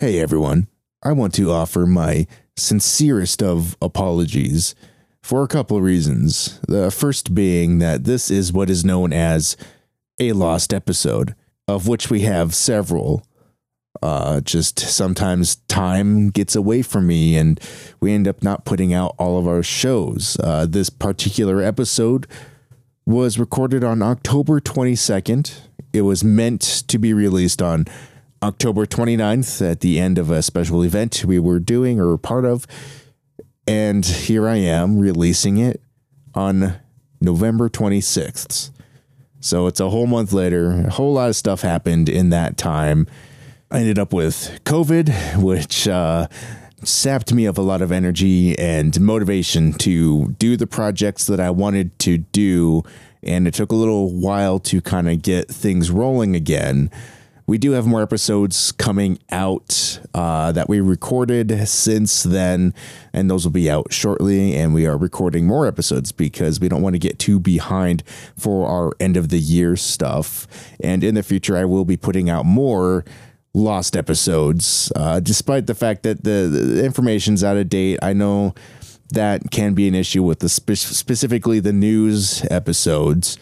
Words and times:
Hey 0.00 0.20
everyone, 0.20 0.68
I 1.02 1.10
want 1.10 1.34
to 1.34 1.50
offer 1.50 1.84
my 1.84 2.28
sincerest 2.56 3.42
of 3.42 3.76
apologies 3.82 4.76
for 5.24 5.42
a 5.42 5.48
couple 5.48 5.76
of 5.76 5.82
reasons. 5.82 6.60
The 6.68 6.92
first 6.92 7.34
being 7.34 7.80
that 7.80 8.04
this 8.04 8.30
is 8.30 8.52
what 8.52 8.70
is 8.70 8.84
known 8.84 9.12
as 9.12 9.56
a 10.20 10.34
lost 10.34 10.72
episode, 10.72 11.34
of 11.66 11.88
which 11.88 12.10
we 12.10 12.20
have 12.20 12.54
several. 12.54 13.26
Uh, 14.00 14.40
just 14.40 14.78
sometimes 14.78 15.56
time 15.66 16.30
gets 16.30 16.54
away 16.54 16.82
from 16.82 17.08
me 17.08 17.36
and 17.36 17.58
we 17.98 18.12
end 18.12 18.28
up 18.28 18.40
not 18.40 18.64
putting 18.64 18.94
out 18.94 19.16
all 19.18 19.36
of 19.36 19.48
our 19.48 19.64
shows. 19.64 20.36
Uh, 20.38 20.64
this 20.64 20.90
particular 20.90 21.60
episode 21.60 22.28
was 23.04 23.36
recorded 23.36 23.82
on 23.82 24.00
October 24.00 24.60
22nd. 24.60 25.58
It 25.92 26.02
was 26.02 26.22
meant 26.22 26.60
to 26.86 26.98
be 27.00 27.12
released 27.12 27.60
on 27.60 27.86
October 28.42 28.86
29th 28.86 29.68
at 29.68 29.80
the 29.80 29.98
end 29.98 30.18
of 30.18 30.30
a 30.30 30.42
special 30.42 30.82
event 30.82 31.24
we 31.24 31.38
were 31.38 31.58
doing 31.58 32.00
or 32.00 32.16
part 32.16 32.44
of. 32.44 32.66
And 33.66 34.04
here 34.04 34.48
I 34.48 34.56
am 34.56 34.98
releasing 34.98 35.58
it 35.58 35.82
on 36.34 36.80
November 37.20 37.68
26th. 37.68 38.70
So 39.40 39.66
it's 39.66 39.80
a 39.80 39.90
whole 39.90 40.06
month 40.06 40.32
later. 40.32 40.70
A 40.86 40.90
whole 40.90 41.12
lot 41.12 41.28
of 41.28 41.36
stuff 41.36 41.62
happened 41.62 42.08
in 42.08 42.30
that 42.30 42.56
time. 42.56 43.06
I 43.70 43.80
ended 43.80 43.98
up 43.98 44.12
with 44.12 44.60
COVID, 44.64 45.42
which 45.42 45.86
uh, 45.86 46.28
sapped 46.82 47.32
me 47.32 47.44
of 47.44 47.58
a 47.58 47.62
lot 47.62 47.82
of 47.82 47.92
energy 47.92 48.58
and 48.58 48.98
motivation 49.00 49.72
to 49.74 50.28
do 50.38 50.56
the 50.56 50.66
projects 50.66 51.26
that 51.26 51.40
I 51.40 51.50
wanted 51.50 51.98
to 52.00 52.18
do. 52.18 52.82
And 53.22 53.46
it 53.46 53.54
took 53.54 53.72
a 53.72 53.76
little 53.76 54.10
while 54.10 54.58
to 54.60 54.80
kind 54.80 55.08
of 55.08 55.22
get 55.22 55.48
things 55.48 55.90
rolling 55.90 56.34
again. 56.34 56.90
We 57.48 57.56
do 57.56 57.72
have 57.72 57.86
more 57.86 58.02
episodes 58.02 58.72
coming 58.72 59.18
out 59.32 60.00
uh, 60.12 60.52
that 60.52 60.68
we 60.68 60.80
recorded 60.80 61.66
since 61.66 62.22
then, 62.22 62.74
and 63.14 63.30
those 63.30 63.46
will 63.46 63.52
be 63.52 63.70
out 63.70 63.90
shortly. 63.90 64.54
And 64.54 64.74
we 64.74 64.86
are 64.86 64.98
recording 64.98 65.46
more 65.46 65.66
episodes 65.66 66.12
because 66.12 66.60
we 66.60 66.68
don't 66.68 66.82
want 66.82 66.94
to 66.94 66.98
get 66.98 67.18
too 67.18 67.40
behind 67.40 68.02
for 68.36 68.68
our 68.68 68.92
end 69.00 69.16
of 69.16 69.30
the 69.30 69.38
year 69.38 69.76
stuff. 69.76 70.46
And 70.78 71.02
in 71.02 71.14
the 71.14 71.22
future, 71.22 71.56
I 71.56 71.64
will 71.64 71.86
be 71.86 71.96
putting 71.96 72.28
out 72.28 72.44
more 72.44 73.06
lost 73.54 73.96
episodes, 73.96 74.92
uh, 74.94 75.20
despite 75.20 75.66
the 75.66 75.74
fact 75.74 76.02
that 76.02 76.24
the, 76.24 76.50
the 76.52 76.84
information's 76.84 77.42
out 77.42 77.56
of 77.56 77.70
date. 77.70 77.98
I 78.02 78.12
know 78.12 78.54
that 79.12 79.50
can 79.50 79.72
be 79.72 79.88
an 79.88 79.94
issue 79.94 80.22
with 80.22 80.40
the 80.40 80.50
spe- 80.50 80.74
specifically 80.74 81.60
the 81.60 81.72
news 81.72 82.44
episodes 82.50 83.38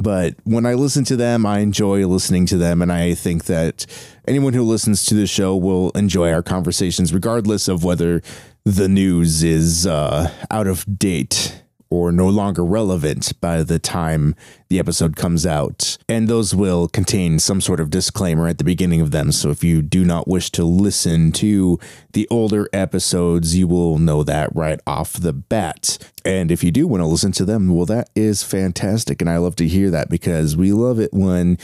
but 0.00 0.34
when 0.44 0.66
I 0.66 0.74
listen 0.74 1.04
to 1.04 1.16
them, 1.16 1.44
I 1.44 1.58
enjoy 1.58 2.06
listening 2.06 2.46
to 2.46 2.56
them. 2.56 2.82
And 2.82 2.92
I 2.92 3.14
think 3.14 3.44
that 3.44 3.86
anyone 4.26 4.52
who 4.52 4.62
listens 4.62 5.04
to 5.06 5.14
the 5.14 5.26
show 5.26 5.56
will 5.56 5.90
enjoy 5.90 6.32
our 6.32 6.42
conversations, 6.42 7.12
regardless 7.12 7.68
of 7.68 7.84
whether 7.84 8.22
the 8.64 8.88
news 8.88 9.42
is 9.42 9.86
uh, 9.86 10.30
out 10.50 10.66
of 10.66 10.98
date 10.98 11.61
or 11.92 12.10
no 12.10 12.26
longer 12.26 12.64
relevant 12.64 13.38
by 13.38 13.62
the 13.62 13.78
time 13.78 14.34
the 14.70 14.78
episode 14.78 15.14
comes 15.14 15.44
out. 15.44 15.98
And 16.08 16.26
those 16.26 16.54
will 16.54 16.88
contain 16.88 17.38
some 17.38 17.60
sort 17.60 17.80
of 17.80 17.90
disclaimer 17.90 18.48
at 18.48 18.56
the 18.56 18.64
beginning 18.64 19.02
of 19.02 19.10
them. 19.10 19.30
So 19.30 19.50
if 19.50 19.62
you 19.62 19.82
do 19.82 20.02
not 20.02 20.26
wish 20.26 20.48
to 20.52 20.64
listen 20.64 21.32
to 21.32 21.78
the 22.14 22.26
older 22.30 22.66
episodes, 22.72 23.58
you 23.58 23.68
will 23.68 23.98
know 23.98 24.22
that 24.22 24.48
right 24.54 24.80
off 24.86 25.12
the 25.12 25.34
bat. 25.34 25.98
And 26.24 26.50
if 26.50 26.64
you 26.64 26.70
do 26.70 26.86
want 26.86 27.02
to 27.02 27.06
listen 27.06 27.32
to 27.32 27.44
them, 27.44 27.68
well, 27.68 27.84
that 27.84 28.08
is 28.16 28.42
fantastic. 28.42 29.20
And 29.20 29.28
I 29.28 29.36
love 29.36 29.56
to 29.56 29.68
hear 29.68 29.90
that 29.90 30.08
because 30.08 30.56
we 30.56 30.72
love 30.72 30.98
it 30.98 31.12
when 31.12 31.58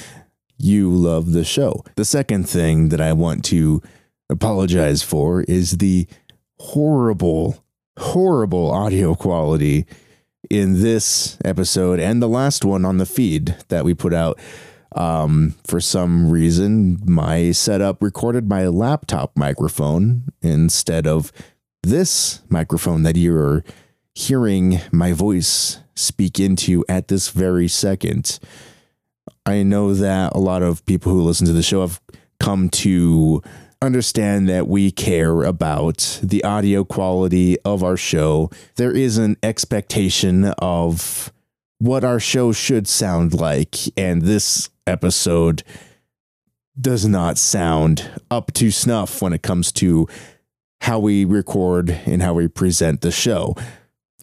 you 0.58 0.90
love 0.90 1.32
the 1.32 1.44
show. 1.44 1.84
The 1.94 2.04
second 2.04 2.46
thing 2.46 2.90
that 2.90 3.00
I 3.00 3.14
want 3.14 3.46
to 3.46 3.80
apologize 4.28 5.02
for 5.02 5.40
is 5.44 5.78
the 5.78 6.06
horrible, 6.58 7.64
horrible 7.96 8.70
audio 8.70 9.14
quality 9.14 9.86
in 10.50 10.80
this 10.82 11.38
episode 11.44 12.00
and 12.00 12.22
the 12.22 12.28
last 12.28 12.64
one 12.64 12.84
on 12.84 12.98
the 12.98 13.06
feed 13.06 13.56
that 13.68 13.84
we 13.84 13.94
put 13.94 14.14
out. 14.14 14.38
Um, 14.96 15.54
for 15.66 15.80
some 15.80 16.30
reason, 16.30 17.00
my 17.04 17.52
setup 17.52 18.02
recorded 18.02 18.48
my 18.48 18.66
laptop 18.68 19.36
microphone 19.36 20.24
instead 20.40 21.06
of 21.06 21.30
this 21.82 22.40
microphone 22.48 23.02
that 23.02 23.16
you're 23.16 23.64
hearing 24.14 24.80
my 24.90 25.12
voice 25.12 25.78
speak 25.94 26.40
into 26.40 26.84
at 26.88 27.08
this 27.08 27.28
very 27.28 27.68
second. 27.68 28.38
I 29.44 29.62
know 29.62 29.94
that 29.94 30.32
a 30.34 30.38
lot 30.38 30.62
of 30.62 30.84
people 30.86 31.12
who 31.12 31.22
listen 31.22 31.46
to 31.46 31.52
the 31.52 31.62
show 31.62 31.82
have 31.82 32.00
come 32.40 32.68
to 32.70 33.42
understand 33.80 34.48
that 34.48 34.66
we 34.66 34.90
care 34.90 35.42
about 35.42 36.20
the 36.22 36.42
audio 36.42 36.84
quality 36.84 37.58
of 37.60 37.82
our 37.84 37.96
show. 37.96 38.50
There 38.76 38.92
is 38.92 39.18
an 39.18 39.36
expectation 39.42 40.46
of 40.58 41.32
what 41.78 42.02
our 42.02 42.18
show 42.18 42.52
should 42.52 42.88
sound 42.88 43.34
like, 43.34 43.76
and 43.96 44.22
this 44.22 44.68
episode 44.86 45.62
does 46.80 47.06
not 47.06 47.38
sound 47.38 48.10
up 48.30 48.52
to 48.54 48.70
snuff 48.70 49.22
when 49.22 49.32
it 49.32 49.42
comes 49.42 49.70
to 49.72 50.08
how 50.80 50.98
we 50.98 51.24
record 51.24 51.90
and 51.90 52.22
how 52.22 52.34
we 52.34 52.48
present 52.48 53.00
the 53.00 53.10
show. 53.10 53.54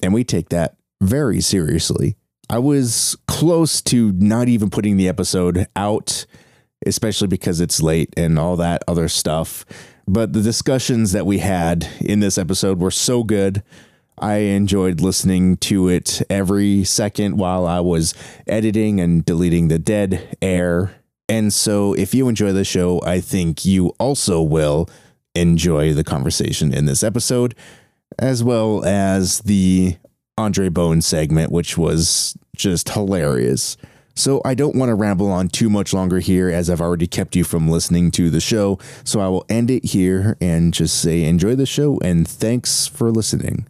And 0.02 0.14
we 0.14 0.24
take 0.24 0.50
that 0.50 0.76
very 1.02 1.42
seriously. 1.42 2.16
I 2.50 2.60
was 2.60 3.18
close 3.28 3.82
to 3.84 4.12
not 4.14 4.48
even 4.48 4.70
putting 4.70 4.98
the 4.98 5.08
episode 5.08 5.68
out 5.76 6.26
especially 6.86 7.28
because 7.28 7.60
it's 7.60 7.82
late 7.82 8.14
and 8.18 8.40
all 8.40 8.56
that 8.56 8.84
other 8.88 9.08
stuff. 9.08 9.66
But 10.08 10.34
the 10.34 10.42
discussions 10.42 11.12
that 11.14 11.26
we 11.26 11.40
had 11.40 11.88
in 12.00 12.20
this 12.20 12.38
episode 12.38 12.80
were 12.80 12.92
so 12.92 13.24
good. 13.24 13.64
I 14.18 14.36
enjoyed 14.38 15.02
listening 15.02 15.58
to 15.58 15.90
it 15.90 16.22
every 16.30 16.84
second 16.84 17.38
while 17.38 17.66
I 17.66 17.82
was 17.82 18.14
editing 18.48 19.00
and 19.02 19.26
deleting 19.26 19.68
the 19.68 19.80
dead 19.80 20.38
air. 20.42 20.96
And 21.28 21.54
so, 21.54 21.94
if 21.94 22.14
you 22.14 22.30
enjoy 22.30 22.54
the 22.54 22.64
show, 22.64 23.02
I 23.02 23.20
think 23.20 23.66
you 23.66 23.90
also 24.00 24.42
will 24.42 24.88
enjoy 25.34 25.94
the 25.94 26.04
conversation 26.04 26.74
in 26.74 26.86
this 26.86 27.04
episode, 27.04 27.56
as 28.20 28.44
well 28.44 28.86
as 28.86 29.40
the 29.40 29.98
Andre 30.38 30.70
Bone 30.70 31.02
segment, 31.02 31.52
which 31.52 31.78
was 31.78 32.38
just 32.56 32.90
hilarious. 32.90 33.76
So 34.16 34.42
I 34.46 34.54
don't 34.54 34.76
want 34.76 34.90
to 34.90 34.96
ramble 34.96 35.30
on 35.30 35.50
too 35.50 35.70
much 35.70 35.94
longer 35.94 36.20
here 36.20 36.50
as 36.50 36.70
I've 36.70 36.82
already 36.82 37.08
kept 37.08 37.36
you 37.36 37.44
from 37.44 37.68
listening 37.68 38.12
to 38.12 38.30
the 38.30 38.40
show. 38.40 38.80
So 39.04 39.20
I 39.20 39.28
will 39.28 39.46
end 39.50 39.70
it 39.70 39.86
here 39.86 40.38
and 40.40 40.74
just 40.74 41.02
say 41.02 41.24
enjoy 41.24 41.56
the 41.56 41.66
show 41.66 42.00
and 42.00 42.28
thanks 42.28 42.88
for 42.88 43.12
listening. 43.12 43.68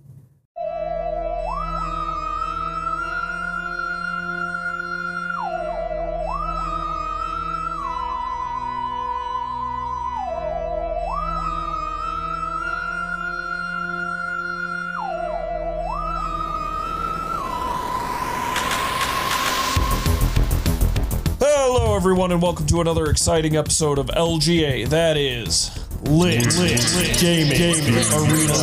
To 22.76 22.82
another 22.82 23.10
exciting 23.10 23.56
episode 23.56 23.98
of 23.98 24.08
LGA. 24.08 24.88
That 24.90 25.16
is 25.16 25.72
Lit, 26.04 26.46
lit, 26.58 26.96
lit 26.96 27.18
Gaming, 27.20 27.58
Gaming 27.58 27.96
Arena. 27.96 28.54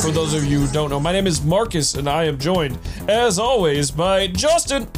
For 0.00 0.10
those 0.10 0.32
of 0.32 0.44
you 0.44 0.60
who 0.60 0.72
don't 0.72 0.88
know, 0.88 0.98
my 0.98 1.12
name 1.12 1.26
is 1.26 1.42
Marcus, 1.42 1.94
and 1.94 2.08
I 2.08 2.24
am 2.24 2.38
joined, 2.38 2.78
as 3.06 3.38
always, 3.38 3.90
by 3.90 4.28
Justin. 4.28 4.88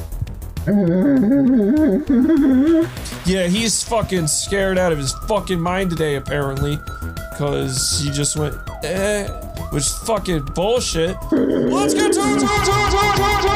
Yeah, 3.27 3.49
he's 3.49 3.83
fucking 3.83 4.29
scared 4.29 4.79
out 4.79 4.93
of 4.93 4.99
his 4.99 5.13
fucking 5.27 5.61
mind 5.61 5.91
today, 5.91 6.15
apparently, 6.15 6.79
because 7.31 8.01
he 8.01 8.11
just 8.13 8.37
went, 8.37 8.55
eh, 8.85 9.27
which 9.71 9.83
is 9.83 9.99
fucking 10.07 10.45
bullshit. 10.55 11.17
Let's 11.33 11.95
get 11.95 12.13
to 12.13 12.21
it. 12.21 13.56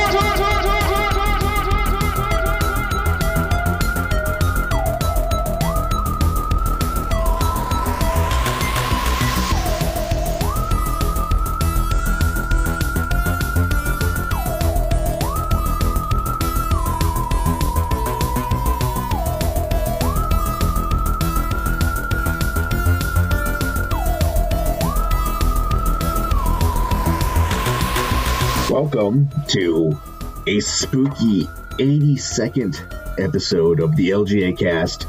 Welcome 28.80 29.28
to 29.48 30.00
a 30.46 30.58
spooky 30.60 31.44
82nd 31.72 33.20
episode 33.22 33.78
of 33.78 33.94
the 33.94 34.08
LGA 34.08 34.58
cast. 34.58 35.06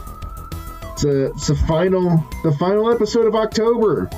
It's 0.92 1.06
a 1.06 1.28
it's 1.28 1.48
the 1.48 1.56
final 1.56 2.22
the 2.44 2.52
final 2.60 2.92
episode 2.92 3.28
of 3.28 3.36
October. 3.36 4.10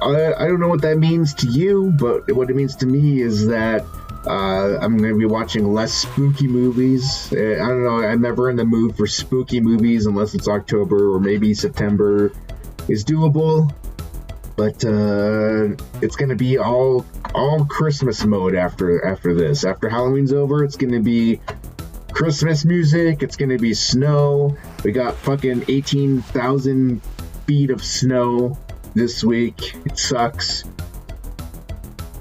I, 0.00 0.32
I 0.38 0.46
don't 0.46 0.60
know 0.60 0.68
what 0.68 0.82
that 0.82 0.96
means 0.98 1.34
to 1.34 1.48
you, 1.48 1.92
but 1.98 2.30
what 2.30 2.48
it 2.50 2.54
means 2.54 2.76
to 2.76 2.86
me 2.86 3.20
is 3.20 3.48
that 3.48 3.84
uh, 4.28 4.78
I'm 4.78 4.96
going 4.96 5.12
to 5.12 5.18
be 5.18 5.26
watching 5.26 5.74
less 5.74 5.92
spooky 5.92 6.46
movies. 6.46 7.32
Uh, 7.32 7.36
I 7.36 7.66
don't 7.66 7.82
know. 7.82 7.98
I'm 7.98 8.22
never 8.22 8.48
in 8.48 8.54
the 8.54 8.64
mood 8.64 8.96
for 8.96 9.08
spooky 9.08 9.60
movies 9.60 10.06
unless 10.06 10.36
it's 10.36 10.46
October 10.46 11.12
or 11.12 11.18
maybe 11.18 11.52
September 11.52 12.30
is 12.86 13.04
doable. 13.04 13.74
But 14.58 14.84
uh, 14.84 15.76
it's 16.02 16.16
going 16.16 16.30
to 16.30 16.34
be 16.34 16.58
all 16.58 17.06
all 17.32 17.64
Christmas 17.64 18.24
mode 18.24 18.56
after 18.56 19.06
after 19.06 19.32
this. 19.32 19.64
After 19.64 19.88
Halloween's 19.88 20.32
over, 20.32 20.64
it's 20.64 20.74
going 20.74 20.92
to 20.94 21.00
be 21.00 21.40
Christmas 22.12 22.64
music. 22.64 23.22
It's 23.22 23.36
going 23.36 23.50
to 23.50 23.58
be 23.58 23.72
snow. 23.72 24.56
We 24.82 24.90
got 24.90 25.14
fucking 25.14 25.66
18,000 25.68 27.00
feet 27.46 27.70
of 27.70 27.84
snow 27.84 28.58
this 28.94 29.22
week. 29.22 29.76
It 29.86 29.96
sucks. 29.96 30.64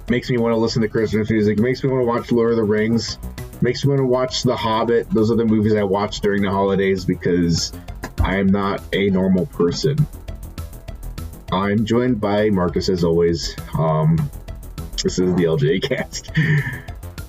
Makes 0.07 0.30
me 0.30 0.38
want 0.38 0.54
to 0.54 0.57
listen 0.57 0.84
to 0.84 0.89
Christmas 0.89 1.31
music. 1.31 1.57
Makes 1.57 1.84
me 1.84 1.89
want 1.89 2.04
to 2.04 2.06
watch 2.06 2.31
Lord 2.31 2.51
of 2.51 2.57
the 2.57 2.63
Rings. 2.63 3.18
Makes 3.63 3.84
me 3.84 3.89
want 3.89 4.01
to 4.01 4.06
watch 4.06 4.44
The 4.44 4.56
Hobbit. 4.56 5.10
Those 5.10 5.31
are 5.31 5.36
the 5.36 5.45
movies 5.45 5.74
I 5.74 5.81
watch 5.81 6.22
during 6.22 6.44
the 6.44 6.51
holidays 6.51 7.04
because 7.04 7.74
I 8.19 8.38
am 8.38 8.45
not 8.45 8.84
a 8.94 9.10
normal 9.10 9.48
person. 9.48 9.98
I'm 11.52 11.86
joined 11.86 12.20
by 12.20 12.50
Marcus 12.50 12.90
as 12.90 13.04
always. 13.04 13.56
Um, 13.78 14.18
this 15.04 15.18
is 15.18 15.34
the 15.36 15.44
LJ 15.44 15.82
cast. 15.88 16.32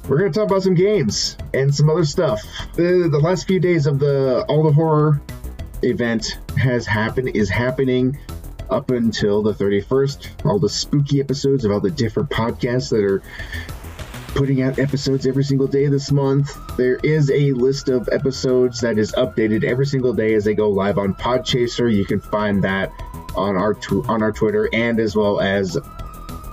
We're 0.09 0.19
gonna 0.19 0.33
talk 0.33 0.47
about 0.47 0.63
some 0.63 0.75
games 0.75 1.37
and 1.55 1.73
some 1.73 1.89
other 1.89 2.05
stuff. 2.05 2.43
The, 2.75 3.09
the 3.11 3.19
last 3.19 3.47
few 3.47 3.61
days 3.61 3.87
of 3.87 3.99
the 3.99 4.45
All 4.49 4.65
the 4.65 4.73
Horror 4.73 5.21
event 5.83 6.39
has 6.57 6.87
happened 6.87 7.37
is 7.37 7.49
happening 7.49 8.19
up 8.71 8.91
until 8.91 9.43
the 9.43 9.53
31st. 9.53 10.47
All 10.47 10.59
the 10.59 10.69
spooky 10.69 11.21
episodes 11.21 11.65
of 11.65 11.71
all 11.71 11.81
the 11.81 11.91
different 11.91 12.31
podcasts 12.31 12.91
that 12.91 13.05
are 13.05 13.23
putting 14.35 14.63
out 14.63 14.79
episodes 14.79 15.27
every 15.27 15.45
single 15.45 15.67
day 15.67 15.87
this 15.87 16.11
month. 16.11 16.57
There 16.77 16.97
is 17.03 17.31
a 17.31 17.53
list 17.53 17.89
of 17.89 18.09
episodes 18.11 18.81
that 18.81 18.99
is 18.99 19.13
updated 19.13 19.65
every 19.65 19.87
single 19.87 20.13
day 20.13 20.35
as 20.35 20.45
they 20.45 20.55
go 20.55 20.71
live 20.71 20.99
on 20.99 21.15
Podchaser. 21.15 21.93
You 21.95 22.05
can 22.05 22.21
find 22.21 22.63
that 22.65 22.93
on 23.39 23.57
our 23.57 23.75
tw- 23.75 24.09
on 24.09 24.23
our 24.23 24.33
Twitter 24.33 24.69
and 24.73 25.01
as 25.01 25.15
well 25.17 25.41
as 25.41 25.79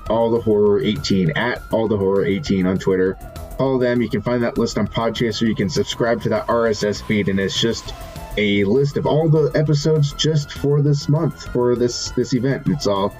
all 0.10 0.30
the 0.32 0.40
horror 0.40 0.80
18 0.82 1.32
at 1.32 1.62
all 1.72 1.88
the 1.88 1.98
horror 1.98 2.26
18 2.26 2.66
on 2.66 2.78
Twitter. 2.78 3.18
Follow 3.58 3.80
them. 3.80 4.02
You 4.02 4.10
can 4.10 4.22
find 4.22 4.44
that 4.44 4.58
list 4.58 4.78
on 4.78 4.88
Podchaser. 4.88 5.48
You 5.48 5.56
can 5.56 5.70
subscribe 5.70 6.22
to 6.24 6.30
that 6.30 6.48
RSS 6.48 7.02
feed, 7.02 7.30
and 7.30 7.40
it's 7.40 7.60
just 7.60 7.94
a 8.38 8.66
list 8.66 8.98
of 8.98 9.06
all 9.06 9.30
the 9.30 9.52
episodes 9.58 10.14
just 10.14 10.52
for 10.52 10.82
this 10.82 11.08
month 11.08 11.52
for 11.54 11.76
this 11.76 12.12
this 12.12 12.34
event. 12.34 12.68
It's 12.68 12.88
all 12.88 13.14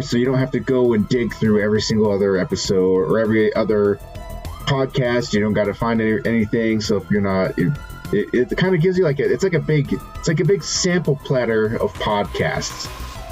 so 0.00 0.16
you 0.16 0.24
don't 0.24 0.38
have 0.38 0.50
to 0.50 0.60
go 0.60 0.92
and 0.94 1.08
dig 1.08 1.32
through 1.34 1.62
every 1.62 1.80
single 1.80 2.10
other 2.10 2.36
episode 2.36 3.10
or 3.10 3.20
every 3.20 3.54
other 3.54 4.00
podcast. 4.66 5.32
You 5.32 5.40
don't 5.40 5.52
got 5.52 5.64
to 5.64 5.74
find 5.74 6.00
any, 6.00 6.18
anything. 6.24 6.80
So 6.80 6.96
if 6.96 7.10
you're 7.10 7.20
not, 7.20 7.56
it, 7.58 7.72
it, 8.14 8.52
it 8.52 8.56
kind 8.56 8.74
of 8.74 8.80
gives 8.80 8.96
you 8.96 9.04
like 9.04 9.18
a, 9.18 9.30
it's 9.30 9.42
like 9.42 9.54
a 9.54 9.60
big 9.60 9.92
it's 9.92 10.28
like 10.28 10.40
a 10.40 10.44
big 10.44 10.62
sample 10.62 11.16
platter 11.16 11.76
of 11.76 11.92
podcasts. 11.94 12.90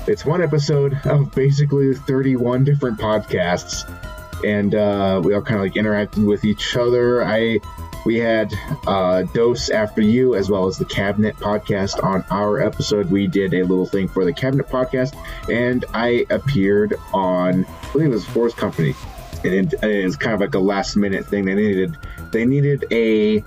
It's 0.09 0.27
one 0.27 0.43
episode 0.43 0.99
of 1.05 1.33
basically 1.33 1.95
31 1.95 2.65
different 2.65 2.99
podcasts, 2.99 3.89
and 4.45 4.75
uh, 4.75 5.21
we 5.23 5.35
all 5.35 5.43
kind 5.43 5.57
of 5.57 5.63
like 5.63 5.75
interacted 5.75 6.27
with 6.27 6.45
each 6.45 6.77
other. 6.77 7.25
I 7.25 7.61
we 8.05 8.19
had 8.19 8.53
uh, 8.87 9.23
Dose 9.23 9.71
After 9.71 10.01
You 10.01 10.35
as 10.35 10.51
well 10.51 10.67
as 10.67 10.77
the 10.77 10.85
Cabinet 10.85 11.37
podcast 11.37 12.03
on 12.03 12.25
our 12.31 12.61
episode. 12.61 13.11
We 13.11 13.29
did 13.29 13.55
a 13.55 13.63
little 13.63 13.87
thing 13.87 14.09
for 14.09 14.25
the 14.25 14.33
Cabinet 14.33 14.69
podcast, 14.69 15.17
and 15.49 15.85
I 15.95 16.27
appeared 16.31 16.95
on, 17.13 17.65
I 17.65 17.93
believe 17.93 18.09
it 18.09 18.11
was 18.11 18.25
Force 18.25 18.55
Company. 18.55 18.95
And 19.45 19.73
it, 19.73 19.83
it 19.83 20.05
was 20.05 20.17
kind 20.17 20.35
of 20.35 20.41
like 20.41 20.55
a 20.55 20.59
last 20.59 20.97
minute 20.97 21.27
thing. 21.27 21.45
They 21.45 21.55
needed 21.55 21.97
they 22.31 22.45
needed 22.45 22.85
a 22.91 23.45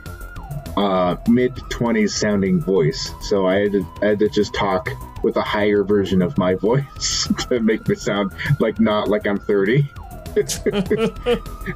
uh, 0.77 1.15
mid 1.27 1.55
20s 1.55 2.11
sounding 2.11 2.61
voice. 2.61 3.11
So 3.21 3.47
I 3.47 3.59
had, 3.59 3.71
to, 3.73 3.87
I 4.01 4.05
had 4.07 4.19
to 4.19 4.29
just 4.29 4.53
talk 4.53 4.89
with 5.23 5.37
a 5.37 5.41
higher 5.41 5.83
version 5.83 6.21
of 6.21 6.37
my 6.37 6.55
voice 6.67 7.27
to 7.49 7.59
make 7.59 7.87
me 7.87 7.95
sound 7.95 8.31
like 8.59 8.79
not 8.79 9.07
like 9.09 9.25
I'm 9.27 9.37
30. 9.37 9.89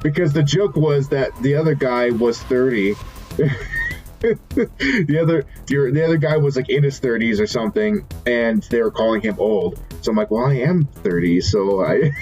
because 0.02 0.34
the 0.34 0.42
joke 0.44 0.76
was 0.76 1.08
that 1.08 1.30
the 1.40 1.54
other 1.54 1.74
guy 1.74 2.10
was 2.10 2.38
30. 2.42 2.94
the 4.20 5.18
other 5.18 5.46
the 5.66 6.04
other 6.04 6.18
guy 6.18 6.36
was 6.36 6.56
like 6.56 6.68
in 6.68 6.82
his 6.82 7.00
30s 7.00 7.40
or 7.40 7.46
something 7.46 8.06
and 8.26 8.62
they 8.64 8.82
were 8.82 8.90
calling 8.90 9.22
him 9.22 9.34
old. 9.38 9.80
So 10.02 10.10
I'm 10.10 10.16
like, 10.16 10.30
"Well, 10.30 10.44
I 10.44 10.56
am 10.56 10.84
30, 10.84 11.40
so 11.40 11.82
I 11.82 12.12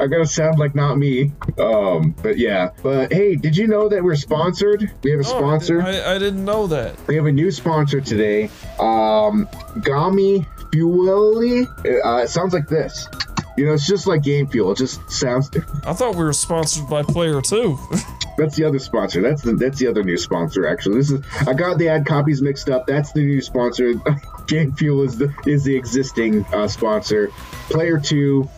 I 0.00 0.06
gotta 0.06 0.26
sound 0.26 0.58
like 0.58 0.74
not 0.74 0.96
me. 0.98 1.32
Um, 1.58 2.14
but 2.22 2.38
yeah. 2.38 2.70
But 2.82 3.12
hey, 3.12 3.36
did 3.36 3.56
you 3.56 3.66
know 3.66 3.88
that 3.88 4.02
we're 4.02 4.16
sponsored? 4.16 4.90
We 5.02 5.10
have 5.12 5.20
a 5.20 5.24
Oh, 5.24 5.38
sponsor. 5.38 5.82
I, 5.82 6.14
I 6.14 6.18
didn't 6.18 6.44
know 6.44 6.66
that. 6.68 6.96
We 7.06 7.16
have 7.16 7.26
a 7.26 7.32
new 7.32 7.50
sponsor 7.50 8.00
today. 8.00 8.44
Um, 8.78 9.46
Gami 9.80 10.46
Fueli. 10.72 11.66
Uh, 12.04 12.22
it 12.22 12.28
sounds 12.28 12.54
like 12.54 12.68
this. 12.68 13.08
You 13.56 13.66
know, 13.66 13.74
it's 13.74 13.86
just 13.86 14.06
like 14.06 14.22
Game 14.22 14.46
Fuel. 14.46 14.72
It 14.72 14.78
just 14.78 15.10
sounds 15.10 15.50
different. 15.50 15.86
I 15.86 15.92
thought 15.92 16.14
we 16.16 16.24
were 16.24 16.32
sponsored 16.32 16.88
by 16.88 17.02
Player 17.02 17.42
2. 17.42 17.78
That's 18.38 18.56
the 18.56 18.64
other 18.64 18.78
sponsor. 18.78 19.20
That's 19.20 19.42
the 19.42 19.52
that's 19.52 19.78
the 19.78 19.86
other 19.88 20.02
new 20.02 20.16
sponsor. 20.16 20.66
Actually, 20.66 20.96
this 20.96 21.10
is 21.10 21.20
I 21.46 21.52
got 21.52 21.76
the 21.76 21.90
ad 21.90 22.06
copies 22.06 22.40
mixed 22.40 22.70
up. 22.70 22.86
That's 22.86 23.12
the 23.12 23.20
new 23.20 23.42
sponsor. 23.42 23.92
Game 24.46 24.72
Fuel 24.72 25.02
is 25.02 25.18
the 25.18 25.34
is 25.46 25.64
the 25.64 25.76
existing 25.76 26.42
uh, 26.46 26.66
sponsor. 26.66 27.28
Player 27.68 28.00
Two, 28.00 28.48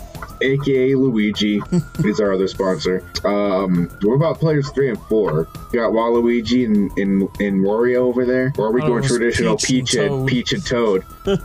aka 0.44 0.94
Luigi, 0.94 1.60
is 2.04 2.20
our 2.20 2.32
other 2.34 2.46
sponsor. 2.48 3.02
Um, 3.24 3.88
what 4.02 4.14
about 4.14 4.38
players 4.38 4.70
three 4.70 4.88
and 4.90 5.00
four? 5.02 5.48
You 5.72 5.80
got 5.80 5.92
Waluigi 5.92 6.64
and 6.66 6.90
and, 6.98 7.22
and 7.40 7.64
Wario 7.64 7.96
over 7.96 8.24
there, 8.24 8.52
or 8.58 8.66
are 8.66 8.72
we 8.72 8.82
Oh, 8.82 8.86
going 8.86 9.02
was 9.02 9.10
traditional 9.10 9.56
Peach 9.56 9.66
Peach 9.66 9.94
and 9.94 10.14
and 10.14 10.28
Peach 10.28 10.52
and 10.52 10.64
Toad? 10.66 11.04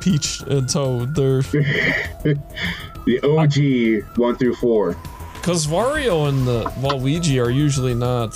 Peach 0.00 0.40
and 0.46 0.68
Toad. 0.68 1.14
They're 1.14 1.42
The 3.06 3.20
OG 3.22 4.16
one 4.18 4.36
through 4.36 4.54
four. 4.54 4.96
because 5.34 5.66
Wario 5.66 6.28
and 6.28 6.46
the 6.46 6.64
Waluigi 6.80 7.44
are 7.44 7.50
usually 7.50 7.94
not, 7.94 8.34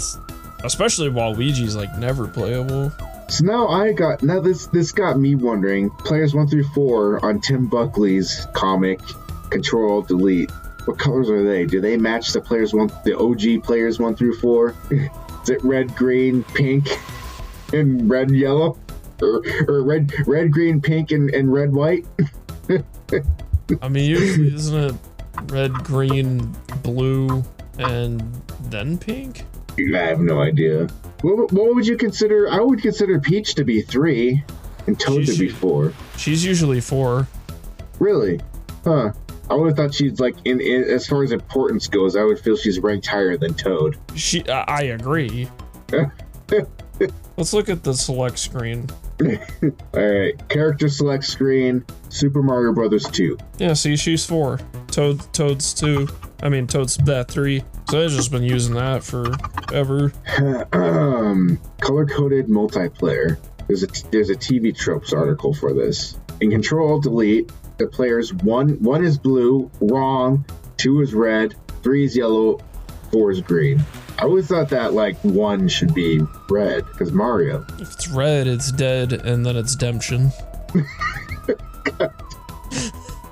especially 0.62 1.08
Waluigi's 1.08 1.74
like 1.74 1.96
never 1.96 2.26
playable. 2.28 2.92
So 3.28 3.44
now 3.44 3.68
I 3.68 3.92
got 3.92 4.22
now 4.22 4.40
this 4.40 4.66
this 4.66 4.92
got 4.92 5.18
me 5.18 5.34
wondering. 5.34 5.88
Players 5.90 6.34
one 6.34 6.48
through 6.48 6.64
four 6.74 7.24
on 7.24 7.40
Tim 7.40 7.66
Buckley's 7.66 8.46
comic 8.52 9.00
Control 9.50 10.02
Delete. 10.02 10.50
What 10.84 10.98
colors 10.98 11.28
are 11.28 11.44
they? 11.44 11.66
Do 11.66 11.80
they 11.80 11.96
match 11.96 12.32
the 12.32 12.40
players 12.40 12.72
one 12.72 12.90
the 13.04 13.18
OG 13.18 13.62
players 13.64 13.98
one 13.98 14.16
through 14.16 14.36
four? 14.38 14.74
Is 15.42 15.50
it 15.50 15.62
red, 15.62 15.94
green, 15.94 16.44
pink, 16.54 16.88
and 17.72 18.08
red, 18.08 18.30
yellow? 18.30 18.78
Or, 19.20 19.42
or 19.66 19.82
red, 19.82 20.12
red, 20.26 20.52
green, 20.52 20.80
pink, 20.80 21.10
and, 21.10 21.30
and 21.30 21.52
red, 21.52 21.72
white? 21.72 22.06
I 23.82 23.88
mean, 23.88 24.10
usually 24.10 24.54
isn't 24.54 24.94
it 24.94 24.94
red, 25.52 25.72
green, 25.72 26.54
blue, 26.82 27.44
and 27.78 28.20
then 28.64 28.98
pink? 28.98 29.44
I 29.78 29.98
have 29.98 30.20
no 30.20 30.40
idea. 30.40 30.88
What, 31.22 31.52
what 31.52 31.74
would 31.74 31.86
you 31.86 31.96
consider? 31.96 32.50
I 32.50 32.60
would 32.60 32.80
consider 32.80 33.20
Peach 33.20 33.54
to 33.56 33.64
be 33.64 33.82
three, 33.82 34.42
and 34.86 34.98
Toad 34.98 35.26
to 35.26 35.36
be 35.36 35.48
four. 35.48 35.92
She's 36.16 36.44
usually 36.44 36.80
four. 36.80 37.26
Really? 37.98 38.40
Huh. 38.84 39.12
I 39.50 39.54
would 39.54 39.68
have 39.68 39.76
thought 39.76 39.94
she's 39.94 40.20
like 40.20 40.36
in, 40.44 40.60
in 40.60 40.84
as 40.84 41.06
far 41.06 41.22
as 41.22 41.32
importance 41.32 41.88
goes. 41.88 42.16
I 42.16 42.24
would 42.24 42.38
feel 42.38 42.56
she's 42.56 42.78
ranked 42.78 43.06
higher 43.06 43.36
than 43.36 43.54
Toad. 43.54 43.96
She, 44.14 44.46
I 44.48 44.64
I 44.68 44.82
agree. 44.82 45.48
Let's 47.36 47.52
look 47.52 47.68
at 47.68 47.82
the 47.84 47.94
select 47.94 48.38
screen. 48.38 48.88
All 49.22 49.30
right, 49.94 50.48
character 50.48 50.88
select 50.88 51.24
screen. 51.24 51.84
Super 52.08 52.42
Mario 52.42 52.72
Brothers 52.72 53.04
two. 53.04 53.38
Yeah, 53.58 53.74
see, 53.74 53.96
she's 53.96 54.24
four. 54.24 54.58
Toad, 54.88 55.20
Toad's 55.32 55.72
two. 55.72 56.08
I 56.42 56.48
mean, 56.48 56.66
Toad's 56.66 56.96
that 56.98 57.30
three. 57.30 57.62
So 57.90 58.00
they've 58.00 58.10
just 58.10 58.30
been 58.30 58.42
using 58.42 58.74
that 58.74 59.02
forever. 59.02 60.12
um, 60.72 61.60
color 61.80 62.06
coded 62.06 62.48
multiplayer. 62.48 63.38
There's 63.66 63.82
a 63.82 63.88
there's 64.10 64.30
a 64.30 64.34
TV 64.34 64.76
tropes 64.76 65.12
article 65.12 65.54
for 65.54 65.72
this. 65.74 66.18
In 66.40 66.50
Control 66.50 67.00
Delete, 67.00 67.50
the 67.78 67.86
players 67.86 68.34
one 68.34 68.70
one 68.82 69.04
is 69.04 69.18
blue, 69.18 69.70
wrong. 69.80 70.44
Two 70.76 71.00
is 71.00 71.14
red. 71.14 71.54
Three 71.82 72.04
is 72.04 72.16
yellow. 72.16 72.60
Four 73.10 73.30
is 73.30 73.40
green. 73.40 73.82
I 74.18 74.22
always 74.22 74.48
thought 74.48 74.68
that 74.70 74.92
like 74.92 75.16
one 75.22 75.68
should 75.68 75.94
be 75.94 76.20
red 76.50 76.84
because 76.86 77.12
Mario. 77.12 77.64
If 77.78 77.92
it's 77.92 78.08
red, 78.08 78.46
it's 78.46 78.72
dead, 78.72 79.12
and 79.12 79.46
then 79.46 79.56
it's 79.56 79.76
Demption. 79.76 80.32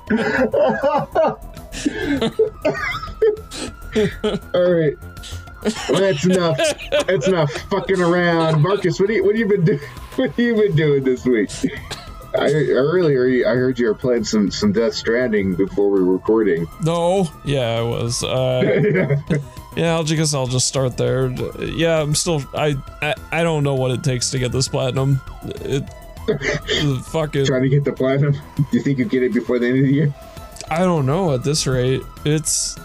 All 4.55 4.73
right. 4.73 4.95
Well, 5.89 6.01
that's 6.01 6.25
enough. 6.25 6.59
That's 7.07 7.27
enough 7.27 7.53
fucking 7.71 8.01
around, 8.01 8.63
Marcus. 8.63 9.01
What 9.01 9.09
do 9.09 9.15
you 9.15 9.25
what 9.25 9.37
have 9.37 9.41
you 9.41 9.47
been 9.47 9.65
doing? 9.65 9.81
What 10.17 10.31
have 10.31 10.39
you 10.39 10.55
been 10.55 10.77
doing 10.77 11.05
this 11.05 11.27
week? 11.27 11.51
I 12.39 12.53
earlier 12.71 13.49
I 13.49 13.55
heard 13.55 13.79
you 13.79 13.87
were 13.87 13.95
playing 13.95 14.25
some 14.25 14.51
some 14.51 14.73
Death 14.73 14.95
Stranding 14.95 15.55
before 15.55 15.91
we 15.91 16.03
were 16.03 16.13
recording. 16.13 16.67
No, 16.83 17.29
yeah, 17.45 17.79
I 17.79 17.83
was. 17.83 18.23
Uh, 18.23 19.21
yeah, 19.77 19.95
I'll 19.95 20.05
just 20.05 20.35
I'll 20.35 20.47
just 20.47 20.67
start 20.67 20.97
there. 20.97 21.31
Yeah, 21.61 22.01
I'm 22.01 22.15
still. 22.15 22.43
I, 22.55 22.77
I 23.03 23.15
I 23.33 23.43
don't 23.43 23.63
know 23.63 23.75
what 23.75 23.91
it 23.91 24.03
takes 24.03 24.31
to 24.31 24.39
get 24.39 24.53
this 24.53 24.69
platinum. 24.69 25.21
It, 25.45 25.89
fucking. 27.07 27.47
Trying 27.47 27.63
to 27.63 27.69
get 27.69 27.85
the 27.85 27.93
platinum. 27.93 28.33
Do 28.33 28.65
you 28.73 28.83
think 28.83 28.99
you 28.99 29.05
get 29.05 29.23
it 29.23 29.33
before 29.33 29.59
the 29.59 29.69
end 29.69 29.79
of 29.79 29.85
the 29.85 29.93
year? 29.93 30.15
I 30.71 30.79
don't 30.79 31.07
know 31.07 31.33
at 31.33 31.45
this 31.45 31.67
rate. 31.67 32.03
It's. 32.25 32.77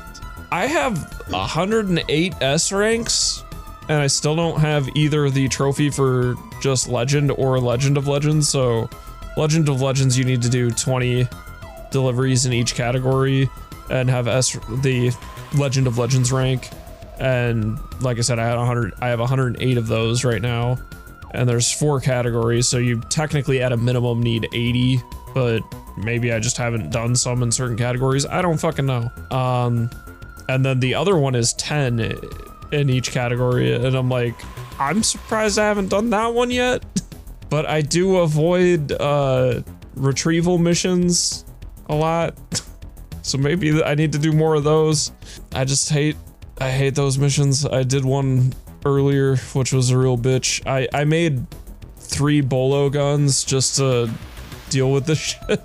I 0.51 0.67
have 0.67 0.97
108 1.29 2.41
S 2.41 2.71
ranks, 2.73 3.45
and 3.87 3.97
I 3.97 4.07
still 4.07 4.35
don't 4.35 4.59
have 4.59 4.89
either 4.95 5.29
the 5.29 5.47
trophy 5.47 5.89
for 5.89 6.35
just 6.61 6.89
Legend 6.89 7.31
or 7.31 7.57
Legend 7.59 7.97
of 7.97 8.07
Legends. 8.07 8.49
So, 8.49 8.89
Legend 9.37 9.69
of 9.69 9.81
Legends, 9.81 10.17
you 10.17 10.25
need 10.25 10.41
to 10.41 10.49
do 10.49 10.71
20 10.71 11.27
deliveries 11.91 12.45
in 12.45 12.53
each 12.53 12.75
category 12.75 13.49
and 13.89 14.09
have 14.09 14.27
S 14.27 14.53
the 14.81 15.11
Legend 15.55 15.87
of 15.87 15.97
Legends 15.97 16.31
rank. 16.31 16.69
And 17.19 17.77
like 18.01 18.17
I 18.17 18.21
said, 18.21 18.39
I 18.39 18.45
had 18.45 18.57
100. 18.57 18.93
I 19.01 19.09
have 19.09 19.19
108 19.19 19.77
of 19.77 19.87
those 19.87 20.23
right 20.23 20.41
now, 20.41 20.79
and 21.31 21.47
there's 21.47 21.71
four 21.71 21.99
categories. 21.99 22.67
So 22.67 22.77
you 22.77 23.01
technically, 23.09 23.61
at 23.61 23.71
a 23.71 23.77
minimum, 23.77 24.21
need 24.21 24.47
80. 24.53 25.01
But 25.33 25.61
maybe 25.97 26.33
I 26.33 26.39
just 26.39 26.57
haven't 26.57 26.89
done 26.91 27.15
some 27.15 27.43
in 27.43 27.51
certain 27.51 27.77
categories. 27.77 28.25
I 28.25 28.41
don't 28.41 28.57
fucking 28.57 28.85
know. 28.85 29.09
Um, 29.29 29.89
and 30.49 30.65
then 30.65 30.79
the 30.79 30.95
other 30.95 31.17
one 31.17 31.35
is 31.35 31.53
10 31.53 31.99
in 32.71 32.89
each 32.89 33.11
category, 33.11 33.73
and 33.73 33.95
I'm 33.95 34.09
like, 34.09 34.35
I'm 34.79 35.03
surprised 35.03 35.59
I 35.59 35.65
haven't 35.65 35.89
done 35.89 36.09
that 36.09 36.33
one 36.33 36.51
yet. 36.51 36.83
but 37.51 37.67
I 37.67 37.81
do 37.81 38.17
avoid 38.17 38.93
uh, 38.93 39.61
retrieval 39.95 40.57
missions 40.57 41.45
a 41.89 41.95
lot. 41.95 42.33
so 43.21 43.37
maybe 43.37 43.83
I 43.83 43.93
need 43.93 44.13
to 44.13 44.17
do 44.17 44.31
more 44.31 44.55
of 44.55 44.63
those. 44.63 45.11
I 45.53 45.65
just 45.65 45.89
hate 45.89 46.15
I 46.61 46.69
hate 46.69 46.95
those 46.95 47.17
missions. 47.17 47.65
I 47.65 47.81
did 47.81 48.05
one 48.05 48.53
earlier, 48.85 49.35
which 49.53 49.73
was 49.73 49.89
a 49.89 49.97
real 49.97 50.15
bitch. 50.17 50.65
I, 50.67 50.87
I 50.93 51.05
made 51.05 51.45
three 51.97 52.41
bola 52.41 52.89
guns 52.91 53.43
just 53.43 53.77
to 53.77 54.09
deal 54.69 54.91
with 54.91 55.05
this 55.07 55.17
shit. 55.49 55.59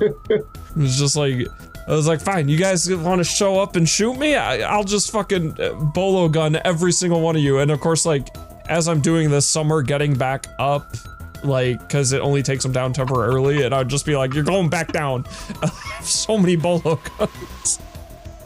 it 0.00 0.46
was 0.76 0.98
just 0.98 1.14
like, 1.14 1.46
I 1.86 1.90
was 1.90 2.08
like, 2.08 2.22
fine, 2.22 2.48
you 2.48 2.56
guys 2.56 2.90
want 2.90 3.18
to 3.18 3.24
show 3.24 3.60
up 3.60 3.76
and 3.76 3.86
shoot 3.86 4.18
me? 4.18 4.34
I, 4.34 4.74
will 4.74 4.84
just 4.84 5.10
fucking 5.12 5.60
uh, 5.60 5.74
bolo 5.74 6.28
gun 6.28 6.58
every 6.64 6.92
single 6.92 7.20
one 7.20 7.36
of 7.36 7.42
you. 7.42 7.58
And 7.58 7.70
of 7.70 7.80
course, 7.80 8.06
like, 8.06 8.28
as 8.68 8.88
I'm 8.88 9.00
doing 9.00 9.30
this, 9.30 9.46
some 9.46 9.72
are 9.72 9.82
getting 9.82 10.14
back 10.14 10.46
up, 10.58 10.94
like, 11.42 11.80
because 11.80 12.12
it 12.12 12.20
only 12.20 12.42
takes 12.42 12.62
them 12.62 12.72
down 12.72 12.92
temporarily. 12.92 13.62
And 13.62 13.74
I'd 13.74 13.88
just 13.88 14.06
be 14.06 14.16
like, 14.16 14.34
you're 14.34 14.44
going 14.44 14.68
back 14.68 14.92
down. 14.92 15.24
so 16.02 16.38
many 16.38 16.56
bola 16.56 16.98
guns 17.18 17.80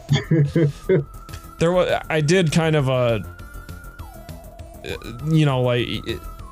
there 1.58 1.72
was 1.72 2.02
I 2.08 2.20
did 2.20 2.52
kind 2.52 2.76
of 2.76 2.88
a 2.88 3.22
you 5.26 5.44
know 5.44 5.62
like 5.62 5.88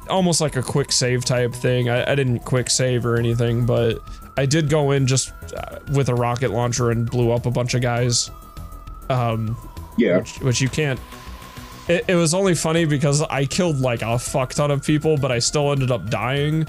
almost 0.08 0.40
like 0.40 0.56
a 0.56 0.62
quick 0.62 0.92
save 0.92 1.24
type 1.24 1.52
thing. 1.52 1.88
I, 1.88 2.12
I 2.12 2.14
didn't 2.14 2.40
quick 2.40 2.70
save 2.70 3.06
or 3.06 3.16
anything, 3.16 3.66
but 3.66 3.98
I 4.36 4.46
did 4.46 4.68
go 4.68 4.92
in 4.92 5.06
just 5.06 5.32
uh, 5.56 5.78
with 5.92 6.08
a 6.08 6.14
rocket 6.14 6.50
launcher 6.50 6.90
and 6.90 7.10
blew 7.10 7.32
up 7.32 7.46
a 7.46 7.50
bunch 7.50 7.74
of 7.74 7.82
guys. 7.82 8.30
Um, 9.08 9.56
yeah, 9.96 10.18
which, 10.18 10.40
which 10.40 10.60
you 10.60 10.68
can't. 10.68 11.00
It, 11.88 12.04
it 12.08 12.14
was 12.14 12.34
only 12.34 12.54
funny 12.54 12.84
because 12.84 13.22
I 13.22 13.44
killed 13.44 13.80
like 13.80 14.02
a 14.02 14.18
fuck 14.18 14.54
ton 14.54 14.70
of 14.70 14.84
people, 14.84 15.16
but 15.16 15.30
I 15.30 15.38
still 15.38 15.72
ended 15.72 15.90
up 15.90 16.10
dying. 16.10 16.66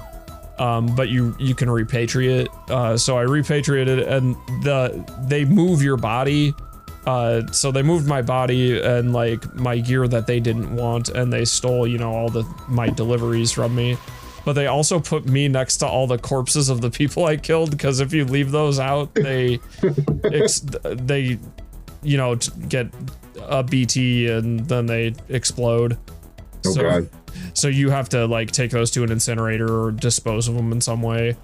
Um, 0.59 0.95
but 0.95 1.09
you 1.09 1.35
you 1.39 1.53
can 1.53 1.69
repatriate. 1.69 2.47
Uh, 2.69 2.97
so 2.97 3.17
I 3.17 3.21
repatriated, 3.21 3.99
and 3.99 4.35
the 4.63 5.05
they 5.27 5.45
move 5.45 5.83
your 5.83 5.97
body 5.97 6.55
uh, 7.07 7.41
so 7.53 7.71
they 7.71 7.81
moved 7.81 8.05
my 8.05 8.21
body 8.21 8.81
and 8.81 9.13
like 9.13 9.55
my 9.55 9.79
gear 9.79 10.09
that 10.09 10.27
they 10.27 10.41
didn't 10.41 10.75
want, 10.75 11.07
and 11.07 11.31
they 11.31 11.45
stole, 11.45 11.87
you 11.87 11.97
know, 11.97 12.11
all 12.11 12.29
the 12.29 12.43
my 12.67 12.89
deliveries 12.89 13.49
from 13.49 13.73
me. 13.73 13.97
But 14.43 14.53
they 14.53 14.67
also 14.67 14.99
put 14.99 15.25
me 15.25 15.47
next 15.47 15.77
to 15.77 15.87
all 15.87 16.05
the 16.05 16.17
corpses 16.17 16.67
of 16.67 16.81
the 16.81 16.91
people 16.91 17.23
I 17.25 17.37
killed 17.37 17.71
because 17.71 18.01
if 18.01 18.13
you 18.13 18.25
leave 18.25 18.51
those 18.51 18.77
out, 18.77 19.13
they, 19.13 19.59
they, 20.83 21.37
you 22.03 22.17
know, 22.17 22.35
get 22.67 22.87
a 23.41 23.63
BT 23.63 24.29
and 24.29 24.59
then 24.67 24.85
they 24.85 25.13
explode. 25.29 25.97
Oh 26.65 26.71
so, 26.71 26.81
God. 26.81 27.09
So 27.53 27.67
you 27.67 27.89
have 27.89 28.09
to 28.09 28.25
like 28.25 28.51
take 28.51 28.71
those 28.71 28.91
to 28.91 29.03
an 29.03 29.11
incinerator 29.11 29.83
or 29.83 29.91
dispose 29.91 30.47
of 30.47 30.55
them 30.55 30.71
in 30.71 30.81
some 30.81 31.01
way. 31.01 31.35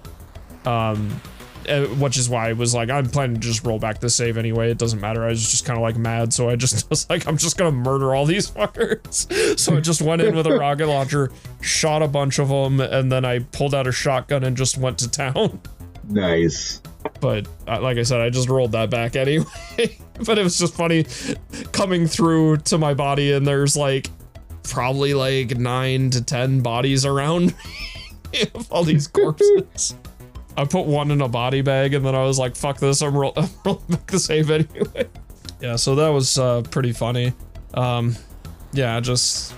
Um, 0.64 1.20
uh, 1.68 1.84
which 1.86 2.18
is 2.18 2.28
why 2.28 2.50
I 2.50 2.52
was 2.52 2.74
like, 2.74 2.90
I'm 2.90 3.08
planning 3.08 3.36
to 3.36 3.40
just 3.40 3.64
roll 3.64 3.78
back 3.78 4.00
the 4.00 4.10
save 4.10 4.36
anyway. 4.36 4.70
It 4.70 4.78
doesn't 4.78 5.00
matter. 5.00 5.24
I 5.24 5.28
was 5.28 5.50
just 5.50 5.64
kind 5.64 5.78
of 5.78 5.82
like 5.82 5.96
mad, 5.96 6.32
so 6.32 6.48
I 6.48 6.56
just 6.56 6.88
was 6.90 7.08
like, 7.08 7.26
I'm 7.26 7.36
just 7.36 7.56
gonna 7.56 7.72
murder 7.72 8.14
all 8.14 8.26
these 8.26 8.50
fuckers. 8.50 9.58
so 9.58 9.76
I 9.76 9.80
just 9.80 10.02
went 10.02 10.22
in 10.22 10.34
with 10.34 10.46
a 10.46 10.54
rocket 10.58 10.86
launcher, 10.86 11.30
shot 11.60 12.02
a 12.02 12.08
bunch 12.08 12.38
of 12.38 12.48
them, 12.48 12.80
and 12.80 13.10
then 13.10 13.24
I 13.24 13.40
pulled 13.40 13.74
out 13.74 13.86
a 13.86 13.92
shotgun 13.92 14.44
and 14.44 14.56
just 14.56 14.76
went 14.76 14.98
to 14.98 15.10
town. 15.10 15.60
Nice. 16.08 16.82
But 17.20 17.46
uh, 17.66 17.80
like 17.80 17.98
I 17.98 18.02
said, 18.02 18.20
I 18.20 18.30
just 18.30 18.48
rolled 18.48 18.72
that 18.72 18.90
back 18.90 19.16
anyway. 19.16 19.46
but 20.24 20.38
it 20.38 20.42
was 20.42 20.58
just 20.58 20.74
funny 20.74 21.06
coming 21.72 22.06
through 22.06 22.58
to 22.58 22.78
my 22.78 22.94
body, 22.94 23.32
and 23.32 23.46
there's 23.46 23.76
like 23.76 24.10
probably 24.62 25.14
like 25.14 25.56
nine 25.56 26.10
to 26.10 26.22
ten 26.22 26.60
bodies 26.60 27.04
around 27.04 27.54
me 28.32 28.44
of 28.54 28.70
all 28.72 28.84
these 28.84 29.06
corpses. 29.06 29.94
I 30.56 30.64
put 30.64 30.86
one 30.86 31.10
in 31.10 31.20
a 31.20 31.28
body 31.28 31.62
bag 31.62 31.94
and 31.94 32.04
then 32.04 32.14
I 32.14 32.22
was 32.22 32.38
like, 32.38 32.54
fuck 32.54 32.78
this, 32.78 33.02
I'm, 33.02 33.16
roll 33.16 33.32
I'm 33.36 33.48
rolling 33.64 33.84
back 33.88 34.06
the 34.06 34.18
save 34.18 34.50
anyway. 34.50 35.08
yeah, 35.60 35.76
so 35.76 35.94
that 35.96 36.08
was 36.08 36.38
uh, 36.38 36.62
pretty 36.70 36.92
funny. 36.92 37.32
Um, 37.74 38.16
yeah, 38.72 39.00
just 39.00 39.54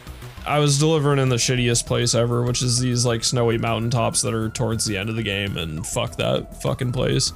I 0.47 0.59
was 0.59 0.79
delivering 0.79 1.19
in 1.19 1.29
the 1.29 1.37
shittiest 1.37 1.87
place 1.87 2.15
ever, 2.15 2.43
which 2.43 2.63
is 2.63 2.79
these 2.79 3.05
like 3.05 3.25
snowy 3.25 3.59
mountaintops 3.59 4.23
that 4.23 4.35
are 4.35 4.49
towards 4.49 4.85
the 4.85 4.97
end 4.97 5.09
of 5.09 5.17
the 5.17 5.23
game, 5.23 5.57
and 5.57 5.87
fuck 5.87 6.17
that 6.17 6.63
fucking 6.63 6.93
place. 6.93 7.33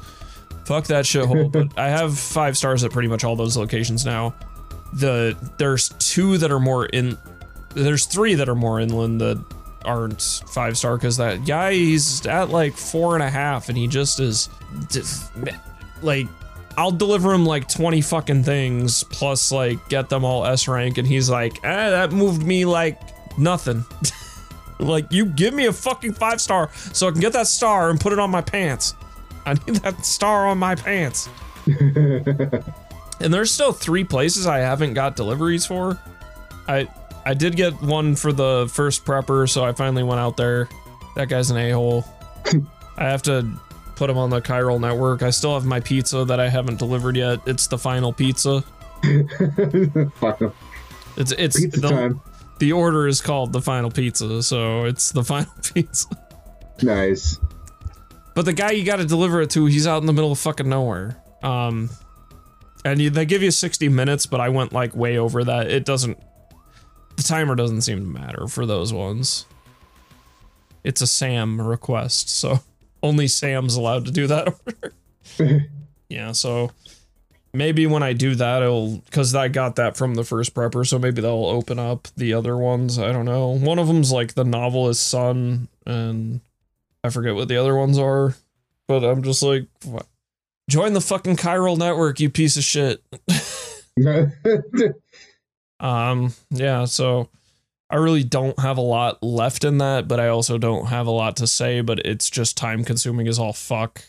Fuck 0.65 0.87
that 0.87 1.05
shithole. 1.05 1.51
but 1.51 1.69
I 1.79 1.89
have 1.89 2.19
five 2.19 2.57
stars 2.57 2.85
at 2.85 2.93
pretty 2.93 3.09
much 3.09 3.25
all 3.25 3.37
those 3.37 3.57
locations 3.57 4.07
now. 4.07 4.35
The 4.93 5.37
there's 5.59 5.89
two 5.99 6.39
that 6.39 6.51
are 6.51 6.61
more 6.61 6.87
in. 6.87 7.19
There's 7.75 8.07
three 8.07 8.35
that 8.35 8.49
are 8.49 8.55
more 8.55 8.81
inland 8.81 9.21
that 9.21 9.43
aren't 9.85 10.43
five 10.49 10.77
star 10.77 10.97
because 10.97 11.17
that 11.17 11.45
guy 11.47 11.73
he's 11.73 12.27
at 12.27 12.51
like 12.51 12.75
four 12.75 13.15
and 13.15 13.23
a 13.23 13.31
half 13.31 13.69
and 13.69 13.79
he 13.79 13.87
just 13.87 14.21
is 14.21 14.49
like 16.03 16.27
I'll 16.77 16.91
deliver 16.91 17.33
him 17.33 17.45
like 17.45 17.69
20 17.69 18.01
fucking 18.01 18.45
things 18.45 19.05
plus 19.05 19.53
like 19.53 19.89
get 19.89 20.09
them 20.09 20.25
all 20.25 20.47
S 20.47 20.69
rank 20.69 20.99
and 20.99 21.07
he's 21.07 21.29
like 21.29 21.63
eh, 21.65 21.91
that 21.91 22.13
moved 22.13 22.43
me 22.43 22.65
like 22.65 23.01
nothing 23.39 23.85
like 24.79 25.11
you 25.13 25.27
give 25.27 25.53
me 25.55 25.67
a 25.67 25.73
fucking 25.73 26.15
five 26.15 26.41
star 26.41 26.71
so 26.75 27.09
I 27.09 27.11
can 27.11 27.21
get 27.21 27.33
that 27.35 27.47
star 27.47 27.91
and 27.91 28.01
put 28.01 28.13
it 28.13 28.19
on 28.19 28.31
my 28.31 28.41
pants 28.41 28.95
I 29.47 29.55
need 29.55 29.77
that 29.77 30.05
star 30.05 30.47
on 30.47 30.59
my 30.59 30.75
pants 30.75 31.29
and 31.67 33.35
there's 33.35 33.51
still 33.51 33.73
three 33.73 34.05
places 34.05 34.47
I 34.47 34.59
haven't 34.59 34.95
got 34.95 35.17
deliveries 35.17 35.67
for 35.67 36.01
I 36.67 36.89
I 37.25 37.35
did 37.35 37.57
get 37.57 37.81
one 37.83 38.17
for 38.17 38.33
the 38.33 38.69
first 38.73 39.05
prepper, 39.05 39.49
so 39.49 39.65
I 39.65 39.73
finally 39.73 40.03
went 40.03 40.21
out 40.21 40.37
there. 40.37 40.69
That 41.17 41.29
guy's 41.29 41.51
an 41.51 41.59
a-hole. 41.59 42.05
I 42.97 43.05
have 43.05 43.23
to 43.23 43.49
put 44.01 44.07
them 44.07 44.17
on 44.17 44.31
the 44.31 44.41
chiral 44.41 44.81
network. 44.81 45.23
I 45.23 45.29
still 45.29 45.53
have 45.53 45.67
my 45.67 45.79
pizza 45.79 46.25
that 46.25 46.41
I 46.41 46.49
haven't 46.49 46.79
delivered 46.79 47.17
yet. 47.17 47.41
It's 47.45 47.67
the 47.67 47.77
final 47.77 48.15
pizza. 48.15 48.65
it's 51.19 51.33
it's 51.33 51.61
pizza 51.61 51.81
the, 51.81 51.89
time. 51.91 52.23
the 52.61 52.73
order 52.73 53.07
is 53.07 53.21
called 53.21 53.53
the 53.53 53.61
final 53.61 53.91
pizza, 53.91 54.43
so 54.43 54.87
it's 54.87 55.13
the 55.13 55.23
final 55.33 55.53
pizza. 55.75 56.09
Nice. 56.81 57.39
But 58.35 58.47
the 58.47 58.55
guy 58.55 58.71
you 58.71 58.87
got 58.87 58.97
to 58.97 59.05
deliver 59.05 59.43
it 59.43 59.51
to, 59.51 59.67
he's 59.67 59.87
out 59.87 60.01
in 60.01 60.07
the 60.07 60.15
middle 60.15 60.33
of 60.33 60.39
fucking 60.39 60.67
nowhere. 60.67 61.23
Um, 61.43 61.91
and 62.83 63.03
you, 63.03 63.11
they 63.11 63.27
give 63.27 63.43
you 63.43 63.51
60 63.51 63.91
minutes, 63.91 64.25
but 64.25 64.41
I 64.41 64.49
went 64.49 64.73
like 64.73 64.97
way 64.97 65.19
over 65.19 65.45
that. 65.45 65.71
It 65.71 65.85
doesn't 65.85 66.19
the 67.17 67.23
timer 67.23 67.55
doesn't 67.55 67.83
seem 67.83 67.99
to 67.99 68.07
matter 68.07 68.49
for 68.49 68.65
those 68.65 68.95
ones. 68.95 69.45
It's 70.85 71.03
a 71.03 71.07
Sam 71.07 71.61
request, 71.61 72.31
so 72.31 72.61
only 73.03 73.29
Sam's 73.29 73.77
allowed 73.77 74.07
to 74.07 74.11
do 74.11 74.27
that 74.27 74.55
order. 75.39 75.67
yeah, 76.09 76.33
so 76.33 76.73
maybe 77.53 77.87
when 77.87 78.03
I 78.03 78.13
do 78.13 78.35
that, 78.35 78.63
it'll 78.63 78.99
because 78.99 79.35
I 79.35 79.49
got 79.49 79.77
that 79.77 79.97
from 79.97 80.15
the 80.15 80.25
first 80.25 80.55
prepper, 80.55 80.87
so 80.87 80.99
maybe 80.99 81.21
they'll 81.23 81.47
open 81.47 81.79
up 81.79 82.09
the 82.17 82.35
other 82.35 82.57
ones. 82.57 82.99
I 82.99 83.13
don't 83.13 83.25
know. 83.25 83.57
One 83.57 83.79
of 83.79 83.87
them's 83.87 84.13
like 84.13 84.35
the 84.35 84.45
novelist 84.45 85.09
son, 85.09 85.69
and 85.87 86.41
I 87.05 87.11
forget 87.11 87.35
what 87.35 87.49
the 87.49 87.57
other 87.57 87.77
ones 87.77 87.99
are, 87.99 88.35
but 88.87 89.05
I'm 89.05 89.23
just 89.23 89.43
like, 89.43 89.67
what? 89.85 90.07
join 90.69 90.93
the 90.93 91.01
fucking 91.01 91.37
chiral 91.37 91.77
network, 91.77 92.21
you 92.21 92.31
piece 92.31 92.57
of 92.57 92.65
shit. 92.65 93.03
Um, 95.81 96.35
yeah, 96.51 96.85
so 96.85 97.31
I 97.91 97.97
really 97.97 98.23
don't 98.23 98.59
have 98.61 98.79
a 98.79 98.83
lot 98.83 99.21
left 99.23 99.65
in 99.65 99.79
that, 99.79 100.07
but 100.07 100.21
I 100.21 100.29
also 100.29 100.59
don't 100.59 100.87
have 100.87 101.09
a 101.09 101.11
lot 101.11 101.37
to 101.39 101.47
say, 101.47 101.81
but 101.81 101.99
it's 102.07 102.31
just 102.31 102.57
time 102.57 102.85
consuming 102.85 103.27
as 103.27 103.39
all 103.39 103.53
fuck. 103.53 104.03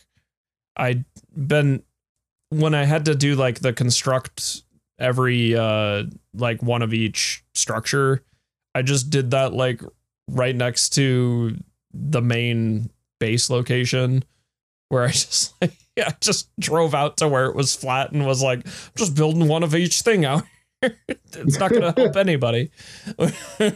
I 0.77 1.03
been 1.35 1.83
when 2.49 2.75
I 2.75 2.85
had 2.85 3.05
to 3.05 3.15
do 3.15 3.35
like 3.35 3.59
the 3.59 3.73
construct 3.73 4.63
every 4.99 5.55
uh 5.55 6.03
like 6.33 6.61
one 6.61 6.83
of 6.83 6.93
each 6.93 7.43
structure, 7.55 8.23
I 8.75 8.83
just 8.83 9.09
did 9.09 9.31
that 9.31 9.53
like 9.53 9.81
right 10.29 10.55
next 10.55 10.89
to 10.89 11.57
the 11.91 12.21
main 12.21 12.91
base 13.19 13.49
location 13.49 14.23
where 14.89 15.05
I 15.05 15.07
just 15.11 15.59
like 15.59 15.73
I 15.97 16.13
just 16.21 16.49
drove 16.59 16.93
out 16.93 17.17
to 17.17 17.27
where 17.27 17.45
it 17.45 17.55
was 17.55 17.75
flat 17.75 18.11
and 18.11 18.25
was 18.25 18.43
like, 18.43 18.65
just 18.95 19.15
building 19.15 19.47
one 19.47 19.63
of 19.63 19.75
each 19.75 20.01
thing 20.01 20.23
out. 20.23 20.43
it's 21.07 21.59
not 21.59 21.71
gonna 21.71 21.93
help 21.95 22.15
anybody. 22.15 22.71
and 23.59 23.75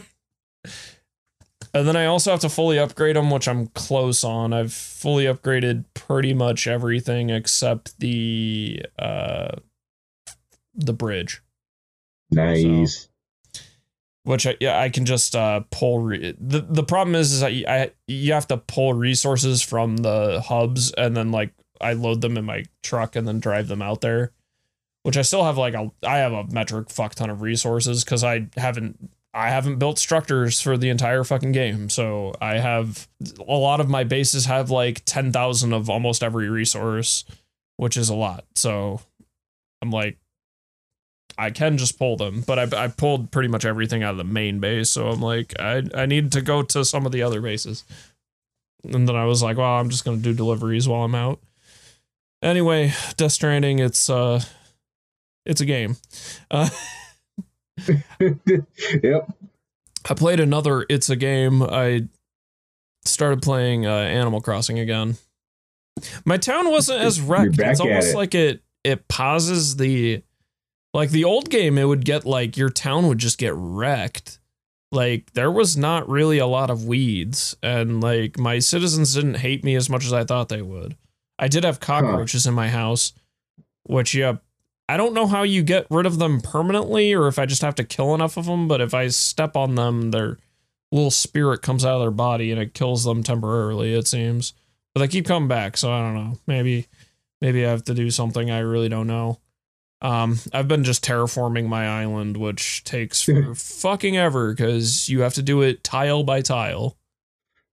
then 1.72 1.96
I 1.96 2.06
also 2.06 2.30
have 2.30 2.40
to 2.40 2.48
fully 2.48 2.78
upgrade 2.78 3.16
them, 3.16 3.30
which 3.30 3.48
I'm 3.48 3.68
close 3.68 4.24
on. 4.24 4.52
I've 4.52 4.72
fully 4.72 5.24
upgraded 5.24 5.84
pretty 5.94 6.34
much 6.34 6.66
everything 6.66 7.30
except 7.30 7.98
the 8.00 8.82
uh 8.98 9.56
the 10.74 10.92
bridge. 10.92 11.42
Nice. 12.30 13.08
So, 13.52 13.60
which 14.24 14.44
I, 14.44 14.56
yeah, 14.58 14.80
I 14.80 14.88
can 14.88 15.06
just 15.06 15.36
uh, 15.36 15.60
pull. 15.70 16.00
Re- 16.00 16.34
the 16.38 16.60
The 16.60 16.82
problem 16.82 17.14
is, 17.14 17.32
is 17.32 17.42
you, 17.42 17.64
I 17.66 17.92
you 18.08 18.32
have 18.32 18.48
to 18.48 18.56
pull 18.56 18.92
resources 18.92 19.62
from 19.62 19.98
the 19.98 20.40
hubs, 20.40 20.90
and 20.92 21.16
then 21.16 21.30
like 21.30 21.52
I 21.80 21.92
load 21.92 22.22
them 22.22 22.36
in 22.36 22.44
my 22.44 22.64
truck 22.82 23.14
and 23.14 23.26
then 23.26 23.38
drive 23.38 23.68
them 23.68 23.82
out 23.82 24.00
there. 24.00 24.32
Which 25.06 25.16
I 25.16 25.22
still 25.22 25.44
have 25.44 25.56
like 25.56 25.74
a 25.74 25.92
I 26.02 26.18
have 26.18 26.32
a 26.32 26.48
metric 26.48 26.90
fuck 26.90 27.14
ton 27.14 27.30
of 27.30 27.40
resources 27.40 28.02
because 28.02 28.24
I 28.24 28.48
haven't 28.56 29.08
I 29.32 29.50
haven't 29.50 29.78
built 29.78 30.00
structures 30.00 30.60
for 30.60 30.76
the 30.76 30.88
entire 30.88 31.22
fucking 31.22 31.52
game. 31.52 31.88
So 31.90 32.34
I 32.40 32.58
have 32.58 33.06
a 33.38 33.54
lot 33.54 33.78
of 33.78 33.88
my 33.88 34.02
bases 34.02 34.46
have 34.46 34.68
like 34.68 35.02
ten 35.04 35.30
thousand 35.30 35.72
of 35.74 35.88
almost 35.88 36.24
every 36.24 36.48
resource, 36.48 37.24
which 37.76 37.96
is 37.96 38.08
a 38.08 38.16
lot. 38.16 38.46
So 38.56 39.00
I'm 39.80 39.92
like 39.92 40.18
I 41.38 41.50
can 41.50 41.78
just 41.78 42.00
pull 42.00 42.16
them, 42.16 42.42
but 42.44 42.58
I, 42.58 42.84
I 42.84 42.88
pulled 42.88 43.30
pretty 43.30 43.48
much 43.48 43.64
everything 43.64 44.02
out 44.02 44.10
of 44.10 44.18
the 44.18 44.24
main 44.24 44.58
base. 44.58 44.90
So 44.90 45.06
I'm 45.06 45.20
like, 45.20 45.54
I, 45.60 45.84
I 45.94 46.06
need 46.06 46.32
to 46.32 46.40
go 46.40 46.62
to 46.62 46.84
some 46.84 47.06
of 47.06 47.12
the 47.12 47.22
other 47.22 47.40
bases. 47.40 47.84
And 48.82 49.06
then 49.06 49.14
I 49.14 49.26
was 49.26 49.40
like, 49.40 49.56
well, 49.56 49.78
I'm 49.78 49.88
just 49.88 50.04
going 50.04 50.16
to 50.16 50.22
do 50.22 50.34
deliveries 50.34 50.88
while 50.88 51.04
I'm 51.04 51.14
out. 51.14 51.38
Anyway, 52.42 52.92
Death 53.16 53.30
Stranding, 53.30 53.78
it's, 53.78 54.10
uh, 54.10 54.42
it's 55.46 55.60
a 55.60 55.66
game. 55.66 55.96
Uh, 56.50 56.68
yep. 59.02 59.32
I 60.08 60.14
played 60.14 60.40
another 60.40 60.86
It's 60.88 61.10
a 61.10 61.16
Game. 61.16 61.62
I 61.62 62.06
started 63.04 63.42
playing 63.42 63.86
uh, 63.86 63.90
Animal 63.90 64.40
Crossing 64.40 64.78
again. 64.78 65.16
My 66.24 66.36
town 66.36 66.70
wasn't 66.70 67.00
as 67.00 67.20
wrecked. 67.20 67.58
It's 67.58 67.80
almost 67.80 68.10
it. 68.10 68.16
like 68.16 68.34
it 68.34 68.62
it 68.84 69.08
pauses 69.08 69.76
the 69.76 70.22
like 70.94 71.10
the 71.10 71.24
old 71.24 71.50
game, 71.50 71.78
it 71.78 71.84
would 71.84 72.04
get 72.04 72.24
like 72.24 72.56
your 72.56 72.70
town 72.70 73.08
would 73.08 73.18
just 73.18 73.38
get 73.38 73.52
wrecked. 73.54 74.38
Like 74.92 75.32
there 75.32 75.50
was 75.50 75.76
not 75.76 76.08
really 76.08 76.38
a 76.38 76.46
lot 76.46 76.70
of 76.70 76.86
weeds, 76.86 77.56
and 77.62 78.00
like 78.00 78.38
my 78.38 78.58
citizens 78.60 79.14
didn't 79.14 79.38
hate 79.38 79.64
me 79.64 79.74
as 79.74 79.90
much 79.90 80.04
as 80.04 80.12
I 80.12 80.24
thought 80.24 80.48
they 80.48 80.62
would. 80.62 80.96
I 81.38 81.48
did 81.48 81.64
have 81.64 81.80
cockroaches 81.80 82.44
huh. 82.44 82.50
in 82.50 82.54
my 82.54 82.68
house, 82.68 83.12
which 83.84 84.14
yeah, 84.14 84.36
I 84.88 84.96
don't 84.96 85.14
know 85.14 85.26
how 85.26 85.42
you 85.42 85.62
get 85.62 85.86
rid 85.90 86.06
of 86.06 86.18
them 86.18 86.40
permanently 86.40 87.12
or 87.12 87.26
if 87.26 87.38
I 87.38 87.46
just 87.46 87.62
have 87.62 87.74
to 87.76 87.84
kill 87.84 88.14
enough 88.14 88.36
of 88.36 88.46
them, 88.46 88.68
but 88.68 88.80
if 88.80 88.94
I 88.94 89.08
step 89.08 89.56
on 89.56 89.74
them, 89.74 90.12
their 90.12 90.38
little 90.92 91.10
spirit 91.10 91.62
comes 91.62 91.84
out 91.84 91.96
of 91.96 92.02
their 92.02 92.10
body 92.10 92.52
and 92.52 92.60
it 92.60 92.74
kills 92.74 93.04
them 93.04 93.22
temporarily, 93.22 93.94
it 93.94 94.06
seems. 94.06 94.52
But 94.94 95.00
they 95.00 95.08
keep 95.08 95.26
coming 95.26 95.48
back, 95.48 95.76
so 95.76 95.92
I 95.92 96.00
don't 96.00 96.14
know. 96.14 96.38
Maybe 96.46 96.86
maybe 97.40 97.66
I 97.66 97.70
have 97.70 97.84
to 97.84 97.94
do 97.94 98.10
something 98.10 98.50
I 98.50 98.60
really 98.60 98.88
don't 98.88 99.06
know. 99.06 99.40
Um, 100.02 100.38
I've 100.52 100.68
been 100.68 100.84
just 100.84 101.04
terraforming 101.04 101.66
my 101.68 101.86
island, 101.86 102.36
which 102.36 102.84
takes 102.84 103.22
for 103.24 103.54
fucking 103.54 104.16
ever 104.16 104.52
because 104.52 105.08
you 105.08 105.20
have 105.22 105.34
to 105.34 105.42
do 105.42 105.62
it 105.62 105.84
tile 105.84 106.22
by 106.22 106.42
tile. 106.42 106.96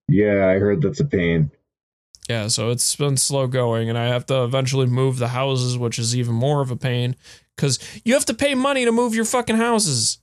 Yeah, 0.08 0.48
I 0.48 0.60
heard 0.60 0.82
that's 0.82 1.00
a 1.00 1.06
pain. 1.06 1.52
Yeah, 2.30 2.48
so 2.48 2.70
it's 2.70 2.96
been 2.96 3.18
slow 3.18 3.48
going, 3.48 3.90
and 3.90 3.98
I 3.98 4.06
have 4.06 4.26
to 4.28 4.44
eventually 4.44 4.88
move 4.88 5.18
the 5.18 5.30
houses, 5.30 5.78
which 5.78 6.00
is 6.00 6.16
even 6.16 6.34
more 6.34 6.62
of 6.62 6.72
a 6.72 6.76
pain 6.76 7.16
because 7.56 7.80
you 8.06 8.14
have 8.14 8.26
to 8.26 8.34
pay 8.34 8.56
money 8.56 8.86
to 8.86 8.92
move 8.92 9.14
your 9.14 9.26
fucking 9.26 9.58
houses. 9.58 10.20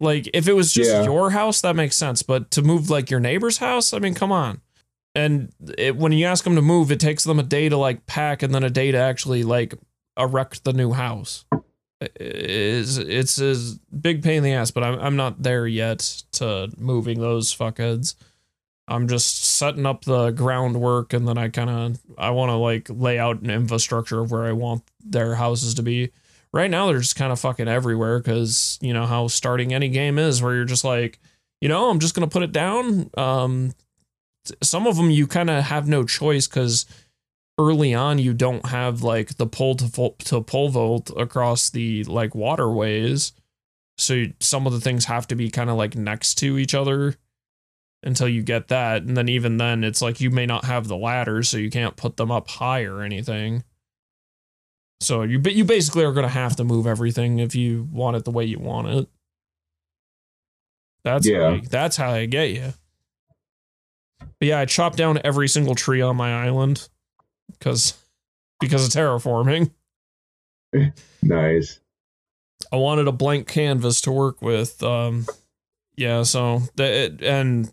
Like, 0.00 0.28
if 0.32 0.46
it 0.46 0.52
was 0.52 0.72
just 0.72 0.90
yeah. 0.90 1.02
your 1.02 1.30
house, 1.30 1.60
that 1.62 1.74
makes 1.74 1.96
sense, 1.96 2.22
but 2.22 2.52
to 2.52 2.62
move 2.62 2.88
like 2.88 3.10
your 3.10 3.18
neighbor's 3.18 3.58
house, 3.58 3.92
I 3.92 3.98
mean, 3.98 4.14
come 4.14 4.30
on. 4.30 4.60
And 5.14 5.52
it, 5.76 5.96
when 5.96 6.12
you 6.12 6.26
ask 6.26 6.44
them 6.44 6.54
to 6.54 6.62
move, 6.62 6.92
it 6.92 7.00
takes 7.00 7.24
them 7.24 7.40
a 7.40 7.42
day 7.42 7.68
to 7.68 7.76
like 7.76 8.06
pack 8.06 8.44
and 8.44 8.54
then 8.54 8.62
a 8.62 8.70
day 8.70 8.92
to 8.92 8.98
actually 8.98 9.42
like 9.42 9.74
erect 10.16 10.62
the 10.62 10.72
new 10.72 10.92
house. 10.92 11.44
It's 12.00 12.96
it's 12.96 13.40
a 13.40 13.56
big 13.92 14.22
pain 14.22 14.38
in 14.38 14.42
the 14.44 14.52
ass, 14.52 14.70
but 14.70 14.84
I'm 14.84 15.00
I'm 15.00 15.16
not 15.16 15.42
there 15.42 15.66
yet 15.66 15.98
to 16.32 16.70
moving 16.76 17.20
those 17.20 17.52
fuckheads. 17.52 18.14
I'm 18.88 19.06
just 19.06 19.44
setting 19.44 19.86
up 19.86 20.04
the 20.04 20.30
groundwork 20.30 21.12
and 21.12 21.28
then 21.28 21.36
I 21.36 21.48
kind 21.48 21.70
of 21.70 22.00
I 22.16 22.30
want 22.30 22.50
to 22.50 22.56
like 22.56 22.88
lay 22.90 23.18
out 23.18 23.42
an 23.42 23.50
infrastructure 23.50 24.20
of 24.20 24.30
where 24.30 24.44
I 24.44 24.52
want 24.52 24.82
their 25.04 25.34
houses 25.34 25.74
to 25.74 25.82
be. 25.82 26.10
Right 26.52 26.70
now 26.70 26.86
they're 26.86 26.98
just 26.98 27.16
kind 27.16 27.30
of 27.30 27.38
fucking 27.38 27.68
everywhere 27.68 28.20
cuz 28.22 28.78
you 28.80 28.94
know 28.94 29.06
how 29.06 29.28
starting 29.28 29.74
any 29.74 29.90
game 29.90 30.18
is 30.18 30.42
where 30.42 30.54
you're 30.54 30.64
just 30.64 30.84
like, 30.84 31.20
you 31.60 31.68
know, 31.68 31.90
I'm 31.90 32.00
just 32.00 32.14
going 32.14 32.26
to 32.26 32.32
put 32.32 32.42
it 32.42 32.52
down. 32.52 33.10
Um 33.16 33.74
some 34.62 34.86
of 34.86 34.96
them 34.96 35.10
you 35.10 35.26
kind 35.26 35.50
of 35.50 35.64
have 35.64 35.86
no 35.86 36.04
choice 36.04 36.46
cuz 36.46 36.86
early 37.58 37.92
on 37.92 38.18
you 38.18 38.32
don't 38.32 38.66
have 38.66 39.02
like 39.02 39.36
the 39.36 39.46
pole 39.46 39.74
to 39.74 40.14
to 40.18 40.40
pole 40.40 40.70
vault 40.70 41.10
across 41.16 41.68
the 41.68 42.04
like 42.04 42.34
waterways. 42.34 43.32
So 43.98 44.26
some 44.40 44.66
of 44.66 44.72
the 44.72 44.80
things 44.80 45.04
have 45.06 45.28
to 45.28 45.34
be 45.34 45.50
kind 45.50 45.68
of 45.68 45.76
like 45.76 45.94
next 45.94 46.36
to 46.36 46.56
each 46.56 46.74
other 46.74 47.16
until 48.08 48.28
you 48.28 48.42
get 48.42 48.68
that. 48.68 49.02
And 49.02 49.16
then 49.16 49.28
even 49.28 49.58
then, 49.58 49.84
it's 49.84 50.02
like 50.02 50.20
you 50.20 50.30
may 50.30 50.46
not 50.46 50.64
have 50.64 50.88
the 50.88 50.96
ladders, 50.96 51.48
so 51.48 51.58
you 51.58 51.70
can't 51.70 51.94
put 51.94 52.16
them 52.16 52.32
up 52.32 52.48
high 52.48 52.82
or 52.84 53.02
anything. 53.02 53.62
So 55.00 55.22
you 55.22 55.40
you 55.40 55.64
basically 55.64 56.04
are 56.04 56.12
gonna 56.12 56.28
have 56.28 56.56
to 56.56 56.64
move 56.64 56.86
everything 56.86 57.38
if 57.38 57.54
you 57.54 57.86
want 57.92 58.16
it 58.16 58.24
the 58.24 58.32
way 58.32 58.44
you 58.44 58.58
want 58.58 58.88
it. 58.88 59.08
That's 61.04 61.28
yeah. 61.28 61.50
How 61.50 61.60
that's 61.70 61.96
how 61.96 62.10
I 62.10 62.26
get 62.26 62.50
you. 62.50 62.72
But 64.18 64.48
yeah, 64.48 64.58
I 64.58 64.64
chopped 64.64 64.96
down 64.96 65.20
every 65.22 65.46
single 65.46 65.76
tree 65.76 66.00
on 66.00 66.16
my 66.16 66.44
island 66.44 66.88
because 67.52 67.94
because 68.58 68.86
of 68.86 68.92
terraforming. 68.92 69.70
nice. 71.22 71.78
I 72.72 72.76
wanted 72.76 73.06
a 73.06 73.12
blank 73.12 73.46
canvas 73.46 74.00
to 74.02 74.12
work 74.12 74.42
with. 74.42 74.82
Um, 74.82 75.26
yeah, 75.96 76.22
so 76.22 76.62
that 76.76 77.22
and 77.22 77.72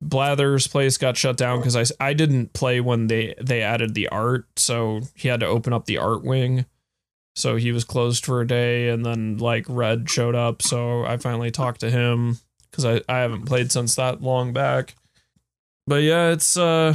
Blathers' 0.00 0.68
place 0.68 0.96
got 0.96 1.16
shut 1.16 1.36
down 1.36 1.58
because 1.58 1.76
I, 1.76 1.84
I 2.08 2.12
didn't 2.12 2.52
play 2.52 2.80
when 2.80 3.08
they 3.08 3.34
they 3.40 3.62
added 3.62 3.94
the 3.94 4.08
art, 4.08 4.46
so 4.56 5.00
he 5.14 5.28
had 5.28 5.40
to 5.40 5.46
open 5.46 5.72
up 5.72 5.86
the 5.86 5.98
art 5.98 6.22
wing. 6.22 6.66
So 7.34 7.56
he 7.56 7.72
was 7.72 7.84
closed 7.84 8.24
for 8.24 8.40
a 8.40 8.46
day, 8.46 8.88
and 8.88 9.04
then 9.04 9.38
like 9.38 9.64
Redd 9.68 10.08
showed 10.08 10.34
up, 10.34 10.62
so 10.62 11.04
I 11.04 11.16
finally 11.16 11.50
talked 11.50 11.80
to 11.80 11.90
him 11.90 12.38
because 12.70 12.84
I, 12.84 13.00
I 13.08 13.18
haven't 13.18 13.46
played 13.46 13.72
since 13.72 13.94
that 13.96 14.22
long 14.22 14.52
back. 14.52 14.94
But 15.86 16.02
yeah, 16.02 16.30
it's 16.30 16.56
uh, 16.56 16.94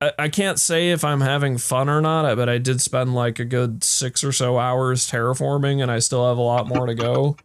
I, 0.00 0.12
I 0.18 0.28
can't 0.28 0.58
say 0.58 0.90
if 0.90 1.04
I'm 1.04 1.20
having 1.20 1.58
fun 1.58 1.88
or 1.88 2.00
not, 2.00 2.36
but 2.36 2.48
I 2.48 2.58
did 2.58 2.80
spend 2.80 3.14
like 3.14 3.38
a 3.38 3.44
good 3.44 3.82
six 3.84 4.22
or 4.22 4.32
so 4.32 4.58
hours 4.58 5.10
terraforming, 5.10 5.82
and 5.82 5.90
I 5.90 5.98
still 5.98 6.26
have 6.28 6.38
a 6.38 6.42
lot 6.42 6.68
more 6.68 6.86
to 6.86 6.94
go. 6.94 7.36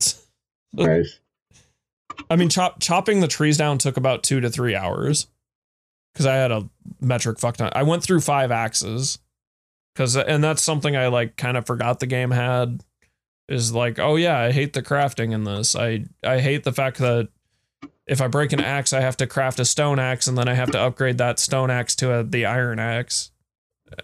nice. 0.72 1.18
I 2.30 2.36
mean, 2.36 2.48
chop 2.48 2.80
chopping 2.80 3.20
the 3.20 3.28
trees 3.28 3.56
down 3.56 3.78
took 3.78 3.96
about 3.96 4.22
two 4.22 4.40
to 4.40 4.50
three 4.50 4.74
hours 4.74 5.26
because 6.12 6.26
I 6.26 6.34
had 6.36 6.50
a 6.50 6.68
metric 7.00 7.38
fuck 7.38 7.56
ton. 7.56 7.70
I 7.74 7.82
went 7.82 8.02
through 8.02 8.20
five 8.20 8.50
axes 8.50 9.18
because, 9.94 10.16
and 10.16 10.42
that's 10.42 10.62
something 10.62 10.96
I 10.96 11.08
like 11.08 11.36
kind 11.36 11.56
of 11.56 11.66
forgot 11.66 12.00
the 12.00 12.06
game 12.06 12.30
had 12.30 12.82
is 13.48 13.72
like, 13.72 13.98
oh 13.98 14.16
yeah, 14.16 14.38
I 14.38 14.52
hate 14.52 14.72
the 14.72 14.82
crafting 14.82 15.32
in 15.32 15.44
this. 15.44 15.76
I 15.76 16.06
I 16.22 16.40
hate 16.40 16.64
the 16.64 16.72
fact 16.72 16.98
that 16.98 17.28
if 18.06 18.20
I 18.20 18.28
break 18.28 18.52
an 18.52 18.60
axe, 18.60 18.92
I 18.92 19.00
have 19.00 19.16
to 19.18 19.26
craft 19.26 19.60
a 19.60 19.64
stone 19.64 19.98
axe 19.98 20.26
and 20.26 20.36
then 20.36 20.48
I 20.48 20.54
have 20.54 20.70
to 20.72 20.80
upgrade 20.80 21.18
that 21.18 21.38
stone 21.38 21.70
axe 21.70 21.94
to 21.96 22.12
a, 22.18 22.24
the 22.24 22.46
iron 22.46 22.78
axe. 22.78 23.30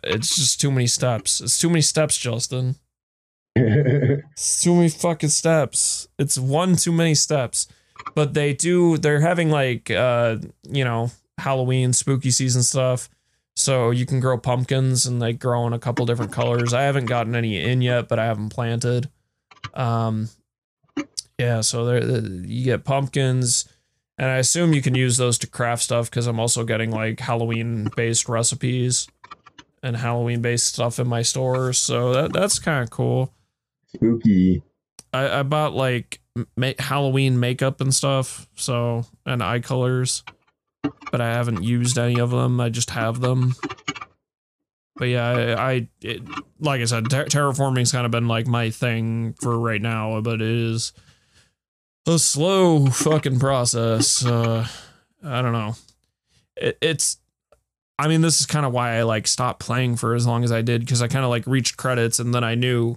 It's 0.05 0.37
just 0.37 0.61
too 0.61 0.71
many 0.71 0.87
steps. 0.87 1.41
It's 1.41 1.59
too 1.59 1.69
many 1.69 1.81
steps, 1.81 2.17
Justin. 2.17 2.77
it's 3.57 4.63
too 4.63 4.75
many 4.75 4.89
fucking 4.89 5.31
steps. 5.31 6.09
It's 6.19 6.39
one 6.39 6.77
too 6.77 6.93
many 6.93 7.15
steps 7.15 7.67
but 8.19 8.35
they 8.35 8.53
do 8.53 8.99
they're 8.99 9.21
having 9.21 9.49
like 9.49 9.91
uh 9.91 10.37
you 10.69 10.83
know 10.83 11.11
halloween 11.39 11.93
spooky 11.93 12.33
season 12.33 12.65
stuff 12.65 13.09
so 13.55 13.91
you 13.91 14.05
can 14.05 14.19
grow 14.19 14.37
pumpkins 14.37 15.07
and 15.07 15.23
they 15.23 15.33
grow 15.33 15.67
in 15.69 15.73
a 15.73 15.79
couple 15.79 16.05
different 16.05 16.33
colors 16.33 16.75
i 16.75 16.83
haven't 16.83 17.07
gotten 17.07 17.37
any 17.37 17.63
in 17.63 17.81
yet 17.81 18.09
but 18.09 18.19
i 18.19 18.25
haven't 18.25 18.49
planted 18.49 19.09
Um, 19.75 20.29
yeah, 21.39 21.61
so 21.61 21.85
there 21.85 22.21
you 22.45 22.65
get 22.65 22.85
pumpkins, 22.85 23.69
and 24.17 24.29
I 24.29 24.39
assume 24.39 24.73
you 24.73 24.83
can 24.83 24.95
use 24.97 25.17
those 25.17 25.39
to 25.39 25.47
craft 25.47 25.83
stuff 25.83 26.11
because 26.11 26.27
I'm 26.27 26.41
also 26.41 26.65
getting 26.65 26.91
like 26.91 27.21
Halloween 27.21 27.89
based 27.97 28.29
recipes 28.29 29.07
and 29.83 29.97
Halloween 29.97 30.43
based 30.43 30.67
stuff 30.75 30.99
in 30.99 31.07
my 31.07 31.23
store. 31.23 31.73
So 31.73 32.13
that 32.13 32.33
that's 32.33 32.59
kind 32.59 32.83
of 32.83 32.91
cool. 32.91 33.33
Spooky. 33.95 34.63
I, 35.13 35.41
I 35.41 35.43
bought 35.45 35.75
like 35.75 36.21
ma- 36.57 36.73
Halloween 36.79 37.41
makeup 37.41 37.81
and 37.81 37.95
stuff, 37.95 38.49
so 38.57 39.05
and 39.27 39.43
eye 39.43 39.61
colors, 39.61 40.23
but 41.11 41.21
I 41.21 41.33
haven't 41.33 41.63
used 41.63 41.99
any 41.99 42.21
of 42.21 42.31
them. 42.31 42.61
I 42.61 42.69
just 42.69 42.91
have 42.91 43.21
them. 43.21 43.55
But 44.97 45.07
yeah, 45.07 45.29
I, 45.29 45.71
I 45.71 45.89
it, 46.03 46.23
like 46.59 46.81
I 46.81 46.85
said, 46.85 47.09
ter- 47.09 47.27
terraforming's 47.27 47.93
kind 47.93 48.05
of 48.05 48.11
been 48.11 48.29
like 48.29 48.47
my 48.47 48.71
thing 48.71 49.35
for 49.41 49.59
right 49.59 49.81
now, 49.81 50.21
but 50.21 50.43
it 50.43 50.49
is 50.49 50.93
a 52.07 52.19
slow 52.19 52.87
fucking 52.87 53.39
process. 53.39 54.25
Uh, 54.25 54.67
I 55.23 55.41
don't 55.41 55.53
know. 55.53 55.77
It, 56.57 56.79
it's, 56.81 57.19
I 57.99 58.09
mean, 58.09 58.23
this 58.23 58.41
is 58.41 58.47
kind 58.47 58.67
of 58.67 58.73
why 58.73 58.97
I 58.97 59.03
like 59.03 59.29
stopped 59.29 59.61
playing 59.61 59.97
for 59.97 60.15
as 60.15 60.27
long 60.27 60.43
as 60.43 60.51
I 60.51 60.63
did 60.63 60.81
because 60.81 61.01
I 61.01 61.09
kind 61.09 61.25
of 61.25 61.31
like 61.31 61.47
reached 61.47 61.77
credits 61.77 62.19
and 62.19 62.35
then 62.35 62.43
I 62.43 62.57
knew 62.57 62.97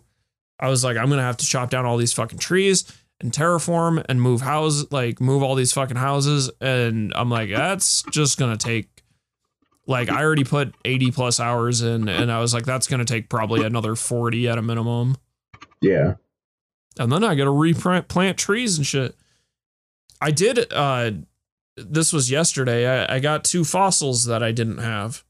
I 0.60 0.69
was 0.69 0.84
like, 0.84 0.97
I'm 0.97 1.10
gonna 1.10 1.23
have 1.23 1.38
to 1.38 1.45
chop 1.45 1.69
down 1.69 1.86
all 1.86 1.97
these 1.97 2.13
fucking 2.13 2.39
trees 2.39 2.86
and 3.21 3.31
terraform 3.31 4.03
and 4.10 4.21
move 4.21 4.41
houses, 4.41 4.91
like 4.91 5.19
move 5.21 5.43
all 5.43 5.55
these 5.55 5.73
fucking 5.73 5.97
houses, 5.97 6.49
and 6.60 7.12
I'm 7.15 7.29
like, 7.29 7.49
that's 7.49 8.03
just 8.12 8.38
gonna 8.38 8.57
take. 8.57 8.88
Like 9.88 10.10
I 10.10 10.23
already 10.23 10.43
put 10.43 10.73
80 10.86 11.12
plus 11.12 11.39
hours 11.39 11.81
in, 11.81 12.07
and 12.07 12.31
I 12.31 12.39
was 12.39 12.53
like, 12.53 12.65
that's 12.65 12.88
gonna 12.88 13.05
take 13.05 13.29
probably 13.29 13.63
another 13.65 13.95
40 13.95 14.47
at 14.47 14.57
a 14.57 14.62
minimum. 14.62 15.17
Yeah. 15.81 16.15
And 16.99 17.12
then 17.12 17.23
I 17.23 17.36
gotta 17.36 17.51
reprint 17.51 18.07
plant 18.07 18.38
trees 18.38 18.77
and 18.77 18.86
shit. 18.86 19.15
I 20.21 20.31
did. 20.31 20.71
uh 20.71 21.12
This 21.75 22.13
was 22.13 22.29
yesterday. 22.29 22.86
I, 23.05 23.15
I 23.15 23.19
got 23.19 23.43
two 23.43 23.63
fossils 23.63 24.25
that 24.25 24.43
I 24.43 24.51
didn't 24.51 24.77
have, 24.77 25.23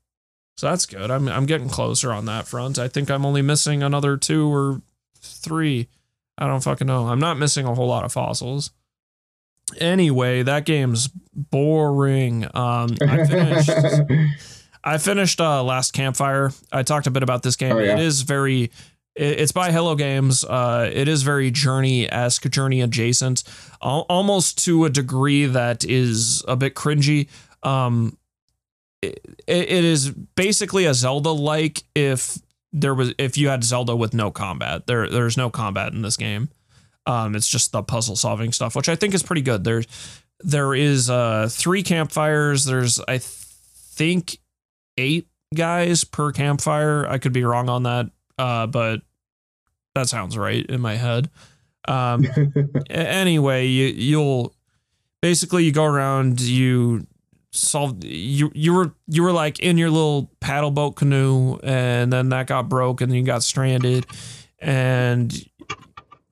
so 0.57 0.69
that's 0.69 0.85
good. 0.85 1.09
I'm 1.09 1.29
I'm 1.29 1.45
getting 1.45 1.69
closer 1.69 2.11
on 2.11 2.25
that 2.25 2.47
front. 2.47 2.77
I 2.77 2.87
think 2.87 3.09
I'm 3.09 3.25
only 3.25 3.41
missing 3.41 3.81
another 3.83 4.17
two 4.17 4.53
or 4.53 4.81
three. 5.21 5.87
I 6.41 6.47
don't 6.47 6.61
fucking 6.63 6.87
know. 6.87 7.07
I'm 7.07 7.19
not 7.19 7.37
missing 7.37 7.65
a 7.67 7.75
whole 7.75 7.87
lot 7.87 8.03
of 8.03 8.11
fossils. 8.11 8.71
Anyway, 9.79 10.43
that 10.43 10.65
game's 10.65 11.07
boring. 11.33 12.45
Um, 12.53 12.89
I 13.07 13.25
finished. 13.25 13.69
I 14.83 14.97
finished 14.97 15.39
uh, 15.39 15.63
Last 15.63 15.91
Campfire. 15.93 16.51
I 16.71 16.83
talked 16.83 17.05
a 17.07 17.11
bit 17.11 17.23
about 17.23 17.43
this 17.43 17.55
game. 17.55 17.75
Oh, 17.75 17.79
yeah. 17.79 17.93
It 17.93 17.99
is 17.99 18.23
very. 18.23 18.63
it- 19.15 19.39
It's 19.39 19.51
by 19.51 19.71
Hello 19.71 19.95
Games. 19.95 20.43
Uh, 20.43 20.89
it 20.91 21.07
is 21.07 21.21
very 21.23 21.51
journey 21.51 22.11
esque, 22.11 22.49
journey 22.49 22.81
adjacent, 22.81 23.43
al- 23.83 24.05
almost 24.09 24.63
to 24.65 24.85
a 24.85 24.89
degree 24.89 25.45
that 25.45 25.85
is 25.85 26.43
a 26.47 26.55
bit 26.55 26.73
cringy. 26.75 27.29
Um, 27.63 28.17
it, 29.01 29.19
it 29.47 29.69
is 29.85 30.09
basically 30.09 30.85
a 30.85 30.93
Zelda 30.93 31.29
like 31.31 31.83
if 31.95 32.37
there 32.73 32.93
was 32.93 33.13
if 33.17 33.37
you 33.37 33.49
had 33.49 33.63
Zelda 33.63 33.95
with 33.95 34.13
no 34.13 34.31
combat. 34.31 34.87
There 34.87 35.09
there's 35.09 35.37
no 35.37 35.49
combat 35.49 35.93
in 35.93 36.01
this 36.01 36.17
game. 36.17 36.49
Um, 37.05 37.35
it's 37.35 37.47
just 37.47 37.71
the 37.71 37.83
puzzle 37.83 38.15
solving 38.15 38.51
stuff, 38.51 38.75
which 38.75 38.89
I 38.89 38.95
think 38.95 39.13
is 39.13 39.23
pretty 39.23 39.41
good. 39.41 39.63
There's 39.63 39.87
there 40.39 40.73
is 40.73 41.09
uh 41.09 41.49
three 41.51 41.83
campfires. 41.83 42.65
There's 42.65 42.99
I 42.99 43.17
th- 43.17 43.23
think 43.23 44.37
eight 44.97 45.27
guys 45.55 46.03
per 46.03 46.31
campfire. 46.31 47.05
I 47.07 47.17
could 47.17 47.33
be 47.33 47.43
wrong 47.43 47.69
on 47.69 47.83
that, 47.83 48.09
uh, 48.37 48.67
but 48.67 49.01
that 49.95 50.09
sounds 50.09 50.37
right 50.37 50.65
in 50.65 50.81
my 50.81 50.95
head. 50.95 51.29
Um, 51.87 52.25
anyway, 52.89 53.67
you 53.67 53.87
you'll 53.87 54.55
basically 55.21 55.65
you 55.65 55.71
go 55.71 55.85
around, 55.85 56.39
you 56.41 57.07
solve 57.51 58.03
you 58.03 58.51
you 58.53 58.73
were 58.73 58.93
you 59.07 59.23
were 59.23 59.31
like 59.31 59.59
in 59.59 59.77
your 59.77 59.89
little 59.89 60.31
paddle 60.39 60.71
boat 60.71 60.95
canoe, 60.95 61.57
and 61.63 62.11
then 62.11 62.29
that 62.29 62.47
got 62.47 62.69
broke, 62.69 63.01
and 63.01 63.13
you 63.13 63.23
got 63.23 63.43
stranded, 63.43 64.05
and 64.59 65.45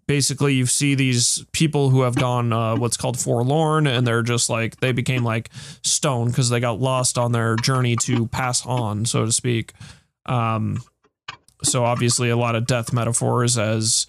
basically 0.10 0.56
you 0.56 0.66
see 0.66 0.96
these 0.96 1.46
people 1.52 1.92
who 1.92 2.02
have 2.02 2.16
gone 2.16 2.52
uh, 2.52 2.76
what's 2.76 2.98
called 2.98 3.20
forlorn 3.20 3.86
and 3.86 4.08
they're 4.08 4.24
just 4.24 4.50
like 4.50 4.76
they 4.78 4.92
became 4.92 5.24
like 5.24 5.52
stone 5.84 6.30
because 6.30 6.50
they 6.50 6.60
got 6.60 6.80
lost 6.80 7.16
on 7.16 7.32
their 7.32 7.56
journey 7.58 7.96
to 7.96 8.26
pass 8.26 8.66
on 8.66 9.06
so 9.06 9.24
to 9.24 9.32
speak. 9.32 9.72
Um 10.26 10.82
so 11.62 11.86
obviously 11.86 12.32
a 12.32 12.36
lot 12.36 12.56
of 12.56 12.66
death 12.66 12.92
metaphors 12.92 13.56
as 13.56 14.08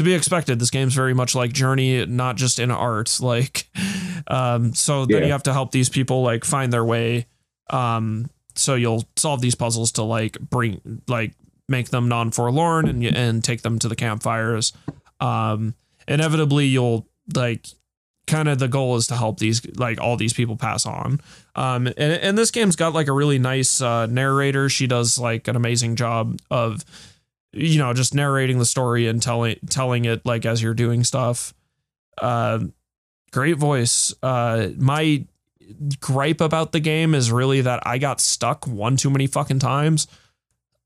to 0.00 0.04
be 0.04 0.14
expected. 0.14 0.58
This 0.58 0.70
game's 0.70 0.94
very 0.94 1.12
much 1.14 1.34
like 1.34 1.52
journey 1.52 2.04
not 2.06 2.36
just 2.36 2.58
in 2.58 2.70
art 2.70 3.18
like 3.20 3.68
um 4.28 4.74
so 4.74 5.04
then 5.06 5.18
Yeah. 5.20 5.26
you 5.26 5.32
have 5.32 5.42
to 5.44 5.52
help 5.52 5.72
these 5.72 5.88
people 5.88 6.22
like 6.22 6.44
find 6.44 6.72
their 6.72 6.84
way 6.84 7.26
um 7.70 8.28
so 8.54 8.74
you'll 8.74 9.04
solve 9.16 9.40
these 9.40 9.54
puzzles 9.54 9.92
to 9.92 10.02
like 10.02 10.38
bring 10.40 11.02
like 11.06 11.34
make 11.68 11.90
them 11.90 12.08
non-forlorn 12.08 12.88
and 12.88 13.04
and 13.04 13.44
take 13.44 13.62
them 13.62 13.78
to 13.78 13.88
the 13.88 13.96
campfires. 13.96 14.72
Um 15.20 15.74
inevitably 16.08 16.66
you'll 16.66 17.06
like 17.34 17.66
kind 18.26 18.48
of 18.48 18.58
the 18.58 18.68
goal 18.68 18.96
is 18.96 19.06
to 19.08 19.16
help 19.16 19.38
these 19.38 19.60
like 19.76 20.00
all 20.00 20.16
these 20.16 20.32
people 20.32 20.56
pass 20.56 20.86
on. 20.86 21.20
Um 21.54 21.86
and, 21.86 21.98
and 21.98 22.38
this 22.38 22.50
game's 22.50 22.76
got 22.76 22.92
like 22.94 23.08
a 23.08 23.12
really 23.12 23.38
nice 23.38 23.80
uh 23.82 24.06
narrator. 24.06 24.68
She 24.68 24.86
does 24.86 25.18
like 25.18 25.46
an 25.48 25.56
amazing 25.56 25.96
job 25.96 26.38
of 26.50 26.84
you 27.52 27.78
know 27.78 27.92
just 27.92 28.14
narrating 28.14 28.58
the 28.58 28.64
story 28.66 29.06
and 29.08 29.22
telling 29.22 29.56
telling 29.68 30.04
it 30.04 30.24
like 30.24 30.46
as 30.46 30.62
you're 30.62 30.74
doing 30.74 31.04
stuff. 31.04 31.54
Uh 32.20 32.60
great 33.32 33.56
voice. 33.56 34.14
Uh 34.22 34.68
my 34.76 35.24
gripe 36.00 36.40
about 36.40 36.72
the 36.72 36.80
game 36.80 37.14
is 37.14 37.30
really 37.30 37.60
that 37.60 37.86
i 37.86 37.96
got 37.96 38.20
stuck 38.20 38.66
one 38.66 38.96
too 38.96 39.10
many 39.10 39.26
fucking 39.26 39.58
times. 39.58 40.06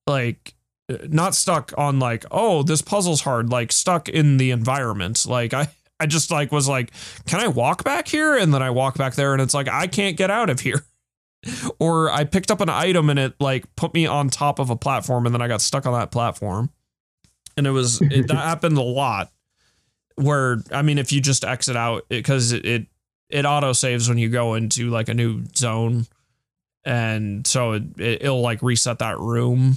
Like 0.06 0.54
not 1.08 1.34
stuck 1.34 1.72
on 1.78 1.98
like 1.98 2.26
oh 2.30 2.62
this 2.62 2.82
puzzle's 2.82 3.22
hard 3.22 3.50
like 3.50 3.72
stuck 3.72 4.08
in 4.08 4.36
the 4.36 4.50
environment. 4.50 5.26
Like 5.26 5.54
i 5.54 5.68
i 6.00 6.06
just 6.06 6.30
like 6.30 6.52
was 6.52 6.68
like 6.68 6.92
can 7.26 7.40
i 7.40 7.48
walk 7.48 7.84
back 7.84 8.08
here? 8.08 8.36
And 8.36 8.52
then 8.52 8.62
i 8.62 8.70
walk 8.70 8.96
back 8.96 9.14
there 9.14 9.32
and 9.32 9.42
it's 9.42 9.54
like 9.54 9.68
i 9.68 9.86
can't 9.86 10.16
get 10.16 10.30
out 10.30 10.50
of 10.50 10.60
here 10.60 10.84
or 11.78 12.10
i 12.10 12.24
picked 12.24 12.50
up 12.50 12.60
an 12.60 12.68
item 12.68 13.10
and 13.10 13.18
it 13.18 13.34
like 13.40 13.64
put 13.76 13.92
me 13.94 14.06
on 14.06 14.28
top 14.28 14.58
of 14.58 14.70
a 14.70 14.76
platform 14.76 15.26
and 15.26 15.34
then 15.34 15.42
i 15.42 15.48
got 15.48 15.60
stuck 15.60 15.86
on 15.86 15.92
that 15.92 16.10
platform 16.10 16.70
and 17.56 17.66
it 17.66 17.70
was 17.70 18.00
it, 18.00 18.26
that 18.28 18.34
happened 18.44 18.76
a 18.78 18.82
lot 18.82 19.30
where 20.16 20.58
i 20.72 20.82
mean 20.82 20.98
if 20.98 21.12
you 21.12 21.20
just 21.20 21.44
exit 21.44 21.76
out 21.76 22.04
because 22.08 22.52
it, 22.52 22.64
it 22.64 22.86
it 23.30 23.44
auto 23.44 23.72
saves 23.72 24.08
when 24.08 24.18
you 24.18 24.28
go 24.28 24.54
into 24.54 24.90
like 24.90 25.08
a 25.08 25.14
new 25.14 25.42
zone 25.56 26.06
and 26.84 27.46
so 27.46 27.72
it, 27.72 27.82
it, 27.98 28.22
it'll 28.22 28.42
like 28.42 28.62
reset 28.62 28.98
that 28.98 29.18
room 29.18 29.76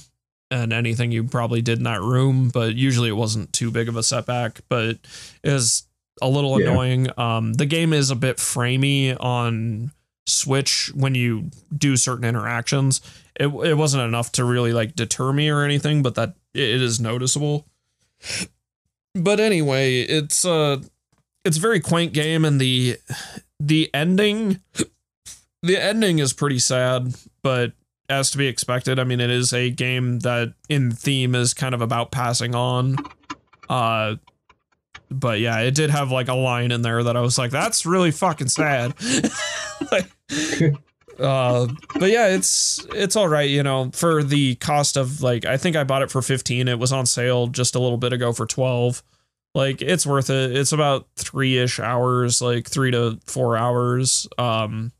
and 0.52 0.72
anything 0.74 1.12
you 1.12 1.24
probably 1.24 1.62
did 1.62 1.78
in 1.80 1.84
that 1.86 2.02
room, 2.02 2.50
but 2.54 2.76
usually 2.76 3.10
it 3.10 3.16
wasn't 3.16 3.52
too 3.52 3.70
big 3.72 3.90
of 3.90 3.96
a 3.98 4.04
setback, 4.04 4.62
but 4.70 4.86
it 4.90 5.00
is 5.44 5.84
a 6.22 6.30
little 6.30 6.60
Yeah. 6.62 6.70
annoying. 6.70 7.08
Um, 7.18 7.54
the 7.54 7.66
game 7.66 7.92
is 7.94 8.12
a 8.12 8.16
bit 8.16 8.38
framey 8.38 9.16
on 9.20 9.92
Switch 10.28 10.92
when 10.94 11.16
you 11.16 11.50
do 11.76 11.96
certain 11.96 12.26
interactions. 12.26 13.02
It, 13.40 13.48
it 13.48 13.76
wasn't 13.76 14.04
enough 14.04 14.32
to 14.34 14.44
really 14.44 14.74
like 14.74 14.96
deter 14.96 15.32
me 15.32 15.50
or 15.50 15.64
anything, 15.64 16.04
but 16.04 16.16
that 16.16 16.36
it 16.54 16.82
is 16.82 17.00
noticeable. 17.00 17.66
But 19.16 19.40
anyway, 19.40 20.02
it's 20.02 20.46
uh 20.46 20.82
it's 21.46 21.58
a 21.58 21.62
very 21.62 21.80
quaint 21.80 22.14
game 22.14 22.44
and 22.46 22.60
the 22.60 22.98
the 23.60 23.90
ending 23.94 24.60
the 25.64 25.78
ending 25.82 26.20
is 26.20 26.34
pretty 26.34 26.60
sad, 26.60 27.16
but 27.42 27.72
as 28.10 28.32
to 28.32 28.38
be 28.38 28.48
expected. 28.48 29.00
I 29.00 29.04
mean, 29.04 29.20
it 29.20 29.30
is 29.30 29.54
a 29.54 29.70
game 29.70 30.20
that 30.20 30.54
in 30.70 30.92
theme 30.92 31.36
is 31.36 31.54
kind 31.54 31.74
of 31.74 31.82
about 31.82 32.12
passing 32.12 32.54
on. 32.54 32.98
Uh 33.70 34.16
but 35.10 35.40
yeah, 35.40 35.60
it 35.60 35.74
did 35.74 35.90
have 35.90 36.12
like 36.12 36.28
a 36.28 36.34
line 36.34 36.72
in 36.72 36.82
there 36.82 37.02
that 37.02 37.16
I 37.16 37.22
was 37.22 37.38
like, 37.38 37.52
that's 37.52 37.86
really 37.86 38.12
fucking 38.12 38.50
sad. 38.50 38.94
Uh 41.20 41.68
but 42.00 42.12
yeah, 42.12 42.28
it's 42.28 42.86
it's 42.94 43.16
all 43.16 43.28
right, 43.28 43.50
you 43.50 43.64
know, 43.64 43.90
for 43.92 44.22
the 44.22 44.54
cost 44.56 44.98
of 44.98 45.24
like 45.24 45.46
I 45.46 45.58
think 45.58 45.76
I 45.76 45.84
bought 45.84 46.04
it 46.04 46.12
for 46.12 46.22
15. 46.22 46.68
It 46.68 46.78
was 46.78 46.94
on 46.94 47.08
sale 47.08 47.48
just 47.48 47.74
a 47.74 47.80
little 47.80 47.98
bit 47.98 48.14
ago 48.14 48.34
for 48.34 48.46
12. 48.46 49.02
Like 49.56 49.82
it's 49.82 50.06
worth 50.06 50.30
it. 50.30 50.56
It's 50.56 50.74
about 50.74 51.08
3ish 51.16 51.84
hours, 51.84 52.40
like 52.40 52.70
3 52.70 52.92
to 52.92 53.20
4 53.26 53.58
hours. 53.58 54.28
Um 54.38 54.92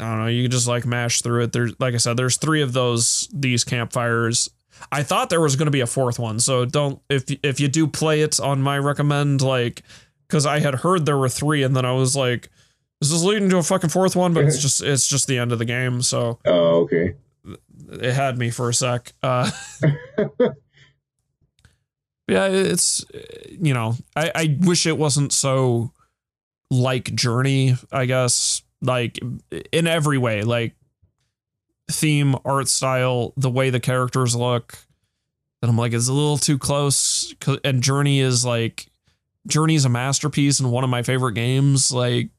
I 0.00 0.04
don't 0.04 0.18
know. 0.20 0.26
You 0.26 0.42
can 0.44 0.50
just 0.50 0.66
like 0.66 0.86
mash 0.86 1.22
through 1.22 1.44
it. 1.44 1.52
There's 1.52 1.72
like 1.78 1.94
I 1.94 1.98
said, 1.98 2.16
there's 2.16 2.38
three 2.38 2.62
of 2.62 2.72
those 2.72 3.28
these 3.32 3.64
campfires. 3.64 4.50
I 4.90 5.02
thought 5.02 5.28
there 5.30 5.42
was 5.42 5.56
going 5.56 5.66
to 5.66 5.70
be 5.72 5.82
a 5.82 5.86
fourth 5.86 6.18
one, 6.18 6.40
so 6.40 6.64
don't 6.64 7.00
if 7.10 7.24
if 7.42 7.60
you 7.60 7.68
do 7.68 7.86
play 7.86 8.22
it 8.22 8.40
on 8.40 8.62
my 8.62 8.78
recommend 8.78 9.42
like 9.42 9.82
because 10.26 10.46
I 10.46 10.60
had 10.60 10.76
heard 10.76 11.04
there 11.04 11.18
were 11.18 11.28
three, 11.28 11.62
and 11.62 11.76
then 11.76 11.84
I 11.84 11.92
was 11.92 12.16
like, 12.16 12.48
"Is 13.00 13.24
leading 13.24 13.50
to 13.50 13.58
a 13.58 13.62
fucking 13.62 13.90
fourth 13.90 14.16
one?" 14.16 14.34
But 14.34 14.44
it's 14.44 14.60
just 14.60 14.82
it's 14.82 15.08
just 15.08 15.26
the 15.26 15.38
end 15.38 15.52
of 15.52 15.58
the 15.58 15.64
game, 15.64 16.02
so 16.02 16.38
oh, 16.44 16.80
okay. 16.82 17.14
it 17.88 18.12
had 18.12 18.38
me 18.38 18.50
for 18.50 18.68
a 18.68 18.74
sec. 18.74 19.12
Uh, 19.22 19.50
yeah, 22.28 22.46
it's 22.46 23.04
you 23.50 23.74
know, 23.74 23.96
I, 24.14 24.32
I 24.34 24.58
wish 24.60 24.86
it 24.86 24.98
wasn't 24.98 25.32
so 25.32 25.92
like 26.70 27.14
Journey, 27.14 27.76
I 27.90 28.06
guess, 28.06 28.62
like 28.80 29.18
in 29.72 29.86
every 29.86 30.18
way, 30.18 30.42
like 30.42 30.74
theme, 31.90 32.36
art 32.44 32.68
style, 32.68 33.32
the 33.36 33.50
way 33.50 33.70
the 33.70 33.80
characters 33.80 34.34
look. 34.34 34.78
That 35.60 35.68
I'm 35.68 35.76
like, 35.76 35.92
it's 35.92 36.08
a 36.08 36.12
little 36.12 36.38
too 36.38 36.56
close. 36.56 37.34
And 37.64 37.82
Journey 37.82 38.20
is 38.20 38.44
like, 38.44 38.86
Journey 39.46 39.74
is 39.74 39.84
a 39.84 39.90
masterpiece 39.90 40.58
and 40.60 40.72
one 40.72 40.84
of 40.84 40.90
my 40.90 41.02
favorite 41.02 41.34
games. 41.34 41.92
Like, 41.92 42.30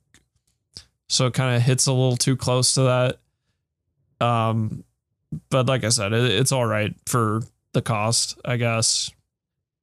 so 1.11 1.25
it 1.25 1.33
kind 1.33 1.55
of 1.55 1.61
hits 1.61 1.87
a 1.87 1.91
little 1.91 2.15
too 2.15 2.37
close 2.37 2.75
to 2.75 2.83
that. 2.83 4.25
Um, 4.25 4.85
but 5.49 5.67
like 5.67 5.83
I 5.83 5.89
said, 5.89 6.13
it, 6.13 6.31
it's 6.31 6.51
all 6.51 6.65
right 6.65 6.93
for 7.05 7.41
the 7.73 7.81
cost, 7.81 8.39
I 8.45 8.55
guess. 8.55 9.11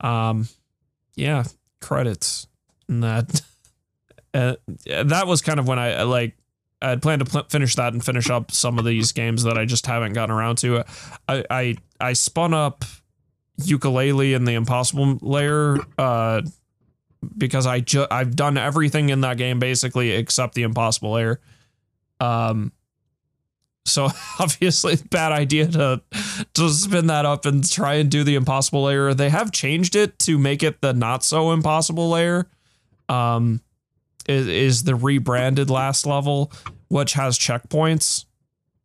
Um, 0.01 0.49
yeah, 1.17 1.45
credits 1.81 2.47
and 2.88 3.03
that. 3.05 3.43
Uh, 4.35 4.57
that 4.85 5.27
was 5.27 5.41
kind 5.41 5.59
of 5.59 5.67
when 5.67 5.79
I 5.79 6.03
like 6.03 6.37
I 6.83 6.91
had 6.91 7.01
planned 7.01 7.25
to 7.25 7.25
pl- 7.25 7.47
finish 7.49 7.75
that 7.77 7.95
and 7.95 8.05
finish 8.05 8.29
up 8.29 8.53
some 8.53 8.79
of 8.79 8.85
these 8.85 9.12
games 9.12 9.43
that 9.45 9.57
I 9.57 9.64
just 9.64 9.87
haven't 9.87 10.12
gotten 10.12 10.35
around 10.35 10.59
to. 10.59 10.85
I 11.27 11.45
I, 11.49 11.77
I 11.99 12.12
spun 12.12 12.53
up 12.53 12.85
Yooka-Laylee 13.62 14.37
in 14.37 14.45
the 14.45 14.53
impossible 14.53 15.19
lair 15.23 15.79
uh, 15.97 16.43
because 17.37 17.66
I 17.66 17.81
ju- 17.81 18.07
I've 18.11 18.37
done 18.37 18.57
everything 18.57 19.09
in 19.11 19.20
that 19.22 19.37
game 19.38 19.59
basically 19.59 20.11
except 20.11 20.54
the 20.54 20.62
impossible 20.62 21.12
lair. 21.12 21.40
Um 22.20 22.72
so 23.85 24.09
obviously 24.38 24.96
bad 25.11 25.33
idea 25.33 25.66
to 25.68 26.02
to 26.54 26.68
spin 26.68 27.07
that 27.09 27.24
up 27.24 27.46
and 27.46 27.68
try 27.68 27.94
and 27.94 28.11
do 28.11 28.24
the 28.24 28.35
impossible 28.35 28.85
lair. 28.85 29.14
They 29.14 29.31
have 29.31 29.52
changed 29.52 29.96
it 29.96 30.18
to 30.20 30.38
make 30.38 30.62
it 30.62 30.81
the 30.81 30.92
not 30.92 31.24
so 31.24 31.52
impossible 31.52 32.09
lair. 32.11 32.48
Um 33.09 33.61
is, 34.28 34.46
is 34.46 34.83
the 34.85 34.94
rebranded 34.94 35.70
last 35.70 36.07
level, 36.07 36.52
which 36.88 37.14
has 37.14 37.38
checkpoints. 37.38 38.26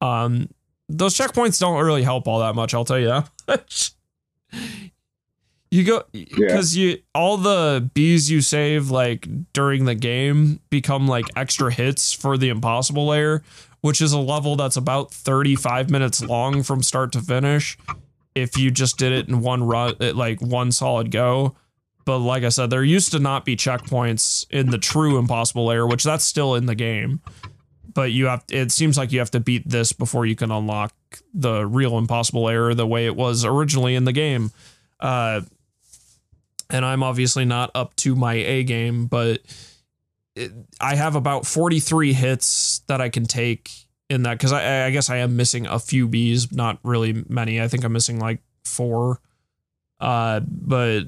Um, 0.02 0.50
those 0.90 1.16
checkpoints 1.16 1.60
don't 1.60 1.84
really 1.84 2.04
help 2.04 2.28
all 2.28 2.40
that 2.40 2.56
much. 2.56 2.74
I'll 2.74 2.86
tell 2.86 3.00
you 3.00 3.08
that 3.08 3.30
much. 3.48 3.92
You 5.74 5.84
go 5.84 6.04
because 6.12 6.78
yeah. 6.78 6.92
you 6.92 6.98
all 7.16 7.36
the 7.36 7.90
bees 7.96 8.30
you 8.30 8.42
save 8.42 8.92
like 8.92 9.28
during 9.54 9.86
the 9.86 9.96
game 9.96 10.60
become 10.70 11.08
like 11.08 11.26
extra 11.36 11.74
hits 11.74 12.14
for 12.14 12.38
the 12.38 12.50
impossible 12.50 13.08
lair, 13.08 13.42
which 13.82 14.00
is 14.00 14.12
a 14.14 14.20
level 14.20 14.56
that's 14.56 14.78
about 14.78 15.12
35 15.12 15.90
minutes 15.90 16.24
long 16.24 16.62
from 16.62 16.84
start 16.84 17.12
to 17.14 17.22
finish. 17.22 17.76
If 18.36 18.56
you 18.56 18.70
just 18.70 19.00
did 19.00 19.14
it 19.14 19.28
in 19.28 19.42
one 19.42 19.64
run, 19.64 19.96
like 20.00 20.40
one 20.44 20.72
solid 20.72 21.10
go, 21.10 21.56
but 22.06 22.20
like 22.20 22.44
I 22.44 22.50
said, 22.50 22.70
there 22.70 22.84
used 22.84 23.12
to 23.14 23.20
not 23.20 23.44
be 23.44 23.56
checkpoints 23.56 24.46
in 24.52 24.70
the 24.70 24.78
true 24.78 25.18
impossible 25.18 25.66
lair, 25.66 25.88
which 25.88 26.04
that's 26.04 26.24
still 26.24 26.54
in 26.54 26.68
the 26.68 26.76
game. 26.76 27.20
But 27.92 28.12
you 28.12 28.28
have 28.28 28.44
it 28.52 28.72
seems 28.72 28.96
like 28.96 29.12
you 29.12 29.18
have 29.18 29.32
to 29.32 29.40
beat 29.40 29.68
this 29.68 29.92
before 29.92 30.28
you 30.28 30.36
can 30.36 30.52
unlock 30.52 30.94
the 31.34 31.66
real 31.66 31.98
impossible 31.98 32.44
lair 32.44 32.76
the 32.76 32.86
way 32.86 33.08
it 33.08 33.16
was 33.16 33.44
originally 33.44 33.96
in 33.96 34.06
the 34.06 34.14
game. 34.14 34.52
Uh, 35.00 35.42
and 36.70 36.86
I'm 36.86 37.04
obviously 37.04 37.46
not 37.46 37.72
up 37.76 37.96
to 37.98 38.16
my 38.16 38.34
A 38.34 38.64
game, 38.64 39.08
but 39.08 39.42
it, 40.36 40.52
I 40.80 40.96
have 40.96 41.16
about 41.16 41.46
43 41.46 42.14
hits 42.14 42.80
that 42.88 43.02
I 43.02 43.10
can 43.10 43.26
take 43.26 43.72
in 44.10 44.24
that 44.24 44.34
because 44.34 44.52
I, 44.52 44.86
I 44.86 44.92
guess 44.92 45.10
I 45.10 45.18
am 45.18 45.36
missing 45.36 45.68
a 45.68 45.80
few 45.80 46.08
bees, 46.08 46.52
not 46.52 46.80
really 46.84 47.24
many. 47.28 47.62
I 47.62 47.68
think 47.68 47.84
I'm 47.84 47.94
missing 47.94 48.20
like 48.20 48.40
four. 48.64 49.20
Uh, 50.00 50.42
but 50.46 51.04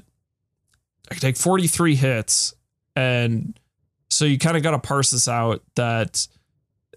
I 1.10 1.14
can 1.14 1.20
take 1.20 1.36
43 1.36 1.94
hits. 1.94 2.54
And 2.94 3.58
so 4.08 4.24
you 4.24 4.38
kind 4.38 4.56
of 4.56 4.62
got 4.62 4.70
to 4.70 4.78
parse 4.78 5.10
this 5.10 5.28
out 5.28 5.62
that 5.74 6.26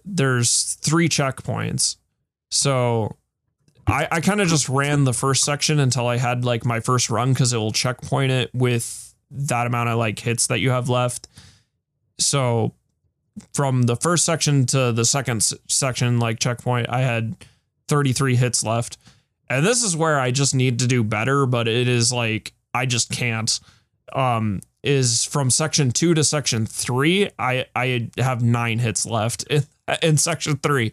there's 0.04 0.74
three 0.80 1.08
checkpoints. 1.08 1.96
So 2.50 3.16
I, 3.90 4.08
I 4.10 4.20
kind 4.20 4.40
of 4.40 4.48
just 4.48 4.68
ran 4.68 5.04
the 5.04 5.12
first 5.12 5.44
section 5.44 5.78
until 5.78 6.06
I 6.06 6.16
had 6.16 6.44
like 6.44 6.64
my 6.64 6.80
first 6.80 7.10
run 7.10 7.32
because 7.32 7.52
it 7.52 7.58
will 7.58 7.72
checkpoint 7.72 8.32
it 8.32 8.50
with 8.54 9.14
that 9.30 9.66
amount 9.66 9.88
of 9.88 9.98
like 9.98 10.18
hits 10.18 10.46
that 10.48 10.60
you 10.60 10.70
have 10.70 10.88
left. 10.88 11.28
So 12.18 12.74
from 13.54 13.82
the 13.82 13.96
first 13.96 14.24
section 14.24 14.66
to 14.66 14.92
the 14.92 15.04
second 15.04 15.42
section, 15.68 16.18
like 16.18 16.38
checkpoint, 16.38 16.88
I 16.88 17.00
had 17.00 17.36
33 17.88 18.36
hits 18.36 18.64
left. 18.64 18.98
And 19.48 19.66
this 19.66 19.82
is 19.82 19.96
where 19.96 20.20
I 20.20 20.30
just 20.30 20.54
need 20.54 20.78
to 20.78 20.86
do 20.86 21.02
better, 21.02 21.46
but 21.46 21.66
it 21.66 21.88
is 21.88 22.12
like 22.12 22.52
I 22.72 22.86
just 22.86 23.10
can't 23.10 23.58
um, 24.12 24.60
is 24.82 25.24
from 25.24 25.50
section 25.50 25.90
two 25.90 26.14
to 26.14 26.24
section 26.24 26.66
three. 26.66 27.30
I 27.38 27.66
I 27.74 28.10
have 28.18 28.42
nine 28.42 28.78
hits 28.78 29.04
left 29.06 29.44
in, 29.44 29.64
in 30.02 30.16
section 30.16 30.56
three, 30.56 30.92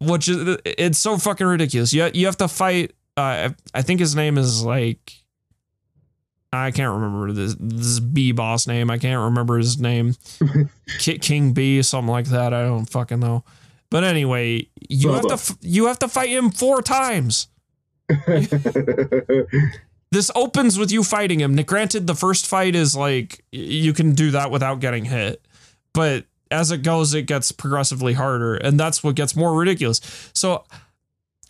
which 0.00 0.28
is 0.28 0.58
it's 0.64 0.98
so 0.98 1.16
fucking 1.16 1.46
ridiculous. 1.46 1.92
You 1.92 2.10
you 2.14 2.26
have 2.26 2.36
to 2.38 2.48
fight. 2.48 2.92
Uh, 3.16 3.50
I 3.72 3.82
think 3.82 4.00
his 4.00 4.14
name 4.14 4.38
is 4.38 4.64
like. 4.64 5.12
I 6.52 6.70
can't 6.70 6.94
remember 6.94 7.32
this, 7.32 7.56
this 7.58 7.98
B 7.98 8.30
boss 8.30 8.68
name. 8.68 8.88
I 8.88 8.96
can't 8.96 9.20
remember 9.20 9.58
his 9.58 9.80
name. 9.80 10.14
King 10.98 11.52
B, 11.52 11.82
something 11.82 12.08
like 12.08 12.26
that. 12.26 12.54
I 12.54 12.62
don't 12.62 12.84
fucking 12.84 13.18
know. 13.18 13.42
But 13.90 14.04
anyway, 14.04 14.68
you 14.88 15.12
have 15.12 15.26
to 15.26 15.58
you 15.62 15.86
have 15.86 15.98
to 16.00 16.08
fight 16.08 16.30
him 16.30 16.50
four 16.50 16.80
times. 16.82 17.48
this 20.10 20.30
opens 20.34 20.78
with 20.78 20.92
you 20.92 21.02
fighting 21.02 21.40
him. 21.40 21.56
Granted, 21.56 22.06
the 22.06 22.14
first 22.14 22.46
fight 22.46 22.74
is 22.74 22.96
like 22.96 23.44
you 23.52 23.92
can 23.92 24.12
do 24.14 24.30
that 24.32 24.50
without 24.50 24.80
getting 24.80 25.04
hit, 25.04 25.46
but 25.92 26.24
as 26.50 26.70
it 26.70 26.82
goes, 26.82 27.14
it 27.14 27.22
gets 27.22 27.52
progressively 27.52 28.14
harder, 28.14 28.54
and 28.54 28.78
that's 28.78 29.02
what 29.02 29.14
gets 29.14 29.36
more 29.36 29.54
ridiculous. 29.54 30.00
So, 30.34 30.64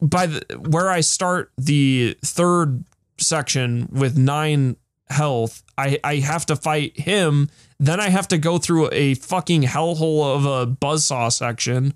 by 0.01 0.27
the 0.27 0.41
where 0.59 0.91
I 0.91 1.01
start 1.01 1.53
the 1.57 2.17
third 2.25 2.85
section 3.19 3.89
with 3.93 4.17
nine 4.19 4.77
health, 5.09 5.63
I 5.77 5.99
I 6.05 6.17
have 6.17 6.47
to 6.47 6.57
fight 6.57 6.99
him. 6.99 7.51
Then 7.79 8.01
I 8.01 8.09
have 8.09 8.29
to 8.29 8.39
go 8.39 8.59
through 8.59 8.91
a 8.93 9.15
fucking 9.15 9.63
hellhole 9.63 10.37
of 10.37 10.45
a 10.47 10.67
buzzsaw 10.67 11.33
section, 11.33 11.95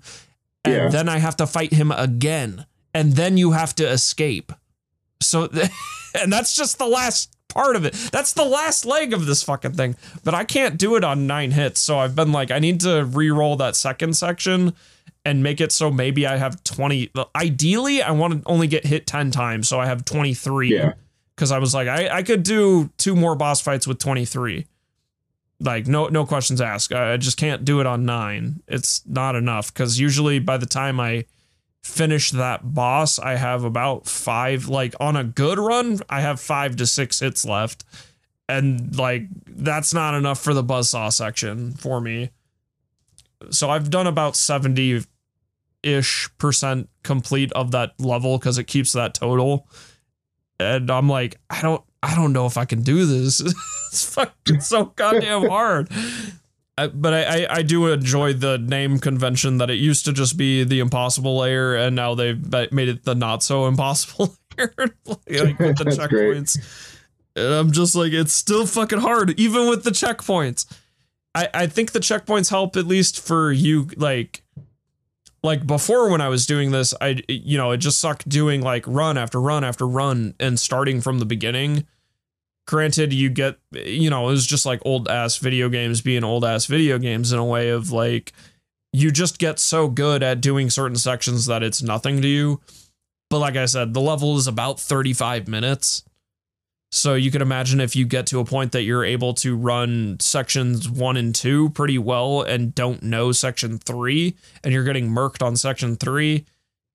and 0.63 0.73
yeah. 0.75 0.89
then 0.89 1.09
I 1.09 1.19
have 1.19 1.37
to 1.37 1.47
fight 1.47 1.73
him 1.73 1.91
again, 1.91 2.65
and 2.93 3.13
then 3.13 3.37
you 3.37 3.51
have 3.51 3.75
to 3.75 3.87
escape. 3.87 4.51
So. 5.21 5.49
and 6.15 6.31
that's 6.31 6.55
just 6.55 6.77
the 6.77 6.87
last 6.87 7.35
part 7.59 7.75
of 7.75 7.85
it. 7.85 7.93
That's 8.11 8.33
the 8.33 8.45
last 8.45 8.85
leg 8.85 9.13
of 9.13 9.25
this 9.25 9.43
fucking 9.43 9.73
thing. 9.73 9.95
But 10.23 10.33
I 10.33 10.45
can't 10.45 10.77
do 10.77 10.95
it 10.95 11.03
on 11.03 11.27
nine 11.27 11.51
hits. 11.51 11.81
So 11.81 11.99
I've 11.99 12.15
been 12.15 12.31
like, 12.31 12.51
I 12.51 12.59
need 12.59 12.79
to 12.81 13.03
re-roll 13.03 13.57
that 13.57 13.75
second 13.75 14.15
section 14.15 14.73
and 15.25 15.43
make 15.43 15.59
it 15.59 15.71
so 15.71 15.91
maybe 15.91 16.25
I 16.25 16.37
have 16.37 16.63
20. 16.63 17.11
Ideally, 17.35 18.01
I 18.01 18.11
want 18.11 18.41
to 18.41 18.49
only 18.49 18.67
get 18.67 18.85
hit 18.85 19.05
10 19.05 19.31
times. 19.31 19.67
So 19.67 19.79
I 19.79 19.87
have 19.87 20.05
23. 20.05 20.73
Yeah. 20.73 20.93
Cause 21.35 21.51
I 21.51 21.59
was 21.59 21.73
like, 21.73 21.87
I, 21.87 22.17
I 22.17 22.23
could 22.23 22.43
do 22.43 22.89
two 22.97 23.15
more 23.15 23.35
boss 23.35 23.61
fights 23.61 23.87
with 23.87 23.99
23. 23.99 24.65
Like 25.61 25.87
no 25.87 26.07
no 26.07 26.25
questions 26.25 26.61
asked. 26.61 26.93
I 26.93 27.17
just 27.17 27.37
can't 27.37 27.65
do 27.65 27.81
it 27.81 27.85
on 27.85 28.05
nine. 28.05 28.61
It's 28.67 29.05
not 29.05 29.35
enough. 29.35 29.73
Cause 29.73 29.99
usually 29.99 30.39
by 30.39 30.57
the 30.57 30.65
time 30.65 30.99
I 30.99 31.25
finish 31.83 32.31
that 32.31 32.73
boss, 32.73 33.19
I 33.19 33.35
have 33.35 33.63
about 33.63 34.07
five, 34.07 34.67
like 34.67 34.95
on 34.99 35.15
a 35.15 35.23
good 35.23 35.57
run, 35.57 35.99
I 36.09 36.21
have 36.21 36.39
five 36.39 36.75
to 36.77 36.85
six 36.85 37.19
hits 37.19 37.45
left. 37.45 37.83
And 38.47 38.97
like 38.97 39.27
that's 39.47 39.93
not 39.93 40.15
enough 40.15 40.41
for 40.41 40.53
the 40.53 40.63
buzzsaw 40.63 41.11
section 41.13 41.73
for 41.73 42.01
me. 42.01 42.31
So 43.51 43.69
I've 43.69 43.89
done 43.89 44.07
about 44.07 44.35
70 44.35 45.03
ish 45.83 46.29
percent 46.37 46.89
complete 47.03 47.51
of 47.53 47.71
that 47.71 47.93
level 47.99 48.37
because 48.37 48.57
it 48.57 48.65
keeps 48.65 48.93
that 48.93 49.13
total. 49.13 49.67
And 50.59 50.89
I'm 50.89 51.07
like, 51.07 51.37
I 51.49 51.61
don't 51.61 51.83
I 52.01 52.15
don't 52.15 52.33
know 52.33 52.45
if 52.45 52.57
I 52.57 52.65
can 52.65 52.81
do 52.81 53.05
this. 53.05 53.39
it's 53.91 54.13
fucking 54.13 54.61
so 54.61 54.85
goddamn 54.95 55.47
hard 55.47 55.89
but 56.87 57.13
I, 57.13 57.23
I, 57.23 57.47
I 57.57 57.61
do 57.61 57.87
enjoy 57.87 58.33
the 58.33 58.57
name 58.57 58.99
convention 58.99 59.57
that 59.57 59.69
it 59.69 59.75
used 59.75 60.05
to 60.05 60.13
just 60.13 60.37
be 60.37 60.63
the 60.63 60.79
impossible 60.79 61.37
lair, 61.37 61.75
and 61.75 61.95
now 61.95 62.15
they've 62.15 62.39
made 62.71 62.89
it 62.89 63.03
the 63.03 63.15
not 63.15 63.43
so 63.43 63.67
impossible 63.67 64.35
layer, 64.57 64.73
like 65.05 65.59
with 65.59 65.77
the 65.77 65.85
checkpoints. 65.97 66.09
Great. 66.55 67.45
And 67.45 67.53
I'm 67.53 67.71
just 67.71 67.95
like, 67.95 68.11
it's 68.11 68.33
still 68.33 68.65
fucking 68.65 68.99
hard, 68.99 69.39
even 69.39 69.69
with 69.69 69.83
the 69.83 69.91
checkpoints. 69.91 70.65
I, 71.35 71.47
I 71.53 71.67
think 71.67 71.91
the 71.91 71.99
checkpoints 71.99 72.49
help 72.49 72.75
at 72.75 72.87
least 72.87 73.19
for 73.19 73.51
you, 73.51 73.87
like, 73.95 74.43
like 75.43 75.65
before 75.65 76.09
when 76.09 76.21
I 76.21 76.27
was 76.27 76.45
doing 76.45 76.71
this, 76.71 76.93
I 76.99 77.21
you 77.27 77.57
know 77.57 77.71
it 77.71 77.77
just 77.77 77.99
sucked 77.99 78.27
doing 78.27 78.61
like 78.61 78.83
run 78.87 79.17
after 79.17 79.39
run 79.39 79.63
after 79.63 79.87
run 79.87 80.35
and 80.39 80.59
starting 80.59 81.01
from 81.01 81.19
the 81.19 81.25
beginning 81.25 81.87
granted 82.69 83.11
you 83.11 83.31
get 83.31 83.57
you 83.71 84.11
know 84.11 84.27
it 84.27 84.31
was 84.31 84.45
just 84.45 84.63
like 84.63 84.79
old 84.85 85.07
ass 85.07 85.37
video 85.37 85.69
games 85.69 86.01
being 86.01 86.23
old 86.23 86.45
ass 86.45 86.67
video 86.67 86.99
games 86.99 87.33
in 87.33 87.39
a 87.39 87.43
way 87.43 87.69
of 87.69 87.91
like 87.91 88.31
you 88.93 89.09
just 89.09 89.39
get 89.39 89.57
so 89.57 89.87
good 89.87 90.21
at 90.21 90.39
doing 90.39 90.69
certain 90.69 90.95
sections 90.95 91.47
that 91.47 91.63
it's 91.63 91.81
nothing 91.81 92.21
to 92.21 92.27
you 92.27 92.61
but 93.31 93.39
like 93.39 93.55
i 93.55 93.65
said 93.65 93.95
the 93.95 93.99
level 93.99 94.37
is 94.37 94.45
about 94.45 94.79
35 94.79 95.47
minutes 95.47 96.03
So 96.91 97.15
you 97.15 97.31
can 97.31 97.41
imagine 97.41 97.79
if 97.79 97.95
you 97.95 98.05
get 98.05 98.27
to 98.27 98.39
a 98.39 98.45
point 98.45 98.71
that 98.73 98.83
you're 98.83 99.05
able 99.05 99.33
to 99.35 99.55
run 99.55 100.17
sections 100.19 100.87
one 100.87 101.17
and 101.17 101.33
two 101.33 101.69
pretty 101.71 101.97
well 101.97 102.41
and 102.41 102.73
don't 102.73 103.03
know 103.03 103.31
section 103.31 103.77
three, 103.77 104.35
and 104.63 104.73
you're 104.73 104.83
getting 104.83 105.09
murked 105.09 105.45
on 105.45 105.55
section 105.55 105.95
three, 105.95 106.45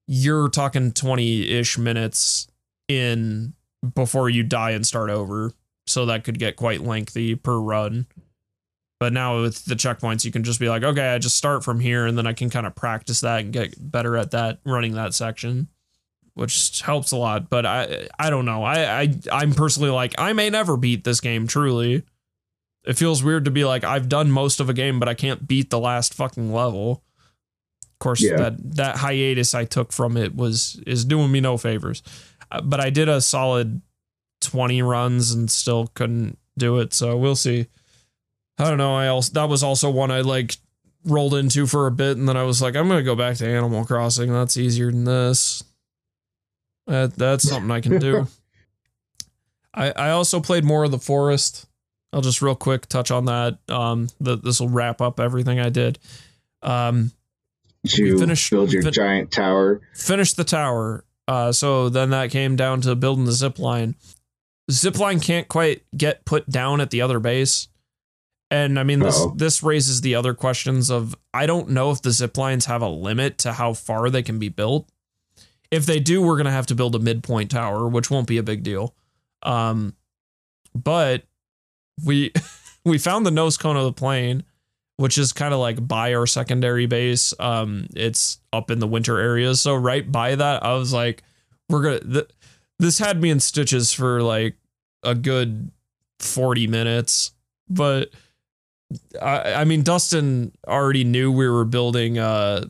you're 0.06 0.48
talking 0.48 0.92
20 0.92 1.48
ish 1.48 1.78
minutes 1.78 2.48
in 2.88 3.54
before 3.94 4.28
you 4.28 4.42
die 4.42 4.72
and 4.72 4.87
start 4.87 5.10
over. 5.10 5.52
So 5.87 6.07
that 6.07 6.25
could 6.25 6.38
get 6.38 6.57
quite 6.57 6.81
lengthy 6.81 7.35
per 7.35 7.59
run. 7.59 8.07
But 9.01 9.12
now 9.12 9.42
with 9.42 9.64
the 9.66 9.75
checkpoints, 9.75 10.25
you 10.25 10.31
can 10.33 10.44
just 10.44 10.61
be 10.61 10.68
like, 10.68 10.83
okay, 10.83 11.09
I 11.14 11.18
just 11.18 11.37
start 11.37 11.62
from 11.64 11.81
here 11.81 12.07
and 12.07 12.16
then 12.16 12.27
I 12.27 12.33
can 12.33 12.49
kind 12.49 12.66
of 12.66 12.75
practice 12.75 13.20
that 13.20 13.40
and 13.40 13.53
get 13.53 13.75
better 13.79 14.16
at 14.16 14.31
that 14.31 14.61
running 14.64 14.94
that 14.94 15.12
section, 15.12 15.68
which 16.35 16.81
helps 16.81 17.12
a 17.12 17.16
lot. 17.16 17.51
But 17.51 17.66
I 17.66 18.09
I 18.18 18.31
don't 18.31 18.47
know. 18.47 18.62
I, 18.62 19.03
I 19.03 19.14
I'm 19.31 19.53
personally 19.53 19.90
like, 19.90 20.14
I 20.16 20.33
may 20.33 20.49
never 20.49 20.77
beat 20.77 21.05
this 21.05 21.20
game 21.20 21.47
truly. 21.47 22.05
It 22.87 22.97
feels 22.97 23.23
weird 23.23 23.44
to 23.47 23.51
be 23.51 23.64
like, 23.64 23.83
I've 23.85 24.09
done 24.09 24.31
most 24.31 24.61
of 24.61 24.68
a 24.70 24.75
game, 24.75 24.99
but 25.01 25.09
I 25.09 25.14
can't 25.14 25.47
beat 25.47 25.70
the 25.70 25.81
last 25.81 26.14
fucking 26.14 26.53
level. 26.53 27.03
Of 27.83 27.99
course, 27.99 28.23
Yeah. 28.23 28.37
that 28.37 28.77
that 28.77 28.97
hiatus 28.99 29.55
I 29.55 29.64
took 29.64 29.92
from 29.92 30.16
it 30.16 30.35
was 30.35 30.81
is 30.87 31.05
doing 31.05 31.31
me 31.33 31.40
no 31.40 31.57
favors. 31.59 32.03
Uh, 32.51 32.61
But 32.62 32.81
I 32.81 32.90
did 32.90 33.09
a 33.09 33.20
solid 33.20 33.83
20 34.44 34.83
runs 34.83 35.33
and 35.33 35.50
still 35.50 35.88
couldn't 35.94 36.38
do 36.57 36.78
it. 36.80 36.92
So 36.94 37.16
we'll 37.16 37.37
see. 37.37 37.66
I 38.59 38.68
don't 38.68 38.78
know. 38.78 38.94
I 38.94 39.09
also 39.09 39.33
that 39.33 39.48
was 39.48 39.62
also 39.64 39.90
one 39.90 40.11
I 40.11 40.20
like 40.20 40.57
rolled 41.04 41.35
into 41.35 41.66
for 41.66 41.87
a 41.87 41.90
bit, 41.90 42.16
and 42.16 42.28
then 42.28 42.37
I 42.37 42.44
was 42.44 42.62
like, 42.62 42.76
I'm 42.76 42.88
gonna 42.88 43.02
go 43.02 43.16
back 43.16 43.37
to 43.38 43.46
Animal 43.48 43.85
Crossing. 43.85 44.33
That's 44.33 44.57
easier 44.57 44.90
than 44.92 45.04
this. 45.04 45.64
That 46.87 47.14
that's 47.16 47.48
something 47.48 47.70
I 47.70 47.80
can 47.80 47.98
do. 47.98 48.28
I 49.74 49.90
I 49.90 50.11
also 50.11 50.40
played 50.40 50.64
more 50.64 50.85
of 50.85 50.90
the 50.92 50.98
forest. 50.98 51.66
I'll 52.12 52.20
just 52.20 52.40
real 52.42 52.54
quick 52.54 52.87
touch 52.87 53.11
on 53.11 53.24
that. 53.24 53.59
Um, 53.68 54.09
the, 54.20 54.37
this 54.37 54.61
will 54.61 54.68
wrap 54.68 55.00
up 55.00 55.18
everything 55.18 55.59
I 55.59 55.68
did. 55.68 55.98
Um, 56.62 57.11
Did 57.83 57.98
you 57.98 58.18
finished- 58.20 58.50
build 58.52 58.72
your 58.72 58.83
fin- 58.83 58.92
giant 58.92 59.33
tower? 59.33 59.80
finished 59.94 60.37
the 60.37 60.44
tower. 60.44 61.04
Uh, 61.26 61.50
so 61.50 61.88
then 61.88 62.11
that 62.11 62.30
came 62.30 62.54
down 62.54 62.83
to 62.83 62.94
building 62.94 63.24
the 63.24 63.33
zip 63.33 63.59
line. 63.59 63.96
Zip 64.70 64.98
line 64.98 65.20
can't 65.20 65.48
quite 65.48 65.83
get 65.96 66.24
put 66.24 66.48
down 66.48 66.81
at 66.81 66.90
the 66.90 67.03
other 67.03 67.20
base. 67.20 67.68
And 68.50 68.79
I 68.79 68.83
mean 68.85 69.00
this 69.00 69.18
Uh-oh. 69.20 69.35
this 69.37 69.62
raises 69.62 70.00
the 70.00 70.14
other 70.14 70.33
questions 70.35 70.90
of 70.90 71.14
I 71.33 71.46
don't 71.46 71.70
know 71.70 71.90
if 71.90 72.03
the 72.03 72.11
zip 72.11 72.37
lines 72.37 72.66
have 72.66 72.83
a 72.83 72.88
limit 72.88 73.38
to 73.38 73.53
how 73.53 73.72
far 73.72 74.11
they 74.11 74.22
can 74.22 74.38
be 74.38 74.48
built. 74.48 74.88
If 75.70 75.87
they 75.87 75.98
do, 75.98 76.22
we're 76.22 76.37
gonna 76.37 76.53
have 76.53 76.66
to 76.66 76.74
build 76.74 76.94
a 76.94 76.98
midpoint 76.98 77.50
tower, 77.50 77.88
which 77.88 78.11
won't 78.11 78.29
be 78.29 78.38
a 78.38 78.42
big 78.42 78.62
deal. 78.62 78.94
Um, 79.42 79.94
but 80.74 81.24
we 82.05 82.33
we 82.85 82.98
found 82.98 83.27
the 83.27 83.31
nose 83.31 83.57
cone 83.57 83.77
of 83.77 83.85
the 83.85 83.92
plane, 83.92 84.44
which 84.98 85.18
is 85.18 85.33
kind 85.33 85.53
of 85.53 85.61
like 85.61 85.87
by 85.87 86.14
our 86.14 86.27
secondary 86.27 86.87
base. 86.87 87.35
Um, 87.40 87.88
it's 87.96 88.38
up 88.53 88.70
in 88.70 88.79
the 88.79 88.87
winter 88.87 89.18
areas, 89.18 89.61
so 89.61 89.74
right 89.74 90.11
by 90.11 90.37
that, 90.37 90.64
I 90.64 90.74
was 90.74 90.92
like, 90.92 91.22
we're 91.68 91.83
gonna. 91.83 92.00
Th- 92.00 92.31
this 92.78 92.98
had 92.98 93.20
me 93.20 93.30
in 93.30 93.40
stitches 93.40 93.92
for 93.92 94.22
like 94.22 94.56
a 95.02 95.14
good 95.14 95.70
forty 96.18 96.66
minutes, 96.66 97.32
but 97.68 98.10
I, 99.20 99.54
I 99.54 99.64
mean, 99.64 99.82
Dustin 99.82 100.52
already 100.66 101.04
knew 101.04 101.32
we 101.32 101.48
were 101.48 101.64
building 101.64 102.18
a, 102.18 102.64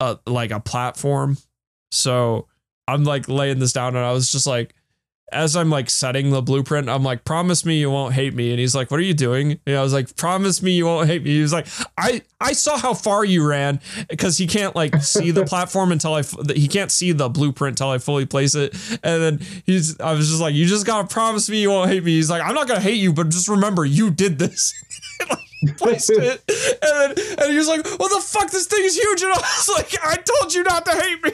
a 0.00 0.18
like 0.26 0.50
a 0.50 0.60
platform, 0.60 1.38
so 1.90 2.48
I'm 2.88 3.04
like 3.04 3.28
laying 3.28 3.58
this 3.58 3.72
down, 3.72 3.96
and 3.96 4.04
I 4.04 4.12
was 4.12 4.30
just 4.30 4.46
like 4.46 4.74
as 5.32 5.56
I'm 5.56 5.70
like 5.70 5.90
setting 5.90 6.30
the 6.30 6.42
blueprint, 6.42 6.88
I'm 6.88 7.02
like, 7.02 7.24
promise 7.24 7.64
me 7.64 7.78
you 7.78 7.90
won't 7.90 8.14
hate 8.14 8.34
me. 8.34 8.50
And 8.50 8.60
he's 8.60 8.74
like, 8.74 8.90
what 8.90 9.00
are 9.00 9.04
you 9.04 9.14
doing? 9.14 9.58
And 9.66 9.76
I 9.76 9.82
was 9.82 9.92
like, 9.92 10.16
promise 10.16 10.62
me 10.62 10.72
you 10.72 10.86
won't 10.86 11.08
hate 11.08 11.22
me. 11.22 11.30
He 11.30 11.42
was 11.42 11.52
like, 11.52 11.66
I, 11.96 12.22
I 12.40 12.52
saw 12.52 12.76
how 12.78 12.94
far 12.94 13.24
you 13.24 13.46
ran 13.46 13.80
because 14.08 14.38
he 14.38 14.46
can't 14.46 14.76
like 14.76 15.02
see 15.02 15.30
the 15.30 15.44
platform 15.46 15.92
until 15.92 16.14
I, 16.14 16.22
he 16.54 16.68
can't 16.68 16.90
see 16.90 17.12
the 17.12 17.28
blueprint 17.28 17.80
until 17.80 17.90
I 17.90 17.98
fully 17.98 18.26
place 18.26 18.54
it. 18.54 18.74
And 19.02 19.22
then 19.22 19.40
he's, 19.64 19.98
I 20.00 20.12
was 20.12 20.28
just 20.28 20.40
like, 20.40 20.54
you 20.54 20.66
just 20.66 20.86
gotta 20.86 21.08
promise 21.08 21.48
me 21.48 21.60
you 21.62 21.70
won't 21.70 21.90
hate 21.90 22.04
me. 22.04 22.12
He's 22.12 22.30
like, 22.30 22.42
I'm 22.42 22.54
not 22.54 22.68
gonna 22.68 22.80
hate 22.80 23.00
you, 23.00 23.12
but 23.12 23.28
just 23.28 23.48
remember 23.48 23.84
you 23.84 24.10
did 24.10 24.38
this. 24.38 24.74
Placed 25.78 26.10
it. 26.10 26.42
And 26.82 27.16
then, 27.16 27.26
and 27.38 27.52
he 27.52 27.56
was 27.56 27.68
like, 27.68 27.86
what 27.98 28.08
the 28.08 28.20
fuck? 28.20 28.50
This 28.50 28.66
thing 28.66 28.84
is 28.84 28.96
huge. 28.96 29.22
And 29.22 29.32
I 29.32 29.36
was 29.36 29.70
like, 29.76 29.94
I 30.02 30.16
told 30.16 30.52
you 30.52 30.64
not 30.64 30.84
to 30.84 30.90
hate 30.90 31.22
me. 31.24 31.30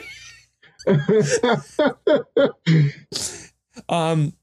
Um, 3.87 4.33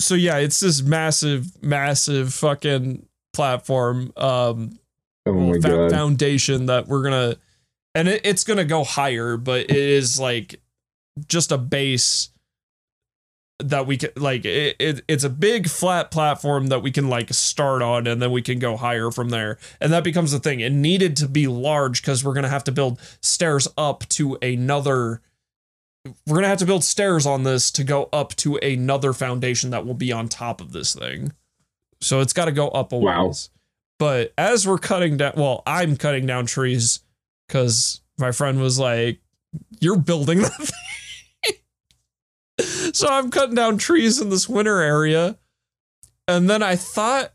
so 0.00 0.14
yeah, 0.14 0.38
it's 0.38 0.60
this 0.60 0.82
massive, 0.82 1.62
massive 1.62 2.32
fucking 2.34 3.06
platform, 3.32 4.12
um, 4.16 4.78
Oh 5.26 5.58
god. 5.58 5.90
foundation 5.90 6.66
that 6.66 6.88
we're 6.88 7.02
gonna, 7.02 7.36
and 7.94 8.08
it, 8.08 8.22
it's 8.24 8.44
gonna 8.44 8.64
go 8.64 8.84
higher, 8.84 9.36
but 9.36 9.62
it 9.62 9.76
is 9.76 10.18
like 10.18 10.60
just 11.26 11.52
a 11.52 11.58
base 11.58 12.30
that 13.60 13.86
we 13.88 13.96
can 13.96 14.10
like 14.16 14.44
it, 14.44 14.76
it 14.78 15.02
it's 15.08 15.24
a 15.24 15.28
big 15.28 15.68
flat 15.68 16.12
platform 16.12 16.68
that 16.68 16.80
we 16.80 16.92
can 16.92 17.08
like 17.08 17.32
start 17.34 17.82
on 17.82 18.06
and 18.06 18.22
then 18.22 18.30
we 18.30 18.40
can 18.40 18.60
go 18.60 18.76
higher 18.76 19.10
from 19.10 19.30
there 19.30 19.58
and 19.80 19.92
that 19.92 20.04
becomes 20.04 20.30
the 20.30 20.38
thing 20.38 20.60
it 20.60 20.70
needed 20.70 21.16
to 21.16 21.26
be 21.26 21.48
large 21.48 22.00
because 22.00 22.24
we're 22.24 22.34
gonna 22.34 22.48
have 22.48 22.62
to 22.62 22.70
build 22.70 23.00
stairs 23.20 23.66
up 23.76 24.08
to 24.08 24.36
another 24.42 25.20
we're 26.26 26.36
gonna 26.36 26.48
have 26.48 26.58
to 26.58 26.66
build 26.66 26.84
stairs 26.84 27.26
on 27.26 27.42
this 27.44 27.70
to 27.72 27.84
go 27.84 28.08
up 28.12 28.34
to 28.36 28.56
another 28.56 29.12
foundation 29.12 29.70
that 29.70 29.84
will 29.86 29.94
be 29.94 30.12
on 30.12 30.28
top 30.28 30.60
of 30.60 30.72
this 30.72 30.94
thing. 30.94 31.32
So 32.00 32.20
it's 32.20 32.32
got 32.32 32.44
to 32.44 32.52
go 32.52 32.68
up 32.68 32.92
a 32.92 32.98
Wow. 32.98 33.26
ways. 33.26 33.50
But 33.98 34.32
as 34.38 34.66
we're 34.66 34.78
cutting 34.78 35.16
down 35.16 35.32
well 35.36 35.62
i'm 35.66 35.96
cutting 35.96 36.26
down 36.26 36.46
trees 36.46 37.00
because 37.48 38.00
my 38.18 38.30
friend 38.32 38.60
was 38.60 38.78
like 38.78 39.20
you're 39.80 39.96
building 39.98 40.38
that 40.42 40.52
thing. 42.58 42.92
So 42.92 43.08
i'm 43.08 43.30
cutting 43.30 43.54
down 43.54 43.78
trees 43.78 44.20
in 44.20 44.30
this 44.30 44.48
winter 44.48 44.80
area. 44.80 45.38
And 46.26 46.48
then 46.50 46.62
i 46.62 46.76
thought 46.76 47.32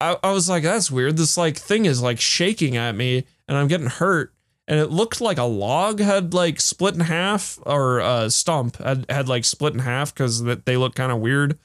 I, 0.00 0.16
I 0.22 0.32
was 0.32 0.48
like 0.48 0.62
that's 0.64 0.90
weird. 0.90 1.16
This 1.16 1.36
like 1.36 1.56
thing 1.56 1.86
is 1.86 2.02
like 2.02 2.20
shaking 2.20 2.76
at 2.76 2.94
me 2.94 3.24
and 3.48 3.56
i'm 3.56 3.68
getting 3.68 3.86
hurt 3.86 4.33
and 4.66 4.80
it 4.80 4.90
looked 4.90 5.20
like 5.20 5.38
a 5.38 5.44
log 5.44 6.00
had 6.00 6.34
like 6.34 6.60
split 6.60 6.94
in 6.94 7.00
half 7.00 7.58
or 7.66 8.00
a 8.00 8.30
stump 8.30 8.76
had, 8.76 9.06
had 9.08 9.28
like 9.28 9.44
split 9.44 9.74
in 9.74 9.80
half 9.80 10.14
because 10.14 10.42
they 10.42 10.76
look 10.76 10.94
kind 10.94 11.12
of 11.12 11.20
weird. 11.20 11.58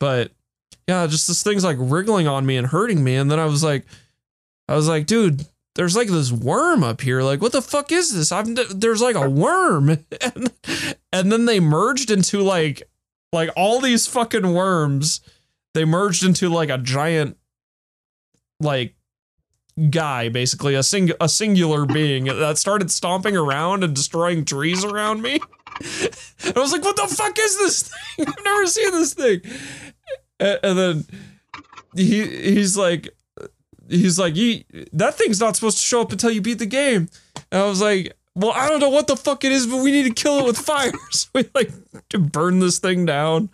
But 0.00 0.32
yeah 0.86 1.06
just 1.06 1.26
this 1.28 1.42
thing's 1.42 1.64
like 1.64 1.76
wriggling 1.78 2.26
on 2.26 2.46
me 2.46 2.56
and 2.56 2.68
hurting 2.68 3.04
me 3.04 3.14
and 3.14 3.30
then 3.30 3.38
i 3.38 3.44
was 3.44 3.62
like 3.62 3.84
i 4.68 4.74
was 4.74 4.88
like 4.88 5.04
dude 5.04 5.44
there's 5.78 5.94
like 5.94 6.08
this 6.08 6.32
worm 6.32 6.82
up 6.82 7.00
here. 7.00 7.22
Like 7.22 7.40
what 7.40 7.52
the 7.52 7.62
fuck 7.62 7.92
is 7.92 8.12
this? 8.12 8.32
I've 8.32 8.52
there's 8.80 9.00
like 9.00 9.14
a 9.14 9.30
worm. 9.30 9.88
And, 10.20 10.52
and 11.12 11.32
then 11.32 11.46
they 11.46 11.60
merged 11.60 12.10
into 12.10 12.40
like 12.40 12.82
like 13.32 13.50
all 13.56 13.80
these 13.80 14.08
fucking 14.08 14.52
worms 14.52 15.20
they 15.74 15.84
merged 15.84 16.24
into 16.24 16.48
like 16.48 16.68
a 16.68 16.78
giant 16.78 17.36
like 18.58 18.94
guy 19.90 20.28
basically 20.28 20.74
a 20.74 20.82
sing 20.82 21.10
a 21.20 21.28
singular 21.28 21.86
being 21.86 22.24
that 22.24 22.58
started 22.58 22.90
stomping 22.90 23.36
around 23.36 23.84
and 23.84 23.94
destroying 23.94 24.44
trees 24.44 24.84
around 24.84 25.22
me. 25.22 25.40
And 26.44 26.56
i 26.56 26.60
was 26.60 26.72
like 26.72 26.84
what 26.84 26.96
the 26.96 27.06
fuck 27.06 27.38
is 27.38 27.56
this 27.58 27.82
thing? 27.82 28.26
I've 28.28 28.44
never 28.44 28.66
seen 28.66 28.90
this 28.90 29.14
thing. 29.14 29.40
And, 30.40 30.58
and 30.62 30.78
then 30.78 31.04
he 31.94 32.26
he's 32.26 32.76
like 32.76 33.08
he's 33.88 34.18
like 34.18 34.34
that 34.92 35.14
thing's 35.14 35.40
not 35.40 35.56
supposed 35.56 35.78
to 35.78 35.84
show 35.84 36.02
up 36.02 36.12
until 36.12 36.30
you 36.30 36.40
beat 36.40 36.58
the 36.58 36.66
game. 36.66 37.08
And 37.52 37.62
i 37.62 37.66
was 37.66 37.80
like 37.80 38.16
well 38.34 38.52
i 38.52 38.68
don't 38.68 38.80
know 38.80 38.90
what 38.90 39.06
the 39.06 39.16
fuck 39.16 39.44
it 39.44 39.52
is 39.52 39.66
but 39.66 39.82
we 39.82 39.92
need 39.92 40.04
to 40.04 40.22
kill 40.22 40.38
it 40.40 40.44
with 40.44 40.58
fire. 40.70 40.92
So 41.10 41.28
we 41.34 41.48
like 41.54 41.70
to 42.10 42.18
burn 42.18 42.58
this 42.58 42.78
thing 42.78 43.06
down. 43.06 43.50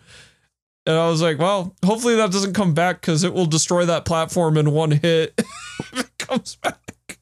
And 0.87 0.95
I 0.95 1.09
was 1.09 1.19
like, 1.19 1.39
well, 1.39 1.75
hopefully 1.83 2.15
that 2.17 2.31
doesn't 2.31 2.53
come 2.53 2.75
back 2.75 3.01
because 3.01 3.23
it 3.23 3.33
will 3.33 3.47
destroy 3.47 3.85
that 3.85 4.05
platform 4.05 4.55
in 4.55 4.69
one 4.71 4.91
hit 4.91 5.41
comes 6.27 6.55
back. 6.57 7.19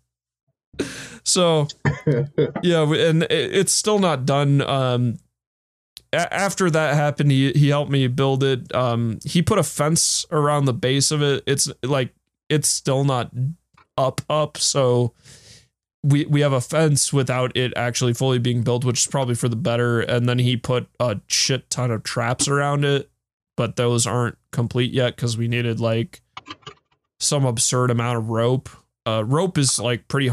So, 1.24 1.68
yeah, 2.64 2.84
and 2.84 3.24
it's 3.30 3.74
still 3.74 3.99
not 3.99 4.26
done. 4.26 4.62
Um, 4.62 5.20
a- 6.12 6.34
after 6.34 6.70
that 6.70 6.95
happened, 6.95 7.32
he 7.32 7.51
he 7.54 7.70
helped 7.70 7.91
me 7.91 8.08
build 8.08 8.43
it. 8.43 8.74
Um, 8.76 9.20
he 9.24 9.41
put 9.41 9.60
a 9.60 9.64
fence 9.64 10.26
around 10.32 10.66
the 10.66 10.74
base 10.74 11.12
of 11.12 11.22
it. 11.22 11.43
It's 11.45 11.70
like 11.84 12.14
it's 12.49 12.68
still 12.68 13.04
not 13.04 13.32
up 13.97 14.22
up. 14.30 14.58
So 14.58 15.14
we 16.04 16.26
we 16.26 16.41
have 16.41 16.54
a 16.54 16.62
fence 16.62 17.14
without 17.14 17.56
it 17.56 17.72
actually 17.76 18.14
fully 18.14 18.39
being 18.39 18.64
built, 18.64 18.84
which 18.84 19.01
is 19.01 19.08
probably 19.08 19.36
for 19.36 19.47
the 19.47 19.56
better. 19.56 20.01
And 20.01 20.28
then 20.28 20.39
he 20.39 20.58
put 20.58 20.88
a 20.99 21.20
shit 21.28 21.70
ton 21.70 21.91
of 21.91 22.04
traps 22.04 22.47
around 22.47 22.84
it 22.84 23.10
but 23.56 23.76
those 23.76 24.08
aren't 24.08 24.38
complete 24.51 24.91
yet 24.91 25.16
because 25.16 25.38
we 25.38 25.47
needed 25.47 25.80
like 25.80 26.22
some 27.20 27.45
absurd 27.45 27.91
amount 27.91 28.18
of 28.18 28.30
rope. 28.30 28.70
Uh, 29.06 29.24
rope 29.26 29.58
is 29.58 29.80
like 29.80 30.08
pretty. 30.08 30.32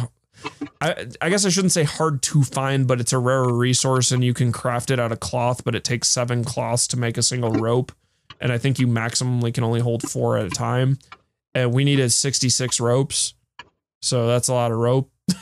I, 0.81 1.07
I 1.21 1.29
guess 1.29 1.45
I 1.45 1.51
shouldn't 1.51 1.73
say 1.73 1.85
hard 1.85 2.23
to 2.23 2.43
find, 2.43 2.87
but 2.87 3.01
it's 3.01 3.13
a 3.13 3.19
rarer 3.19 3.53
resource 3.53 4.11
and 4.11 4.25
you 4.25 4.33
can 4.33 4.53
craft 4.53 4.91
it 4.91 4.99
out 4.99 5.13
of 5.13 5.21
cloth, 5.21 5.65
but 5.65 5.75
it 5.75 5.85
takes 5.85 6.09
seven 6.09 6.45
cloths 6.45 6.87
to 6.89 6.97
make 6.99 7.19
a 7.19 7.23
single 7.23 7.53
rope. 7.53 7.93
And 8.41 8.51
I 8.51 8.59
think 8.59 8.79
you 8.79 8.87
maximally 8.87 9.53
can 9.53 9.65
only 9.65 9.81
hold 9.81 10.09
four 10.09 10.39
at 10.39 10.47
a 10.47 10.51
time. 10.51 10.99
And 11.55 11.75
we 11.75 11.85
needed 11.85 12.11
66 12.11 12.81
ropes. 12.81 13.35
So 14.01 14.27
that's 14.27 14.49
a 14.49 14.55
lot 14.55 14.73
of 14.73 14.79
rope. 14.79 15.11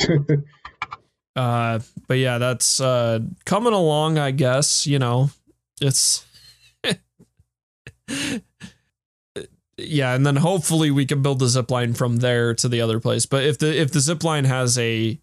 uh, 1.36 1.78
but 2.06 2.18
yeah, 2.18 2.38
that's 2.38 2.80
uh, 2.80 3.20
coming 3.44 3.72
along, 3.72 4.18
I 4.18 4.30
guess. 4.32 4.86
You 4.86 4.98
know, 4.98 5.30
it's. 5.80 6.26
yeah, 9.78 10.14
and 10.14 10.24
then 10.26 10.36
hopefully 10.36 10.90
we 10.90 11.06
can 11.06 11.22
build 11.22 11.38
the 11.38 11.48
zip 11.48 11.70
line 11.70 11.94
from 11.94 12.16
there 12.18 12.54
to 12.54 12.68
the 12.68 12.80
other 12.80 13.00
place. 13.00 13.26
But 13.26 13.44
if 13.44 13.58
the 13.58 13.78
if 13.78 13.92
the 13.92 14.00
zip 14.00 14.24
line 14.24 14.44
has 14.44 14.78
a 14.78 15.20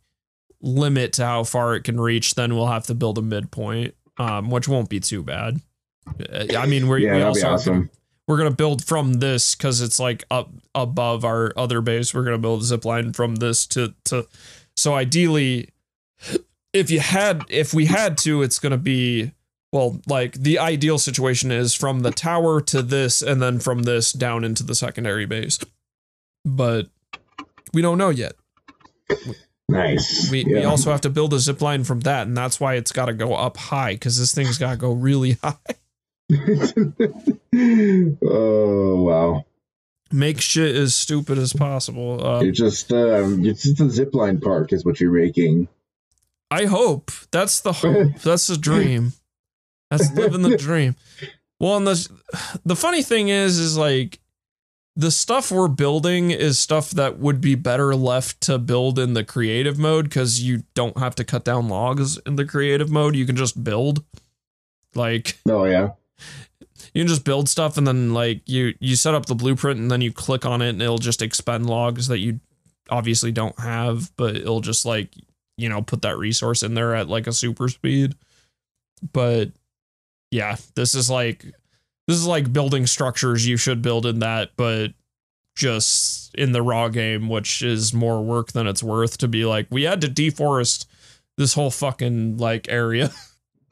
limit 0.62 1.14
to 1.14 1.26
how 1.26 1.43
far 1.43 1.76
it 1.76 1.84
can 1.84 1.99
reach, 1.99 2.36
then 2.36 2.56
we'll 2.56 2.68
have 2.68 2.86
to 2.86 2.95
build 2.95 3.18
a 3.18 3.22
midpoint, 3.22 3.95
um, 4.18 4.49
which 4.49 4.68
won't 4.68 4.89
be 4.89 4.99
too 4.99 5.22
bad. 5.24 5.60
Uh, 6.32 6.45
I 6.58 6.66
mean, 6.66 6.88
we're, 6.88 6.99
Yeah, 6.99 7.16
we 7.16 7.22
also 7.24 7.49
awesome. 7.49 7.89
we're 8.28 8.38
gonna 8.38 8.51
build 8.51 8.84
from 8.86 9.16
this 9.16 9.56
because 9.56 9.82
it's 9.82 9.99
like 9.99 10.24
up 10.32 10.51
above 10.76 11.26
our 11.26 11.51
other 11.58 11.82
base. 11.82 12.14
We're 12.14 12.24
gonna 12.24 12.38
build 12.38 12.62
a 12.62 12.66
zip 12.66 12.86
line 12.86 13.14
from 13.14 13.36
this 13.36 13.66
to 13.68 13.93
to. 14.06 14.28
So 14.76 14.93
ideally, 14.95 15.70
if 16.74 16.89
you 16.91 16.99
had 16.99 17.43
if 17.49 17.74
we 17.74 17.86
had 17.86 18.18
to, 18.20 18.41
it's 18.41 18.60
gonna 18.60 18.78
be 18.78 19.32
well 19.74 19.99
like 20.07 20.34
the 20.34 20.57
ideal 20.57 20.97
situation 20.97 21.51
is 21.51 21.74
from 21.74 21.99
the 21.99 22.11
tower 22.11 22.61
to 22.61 22.82
this 22.82 23.21
and 23.21 23.41
then 23.41 23.59
from 23.59 23.84
this 23.84 24.13
down 24.13 24.45
into 24.45 24.63
the 24.63 24.76
secondary 24.76 25.26
base. 25.26 25.59
But 26.45 26.88
we 27.74 27.82
don't 27.82 27.97
know 27.97 28.09
yet. 28.09 28.36
Nice. 29.69 30.30
We, 30.30 30.43
we 30.45 30.63
also 30.63 30.91
have 30.91 31.01
to 31.01 31.09
build 31.09 31.34
a 31.34 31.39
zip 31.39 31.61
line 31.61 31.84
from 31.84 32.01
that, 32.01 32.28
and 32.28 32.38
that's 32.38 32.59
why 32.59 32.76
it's 32.76 32.91
got 32.91 33.05
to 33.05 33.13
go 33.13 33.34
up 33.34 33.57
high 33.57 33.93
because 33.93 34.19
this 34.19 34.34
thing's 34.34 34.57
got 34.57 34.71
to 34.71 34.78
go 34.78 34.91
really 34.91 35.32
high. 35.43 35.55
oh 38.24 39.03
wow! 39.03 39.45
Make 40.11 40.41
shit 40.41 40.76
as 40.76 40.95
stupid 40.95 41.38
as 41.38 41.53
possible. 41.53 42.26
Uh, 42.26 42.41
You're 42.41 42.51
just 42.51 42.91
um, 42.91 43.45
it's 43.45 43.63
just 43.63 43.80
a 43.80 43.86
zipline 43.86 44.41
park 44.41 44.74
is 44.74 44.86
what 44.86 44.99
you're 44.99 45.11
making. 45.11 45.67
I 46.51 46.65
hope 46.65 47.11
that's 47.32 47.61
the 47.61 47.74
hope. 47.74 48.15
That's 48.24 48.45
the 48.47 48.57
dream. 48.57 49.13
That's 49.98 50.12
living 50.16 50.41
the 50.41 50.58
dream. 50.58 50.96
Well, 51.60 51.78
and 51.78 51.88
the 51.88 52.10
the 52.66 52.76
funny 52.76 53.04
thing 53.04 53.30
is, 53.30 53.58
is 53.60 53.78
like 53.78 54.20
the 54.96 55.12
stuff 55.12 55.52
we're 55.52 55.68
building 55.68 56.32
is 56.32 56.60
stuff 56.60 56.91
that 56.91 57.18
would 57.18 57.41
be 57.41 57.56
better 57.56 57.96
left 57.96 58.41
to 58.41 58.60
build 58.60 59.00
in 59.00 59.14
the 59.14 59.24
creative 59.24 59.80
mode 59.80 60.06
because 60.06 60.41
you 60.44 60.64
don't 60.76 60.98
have 61.00 61.16
to 61.16 61.24
cut 61.24 61.44
down 61.44 61.68
logs 61.68 62.18
in 62.26 62.36
the 62.36 62.46
creative 62.46 62.91
mode. 62.91 63.16
You 63.16 63.26
can 63.26 63.36
just 63.36 63.64
build. 63.64 64.04
Like 64.96 65.39
Oh 65.50 65.66
yeah. 65.66 65.91
you 66.94 67.02
can 67.02 67.08
just 67.08 67.24
build 67.24 67.50
stuff 67.50 67.78
and 67.78 67.88
then 67.88 68.14
like 68.14 68.41
you 68.48 68.76
you 68.80 68.96
set 68.96 69.16
up 69.16 69.26
the 69.26 69.34
blueprint 69.34 69.80
and 69.80 69.89
then 69.89 70.02
you 70.02 70.12
click 70.12 70.46
on 70.46 70.62
it 70.62 70.70
and 70.70 70.82
it'll 70.84 71.00
just 71.00 71.24
expend 71.24 71.66
logs 71.68 72.08
that 72.10 72.20
you 72.20 72.39
obviously 72.89 73.32
don't 73.32 73.58
have 73.60 74.16
but 74.18 74.36
it'll 74.36 74.62
just 74.62 74.86
like 74.86 75.16
you 75.58 75.68
know 75.68 75.82
put 75.82 76.04
that 76.04 76.16
resource 76.20 76.62
in 76.62 76.76
there 76.76 76.94
at 76.94 77.10
like 77.10 77.26
a 77.26 77.34
super 77.34 77.68
speed 77.70 78.14
but 79.12 79.50
yeah 80.34 80.56
this 80.76 80.96
is 80.96 81.10
like 81.10 81.46
this 82.08 82.18
is 82.18 82.26
like 82.26 82.52
building 82.52 82.88
structures 82.88 83.48
you 83.48 83.56
should 83.56 83.82
build 83.82 84.06
in 84.06 84.20
that 84.20 84.50
but 84.58 84.88
just 85.56 86.34
in 86.36 86.52
the 86.52 86.62
raw 86.62 86.88
game 86.88 87.30
which 87.30 87.62
is 87.62 87.94
more 87.94 88.24
work 88.24 88.52
than 88.52 88.66
it's 88.66 88.82
worth 88.82 89.20
to 89.20 89.28
be 89.28 89.46
like 89.46 89.68
we 89.70 89.84
had 89.84 90.02
to 90.02 90.08
deforest 90.08 90.88
this 91.38 91.54
whole 91.54 91.70
fucking 91.70 92.38
like 92.38 92.68
area 92.68 93.12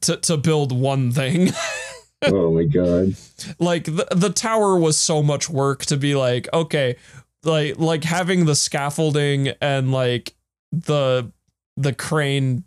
to 0.00 0.16
to 0.16 0.36
build 0.36 0.72
one 0.72 1.12
thing 1.12 1.50
oh 2.24 2.52
my 2.52 2.64
god. 2.64 3.14
like 3.60 3.84
the, 3.84 4.08
the 4.10 4.30
tower 4.30 4.76
was 4.76 4.98
so 4.98 5.22
much 5.22 5.48
work 5.48 5.84
to 5.84 5.96
be 5.96 6.16
like 6.16 6.48
okay 6.52 6.96
like 7.44 7.78
like 7.78 8.02
having 8.02 8.46
the 8.46 8.56
scaffolding 8.56 9.48
and 9.60 9.92
like 9.92 10.34
the 10.72 11.30
the 11.76 11.92
crane 11.92 12.64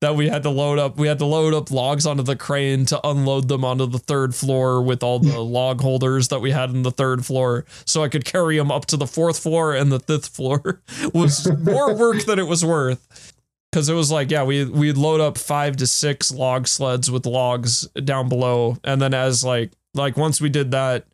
that 0.00 0.14
we 0.14 0.28
had 0.28 0.42
to 0.44 0.50
load 0.50 0.78
up 0.78 0.96
we 0.96 1.08
had 1.08 1.18
to 1.18 1.26
load 1.26 1.54
up 1.54 1.70
logs 1.70 2.06
onto 2.06 2.22
the 2.22 2.36
crane 2.36 2.84
to 2.86 3.00
unload 3.06 3.48
them 3.48 3.64
onto 3.64 3.86
the 3.86 3.98
third 3.98 4.34
floor 4.34 4.80
with 4.80 5.02
all 5.02 5.18
the 5.18 5.38
log 5.40 5.80
holders 5.80 6.28
that 6.28 6.40
we 6.40 6.50
had 6.50 6.70
in 6.70 6.82
the 6.82 6.90
third 6.90 7.26
floor 7.26 7.64
so 7.84 8.02
i 8.02 8.08
could 8.08 8.24
carry 8.24 8.56
them 8.56 8.70
up 8.70 8.86
to 8.86 8.96
the 8.96 9.06
fourth 9.06 9.38
floor 9.40 9.74
and 9.74 9.90
the 9.90 10.00
fifth 10.00 10.28
floor 10.28 10.80
was 11.14 11.50
more 11.58 11.94
work 11.94 12.24
than 12.24 12.38
it 12.38 12.46
was 12.46 12.64
worth. 12.64 13.34
Because 13.70 13.88
it 13.88 13.94
was 13.94 14.10
like 14.10 14.30
yeah 14.30 14.44
we 14.44 14.64
we'd 14.64 14.96
load 14.96 15.20
up 15.20 15.36
five 15.36 15.76
to 15.76 15.86
six 15.86 16.32
log 16.32 16.66
sleds 16.66 17.10
with 17.10 17.26
logs 17.26 17.86
down 18.04 18.28
below. 18.28 18.78
And 18.82 19.00
then 19.00 19.12
as 19.12 19.44
like 19.44 19.72
like 19.94 20.16
once 20.16 20.40
we 20.40 20.48
did 20.48 20.70
that 20.70 21.04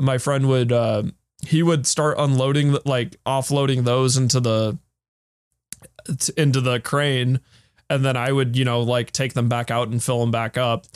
my 0.00 0.18
friend 0.18 0.48
would 0.48 0.72
uh 0.72 1.02
he 1.46 1.62
would 1.62 1.86
start 1.86 2.16
unloading 2.18 2.76
like 2.84 3.16
offloading 3.26 3.84
those 3.84 4.16
into 4.16 4.40
the 4.40 4.78
into 6.36 6.60
the 6.60 6.80
crane 6.80 7.40
and 7.92 8.04
then 8.04 8.16
i 8.16 8.30
would 8.30 8.56
you 8.56 8.64
know 8.64 8.80
like 8.80 9.10
take 9.12 9.34
them 9.34 9.48
back 9.48 9.70
out 9.70 9.88
and 9.88 10.02
fill 10.02 10.20
them 10.20 10.30
back 10.30 10.56
up 10.56 10.86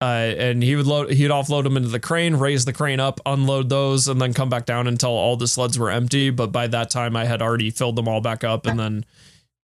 uh, 0.00 0.34
and 0.36 0.62
he 0.62 0.76
would 0.76 0.86
load 0.86 1.10
he'd 1.10 1.30
offload 1.30 1.62
them 1.62 1.76
into 1.76 1.88
the 1.88 2.00
crane 2.00 2.34
raise 2.34 2.64
the 2.64 2.72
crane 2.72 3.00
up 3.00 3.20
unload 3.24 3.68
those 3.68 4.06
and 4.06 4.20
then 4.20 4.34
come 4.34 4.48
back 4.50 4.66
down 4.66 4.86
until 4.86 5.10
all 5.10 5.36
the 5.36 5.48
sleds 5.48 5.78
were 5.78 5.90
empty 5.90 6.30
but 6.30 6.52
by 6.52 6.66
that 6.66 6.90
time 6.90 7.16
i 7.16 7.24
had 7.24 7.40
already 7.40 7.70
filled 7.70 7.96
them 7.96 8.08
all 8.08 8.20
back 8.20 8.44
up 8.44 8.66
and 8.66 8.78
then 8.78 9.04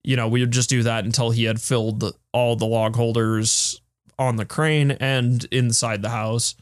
you 0.03 0.17
know, 0.17 0.29
we 0.29 0.41
would 0.41 0.51
just 0.51 0.71
do 0.71 0.83
that 0.83 1.05
until 1.05 1.31
he 1.31 1.45
had 1.45 1.61
filled 1.61 2.17
all 2.33 2.57
the 2.57 2.67
log 2.67 2.97
holders 2.97 3.81
on 4.19 4.37
the 4.37 4.45
crane 4.45 4.93
and 4.93 5.45
inside 5.51 6.03
the 6.03 6.11
house. 6.11 6.55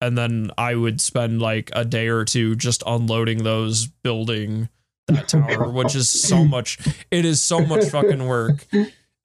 And 0.00 0.16
then 0.16 0.50
I 0.56 0.74
would 0.74 1.00
spend 1.00 1.42
like 1.42 1.70
a 1.74 1.84
day 1.84 2.08
or 2.08 2.24
two 2.24 2.56
just 2.56 2.82
unloading 2.86 3.42
those, 3.44 3.86
building 3.86 4.70
that 5.08 5.28
tower, 5.28 5.70
which 5.70 5.94
is 5.94 6.08
so 6.08 6.44
much, 6.44 6.78
it 7.10 7.24
is 7.24 7.42
so 7.42 7.60
much 7.60 7.84
fucking 7.86 8.26
work. 8.26 8.66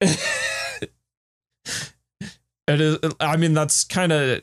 it 0.00 0.90
is, 2.68 2.98
I 3.20 3.36
mean, 3.36 3.54
that's 3.54 3.84
kind 3.84 4.12
of, 4.12 4.42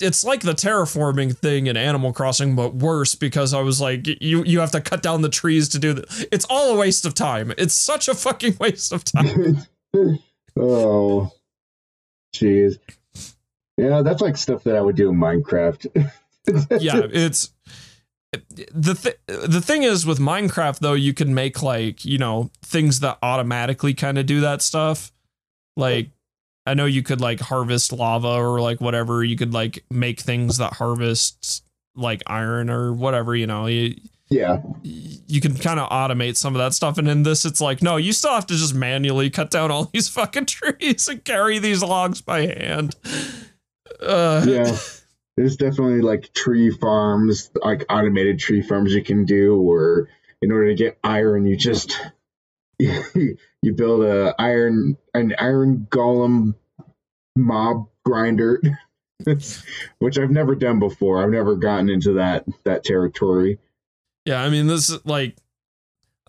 it's 0.00 0.24
like 0.24 0.40
the 0.42 0.52
terraforming 0.52 1.36
thing 1.36 1.66
in 1.66 1.76
Animal 1.76 2.12
Crossing, 2.12 2.54
but 2.54 2.74
worse 2.74 3.14
because 3.14 3.54
I 3.54 3.62
was 3.62 3.80
like, 3.80 4.06
you 4.06 4.44
you 4.44 4.60
have 4.60 4.70
to 4.72 4.80
cut 4.80 5.02
down 5.02 5.22
the 5.22 5.28
trees 5.28 5.68
to 5.70 5.78
do 5.78 5.94
that. 5.94 6.28
It's 6.30 6.44
all 6.50 6.74
a 6.74 6.76
waste 6.76 7.06
of 7.06 7.14
time. 7.14 7.52
It's 7.56 7.74
such 7.74 8.08
a 8.08 8.14
fucking 8.14 8.56
waste 8.60 8.92
of 8.92 9.04
time. 9.04 9.66
oh, 10.58 11.30
jeez. 12.34 12.78
Yeah, 13.78 14.02
that's 14.02 14.20
like 14.20 14.36
stuff 14.36 14.64
that 14.64 14.76
I 14.76 14.80
would 14.80 14.96
do 14.96 15.10
in 15.10 15.16
Minecraft. 15.16 15.86
yeah, 16.80 17.02
it's 17.10 17.50
the 18.48 18.94
th- 18.94 19.18
the 19.26 19.60
thing 19.60 19.82
is 19.82 20.06
with 20.06 20.18
Minecraft 20.18 20.78
though, 20.78 20.94
you 20.94 21.14
can 21.14 21.34
make 21.34 21.62
like 21.62 22.04
you 22.04 22.18
know 22.18 22.50
things 22.62 23.00
that 23.00 23.18
automatically 23.22 23.94
kind 23.94 24.18
of 24.18 24.26
do 24.26 24.40
that 24.40 24.62
stuff. 24.62 25.12
Like 25.76 26.10
I 26.66 26.74
know 26.74 26.86
you 26.86 27.02
could 27.02 27.20
like 27.20 27.40
harvest 27.40 27.92
lava 27.92 28.28
or 28.28 28.60
like 28.60 28.80
whatever. 28.80 29.22
You 29.22 29.36
could 29.36 29.54
like 29.54 29.84
make 29.90 30.20
things 30.20 30.58
that 30.58 30.74
harvest 30.74 31.64
like 31.94 32.22
iron 32.26 32.70
or 32.70 32.92
whatever. 32.92 33.36
You 33.36 33.46
know, 33.46 33.66
you 33.66 33.94
yeah. 34.28 34.60
you 34.82 35.40
can 35.40 35.56
kind 35.56 35.78
of 35.78 35.88
automate 35.90 36.36
some 36.36 36.54
of 36.54 36.58
that 36.58 36.72
stuff. 36.74 36.98
And 36.98 37.08
in 37.08 37.22
this, 37.22 37.44
it's 37.44 37.60
like, 37.60 37.82
no, 37.82 37.96
you 37.96 38.12
still 38.12 38.32
have 38.32 38.46
to 38.46 38.54
just 38.54 38.74
manually 38.74 39.30
cut 39.30 39.50
down 39.50 39.70
all 39.70 39.84
these 39.92 40.08
fucking 40.08 40.46
trees 40.46 41.08
and 41.08 41.24
carry 41.24 41.58
these 41.58 41.82
logs 41.82 42.20
by 42.20 42.46
hand. 42.46 42.96
Uh, 44.00 44.44
Yeah. 44.46 44.76
There's 45.36 45.56
definitely 45.56 46.00
like 46.00 46.32
tree 46.32 46.70
farms, 46.70 47.50
like 47.62 47.84
automated 47.90 48.38
tree 48.38 48.62
farms 48.62 48.94
you 48.94 49.02
can 49.02 49.24
do, 49.24 49.60
or 49.60 50.08
in 50.40 50.50
order 50.50 50.68
to 50.68 50.74
get 50.74 50.98
iron, 51.04 51.46
you 51.46 51.56
just 51.56 52.00
you 52.78 53.72
build 53.74 54.04
a 54.04 54.34
iron 54.38 54.96
an 55.14 55.34
iron 55.38 55.86
golem 55.90 56.54
mob 57.36 57.88
grinder, 58.04 58.60
which 59.98 60.18
I've 60.18 60.30
never 60.30 60.54
done 60.54 60.78
before. 60.78 61.22
I've 61.22 61.30
never 61.30 61.56
gotten 61.56 61.88
into 61.88 62.14
that 62.14 62.44
that 62.64 62.84
territory. 62.84 63.58
Yeah, 64.24 64.42
I 64.42 64.50
mean, 64.50 64.66
this 64.66 64.90
is 64.90 65.04
like, 65.04 65.36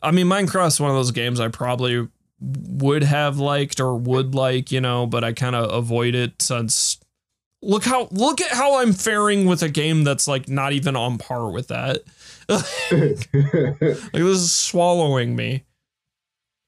I 0.03 0.11
mean, 0.11 0.27
Minecraft's 0.27 0.79
one 0.79 0.91
of 0.91 0.95
those 0.95 1.11
games 1.11 1.39
I 1.39 1.47
probably 1.47 2.07
would 2.39 3.03
have 3.03 3.39
liked 3.39 3.79
or 3.79 3.95
would 3.95 4.35
like, 4.35 4.71
you 4.71 4.79
know, 4.79 5.07
but 5.07 5.23
I 5.23 5.33
kind 5.33 5.55
of 5.55 5.73
avoid 5.73 6.13
it 6.13 6.41
since 6.41 6.99
look 7.61 7.83
how 7.85 8.07
look 8.11 8.39
at 8.41 8.51
how 8.51 8.79
I'm 8.81 8.93
faring 8.93 9.45
with 9.45 9.61
a 9.63 9.69
game 9.69 10.03
that's 10.03 10.27
like 10.27 10.47
not 10.47 10.73
even 10.73 10.95
on 10.95 11.17
par 11.17 11.49
with 11.51 11.67
that. 11.69 12.01
like 12.49 13.29
this 14.11 14.23
is 14.37 14.51
swallowing 14.53 15.35
me 15.35 15.63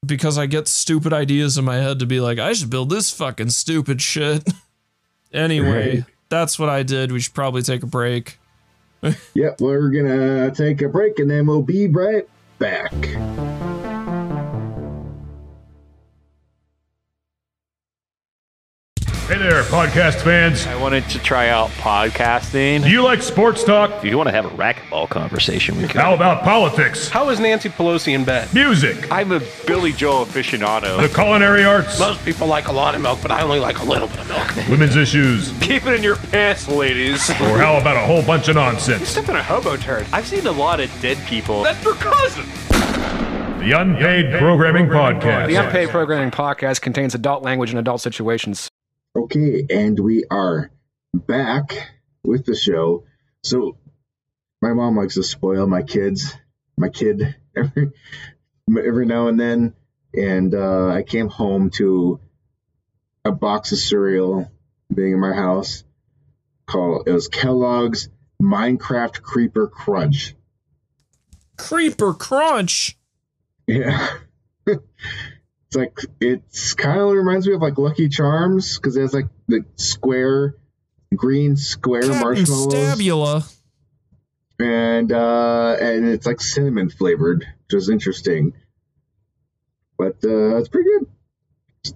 because 0.05 0.37
I 0.37 0.45
get 0.45 0.67
stupid 0.67 1.13
ideas 1.13 1.57
in 1.57 1.65
my 1.65 1.75
head 1.77 1.99
to 1.99 2.05
be 2.05 2.19
like, 2.19 2.39
I 2.39 2.53
should 2.53 2.69
build 2.69 2.89
this 2.89 3.11
fucking 3.11 3.49
stupid 3.49 4.01
shit. 4.01 4.47
anyway, 5.33 5.97
Right. 5.97 6.05
that's 6.29 6.57
what 6.59 6.69
I 6.69 6.83
did. 6.83 7.11
We 7.11 7.19
should 7.19 7.33
probably 7.33 7.61
take 7.61 7.83
a 7.83 7.87
break. 7.87 8.37
yep, 9.33 9.61
we're 9.61 9.89
gonna 9.89 10.51
take 10.51 10.81
a 10.81 10.89
break 10.89 11.19
and 11.19 11.29
then 11.31 11.45
we'll 11.47 11.61
be 11.61 11.87
right 11.87 12.27
back. 12.57 12.93
Hey 19.29 19.37
there, 19.37 19.61
podcast 19.65 20.21
fans. 20.23 20.65
I 20.65 20.75
wanted 20.75 21.07
to 21.09 21.19
try 21.19 21.49
out 21.49 21.69
podcasting. 21.71 22.81
Do 22.81 22.89
you 22.89 23.03
like 23.03 23.21
sports 23.21 23.63
talk? 23.63 23.91
If 23.91 24.03
you 24.05 24.17
want 24.17 24.27
to 24.27 24.31
have 24.33 24.45
a 24.47 24.49
racquetball 24.49 25.07
conversation, 25.07 25.77
we 25.77 25.87
can. 25.87 26.01
How 26.01 26.15
about 26.15 26.43
politics, 26.43 27.09
How 27.09 27.29
is 27.29 27.39
Nancy 27.39 27.69
Pelosi 27.69 28.13
in 28.15 28.25
bed? 28.25 28.51
music, 28.55 29.11
I'm 29.11 29.31
a 29.31 29.39
Billy 29.67 29.91
Joe 29.93 30.25
aficionado. 30.25 30.99
the 30.99 31.13
culinary 31.13 31.63
arts, 31.63 31.99
Most 31.99 32.25
people 32.25 32.47
like 32.47 32.69
a 32.69 32.71
lot 32.71 32.95
of 32.95 33.01
milk, 33.01 33.19
but 33.21 33.29
I 33.29 33.43
only 33.43 33.59
like 33.59 33.77
a 33.77 33.83
little 33.83 34.07
bit 34.07 34.17
of 34.21 34.29
milk. 34.29 34.67
women's 34.67 34.95
issues, 34.95 35.51
Keep 35.61 35.85
it 35.85 35.93
in 35.93 36.01
your 36.01 36.15
pants, 36.15 36.67
ladies. 36.67 37.29
or 37.29 37.59
how 37.59 37.77
about 37.77 37.97
a 37.97 38.07
whole 38.07 38.23
bunch 38.23 38.47
of 38.47 38.55
nonsense? 38.55 39.01
You 39.01 39.05
step 39.05 39.29
in 39.29 39.35
a 39.35 39.43
hobo 39.43 39.77
turd. 39.77 40.07
I've 40.11 40.25
seen 40.27 40.47
a 40.47 40.51
lot 40.51 40.79
of 40.79 40.89
dead 41.03 41.19
people. 41.27 41.61
That's 41.61 41.83
your 41.83 41.93
cousin. 41.95 42.45
The 43.59 43.73
Unpaid 43.79 44.39
Programming 44.39 44.87
Podcast. 44.87 45.47
The 45.49 45.55
Unpaid 45.55 45.89
Programming 45.89 46.31
Podcast 46.31 46.81
contains 46.81 47.13
adult 47.13 47.43
language 47.43 47.69
and 47.69 47.77
adult 47.77 48.01
situations. 48.01 48.68
Okay, 49.19 49.65
and 49.69 49.99
we 49.99 50.23
are 50.31 50.71
back 51.13 51.91
with 52.23 52.45
the 52.45 52.55
show. 52.55 53.03
So, 53.43 53.77
my 54.61 54.71
mom 54.71 54.95
likes 54.95 55.15
to 55.15 55.23
spoil 55.23 55.67
my 55.67 55.81
kids, 55.81 56.33
my 56.77 56.87
kid, 56.87 57.35
every 57.55 57.91
every 58.69 59.05
now 59.05 59.27
and 59.27 59.37
then. 59.37 59.73
And 60.13 60.55
uh, 60.55 60.87
I 60.87 61.03
came 61.03 61.27
home 61.27 61.69
to 61.71 62.21
a 63.25 63.33
box 63.33 63.73
of 63.73 63.79
cereal 63.79 64.49
being 64.93 65.11
in 65.11 65.19
my 65.19 65.33
house. 65.33 65.83
Called 66.65 67.09
it 67.09 67.11
was 67.11 67.27
Kellogg's 67.27 68.07
Minecraft 68.41 69.21
Creeper 69.21 69.67
Crunch. 69.67 70.33
Creeper 71.57 72.13
Crunch. 72.13 72.97
Yeah. 73.67 74.11
it's 75.69 75.75
like 75.75 75.99
it's 76.19 76.73
kind 76.73 76.99
of 76.99 77.11
reminds 77.11 77.47
me 77.47 77.53
of 77.53 77.61
like 77.61 77.77
Lucky 77.77 78.09
Charms 78.09 78.77
because 78.77 78.97
it 78.97 79.01
has 79.01 79.13
like 79.13 79.27
the 79.47 79.63
square, 79.75 80.55
green 81.15 81.55
square 81.57 82.01
Captain 82.01 82.19
marshmallows, 82.19 82.73
Stabula. 82.73 83.43
and 84.59 85.11
uh, 85.11 85.77
and 85.79 86.07
it's 86.07 86.25
like 86.25 86.41
cinnamon 86.41 86.89
flavored, 86.89 87.45
which 87.67 87.77
is 87.77 87.89
interesting. 87.89 88.53
But 89.97 90.15
uh, 90.23 90.57
it's 90.57 90.69
pretty 90.69 90.89
good. 90.89 91.07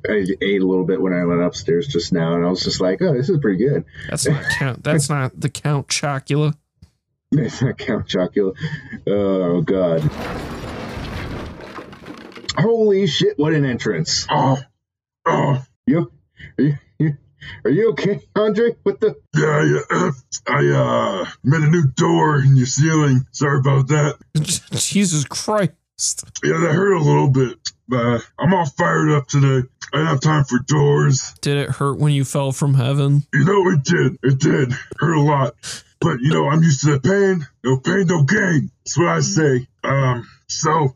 I 0.07 0.25
ate 0.41 0.61
a 0.61 0.65
little 0.65 0.85
bit 0.85 1.01
when 1.01 1.13
I 1.13 1.25
went 1.25 1.41
upstairs 1.41 1.87
just 1.87 2.13
now, 2.13 2.35
and 2.35 2.45
I 2.45 2.49
was 2.49 2.63
just 2.63 2.79
like, 2.79 3.01
"Oh, 3.01 3.13
this 3.13 3.27
is 3.27 3.39
pretty 3.39 3.57
good." 3.57 3.85
That's 4.07 4.27
not 4.27 4.43
count. 4.51 4.83
That's 4.83 5.09
not 5.09 5.39
the 5.39 5.49
Count 5.49 5.87
Chocula. 5.87 6.55
It's 7.35 7.63
not 7.63 7.79
Count 7.79 8.05
Chocula. 8.07 8.55
Oh 9.07 9.61
God! 9.61 10.01
Holy 12.63 13.07
shit! 13.07 13.37
What 13.37 13.53
an 13.53 13.65
entrance! 13.65 14.25
Oh, 14.31 14.57
oh, 15.25 15.65
you, 15.85 16.09
are 16.57 16.63
you, 16.63 16.77
you, 16.97 17.17
are 17.65 17.71
you 17.71 17.89
okay, 17.91 18.21
Andre? 18.37 18.77
What 18.83 19.01
the? 19.01 19.17
Yeah, 19.35 19.81
yeah. 19.91 20.11
I 20.47 20.67
uh 20.69 21.25
made 21.43 21.61
a 21.61 21.69
new 21.69 21.87
door 21.87 22.39
in 22.39 22.55
your 22.55 22.65
ceiling. 22.65 23.27
Sorry 23.31 23.59
about 23.59 23.89
that. 23.89 24.17
Jesus 24.71 25.25
Christ. 25.25 26.23
Yeah, 26.41 26.57
that 26.59 26.71
hurt 26.71 26.93
a 26.93 27.03
little 27.03 27.29
bit. 27.29 27.57
But 27.89 28.25
I'm 28.39 28.53
all 28.53 28.65
fired 28.65 29.11
up 29.11 29.27
today. 29.27 29.67
I 29.93 29.97
don't 29.97 30.07
have 30.07 30.21
time 30.21 30.45
for 30.45 30.59
doors. 30.59 31.33
Did 31.41 31.57
it 31.57 31.69
hurt 31.69 31.99
when 31.99 32.13
you 32.13 32.23
fell 32.23 32.53
from 32.53 32.75
heaven? 32.75 33.23
You 33.33 33.43
know 33.43 33.71
it 33.71 33.83
did. 33.83 34.17
It 34.23 34.39
did. 34.39 34.71
Hurt 34.99 35.17
a 35.17 35.21
lot. 35.21 35.55
But 35.99 36.21
you 36.21 36.29
know, 36.29 36.47
I'm 36.47 36.63
used 36.63 36.85
to 36.85 36.97
the 36.97 36.99
pain. 37.01 37.45
No 37.65 37.77
pain, 37.79 38.07
no 38.07 38.23
gain. 38.23 38.71
That's 38.85 38.97
what 38.97 39.09
I 39.09 39.19
say. 39.19 39.67
Um, 39.83 40.29
so 40.47 40.95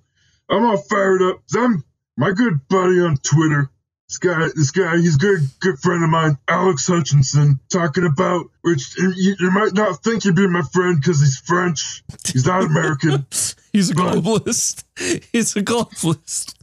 I'm 0.49 0.65
all 0.65 0.77
fired 0.77 1.21
up. 1.21 1.41
I'm 1.55 1.83
my 2.15 2.31
good 2.31 2.67
buddy 2.67 2.99
on 2.99 3.17
Twitter. 3.17 3.69
This 4.07 4.19
guy, 4.19 4.47
this 4.55 4.71
guy, 4.71 4.97
he's 4.97 5.15
a 5.15 5.19
good, 5.19 5.41
good 5.59 5.79
friend 5.79 6.01
of 6.03 6.09
mine, 6.09 6.37
Alex 6.47 6.87
Hutchinson, 6.87 7.59
talking 7.69 8.05
about 8.05 8.45
which 8.61 8.97
you, 8.97 9.35
you 9.39 9.51
might 9.51 9.73
not 9.73 10.01
think 10.01 10.23
he'd 10.23 10.35
be 10.35 10.47
my 10.47 10.61
friend 10.61 10.97
because 10.99 11.19
he's 11.19 11.37
French. 11.37 12.03
He's 12.25 12.45
not 12.45 12.63
American. 12.63 13.25
He's 13.73 13.91
a 13.91 13.93
globalist. 13.93 14.85
He's 15.31 15.55
a 15.55 15.61
globalist. 15.61 16.55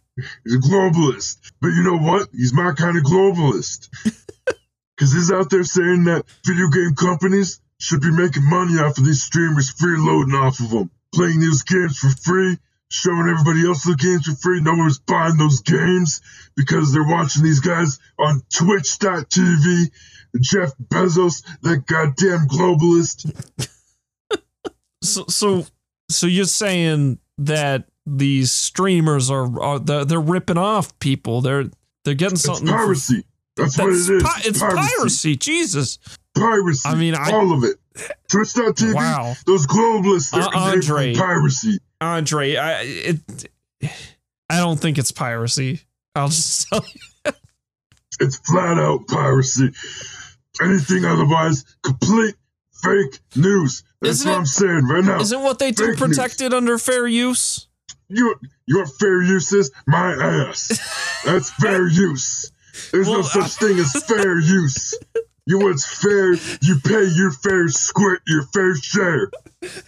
He's 0.43 0.57
a 0.57 0.59
globalist. 0.59 1.53
But 1.61 1.68
you 1.68 1.85
know 1.85 1.99
what? 1.99 2.28
He's 2.32 2.53
my 2.53 2.72
kind 2.72 2.97
of 2.97 3.05
globalist. 3.05 3.89
Because 4.97 5.12
he's 5.12 5.32
out 5.32 5.51
there 5.51 5.64
saying 5.64 6.05
that 6.05 6.24
video 6.47 6.68
game 6.68 6.95
companies 6.95 7.61
should 7.78 8.01
be 8.01 8.12
making 8.12 8.49
money 8.49 8.74
off 8.74 8.97
of 8.97 9.05
these 9.05 9.24
streamers 9.24 9.74
freeloading 9.74 10.41
off 10.41 10.61
of 10.61 10.70
them, 10.70 10.89
playing 11.12 11.41
these 11.41 11.64
games 11.64 11.99
for 11.99 12.11
free, 12.11 12.57
showing 12.95 13.28
everybody 13.28 13.66
else 13.66 13.84
the 13.84 13.97
games 13.97 14.26
for 14.26 14.36
free. 14.36 14.61
No 14.61 14.74
one's 14.74 14.99
buying 15.01 15.36
those 15.36 15.61
games 15.61 16.20
because 16.57 16.92
they're 16.92 17.07
watching 17.07 17.42
these 17.42 17.61
guys 17.61 17.99
on 18.18 18.42
Twitch.tv. 18.53 19.90
Jeff 20.40 20.72
Bezos, 20.78 21.45
that 21.62 21.86
goddamn 21.86 22.49
globalist. 22.49 23.30
So, 25.03 25.26
so, 25.28 25.66
so 26.09 26.26
you're 26.26 26.47
saying 26.47 27.18
that 27.36 27.84
these 28.07 28.51
streamers 28.51 29.30
are, 29.30 29.61
are 29.61 29.78
they're, 29.78 30.07
they're 30.07 30.18
ripping 30.18 30.57
off 30.57 30.99
people? 30.99 31.42
They're 31.42 31.64
they're 32.05 32.14
getting 32.14 32.38
something. 32.38 32.66
for- 32.66 32.72
piracy. 32.72 33.24
That's, 33.55 33.76
what 33.78 33.88
it 33.88 33.97
is. 33.97 34.09
That's 34.09 34.22
pi- 34.24 34.40
it's 34.47 34.59
piracy. 34.61 35.36
Jesus. 35.36 35.99
Piracy. 36.35 36.89
I 36.89 36.95
mean, 36.95 37.14
I- 37.14 37.30
all 37.32 37.53
of 37.53 37.64
it. 37.64 37.76
Twitch.tv. 38.28 38.95
Wow. 38.95 39.35
Those 39.47 39.66
globalists 39.66 40.35
Uh, 40.35 40.47
are 40.47 40.55
Andre. 40.72 41.14
piracy. 41.14 41.78
Andre, 42.01 42.57
I 42.57 42.80
it, 42.82 43.20
I 44.51 44.57
don't 44.59 44.78
think 44.80 44.99
it's 44.99 45.12
piracy. 45.12 45.82
I'll 46.16 46.28
just 46.28 46.68
tell 46.68 46.85
you. 47.24 47.32
It's 48.20 48.37
flat 48.39 48.78
out 48.78 49.07
piracy. 49.09 49.70
Anything 50.62 51.05
otherwise, 51.05 51.64
complete 51.82 52.35
fake 52.82 53.18
news. 53.37 53.82
That's 54.01 54.20
Isn't 54.20 54.28
what 54.30 54.35
it- 54.35 54.39
I'm 54.41 54.47
saying 54.47 54.87
right 54.89 55.05
now. 55.05 55.20
Isn't 55.20 55.43
what 55.43 55.59
they 55.59 55.70
do 55.70 55.87
Fake 55.93 56.01
news. 56.01 56.16
protected 56.16 56.53
under 56.55 56.78
fair 56.78 57.07
use? 57.07 57.68
You, 58.09 58.35
your 58.66 58.87
fair 58.87 59.22
use 59.22 59.53
is 59.53 59.70
my 59.87 60.12
ass. 60.12 61.22
That's 61.24 61.51
fair 61.51 61.89
use. 61.89 62.51
There's 62.93 63.07
no 63.07 63.14
Well, 63.20 63.22
such 63.24 63.53
thing 63.55 63.78
as 63.78 63.93
fair 64.07 64.39
use. 64.39 64.95
You 65.47 65.59
what's 65.59 65.84
fair, 65.84 66.32
you 66.62 66.80
pay 66.82 67.05
your 67.05 67.30
fair 67.30 67.68
squint, 67.68 68.20
your 68.26 68.45
fair 68.45 68.74
share. 68.76 69.30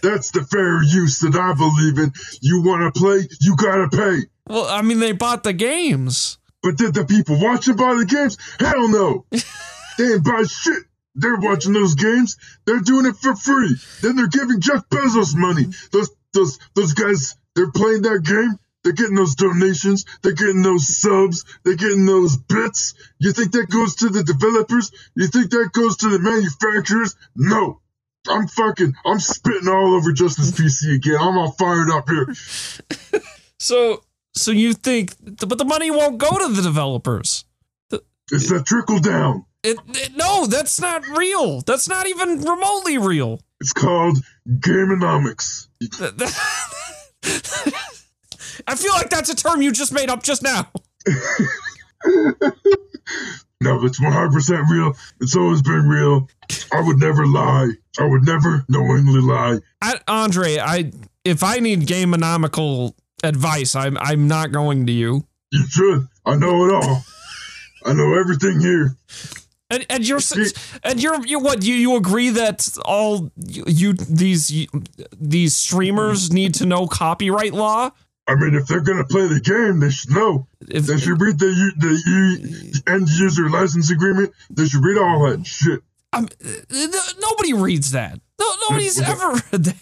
That's 0.03 0.29
the 0.29 0.43
fair 0.43 0.83
use 0.83 1.19
that 1.19 1.35
I 1.35 1.53
believe 1.53 1.97
in. 1.97 2.13
You 2.41 2.61
want 2.61 2.93
to 2.93 2.99
play, 2.99 3.27
you 3.41 3.55
gotta 3.55 3.89
pay. 3.89 4.27
Well, 4.47 4.67
I 4.67 4.83
mean, 4.83 4.99
they 4.99 5.13
bought 5.13 5.43
the 5.43 5.53
games. 5.53 6.37
But 6.61 6.77
did 6.77 6.93
the 6.93 7.05
people 7.05 7.39
watching 7.41 7.75
buy 7.75 7.95
the 7.95 8.05
games? 8.05 8.37
Hell 8.59 8.87
no. 8.87 9.25
they 9.97 10.13
ain't 10.13 10.23
buy 10.23 10.43
shit. 10.43 10.83
They're 11.15 11.37
watching 11.37 11.73
those 11.73 11.95
games. 11.95 12.37
They're 12.65 12.79
doing 12.79 13.07
it 13.07 13.15
for 13.15 13.35
free. 13.35 13.75
Then 14.01 14.15
they're 14.15 14.27
giving 14.27 14.61
Jeff 14.61 14.87
Bezos 14.89 15.35
money. 15.35 15.65
Those 15.91 16.11
those 16.33 16.59
those 16.75 16.93
guys, 16.93 17.35
they're 17.55 17.71
playing 17.71 18.03
that 18.03 18.23
game. 18.23 18.59
They're 18.87 18.93
getting 18.93 19.15
those 19.15 19.35
donations. 19.35 20.05
They're 20.23 20.31
getting 20.31 20.61
those 20.61 20.87
subs. 20.87 21.43
They're 21.65 21.75
getting 21.75 22.05
those 22.05 22.37
bits. 22.37 22.93
You 23.19 23.33
think 23.33 23.51
that 23.51 23.69
goes 23.69 23.95
to 23.95 24.07
the 24.07 24.23
developers? 24.23 24.91
You 25.13 25.27
think 25.27 25.49
that 25.49 25.71
goes 25.73 25.97
to 25.97 26.09
the 26.09 26.19
manufacturers? 26.19 27.13
No. 27.35 27.81
I'm 28.29 28.47
fucking, 28.47 28.93
I'm 29.05 29.19
spitting 29.19 29.67
all 29.67 29.93
over 29.93 30.13
Justice 30.13 30.51
PC 30.51 30.95
again. 30.95 31.17
I'm 31.19 31.37
all 31.37 31.51
fired 31.51 31.89
up 31.89 32.07
here. 32.07 32.27
So, 33.59 34.03
so 34.35 34.51
you 34.51 34.73
think, 34.73 35.15
but 35.19 35.57
the 35.57 35.65
money 35.65 35.91
won't 35.91 36.17
go 36.17 36.29
to 36.29 36.53
the 36.53 36.61
developers. 36.61 37.43
It's 38.31 38.47
that 38.49 38.65
trickle 38.65 38.99
down. 38.99 39.43
It, 39.63 39.79
it- 39.89 40.15
no, 40.15 40.45
that's 40.47 40.79
not 40.79 41.05
real. 41.09 41.59
That's 41.61 41.89
not 41.89 42.07
even 42.07 42.39
remotely 42.39 42.97
real. 42.99 43.41
It's 43.59 43.73
called 43.73 44.19
Gameonomics. 44.47 45.67
I 48.67 48.75
feel 48.75 48.93
like 48.93 49.09
that's 49.09 49.29
a 49.29 49.35
term 49.35 49.61
you 49.61 49.71
just 49.71 49.93
made 49.93 50.09
up 50.09 50.23
just 50.23 50.43
now. 50.43 50.69
No, 53.59 53.83
it's 53.85 53.99
100% 53.99 54.69
real. 54.69 54.93
It's 55.19 55.35
always 55.35 55.61
been 55.61 55.87
real. 55.87 56.29
I 56.71 56.81
would 56.81 56.99
never 56.99 57.25
lie. 57.25 57.69
I 57.99 58.05
would 58.05 58.23
never 58.23 58.63
knowingly 58.69 59.21
lie. 59.21 59.59
I, 59.81 59.99
Andre, 60.07 60.57
I 60.57 60.91
if 61.25 61.43
I 61.43 61.59
need 61.59 61.87
gameonomical 61.87 62.93
advice, 63.23 63.73
I'm 63.75 63.97
I'm 63.97 64.27
not 64.27 64.51
going 64.51 64.85
to 64.85 64.93
you. 64.93 65.25
You 65.51 65.65
should. 65.67 66.07
I 66.25 66.35
know 66.35 66.65
it 66.65 66.73
all. 66.73 67.03
I 67.85 67.93
know 67.93 68.13
everything 68.19 68.59
here. 68.59 68.95
And, 69.69 69.85
and 69.89 70.07
you're 70.07 70.19
and 70.83 71.01
you're 71.01 71.25
you 71.25 71.39
what 71.39 71.63
you 71.63 71.73
you 71.73 71.95
agree 71.95 72.29
that 72.29 72.69
all 72.85 73.31
you, 73.35 73.63
you 73.67 73.93
these 73.93 74.67
these 75.19 75.55
streamers 75.55 76.31
need 76.31 76.53
to 76.55 76.65
know 76.65 76.85
copyright 76.85 77.53
law? 77.53 77.91
I 78.27 78.35
mean, 78.35 78.55
if 78.55 78.67
they're 78.67 78.81
gonna 78.81 79.05
play 79.05 79.27
the 79.27 79.39
game, 79.39 79.79
they 79.79 79.89
should 79.89 80.11
know. 80.11 80.47
If, 80.67 80.85
They 80.85 80.97
should 80.97 81.21
read 81.21 81.39
the 81.39 81.47
the, 81.77 82.81
end 82.91 83.07
user 83.09 83.49
license 83.49 83.89
agreement. 83.89 84.33
They 84.49 84.67
should 84.67 84.83
read 84.83 84.97
all 84.97 85.29
that 85.29 85.47
shit. 85.47 85.81
I'm, 86.11 86.25
uh, 86.25 87.11
nobody 87.21 87.53
reads 87.53 87.91
that. 87.91 88.19
No, 88.39 88.45
nobody's 88.69 88.99
ever 88.99 89.31
read 89.51 89.63
that. 89.63 89.75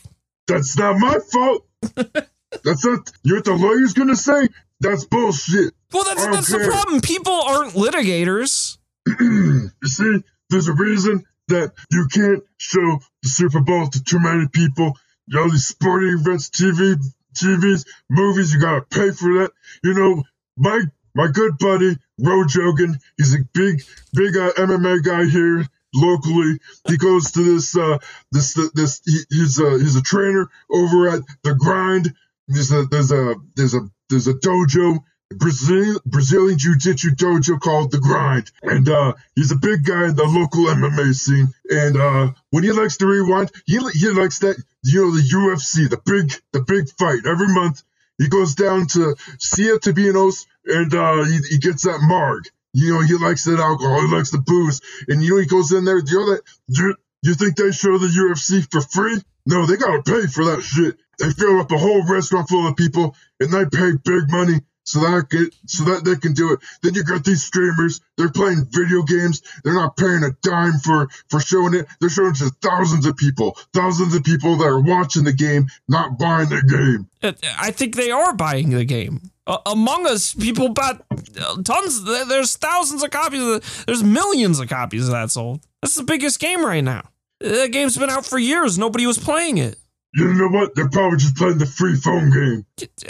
That's 0.47 0.77
not 0.77 0.97
my 0.97 1.17
fault. 1.31 1.65
That's 2.63 2.85
not. 2.85 3.11
You're 3.23 3.37
what 3.37 3.45
the 3.45 3.53
lawyer's 3.53 3.93
gonna 3.93 4.15
say. 4.15 4.47
That's 4.79 5.05
bullshit. 5.05 5.73
Well, 5.91 6.03
that's 6.03 6.25
that's 6.25 6.47
the 6.51 6.69
problem. 6.69 7.01
People 7.01 7.33
aren't 7.33 7.73
litigators. 7.73 8.77
you 9.19 9.71
see, 9.83 10.23
there's 10.49 10.67
a 10.67 10.73
reason 10.73 11.23
that 11.47 11.73
you 11.91 12.07
can't 12.11 12.43
show 12.57 12.99
the 13.23 13.29
Super 13.29 13.61
Bowl 13.61 13.87
to 13.87 14.03
too 14.03 14.19
many 14.19 14.47
people. 14.47 14.93
All 15.35 15.49
these 15.49 15.65
sporting 15.65 16.19
events, 16.19 16.49
TV, 16.49 16.97
TVs, 17.35 17.85
movies, 18.09 18.53
you 18.53 18.59
gotta 18.59 18.81
pay 18.81 19.11
for 19.11 19.39
that. 19.39 19.51
You 19.83 19.93
know, 19.93 20.23
my 20.57 20.81
my 21.13 21.27
good 21.27 21.57
buddy 21.57 21.97
Rojogan, 22.19 22.95
he's 23.17 23.35
a 23.35 23.39
big 23.53 23.83
big 24.13 24.37
uh, 24.37 24.51
MMA 24.53 25.03
guy 25.03 25.25
here 25.25 25.65
locally. 25.93 26.59
He 26.87 26.97
goes 26.97 27.31
to 27.31 27.43
this 27.43 27.75
uh 27.75 27.99
this 28.31 28.53
this 28.73 29.01
he, 29.05 29.19
he's 29.29 29.59
a 29.59 29.77
he's 29.79 29.95
a 29.95 30.01
trainer 30.01 30.49
over 30.69 31.09
at 31.09 31.21
the 31.43 31.55
Grind. 31.55 32.13
There's 32.47 32.71
a 32.71 32.83
there's 32.83 33.11
a 33.11 33.35
there's 33.55 33.73
a 33.73 33.81
there's 34.09 34.27
a 34.27 34.33
dojo 34.33 34.99
Brazil, 35.33 35.99
Brazilian 36.05 36.57
Jiu-Jitsu 36.57 37.11
dojo 37.11 37.59
called 37.59 37.91
The 37.91 37.99
Grind. 37.99 38.51
And 38.61 38.87
uh, 38.87 39.13
he's 39.35 39.51
a 39.51 39.55
big 39.55 39.83
guy 39.83 40.05
in 40.09 40.15
the 40.15 40.23
local 40.23 40.65
MMA 40.65 41.13
scene. 41.13 41.47
And 41.69 41.97
uh, 41.97 42.31
when 42.51 42.63
he 42.63 42.71
likes 42.71 42.97
to 42.97 43.07
rewind, 43.07 43.51
he, 43.65 43.79
he 43.93 44.09
likes 44.09 44.39
that, 44.39 44.55
you 44.85 45.01
know, 45.01 45.11
the 45.11 45.21
UFC, 45.21 45.89
the 45.89 46.01
big 46.05 46.31
the 46.51 46.61
big 46.61 46.89
fight. 46.97 47.25
Every 47.25 47.47
month, 47.47 47.81
he 48.17 48.27
goes 48.27 48.53
down 48.53 48.85
to 48.87 49.15
Cia 49.39 49.79
Tabinos 49.79 50.45
and 50.65 50.93
uh, 50.93 51.23
he, 51.23 51.39
he 51.49 51.57
gets 51.57 51.83
that 51.83 51.99
marg. 52.01 52.45
You 52.73 52.93
know, 52.93 53.01
he 53.01 53.15
likes 53.15 53.45
that 53.45 53.59
alcohol. 53.59 54.01
He 54.01 54.13
likes 54.13 54.31
the 54.31 54.37
booze. 54.37 54.81
And, 55.07 55.23
you 55.23 55.31
know, 55.31 55.37
he 55.39 55.47
goes 55.47 55.71
in 55.71 55.85
there. 55.85 55.97
You 55.97 56.19
know 56.19 56.31
that, 56.33 56.41
you, 56.67 56.95
you 57.23 57.33
think 57.33 57.55
they 57.55 57.71
show 57.71 57.97
the 57.97 58.07
UFC 58.07 58.69
for 58.71 58.81
free? 58.81 59.21
No, 59.45 59.65
they 59.65 59.77
got 59.77 60.03
to 60.03 60.11
pay 60.11 60.27
for 60.27 60.45
that 60.45 60.61
shit. 60.61 60.97
They 61.19 61.31
fill 61.31 61.59
up 61.59 61.71
a 61.71 61.77
whole 61.77 62.05
restaurant 62.05 62.49
full 62.49 62.67
of 62.67 62.75
people 62.75 63.15
and 63.39 63.51
they 63.51 63.65
pay 63.65 63.91
big 64.03 64.29
money 64.29 64.61
so 64.85 64.99
that 65.01 65.29
get, 65.29 65.53
so 65.65 65.83
that 65.85 66.05
they 66.05 66.15
can 66.15 66.33
do 66.33 66.53
it. 66.53 66.59
Then 66.81 66.93
you 66.93 67.03
got 67.03 67.25
these 67.25 67.43
streamers. 67.43 68.01
They're 68.17 68.31
playing 68.31 68.67
video 68.69 69.03
games. 69.03 69.41
They're 69.63 69.73
not 69.73 69.97
paying 69.97 70.23
a 70.23 70.31
dime 70.41 70.79
for 70.83 71.09
for 71.29 71.39
showing 71.39 71.73
it. 71.73 71.87
They're 71.99 72.09
showing 72.09 72.31
it 72.31 72.37
to 72.37 72.49
thousands 72.61 73.05
of 73.05 73.17
people, 73.17 73.57
thousands 73.73 74.15
of 74.15 74.23
people 74.23 74.55
that 74.57 74.65
are 74.65 74.79
watching 74.79 75.23
the 75.23 75.33
game, 75.33 75.67
not 75.89 76.17
buying 76.17 76.49
the 76.49 76.61
game. 76.61 77.09
Uh, 77.21 77.33
I 77.59 77.71
think 77.71 77.95
they 77.95 78.11
are 78.11 78.33
buying 78.33 78.69
the 78.69 78.85
game. 78.85 79.31
Uh, 79.47 79.57
Among 79.65 80.07
Us, 80.07 80.33
people 80.33 80.69
bought 80.69 81.03
uh, 81.11 81.61
tons. 81.61 82.03
There's 82.03 82.55
thousands 82.55 83.03
of 83.03 83.11
copies. 83.11 83.41
Of, 83.41 83.83
there's 83.85 84.03
millions 84.03 84.59
of 84.59 84.69
copies 84.69 85.07
of 85.07 85.11
that 85.11 85.31
sold. 85.31 85.61
That's 85.81 85.95
the 85.95 86.03
biggest 86.03 86.39
game 86.39 86.65
right 86.65 86.83
now. 86.83 87.09
That 87.41 87.71
game's 87.71 87.97
been 87.97 88.09
out 88.09 88.25
for 88.25 88.39
years. 88.39 88.77
Nobody 88.77 89.05
was 89.05 89.17
playing 89.17 89.57
it. 89.57 89.77
You 90.15 90.33
know 90.33 90.47
what? 90.47 90.75
They're 90.75 90.89
probably 90.89 91.17
just 91.17 91.35
playing 91.35 91.57
the 91.57 91.65
free 91.65 91.95
phone 91.95 92.31
game. 92.31 92.65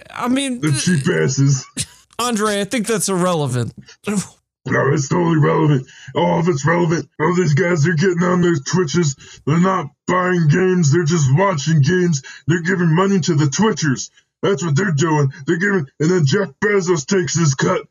I 0.10 0.28
mean, 0.28 0.60
The 0.62 0.72
cheap 0.72 1.08
asses. 1.08 1.66
Andre, 2.20 2.62
I 2.62 2.64
think 2.64 2.88
that's 2.88 3.10
irrelevant. 3.10 3.74
No, 4.68 4.92
it's 4.92 5.08
totally 5.10 5.38
relevant. 5.38 5.86
All 6.16 6.40
of 6.40 6.48
it's 6.48 6.66
relevant. 6.66 7.08
All 7.20 7.36
these 7.36 7.54
guys, 7.54 7.84
they're 7.84 7.96
getting 7.96 8.24
on 8.24 8.42
their 8.42 8.56
Twitches. 8.56 9.16
They're 9.46 9.60
not 9.60 9.92
buying 10.08 10.48
games. 10.48 10.92
They're 10.92 11.04
just 11.04 11.28
watching 11.36 11.82
games. 11.82 12.24
They're 12.48 12.64
giving 12.64 12.96
money 12.96 13.20
to 13.20 13.36
the 13.36 13.46
Twitchers. 13.46 14.10
That's 14.42 14.66
what 14.66 14.76
they're 14.76 14.92
doing. 14.92 15.32
They're 15.46 15.60
giving, 15.60 15.86
and 16.00 16.10
then 16.10 16.26
Jeff 16.26 16.50
Bezos 16.64 17.06
takes 17.06 17.38
his 17.38 17.54
cut. 17.54 17.82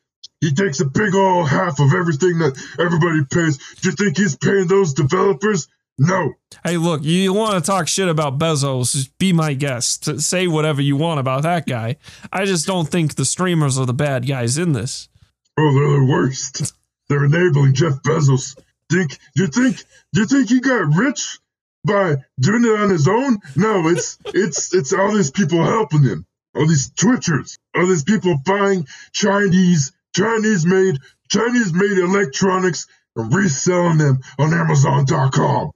He 0.40 0.52
takes 0.52 0.80
a 0.80 0.84
big 0.84 1.14
all 1.14 1.44
half 1.44 1.78
of 1.78 1.94
everything 1.94 2.38
that 2.38 2.60
everybody 2.80 3.24
pays. 3.24 3.58
Do 3.80 3.90
you 3.90 3.94
think 3.94 4.16
he's 4.18 4.36
paying 4.36 4.66
those 4.66 4.94
developers? 4.94 5.68
No. 5.98 6.34
Hey, 6.64 6.76
look, 6.76 7.04
you 7.04 7.32
want 7.32 7.54
to 7.54 7.60
talk 7.60 7.86
shit 7.86 8.08
about 8.08 8.38
Bezos? 8.38 9.10
Be 9.18 9.32
my 9.32 9.54
guest. 9.54 10.20
Say 10.20 10.48
whatever 10.48 10.82
you 10.82 10.96
want 10.96 11.20
about 11.20 11.42
that 11.42 11.66
guy. 11.66 11.96
I 12.32 12.44
just 12.44 12.66
don't 12.66 12.88
think 12.88 13.14
the 13.14 13.24
streamers 13.24 13.78
are 13.78 13.86
the 13.86 13.94
bad 13.94 14.26
guys 14.26 14.58
in 14.58 14.72
this. 14.72 15.08
Oh, 15.56 15.72
they're 15.72 16.00
the 16.00 16.06
worst. 16.10 16.74
They're 17.08 17.24
enabling 17.24 17.74
Jeff 17.74 18.02
Bezos. 18.02 18.58
Think 18.90 19.18
you 19.36 19.46
think 19.46 19.82
you 20.12 20.26
think 20.26 20.48
he 20.48 20.60
got 20.60 20.94
rich 20.96 21.38
by 21.86 22.16
doing 22.40 22.64
it 22.64 22.80
on 22.80 22.90
his 22.90 23.06
own? 23.06 23.38
No, 23.54 23.88
it's 23.88 24.18
it's 24.26 24.74
it's 24.74 24.92
all 24.92 25.12
these 25.12 25.30
people 25.30 25.64
helping 25.64 26.02
him. 26.02 26.26
All 26.56 26.66
these 26.66 26.90
Twitchers, 26.90 27.58
all 27.74 27.86
these 27.86 28.04
people 28.04 28.36
buying 28.44 28.86
Chinese 29.12 29.92
Chinese 30.14 30.66
made 30.66 30.98
Chinese 31.30 31.72
made 31.72 31.98
electronics 31.98 32.86
and 33.16 33.32
reselling 33.32 33.98
them 33.98 34.20
on 34.38 34.52
Amazon.com. 34.52 35.70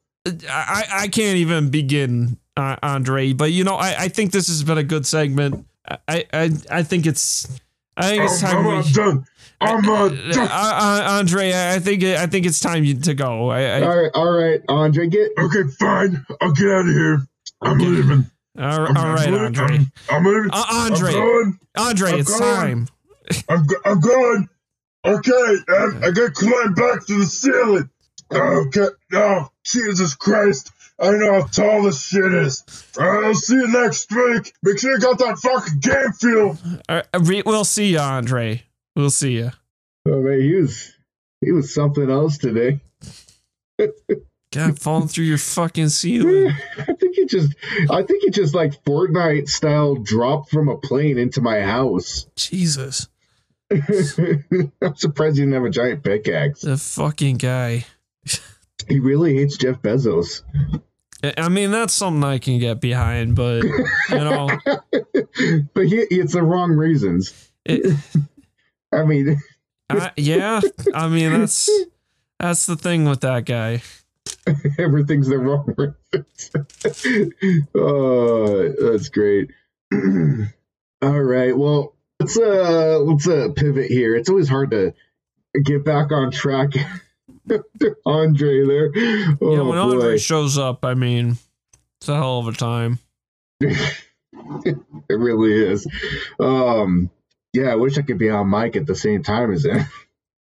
I, 0.51 0.85
I 0.91 1.09
can't 1.09 1.37
even 1.39 1.70
begin, 1.70 2.39
uh, 2.57 2.76
Andre. 2.83 3.33
But 3.33 3.53
you 3.53 3.64
know, 3.64 3.76
I, 3.76 3.95
I 4.05 4.09
think 4.09 4.33
this 4.33 4.49
has 4.49 4.62
been 4.64 4.79
a 4.79 4.83
good 4.85 5.07
segment. 5.07 5.66
I 6.07 6.24
I, 6.33 6.51
I 6.70 6.83
think 6.83 7.07
it's 7.07 7.49
I 7.97 8.09
think 8.09 8.24
it's 8.24 8.43
I'm, 8.45 8.51
time 8.51 8.66
I'm 8.66 8.85
we. 8.85 8.93
done. 8.93 9.24
I'm 9.61 9.83
not 9.83 10.12
Uh, 10.12 10.33
done. 10.33 10.49
uh, 10.51 11.07
Andre, 11.18 11.53
I 11.53 11.79
think 11.81 12.05
I 12.05 12.26
think 12.26 12.47
it's 12.47 12.61
time 12.61 12.85
to 13.01 13.14
go. 13.14 13.51
I, 13.51 13.61
I, 13.62 13.83
All 13.83 13.97
right, 14.03 14.11
all 14.14 14.31
right, 14.31 14.61
Andre, 14.68 15.09
get 15.09 15.31
Okay, 15.39 15.62
fine. 15.81 16.24
I'll 16.41 16.53
get 16.53 16.68
out 16.70 16.81
of 16.81 16.87
here. 16.95 17.18
I'm 17.62 17.79
leaving. 17.79 18.31
all 18.57 18.64
I'm, 18.64 18.97
all 18.97 19.05
I'm 19.05 19.14
right, 19.14 19.26
leaving. 19.31 19.47
Andre. 19.47 19.64
I'm, 19.76 19.93
I'm 20.11 20.24
leaving. 20.24 20.51
Uh, 20.53 20.64
Andre. 20.70 21.09
I'm 21.11 21.20
going. 21.20 21.59
Andre, 21.76 22.12
I'm 22.12 22.18
it's 22.20 22.39
going. 22.39 22.55
time. 22.55 22.89
I'm, 23.49 23.66
go- 23.66 23.81
I'm 23.85 24.01
going. 24.01 24.49
Okay, 25.05 25.55
I, 25.68 25.87
I 26.05 26.11
gotta 26.11 26.31
climb 26.33 26.74
back 26.74 27.07
to 27.07 27.18
the 27.18 27.24
ceiling. 27.26 27.89
Okay. 28.33 28.87
Oh, 29.14 29.49
Jesus 29.73 30.14
Christ. 30.14 30.73
I 31.01 31.12
know 31.12 31.41
how 31.41 31.47
tall 31.47 31.83
this 31.85 32.09
shit 32.09 32.33
is. 32.33 32.64
Alright, 32.99 33.25
I'll 33.25 33.35
see 33.35 33.55
you 33.55 33.69
next 33.69 34.11
week. 34.11 34.53
Make 34.62 34.81
sure 34.81 34.93
you 34.93 34.99
got 34.99 35.19
that 35.19 35.39
fucking 35.39 35.79
game 35.79 36.12
field. 36.12 36.59
Uh, 36.89 37.03
we'll 37.47 37.64
see 37.64 37.93
you, 37.93 37.99
Andre. 38.01 38.64
We'll 38.97 39.11
see 39.11 39.35
you. 39.37 39.53
Oh 40.07 40.21
man, 40.23 40.41
he 40.41 40.55
was 40.55 40.93
he 41.41 41.53
was 41.53 41.73
something 41.73 42.11
else 42.11 42.39
today. 42.39 42.81
God, 44.51 44.81
falling 44.81 45.09
through 45.09 45.27
your 45.27 45.39
fucking 45.39 45.91
ceiling. 45.91 46.53
I 46.79 46.95
think 46.95 47.14
he 47.14 47.27
just 47.27 47.55
I 47.91 48.03
think 48.03 48.25
he 48.25 48.31
just 48.31 48.55
like 48.55 48.83
Fortnite 48.85 49.49
style 49.49 49.95
dropped 49.97 50.51
from 50.51 50.69
a 50.69 50.79
plane 50.79 51.19
into 51.19 51.43
my 51.43 51.61
house. 51.61 52.27
Jesus, 52.35 53.09
I'm 53.71 54.97
surprised 54.97 55.37
he 55.37 55.43
didn't 55.43 55.53
have 55.53 55.64
a 55.64 55.71
giant 55.71 56.03
pickaxe. 56.03 56.62
the 56.62 56.79
fucking 56.79 57.37
guy. 57.37 57.85
He 58.87 59.01
really 59.01 59.35
hates 59.35 59.57
Jeff 59.57 59.83
Bezos. 59.83 60.43
I- 61.22 61.49
mean, 61.49 61.72
that's 61.72 61.93
something 61.93 62.22
I 62.22 62.39
can 62.39 62.59
get 62.61 62.81
behind, 62.81 63.35
but 63.35 63.64
you 63.64 63.85
know, 64.11 64.49
but 65.74 65.87
he, 65.87 65.97
it's 66.11 66.35
the 66.35 66.43
wrong 66.43 66.72
reasons. 66.72 67.51
it, 67.64 67.97
I 68.93 69.05
mean, 69.05 69.41
I, 69.91 70.12
yeah. 70.16 70.61
I 70.95 71.09
mean, 71.09 71.33
that's 71.33 71.68
that's 72.39 72.66
the 72.66 72.76
thing 72.76 73.05
with 73.05 73.22
that 73.22 73.47
guy. 73.47 73.83
everything's 74.79 75.29
the 75.29 75.39
wrong 75.39 75.74
reasons. 75.76 76.51
oh, 77.74 78.68
that's 78.81 79.09
great. 79.09 79.51
All 81.03 81.20
right, 81.20 81.57
well, 81.57 81.97
let's 82.20 82.39
uh 82.39 82.99
let's 83.01 83.26
uh 83.26 83.49
pivot 83.57 83.91
here. 83.91 84.14
It's 84.14 84.29
always 84.31 84.49
hard 84.49 84.70
to 84.70 84.95
get 85.64 85.85
back 85.85 86.12
on 86.12 86.31
track. 86.31 86.70
Andre 88.07 88.66
there. 88.66 88.90
Oh 89.40 89.55
yeah, 89.55 89.61
when 89.62 89.78
Andre 89.78 90.18
shows 90.18 90.59
up, 90.59 90.84
I 90.84 90.94
mean, 90.94 91.38
it's 92.01 92.09
a 92.09 92.14
hell 92.16 92.38
of 92.40 92.49
a 92.49 92.53
time. 92.53 92.99
It 94.64 95.14
really 95.14 95.53
is. 95.53 95.86
Um 96.38 97.11
yeah, 97.53 97.70
I 97.70 97.74
wish 97.74 97.99
I 97.99 98.03
could 98.03 98.18
be 98.18 98.30
on 98.30 98.49
mic 98.49 98.76
at 98.76 98.86
the 98.86 98.94
same 98.94 99.22
time 99.22 99.53
as 99.53 99.64
him. 99.64 99.84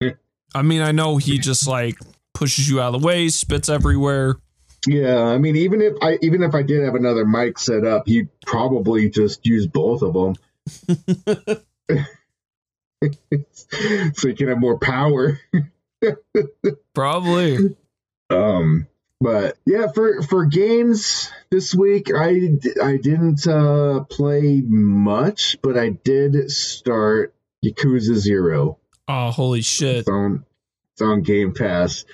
I 0.55 0.62
mean, 0.62 0.80
I 0.82 0.92
know 0.92 1.18
he 1.18 1.38
just 1.38 1.66
like 1.68 1.96
pushes 2.34 2.68
you 2.68 2.80
out 2.80 2.94
of 2.94 3.00
the 3.00 3.07
way, 3.07 3.28
spits 3.28 3.68
everywhere. 3.68 4.36
Yeah, 4.86 5.22
I 5.22 5.38
mean, 5.38 5.57
even 5.57 5.80
if 5.80 5.94
I 6.03 6.18
even 6.22 6.42
if 6.42 6.55
I 6.55 6.62
did 6.62 6.84
have 6.84 6.94
another 6.94 7.24
mic 7.24 7.59
set 7.59 7.84
up, 7.84 8.07
he'd 8.07 8.28
probably 8.46 9.11
just 9.11 9.46
use 9.46 9.66
both 9.66 10.03
of 10.03 10.12
them, 10.14 10.34
so 14.14 14.28
you 14.28 14.34
can 14.34 14.48
have 14.48 14.59
more 14.59 14.78
power. 14.78 15.38
Probably. 16.94 17.76
Um, 18.30 18.86
but 19.20 19.57
yeah, 19.66 19.86
for 19.94 20.22
for 20.22 20.46
games 20.46 21.30
this 21.50 21.74
week, 21.74 22.11
I 22.14 22.59
I 22.82 22.96
didn't 22.96 23.46
uh, 23.46 24.05
play 24.11 24.61
much, 24.66 25.59
but 25.62 25.78
I 25.78 25.90
did 25.90 26.50
start 26.50 27.34
Yakuza 27.64 28.14
Zero. 28.16 28.78
Oh, 29.07 29.30
holy 29.30 29.62
shit. 29.62 29.98
It's 29.98 30.09
on 30.09 30.44
it's 30.94 31.03
on 31.03 31.22
Game 31.22 31.53
Pass. 31.55 32.05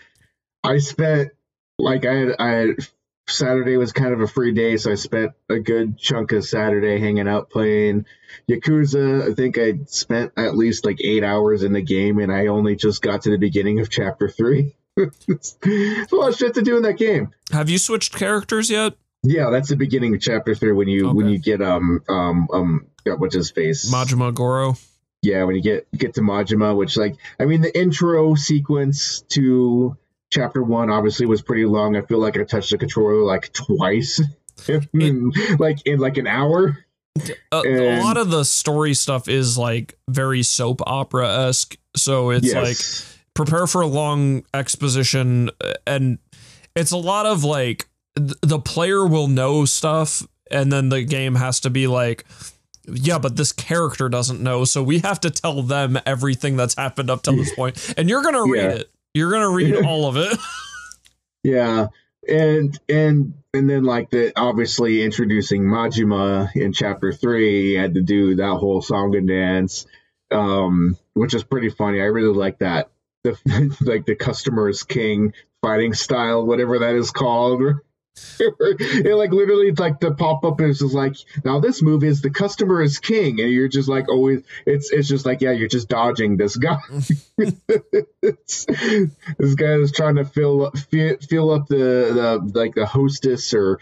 I 0.63 0.79
spent 0.79 1.31
like 1.79 2.05
I 2.05 2.15
had 2.15 2.37
I 2.39 2.49
had 2.49 2.89
Saturday 3.31 3.77
was 3.77 3.93
kind 3.93 4.13
of 4.13 4.21
a 4.21 4.27
free 4.27 4.53
day, 4.53 4.77
so 4.77 4.93
I 4.93 4.95
spent 4.95 5.33
a 5.49 5.59
good 5.59 5.99
chunk 5.99 6.33
of 6.33 6.45
Saturday 6.45 6.99
hanging 6.99 7.29
out 7.29 7.51
playing 7.51 8.07
Yakuza. 8.49 9.31
I 9.31 9.35
think 9.35 9.59
I 9.59 9.75
spent 9.87 10.33
at 10.37 10.57
least 10.57 10.85
like 10.85 11.01
eight 11.03 11.25
hours 11.25 11.63
in 11.63 11.73
the 11.73 11.83
game, 11.83 12.19
and 12.19 12.33
I 12.33 12.47
only 12.47 12.77
just 12.77 13.03
got 13.03 13.23
to 13.23 13.31
the 13.31 13.39
beginning 13.39 13.81
of 13.81 13.91
chapter 13.91 14.29
three. 14.29 14.75
It's 15.29 16.13
a 16.13 16.17
lot 16.17 16.31
of 16.31 16.37
shit 16.37 16.55
to 16.55 16.63
do 16.63 16.77
in 16.77 16.83
that 16.83 16.99
game. 16.99 17.31
Have 17.53 17.71
you 17.71 17.79
switched 17.79 18.15
characters 18.17 18.69
yet? 18.69 18.95
Yeah, 19.23 19.51
that's 19.51 19.69
the 19.69 19.77
beginning 19.77 20.15
of 20.17 20.21
chapter 20.21 20.55
three 20.57 20.73
when 20.73 20.89
you 20.89 21.11
when 21.13 21.29
you 21.29 21.39
get 21.39 21.63
um 21.63 22.03
um 22.09 22.49
um 22.53 22.87
what's 23.05 23.35
his 23.35 23.51
face 23.53 23.93
Majima 23.93 24.35
Goro. 24.35 24.77
yeah 25.23 25.45
when 25.45 25.55
you 25.55 25.63
get 25.63 25.87
get 25.97 26.15
to 26.15 26.21
Majima, 26.21 26.77
which 26.77 26.97
like 26.97 27.15
I 27.39 27.45
mean 27.45 27.61
the 27.61 27.79
intro 27.79 28.35
sequence 28.35 29.21
to 29.31 29.97
chapter 30.31 30.63
one 30.63 30.91
obviously 30.91 31.27
was 31.27 31.43
pretty 31.43 31.65
long. 31.65 31.97
I 31.97 32.03
feel 32.03 32.19
like 32.19 32.37
I 32.39 32.45
touched 32.45 32.71
the 32.71 32.79
controller 32.79 33.23
like 33.25 33.53
twice, 33.53 34.21
like 35.59 35.87
in 35.87 35.99
like 35.99 36.17
an 36.17 36.27
hour. 36.27 36.85
A, 37.51 37.57
a 37.57 38.01
lot 38.01 38.17
of 38.17 38.31
the 38.31 38.45
story 38.45 38.95
stuff 38.95 39.29
is 39.29 39.59
like 39.59 39.99
very 40.09 40.43
soap 40.45 40.81
opera 40.87 41.47
esque. 41.49 41.77
So 41.97 42.31
it's 42.31 42.53
like 42.55 42.77
prepare 43.35 43.67
for 43.67 43.81
a 43.83 43.87
long 43.87 44.45
exposition 44.55 45.51
uh, 45.61 45.73
and 45.87 46.19
it's 46.77 46.91
a 46.93 46.97
lot 46.97 47.27
of 47.27 47.43
like 47.45 47.89
th- 48.17 48.35
the 48.43 48.59
player 48.59 49.07
will 49.07 49.29
know 49.29 49.65
stuff 49.65 50.27
and 50.51 50.73
then 50.73 50.89
the 50.89 51.03
game 51.03 51.35
has 51.37 51.61
to 51.61 51.71
be 51.71 51.87
like 51.87 52.25
yeah 52.89 53.19
but 53.19 53.37
this 53.37 53.53
character 53.53 54.09
doesn't 54.09 54.41
know 54.41 54.65
so 54.65 54.83
we 54.83 54.99
have 55.01 55.21
to 55.21 55.31
tell 55.31 55.63
them 55.63 55.97
everything 56.05 56.57
that's 56.57 56.75
happened 56.75 57.11
up 57.11 57.23
till 57.23 57.37
this 57.37 57.55
point 57.57 57.95
and 57.97 58.09
you're 58.09 58.23
gonna 58.23 58.43
read 58.43 58.63
Yeah. 58.65 58.71
it 58.79 58.91
you're 59.15 59.31
gonna 59.31 59.51
read 59.51 59.75
all 59.85 60.07
of 60.07 60.17
it 60.17 60.39
Yeah, 61.43 61.89
and 62.29 62.79
and 62.89 63.35
and 63.55 63.71
then 63.71 63.85
like 63.85 64.11
the 64.11 64.33
obviously 64.39 65.03
introducing 65.03 65.63
Majima 65.63 66.55
in 66.55 66.73
chapter 66.73 67.13
three, 67.13 67.73
you 67.73 67.79
had 67.79 67.95
to 67.95 68.03
do 68.03 68.37
that 68.37 68.57
whole 68.57 68.83
song 68.83 69.15
and 69.17 69.29
dance, 69.29 69.87
um, 70.31 70.97
which 71.15 71.35
is 71.35 71.45
pretty 71.45 71.71
funny. 71.71 72.01
I 72.01 72.07
really 72.07 72.35
like 72.35 72.59
that. 72.59 72.91
The 73.25 73.77
like 73.81 74.05
the 74.07 74.15
customer 74.15 74.69
is 74.69 74.83
king 74.83 75.33
fighting 75.63 75.95
style, 75.95 76.45
whatever 76.45 76.81
that 76.81 76.95
is 76.95 77.11
called. 77.11 77.63
it 78.41 79.15
like 79.17 79.31
literally 79.33 79.69
it's 79.69 79.81
like 79.81 80.01
the 80.01 80.13
pop 80.15 80.45
up 80.45 80.61
is 80.61 80.79
just 80.79 80.95
like 80.95 81.15
now 81.45 81.61
this 81.61 81.83
move 81.83 82.05
is 82.05 82.21
the 82.23 82.31
customer 82.31 82.81
is 82.83 82.99
king 82.99 83.41
and 83.41 83.51
you're 83.51 83.69
just 83.69 83.89
like 83.89 84.09
always 84.09 84.43
it's 84.67 84.91
it's 84.93 85.09
just 85.09 85.27
like 85.27 85.41
yeah 85.41 85.51
you're 85.51 85.69
just 85.69 85.89
dodging 85.89 86.37
this 86.37 86.57
guy. 86.57 86.79
This 89.39 89.55
guy 89.57 89.75
is 89.75 89.93
trying 89.93 90.17
to 90.17 90.25
fill 90.25 90.71
fill, 90.91 91.17
fill 91.29 91.51
up 91.51 91.69
the, 91.69 92.41
the 92.47 92.59
like 92.59 92.75
the 92.75 92.87
hostess 92.87 93.55
or 93.55 93.79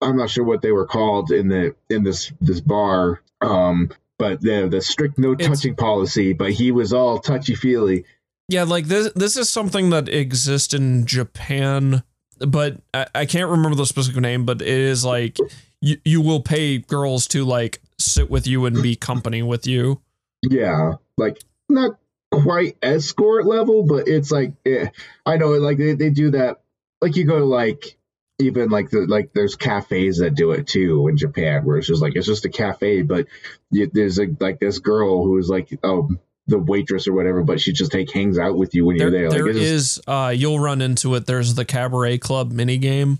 I'm 0.00 0.16
not 0.16 0.30
sure 0.30 0.44
what 0.44 0.62
they 0.62 0.72
were 0.72 0.86
called 0.86 1.30
in 1.30 1.48
the 1.48 1.74
in 1.90 2.02
this 2.04 2.32
this 2.40 2.60
bar 2.60 3.20
um 3.40 3.90
but 4.18 4.40
the 4.40 4.68
the 4.68 4.80
strict 4.80 5.18
no 5.18 5.32
It's- 5.32 5.48
touching 5.48 5.74
policy 5.76 6.32
but 6.32 6.52
he 6.52 6.72
was 6.72 6.92
all 6.92 7.18
touchy 7.18 7.54
feely 7.54 8.04
Yeah, 8.48 8.64
like 8.64 8.86
this 8.86 9.12
this 9.14 9.36
is 9.36 9.48
something 9.50 9.90
that 9.90 10.08
exists 10.08 10.74
in 10.74 11.06
Japan, 11.06 12.02
but 12.38 12.78
I, 12.92 13.06
I 13.14 13.26
can't 13.26 13.50
remember 13.50 13.76
the 13.76 13.86
specific 13.86 14.20
name, 14.20 14.44
but 14.44 14.62
it 14.62 14.68
is 14.68 15.04
like 15.04 15.38
you 15.80 15.98
you 16.04 16.20
will 16.20 16.40
pay 16.40 16.78
girls 16.78 17.26
to 17.28 17.44
like 17.44 17.80
sit 17.98 18.30
with 18.30 18.46
you 18.46 18.66
and 18.66 18.82
be 18.82 18.96
company 18.96 19.42
with 19.42 19.66
you. 19.66 20.00
Yeah, 20.42 20.94
like 21.16 21.38
not 21.68 21.98
quite 22.30 22.76
escort 22.82 23.46
level, 23.46 23.84
but 23.84 24.08
it's 24.08 24.30
like 24.30 24.52
eh, 24.66 24.88
I 25.24 25.36
know 25.36 25.50
like 25.52 25.78
they, 25.78 25.94
they 25.94 26.10
do 26.10 26.32
that. 26.32 26.60
Like 27.00 27.16
you 27.16 27.24
go 27.24 27.38
to 27.38 27.44
like 27.44 27.96
even 28.38 28.68
like 28.68 28.90
the 28.90 29.06
like 29.06 29.32
there's 29.32 29.56
cafes 29.56 30.18
that 30.18 30.34
do 30.34 30.52
it 30.52 30.66
too 30.66 31.08
in 31.08 31.16
Japan, 31.16 31.64
where 31.64 31.76
it's 31.76 31.86
just 31.86 32.02
like 32.02 32.16
it's 32.16 32.26
just 32.26 32.44
a 32.44 32.50
cafe, 32.50 33.02
but 33.02 33.26
you, 33.70 33.90
there's 33.92 34.18
a, 34.18 34.26
like 34.40 34.58
this 34.60 34.78
girl 34.78 35.24
who 35.24 35.38
is 35.38 35.48
like 35.48 35.68
um 35.84 36.18
the 36.46 36.58
waitress 36.58 37.08
or 37.08 37.12
whatever, 37.14 37.42
but 37.42 37.60
she 37.60 37.72
just 37.72 37.94
like 37.94 38.10
hangs 38.10 38.38
out 38.38 38.56
with 38.56 38.74
you 38.74 38.84
when 38.86 38.96
There, 38.98 39.08
you're 39.08 39.28
there. 39.28 39.30
there 39.30 39.44
Like 39.46 39.54
just- 39.54 39.64
is 39.98 40.00
uh 40.06 40.32
you'll 40.36 40.58
run 40.60 40.82
into 40.82 41.14
it. 41.14 41.26
There's 41.26 41.54
the 41.54 41.64
cabaret 41.64 42.18
club 42.18 42.52
mini 42.52 42.78
game. 42.78 43.18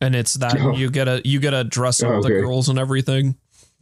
And 0.00 0.16
it's 0.16 0.34
that 0.34 0.56
Oh. 0.60 0.72
you 0.72 0.90
get 0.90 1.06
a 1.08 1.20
you 1.24 1.38
get 1.40 1.50
to 1.52 1.62
dress 1.64 2.02
up 2.02 2.10
Oh, 2.10 2.22
the 2.22 2.28
girls 2.30 2.68
and 2.68 2.78
everything. 2.78 3.36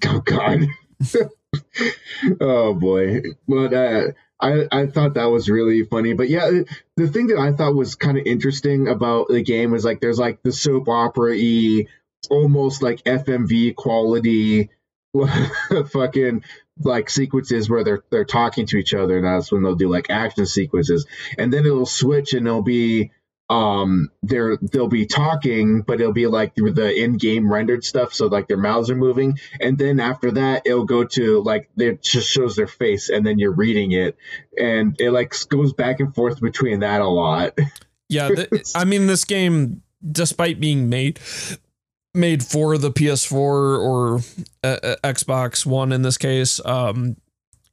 oh 0.06 0.20
god. 0.20 0.66
oh 2.40 2.74
boy, 2.74 3.22
but 3.48 3.72
uh, 3.74 4.02
I 4.40 4.66
I 4.70 4.86
thought 4.86 5.14
that 5.14 5.26
was 5.30 5.48
really 5.48 5.84
funny. 5.84 6.12
But 6.14 6.28
yeah, 6.28 6.50
the 6.96 7.08
thing 7.08 7.28
that 7.28 7.38
I 7.38 7.52
thought 7.52 7.74
was 7.74 7.94
kind 7.94 8.18
of 8.18 8.26
interesting 8.26 8.88
about 8.88 9.28
the 9.28 9.42
game 9.42 9.70
was 9.70 9.84
like 9.84 10.00
there's 10.00 10.18
like 10.18 10.42
the 10.42 10.52
soap 10.52 10.88
opera 10.88 11.32
y, 11.32 11.86
almost 12.30 12.82
like 12.82 13.02
FMV 13.04 13.74
quality, 13.76 14.70
fucking 15.92 16.44
like 16.80 17.10
sequences 17.10 17.68
where 17.68 17.84
they're 17.84 18.02
they're 18.10 18.24
talking 18.24 18.66
to 18.66 18.76
each 18.76 18.94
other, 18.94 19.16
and 19.16 19.26
that's 19.26 19.52
when 19.52 19.62
they'll 19.62 19.74
do 19.74 19.90
like 19.90 20.10
action 20.10 20.46
sequences, 20.46 21.06
and 21.38 21.52
then 21.52 21.66
it'll 21.66 21.86
switch 21.86 22.34
and 22.34 22.46
it'll 22.46 22.62
be 22.62 23.10
um 23.50 24.10
they're 24.22 24.56
they'll 24.58 24.86
be 24.86 25.06
talking 25.06 25.82
but 25.82 26.00
it'll 26.00 26.12
be 26.12 26.28
like 26.28 26.54
the 26.54 26.94
in-game 26.96 27.52
rendered 27.52 27.82
stuff 27.82 28.14
so 28.14 28.28
like 28.28 28.46
their 28.46 28.56
mouths 28.56 28.90
are 28.90 28.96
moving. 28.96 29.38
And 29.60 29.76
then 29.76 29.98
after 29.98 30.30
that 30.32 30.62
it'll 30.64 30.84
go 30.84 31.04
to 31.04 31.42
like 31.42 31.68
it 31.76 32.00
just 32.00 32.30
shows 32.30 32.54
their 32.54 32.68
face 32.68 33.08
and 33.08 33.26
then 33.26 33.40
you're 33.40 33.52
reading 33.52 33.90
it. 33.90 34.16
And 34.56 34.98
it 35.00 35.10
like 35.10 35.34
goes 35.48 35.72
back 35.72 35.98
and 35.98 36.14
forth 36.14 36.40
between 36.40 36.80
that 36.80 37.00
a 37.00 37.08
lot. 37.08 37.58
Yeah, 38.12 38.26
th- 38.26 38.72
I 38.74 38.84
mean 38.86 39.06
this 39.06 39.24
game, 39.24 39.82
despite 40.04 40.58
being 40.58 40.88
made 40.88 41.20
made 42.14 42.44
for 42.44 42.78
the 42.78 42.90
PS4 42.90 43.32
or 43.32 44.20
uh, 44.64 44.66
uh, 44.82 44.96
Xbox 45.04 45.64
One 45.64 45.92
in 45.92 46.02
this 46.02 46.18
case, 46.18 46.64
um, 46.64 47.16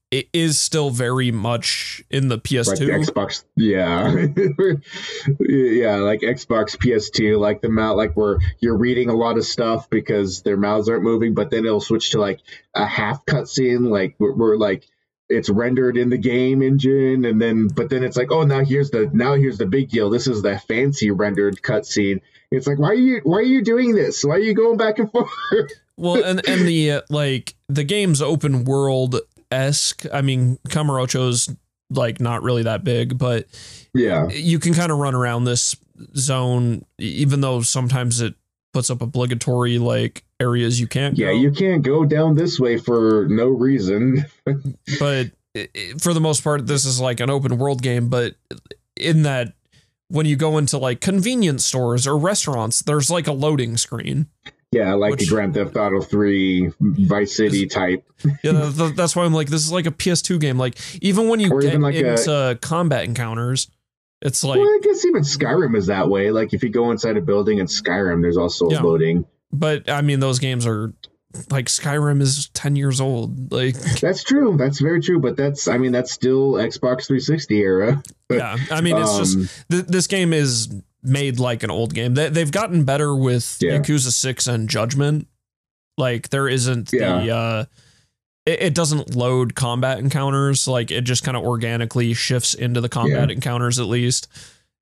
it 0.10 0.30
is 0.32 0.58
still 0.60 0.90
very 0.90 1.32
much 1.32 2.02
in 2.10 2.30
the 2.30 2.38
PS2. 2.38 2.78
the 2.78 2.86
xbox 2.86 3.44
yeah 3.58 4.08
yeah 5.42 5.98
like 5.98 6.22
xbox 6.22 6.78
ps2 6.78 7.38
like 7.38 7.62
the 7.62 7.70
mouth 7.70 7.98
like 7.98 8.14
where 8.14 8.38
you're 8.60 8.78
reading 8.78 9.10
a 9.10 9.14
lot 9.14 9.38
of 9.38 9.44
stuff 9.44 9.90
because 9.90 10.44
their 10.44 10.56
mouths 10.56 10.88
aren't 10.88 11.04
moving 11.04 11.34
but 11.34 11.50
then 11.50 11.66
it'll 11.66 11.82
switch 11.82 12.12
to 12.12 12.20
like 12.20 12.40
a 12.74 12.86
half 12.86 13.26
cutscene 13.26 13.90
like 13.90 14.16
where, 14.18 14.32
where 14.32 14.58
like 14.58 14.88
it's 15.30 15.50
rendered 15.50 15.98
in 15.98 16.10
the 16.10 16.18
game 16.18 16.62
engine 16.62 17.26
and 17.26 17.42
then 17.42 17.68
but 17.68 17.90
then 17.90 18.04
it's 18.04 18.16
like 18.16 18.32
oh 18.32 18.44
now 18.44 18.64
here's 18.64 18.92
the 18.92 19.10
now 19.14 19.36
here's 19.36 19.58
the 19.58 19.66
big 19.66 19.90
deal. 19.90 20.10
This 20.10 20.28
is 20.28 20.42
the 20.42 20.58
fancy 20.60 21.12
rendered 21.12 21.62
cutscene. 21.62 22.22
It's 22.52 22.68
like 22.68 22.80
why 22.80 22.90
are 22.90 22.94
you 22.94 23.22
why 23.24 23.40
are 23.40 23.44
you 23.44 23.64
doing 23.64 23.94
this? 23.94 24.24
Why 24.24 24.36
are 24.36 24.40
you 24.40 24.54
going 24.54 24.78
back 24.78 25.00
and 25.00 25.12
forth? 25.12 25.30
Well, 25.98 26.24
and 26.24 26.48
and 26.48 26.68
the 26.68 26.92
uh, 26.92 27.02
like 27.10 27.56
the 27.68 27.84
game's 27.84 28.22
open 28.22 28.64
world 28.64 29.20
esque. 29.52 30.06
I 30.14 30.22
mean, 30.22 30.58
Kamurocho's 30.70 31.54
like 31.90 32.20
not 32.20 32.44
really 32.44 32.64
that 32.64 32.84
big, 32.84 33.18
but 33.18 33.48
yeah. 33.94 34.28
you 34.28 34.60
can 34.60 34.74
kind 34.74 34.92
of 34.92 34.98
run 35.00 35.16
around 35.16 35.46
this 35.46 35.76
zone, 36.16 36.86
even 37.00 37.42
though 37.42 37.62
sometimes 37.62 38.22
it 38.22 38.36
puts 38.74 38.90
up 38.90 39.02
obligatory 39.02 39.80
like 39.80 40.24
areas 40.40 40.80
you 40.80 40.88
can't. 40.88 41.18
yeah 41.18 41.28
go. 41.32 41.38
you 41.38 41.52
can't 41.52 41.82
go 41.84 42.06
down 42.06 42.36
this 42.36 42.60
way 42.60 42.78
for 42.78 43.26
no 43.30 43.48
reason 43.48 44.26
but 45.00 45.32
for 46.00 46.14
the 46.14 46.20
most 46.22 46.44
part 46.44 46.68
this 46.68 46.86
is 46.86 47.00
like 47.00 47.20
an 47.20 47.30
open 47.30 47.58
world 47.58 47.82
game 47.82 48.10
but 48.10 48.36
in 48.96 49.24
that 49.24 49.54
when 50.10 50.26
you 50.26 50.36
go 50.36 50.58
into 50.58 50.78
like 50.78 51.02
convenience 51.02 51.66
stores 51.66 52.06
or 52.06 52.18
restaurants 52.18 52.82
there's 52.84 53.10
like 53.10 53.28
a 53.28 53.32
loading 53.34 53.76
screen 53.78 54.28
Yeah, 54.72 54.94
like 54.94 55.12
Which- 55.12 55.22
the 55.22 55.28
Grand 55.28 55.54
Theft 55.56 55.76
Auto 55.76 56.02
3 56.02 56.72
Vice 56.80 57.36
City 57.36 57.66
type. 57.68 58.04
yeah 58.44 58.52
th- 58.52 58.76
th- 58.78 58.96
that's 58.96 59.16
why 59.16 59.24
i'm 59.26 59.34
like 59.34 59.48
this 59.50 59.64
is 59.66 59.72
like 59.72 59.88
a 59.88 59.92
ps2 59.92 60.40
game 60.40 60.58
like 60.60 60.78
even 61.02 61.28
when 61.30 61.40
you 61.40 61.52
Or 61.52 61.62
get 61.62 61.80
like 61.80 61.96
a- 61.96 62.12
into 62.12 62.60
combat 62.62 63.06
encounters 63.06 63.70
it's 64.22 64.44
like 64.44 64.58
well, 64.60 64.68
I 64.68 64.80
guess 64.82 65.06
even 65.06 65.22
Skyrim 65.22 65.78
is 65.78 65.86
that 65.88 66.10
way. 66.10 66.32
Like 66.32 66.52
if 66.52 66.64
you 66.64 66.70
go 66.70 66.90
inside 66.90 67.18
a 67.18 67.22
building 67.22 67.60
in 67.60 67.68
Skyrim, 67.68 68.24
there's 68.24 68.36
also 68.36 68.68
Yeah. 68.72 68.82
loading. 68.82 69.26
But 69.52 69.89
i 69.89 70.02
mean 70.02 70.20
those 70.20 70.39
games 70.39 70.66
are 70.66 70.93
like 71.52 71.66
skyrim 71.68 72.22
is 72.22 72.50
10 72.50 72.76
years 72.76 73.00
old 73.00 73.52
like 73.52 73.76
That's 74.02 74.24
true. 74.24 74.56
That's 74.58 74.80
very 74.80 75.02
true. 75.02 75.20
But 75.20 75.36
that's, 75.38 75.68
I 75.68 75.78
mean, 75.78 75.91
that's 75.91 76.12
still 76.12 76.54
Xbox 76.54 77.06
360 77.06 77.60
era. 77.60 78.02
yeah 78.32 78.58
i 78.72 78.82
mean 78.82 78.98
it's 78.98 79.18
just 79.18 79.36
Um, 79.38 79.50
th- 79.70 79.86
this 79.86 80.08
game 80.08 80.34
is 80.34 80.70
made 81.04 81.39
like 81.39 81.62
an 81.64 81.70
old 81.70 81.93
game. 81.93 82.16
They, 82.16 82.30
they've 82.30 82.52
gotten 82.52 82.86
better 82.86 83.16
with 83.16 83.58
Yeah. 83.62 83.78
Yakuza 83.78 84.12
Six 84.12 84.48
and 84.48 84.68
Judgment. 84.68 85.28
Like 85.98 86.30
there 86.30 86.48
isn't 86.48 86.89
the 86.89 87.30
uh, 87.36 87.66
it, 88.45 88.62
it 88.64 88.74
doesn't 88.76 89.16
load 89.16 89.54
combat 89.54 90.00
encounters. 90.00 90.68
Like 90.68 90.89
it 90.91 91.02
just 91.02 91.24
kind 91.24 91.38
of 91.38 91.43
organically 91.43 92.14
shifts 92.14 92.54
into 92.56 92.82
the 92.82 92.89
combat 92.89 93.30
encounters 93.30 93.80
at 93.80 93.86
least. 93.86 94.28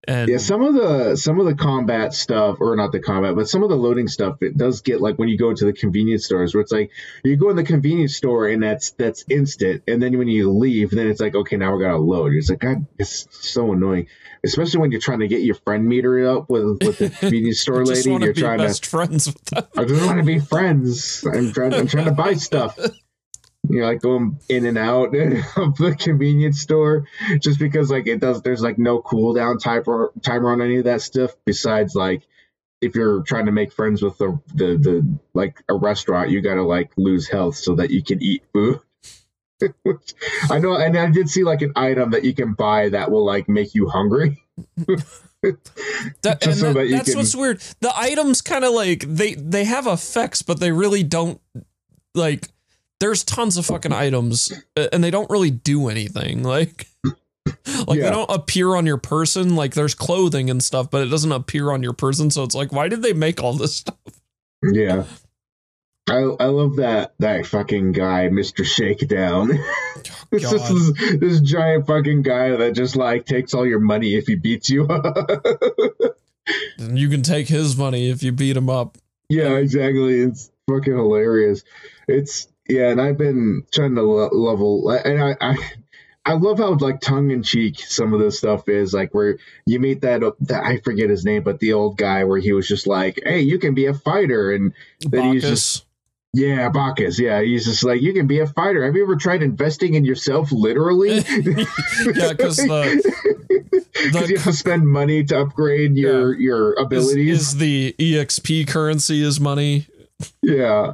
And 0.07 0.29
Yeah, 0.29 0.37
some 0.37 0.61
of 0.61 0.73
the 0.73 1.15
some 1.15 1.39
of 1.39 1.45
the 1.45 1.55
combat 1.55 2.13
stuff, 2.13 2.57
or 2.59 2.75
not 2.75 2.91
the 2.91 2.99
combat, 2.99 3.35
but 3.35 3.47
some 3.47 3.63
of 3.63 3.69
the 3.69 3.75
loading 3.75 4.07
stuff, 4.07 4.41
it 4.41 4.57
does 4.57 4.81
get 4.81 5.01
like 5.01 5.17
when 5.17 5.29
you 5.29 5.37
go 5.37 5.53
to 5.53 5.65
the 5.65 5.73
convenience 5.73 6.25
stores, 6.25 6.53
where 6.53 6.61
it's 6.61 6.71
like 6.71 6.91
you 7.23 7.35
go 7.37 7.49
in 7.49 7.55
the 7.55 7.63
convenience 7.63 8.15
store 8.15 8.47
and 8.47 8.61
that's 8.61 8.91
that's 8.91 9.25
instant, 9.29 9.83
and 9.87 10.01
then 10.01 10.17
when 10.17 10.27
you 10.27 10.51
leave, 10.51 10.91
then 10.91 11.07
it's 11.07 11.21
like 11.21 11.35
okay, 11.35 11.57
now 11.57 11.71
we're 11.71 11.81
gonna 11.81 11.97
load. 11.97 12.33
It's 12.33 12.49
like 12.49 12.59
God, 12.59 12.85
it's 12.97 13.27
so 13.31 13.73
annoying, 13.73 14.07
especially 14.43 14.79
when 14.81 14.91
you're 14.91 15.01
trying 15.01 15.19
to 15.19 15.27
get 15.27 15.41
your 15.41 15.55
friend 15.55 15.87
meter 15.87 16.27
up 16.29 16.49
with 16.49 16.79
with 16.81 16.97
the 16.97 17.09
convenience 17.09 17.59
store 17.59 17.85
lady. 17.85 18.09
You're 18.09 18.33
be 18.33 18.41
trying 18.41 18.59
best 18.59 18.83
to, 18.83 18.89
friends. 18.89 19.33
I 19.53 19.85
just 19.85 20.05
want 20.05 20.19
to 20.19 20.25
be 20.25 20.39
friends. 20.39 21.25
I'm 21.25 21.51
trying, 21.51 21.73
I'm 21.73 21.87
trying 21.87 22.05
to 22.05 22.11
buy 22.11 22.33
stuff. 22.35 22.77
You're 23.69 23.85
like 23.85 24.01
going 24.01 24.37
in 24.49 24.65
and 24.65 24.77
out 24.77 25.05
of 25.15 25.75
the 25.77 25.95
convenience 25.99 26.59
store 26.61 27.07
just 27.39 27.59
because 27.59 27.89
like 27.89 28.07
it 28.07 28.19
does 28.19 28.41
there's 28.41 28.61
like 28.61 28.77
no 28.77 29.01
cooldown 29.01 29.59
timer 29.61 30.11
timer 30.21 30.51
on 30.51 30.61
any 30.61 30.77
of 30.77 30.83
that 30.85 31.01
stuff 31.01 31.31
besides 31.45 31.95
like 31.95 32.23
if 32.81 32.93
you're 32.95 33.23
trying 33.23 33.45
to 33.47 33.51
make 33.51 33.71
friends 33.73 34.01
with 34.01 34.17
the 34.17 34.39
the, 34.53 34.65
the 34.77 35.19
like 35.33 35.63
a 35.69 35.73
restaurant, 35.75 36.29
you 36.29 36.41
gotta 36.41 36.63
like 36.63 36.91
lose 36.97 37.27
health 37.27 37.55
so 37.55 37.75
that 37.75 37.89
you 37.91 38.03
can 38.03 38.21
eat 38.21 38.43
food. 38.53 38.79
I 40.51 40.59
know, 40.59 40.75
and 40.75 40.97
I 40.97 41.09
did 41.09 41.29
see 41.29 41.43
like 41.43 41.61
an 41.61 41.71
item 41.77 42.11
that 42.11 42.25
you 42.25 42.33
can 42.35 42.53
buy 42.53 42.89
that 42.89 43.09
will 43.09 43.25
like 43.25 43.47
make 43.47 43.73
you 43.73 43.87
hungry. 43.89 44.43
That, 46.21 46.41
so 46.43 46.51
that- 46.51 46.73
that 46.73 46.89
that's 46.89 47.09
can- 47.09 47.17
what's 47.19 47.35
weird. 47.35 47.61
The 47.79 47.91
items 47.95 48.41
kind 48.41 48.65
of 48.65 48.73
like 48.73 49.01
they 49.07 49.35
they 49.35 49.63
have 49.65 49.85
effects, 49.85 50.41
but 50.41 50.59
they 50.59 50.71
really 50.71 51.03
don't 51.03 51.39
like. 52.15 52.47
There's 52.99 53.23
tons 53.23 53.57
of 53.57 53.65
fucking 53.65 53.91
items, 53.91 54.51
uh, 54.77 54.87
and 54.93 55.03
they 55.03 55.11
don't 55.11 55.29
really 55.29 55.51
do 55.51 55.89
anything. 55.89 56.43
Like, 56.55 56.87
like 57.87 57.97
Yeah. 57.99 58.05
they 58.05 58.09
don't 58.09 58.31
appear 58.31 58.75
on 58.75 58.85
your 58.87 58.97
person. 58.97 59.55
Like, 59.55 59.73
there's 59.75 59.93
clothing 59.93 60.49
and 60.49 60.63
stuff, 60.63 60.89
but 60.89 61.03
it 61.03 61.09
doesn't 61.11 61.31
appear 61.31 61.71
on 61.71 61.83
your 61.83 61.93
person. 61.93 62.31
So 62.31 62.43
it's 62.43 62.55
like, 62.55 62.71
why 62.71 62.87
did 62.87 63.01
they 63.03 63.13
make 63.13 63.43
all 63.43 63.53
this 63.53 63.75
stuff? 63.75 63.97
Yeah. 64.63 65.03
I, 66.07 66.17
I 66.39 66.45
love 66.45 66.75
that 66.77 67.13
that 67.19 67.45
fucking 67.47 67.91
guy, 67.91 68.29
Mr. 68.29 68.63
Shakedown. 68.63 69.51
it's 70.31 70.49
just 70.51 70.69
God. 70.69 70.75
this, 70.95 71.17
this 71.19 71.39
giant 71.41 71.87
fucking 71.87 72.21
guy 72.21 72.55
that 72.55 72.73
just 72.75 72.95
like 72.95 73.25
takes 73.25 73.53
all 73.55 73.65
your 73.65 73.79
money 73.79 74.13
if 74.15 74.25
he 74.27 74.35
beats 74.35 74.69
you 74.69 74.85
up. 74.87 75.45
And 76.77 76.99
you 76.99 77.09
can 77.09 77.23
take 77.23 77.47
his 77.47 77.75
money 77.75 78.09
if 78.11 78.21
you 78.21 78.31
beat 78.31 78.55
him 78.55 78.69
up. 78.69 78.99
yeah, 79.29 79.53
exactly. 79.55 80.19
It's 80.19 80.51
fucking 80.69 80.93
hilarious. 80.93 81.63
It's 82.07 82.47
yeah, 82.67 82.89
and 82.89 83.01
I've 83.01 83.17
been 83.17 83.63
trying 83.71 83.95
to 83.95 84.01
level, 84.01 84.89
and 84.89 85.21
I, 85.21 85.35
I 85.41 85.57
I 86.25 86.33
love 86.33 86.57
how 86.57 86.73
like 86.75 87.01
tongue 87.01 87.29
in 87.29 87.43
cheek 87.43 87.79
some 87.79 88.13
of 88.13 88.19
this 88.19 88.39
stuff 88.39 88.67
is 88.67 88.93
like 88.93 89.13
where 89.13 89.37
you 89.67 89.79
meet 89.79 90.01
that, 90.01 90.23
uh, 90.23 90.31
that 90.41 90.63
I 90.63 90.77
forget 90.77 91.09
his 91.09 91.23
name, 91.23 91.43
but 91.43 91.59
the 91.59 91.73
old 91.73 91.97
guy 91.97 92.23
where 92.23 92.39
he 92.39 92.51
was 92.51 92.67
just 92.67 92.87
like, 92.87 93.19
"Hey, 93.23 93.41
you 93.41 93.59
can 93.59 93.75
be 93.75 93.85
a 93.85 93.93
fighter," 93.93 94.51
and 94.51 94.73
then 95.01 95.33
he's 95.33 95.43
just 95.43 95.85
Yeah, 96.33 96.69
Bacchus. 96.69 97.19
Yeah, 97.19 97.41
he's 97.41 97.65
just 97.65 97.83
like, 97.83 98.01
you 98.01 98.11
can 98.13 98.27
be 98.27 98.39
a 98.39 98.47
fighter. 98.47 98.83
Have 98.83 98.95
you 98.95 99.03
ever 99.03 99.15
tried 99.15 99.41
investing 99.41 99.93
in 99.93 100.03
yourself, 100.03 100.51
literally? 100.51 101.19
Yeah, 102.13 102.33
because 102.33 102.57
the 102.57 103.13
Because 103.93 104.29
you 104.29 104.35
have 104.35 104.45
to 104.45 104.53
spend 104.53 104.87
money 104.87 105.23
to 105.25 105.39
upgrade 105.39 105.95
your 105.95 106.33
your 106.37 106.73
is, 106.73 106.79
abilities. 106.85 107.41
is 107.41 107.57
the 107.57 107.95
exp 107.97 108.67
currency 108.67 109.21
is 109.21 109.39
money. 109.39 109.87
yeah. 110.41 110.93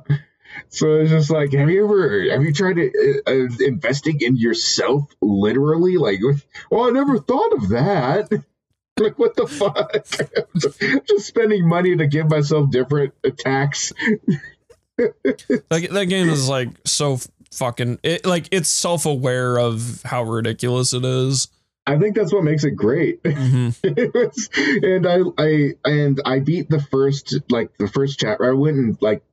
So 0.71 1.01
it's 1.01 1.11
just 1.11 1.29
like, 1.29 1.51
have 1.53 1.69
you 1.69 1.83
ever 1.83 2.31
have 2.31 2.43
you 2.43 2.53
tried 2.53 2.77
to, 2.77 3.21
uh, 3.27 3.31
uh, 3.31 3.47
investing 3.59 4.19
in 4.21 4.37
yourself, 4.37 5.03
literally? 5.21 5.97
Like, 5.97 6.19
well, 6.71 6.87
I 6.87 6.91
never 6.91 7.19
thought 7.19 7.53
of 7.53 7.69
that. 7.69 8.29
Like, 8.99 9.17
what 9.17 9.35
the 9.35 9.47
fuck? 9.47 9.93
just 11.07 11.25
spending 11.25 11.67
money 11.67 11.95
to 11.95 12.05
give 12.07 12.29
myself 12.29 12.69
different 12.69 13.13
attacks. 13.23 13.93
That, 14.97 15.87
that 15.91 16.05
game 16.09 16.29
is 16.29 16.47
like 16.47 16.69
so 16.85 17.17
fucking 17.51 17.99
it 18.03 18.25
like 18.25 18.47
it's 18.51 18.69
self-aware 18.69 19.57
of 19.57 20.01
how 20.05 20.23
ridiculous 20.23 20.93
it 20.93 21.03
is. 21.03 21.47
I 21.87 21.97
think 21.97 22.15
that's 22.15 22.31
what 22.31 22.43
makes 22.43 22.63
it 22.63 22.71
great. 22.75 23.23
Mhm. 23.23 24.13
Was- 24.13 24.49
and 24.83 25.07
I, 25.07 25.21
I, 25.41 25.73
and 25.89 26.21
I 26.23 26.39
beat 26.39 26.69
the 26.69 26.81
first, 26.81 27.35
like 27.49 27.75
the 27.79 27.87
first 27.87 28.19
chapter. 28.19 28.47
I 28.47 28.53
went 28.53 28.77
and 28.77 28.97
like 29.01 29.23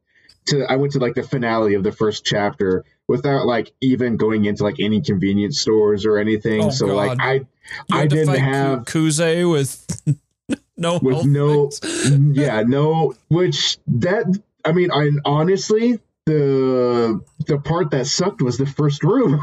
to, 0.48 0.64
I 0.64 0.76
went 0.76 0.92
to 0.92 0.98
like 0.98 1.14
the 1.14 1.22
finale 1.22 1.74
of 1.74 1.82
the 1.82 1.92
first 1.92 2.24
chapter 2.24 2.84
without 3.06 3.46
like 3.46 3.72
even 3.80 4.16
going 4.16 4.44
into 4.44 4.62
like 4.62 4.76
any 4.80 5.00
convenience 5.00 5.60
stores 5.60 6.04
or 6.04 6.18
anything. 6.18 6.64
Oh, 6.64 6.70
so 6.70 6.86
like 6.86 7.18
I, 7.20 7.46
I 7.90 8.06
didn't 8.06 8.34
have 8.34 8.84
Ku- 8.84 9.08
Kuze 9.08 9.50
with 9.50 10.18
no 10.76 10.98
with 11.02 11.24
no, 11.24 11.70
things. 11.70 11.80
Mm, 12.08 12.36
yeah, 12.36 12.62
no. 12.66 13.14
Which 13.28 13.78
that 13.88 14.26
I 14.64 14.72
mean, 14.72 14.90
I 14.92 15.10
honestly 15.24 15.98
the 16.26 17.20
the 17.46 17.58
part 17.58 17.90
that 17.92 18.06
sucked 18.06 18.42
was 18.42 18.58
the 18.58 18.66
first 18.66 19.02
room. 19.02 19.40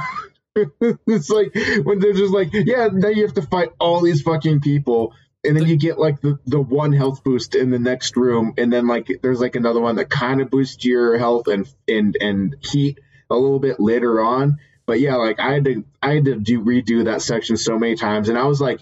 it's 0.56 1.30
like 1.30 1.53
when 1.84 1.99
they're 1.99 2.14
just 2.14 2.34
like, 2.34 2.49
yeah, 2.53 2.89
now 2.91 3.10
you 3.10 3.24
have 3.24 3.34
to 3.34 3.41
fight 3.41 3.70
all 3.80 4.01
these 4.01 4.22
fucking 4.22 4.62
people. 4.62 5.14
And 5.46 5.56
then 5.56 5.68
you 5.68 5.78
get 5.78 6.00
like 6.00 6.22
the, 6.22 6.39
the 6.46 6.60
one 6.60 6.93
health 6.93 7.24
boost 7.24 7.56
in 7.56 7.70
the 7.70 7.80
next 7.80 8.18
room, 8.18 8.54
and 8.58 8.72
then 8.72 8.88
like 8.88 9.10
there's 9.22 9.39
like 9.39 9.56
another 9.56 9.80
one 9.80 9.96
that 9.98 10.10
kind 10.10 10.41
of 10.41 10.50
boosts 10.50 10.84
your 10.84 11.18
health 11.18 11.48
and 11.48 11.68
and 11.88 12.18
and 12.20 12.56
heat 12.62 13.00
a 13.30 13.36
little 13.36 13.60
bit 13.60 13.80
later 13.80 14.22
on. 14.22 14.58
But 14.86 15.00
yeah, 15.00 15.16
like 15.16 15.39
I 15.39 15.54
had 15.54 15.66
to 15.66 15.86
I 16.02 16.16
had 16.16 16.26
to 16.26 16.36
do 16.36 16.64
redo 16.64 17.06
that 17.06 17.22
section 17.22 17.58
so 17.58 17.78
many 17.78 17.96
times, 17.96 18.30
and 18.30 18.38
I 18.38 18.46
was 18.46 18.62
like, 18.62 18.80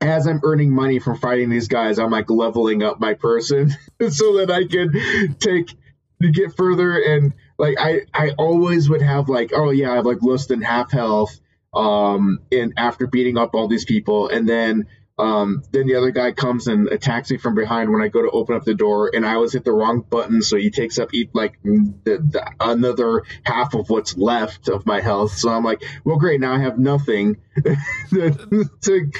as 0.00 0.26
I'm 0.26 0.40
earning 0.42 0.70
money 0.70 0.98
from 0.98 1.18
fighting 1.18 1.50
these 1.50 1.68
guys, 1.68 1.98
I'm 1.98 2.10
like 2.10 2.30
leveling 2.30 2.82
up 2.82 3.00
my 3.00 3.14
person 3.14 3.70
so 4.08 4.38
that 4.38 4.50
I 4.50 4.66
can 4.66 5.36
take 5.38 5.74
to 6.22 6.30
get 6.30 6.56
further 6.56 6.96
and 6.98 7.34
like 7.58 7.76
I 7.78 8.02
I 8.14 8.30
always 8.38 8.88
would 8.88 9.02
have 9.02 9.28
like 9.28 9.50
oh 9.54 9.70
yeah 9.70 9.92
I 9.92 9.96
have 9.96 10.06
like 10.06 10.22
less 10.22 10.46
than 10.46 10.62
half 10.62 10.90
health 10.90 11.38
um 11.74 12.38
and 12.52 12.72
after 12.76 13.06
beating 13.06 13.36
up 13.36 13.54
all 13.54 13.68
these 13.68 13.84
people 13.84 14.28
and 14.28 14.48
then 14.48 14.86
um 15.16 15.62
then 15.70 15.86
the 15.86 15.94
other 15.94 16.10
guy 16.10 16.32
comes 16.32 16.66
and 16.66 16.88
attacks 16.88 17.30
me 17.30 17.36
from 17.36 17.54
behind 17.54 17.90
when 17.92 18.02
I 18.02 18.08
go 18.08 18.22
to 18.22 18.30
open 18.30 18.56
up 18.56 18.64
the 18.64 18.74
door 18.74 19.10
and 19.14 19.24
I 19.24 19.34
always 19.34 19.52
hit 19.52 19.64
the 19.64 19.72
wrong 19.72 20.00
button 20.00 20.42
so 20.42 20.56
he 20.56 20.70
takes 20.70 20.98
up 20.98 21.14
eat 21.14 21.30
like 21.32 21.58
the, 21.62 21.94
the 22.04 22.50
another 22.58 23.22
half 23.44 23.74
of 23.74 23.90
what's 23.90 24.16
left 24.16 24.68
of 24.68 24.86
my 24.86 25.00
health 25.00 25.32
so 25.32 25.50
I'm 25.50 25.62
like 25.62 25.84
well 26.04 26.16
great 26.16 26.40
now 26.40 26.54
I 26.54 26.58
have 26.58 26.78
nothing 26.78 27.36
to 28.14 29.10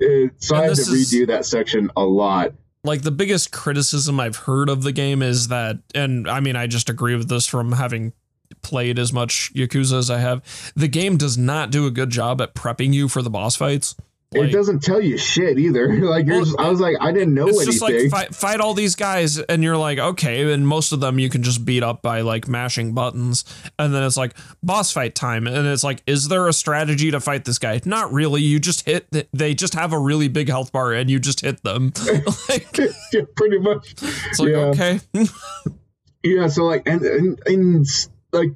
uh, 0.00 0.28
so 0.38 0.56
I 0.56 0.62
had 0.62 0.70
to 0.70 0.70
this 0.70 0.88
is- 0.88 1.12
redo 1.12 1.26
that 1.28 1.44
section 1.44 1.90
a 1.96 2.04
lot 2.04 2.54
like 2.84 3.02
the 3.02 3.10
biggest 3.10 3.50
criticism 3.50 4.20
I've 4.20 4.36
heard 4.36 4.68
of 4.68 4.82
the 4.82 4.92
game 4.92 5.22
is 5.22 5.48
that, 5.48 5.78
and 5.94 6.28
I 6.28 6.40
mean, 6.40 6.54
I 6.54 6.66
just 6.66 6.90
agree 6.90 7.16
with 7.16 7.30
this 7.30 7.46
from 7.46 7.72
having 7.72 8.12
played 8.60 8.98
as 8.98 9.10
much 9.10 9.50
Yakuza 9.54 9.98
as 9.98 10.10
I 10.10 10.18
have. 10.18 10.72
The 10.76 10.86
game 10.88 11.16
does 11.16 11.38
not 11.38 11.70
do 11.70 11.86
a 11.86 11.90
good 11.90 12.10
job 12.10 12.42
at 12.42 12.54
prepping 12.54 12.92
you 12.92 13.08
for 13.08 13.22
the 13.22 13.30
boss 13.30 13.56
fights. 13.56 13.96
It 14.34 14.52
doesn't 14.52 14.82
tell 14.82 15.00
you 15.00 15.16
shit 15.16 15.58
either 15.58 15.92
like 16.04 16.26
Well, 16.26 16.44
just, 16.44 16.58
I 16.58 16.68
was 16.68 16.80
like 16.80 16.96
I 17.00 17.12
didn't 17.12 17.34
know 17.34 17.46
it's 17.48 17.58
anything 17.58 17.72
just 17.72 17.82
like 17.82 18.10
fight, 18.10 18.34
fight 18.34 18.60
all 18.60 18.74
these 18.74 18.94
guys, 18.94 19.38
and 19.38 19.62
you're 19.62 19.76
like, 19.76 19.98
okay, 19.98 20.52
and 20.52 20.66
most 20.66 20.92
of 20.92 21.00
them 21.00 21.18
you 21.18 21.28
can 21.28 21.42
just 21.42 21.64
beat 21.64 21.82
up 21.82 22.02
by 22.02 22.20
like 22.22 22.48
mashing 22.48 22.92
buttons, 22.94 23.44
and 23.78 23.94
then 23.94 24.02
it's 24.02 24.16
like 24.16 24.34
boss 24.62 24.90
fight 24.92 25.14
time, 25.14 25.46
and 25.46 25.66
it's 25.66 25.84
like, 25.84 26.02
is 26.06 26.28
there 26.28 26.48
a 26.48 26.52
strategy 26.52 27.10
to 27.10 27.20
fight 27.20 27.44
this 27.44 27.58
guy? 27.58 27.80
Not 27.84 28.12
really. 28.12 28.42
You 28.42 28.58
just 28.58 28.86
hit. 28.86 29.10
th- 29.12 29.28
They 29.32 29.54
just 29.54 29.74
have 29.74 29.92
a 29.92 29.98
really 29.98 30.28
big 30.28 30.48
health 30.48 30.72
bar, 30.72 30.92
and 30.92 31.10
you 31.10 31.18
just 31.18 31.40
hit 31.40 31.62
them. 31.62 31.92
like, 32.48 32.76
yeah, 33.12 33.22
pretty 33.36 33.58
much. 33.58 33.94
it's 34.02 34.38
like 34.40 34.50
Yeah. 34.50 34.56
okay, 34.58 35.00
Yeah, 36.22 36.48
so 36.48 36.64
like 36.64 36.88
and, 36.88 37.02
and 37.02 37.38
and 37.46 37.86
like 38.32 38.50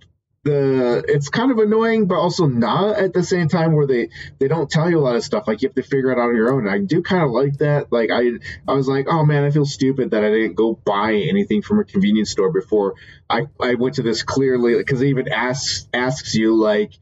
the 0.48 1.04
it's 1.06 1.28
kind 1.28 1.50
of 1.50 1.58
annoying 1.58 2.06
but 2.06 2.16
also 2.16 2.46
not 2.46 2.96
at 2.96 3.12
the 3.12 3.22
same 3.22 3.48
time 3.48 3.74
where 3.74 3.86
they 3.86 4.08
they 4.38 4.48
don't 4.48 4.70
tell 4.70 4.88
you 4.90 4.98
a 4.98 5.04
lot 5.08 5.16
of 5.16 5.22
stuff 5.24 5.46
like 5.46 5.62
you 5.62 5.68
have 5.68 5.74
to 5.76 5.82
figure 5.82 6.10
it 6.10 6.18
out 6.18 6.28
on 6.30 6.36
your 6.36 6.52
own. 6.52 6.66
And 6.66 6.70
I 6.70 6.78
do 6.78 7.02
kind 7.02 7.22
of 7.22 7.30
like 7.30 7.58
that. 7.58 7.92
Like 7.92 8.10
I 8.10 8.22
I 8.66 8.72
was 8.74 8.88
like, 8.88 9.06
"Oh 9.08 9.24
man, 9.24 9.44
I 9.44 9.50
feel 9.50 9.64
stupid 9.66 10.10
that 10.12 10.24
I 10.24 10.30
didn't 10.30 10.54
go 10.54 10.74
buy 10.74 11.12
anything 11.14 11.62
from 11.62 11.80
a 11.80 11.84
convenience 11.84 12.30
store 12.30 12.52
before 12.52 12.94
I 13.28 13.46
I 13.60 13.74
went 13.74 13.96
to 13.96 14.02
this 14.02 14.22
clearly 14.22 14.82
cuz 14.84 15.00
it 15.02 15.06
even 15.08 15.28
asks 15.28 15.86
asks 15.92 16.34
you 16.34 16.54
like 16.56 16.92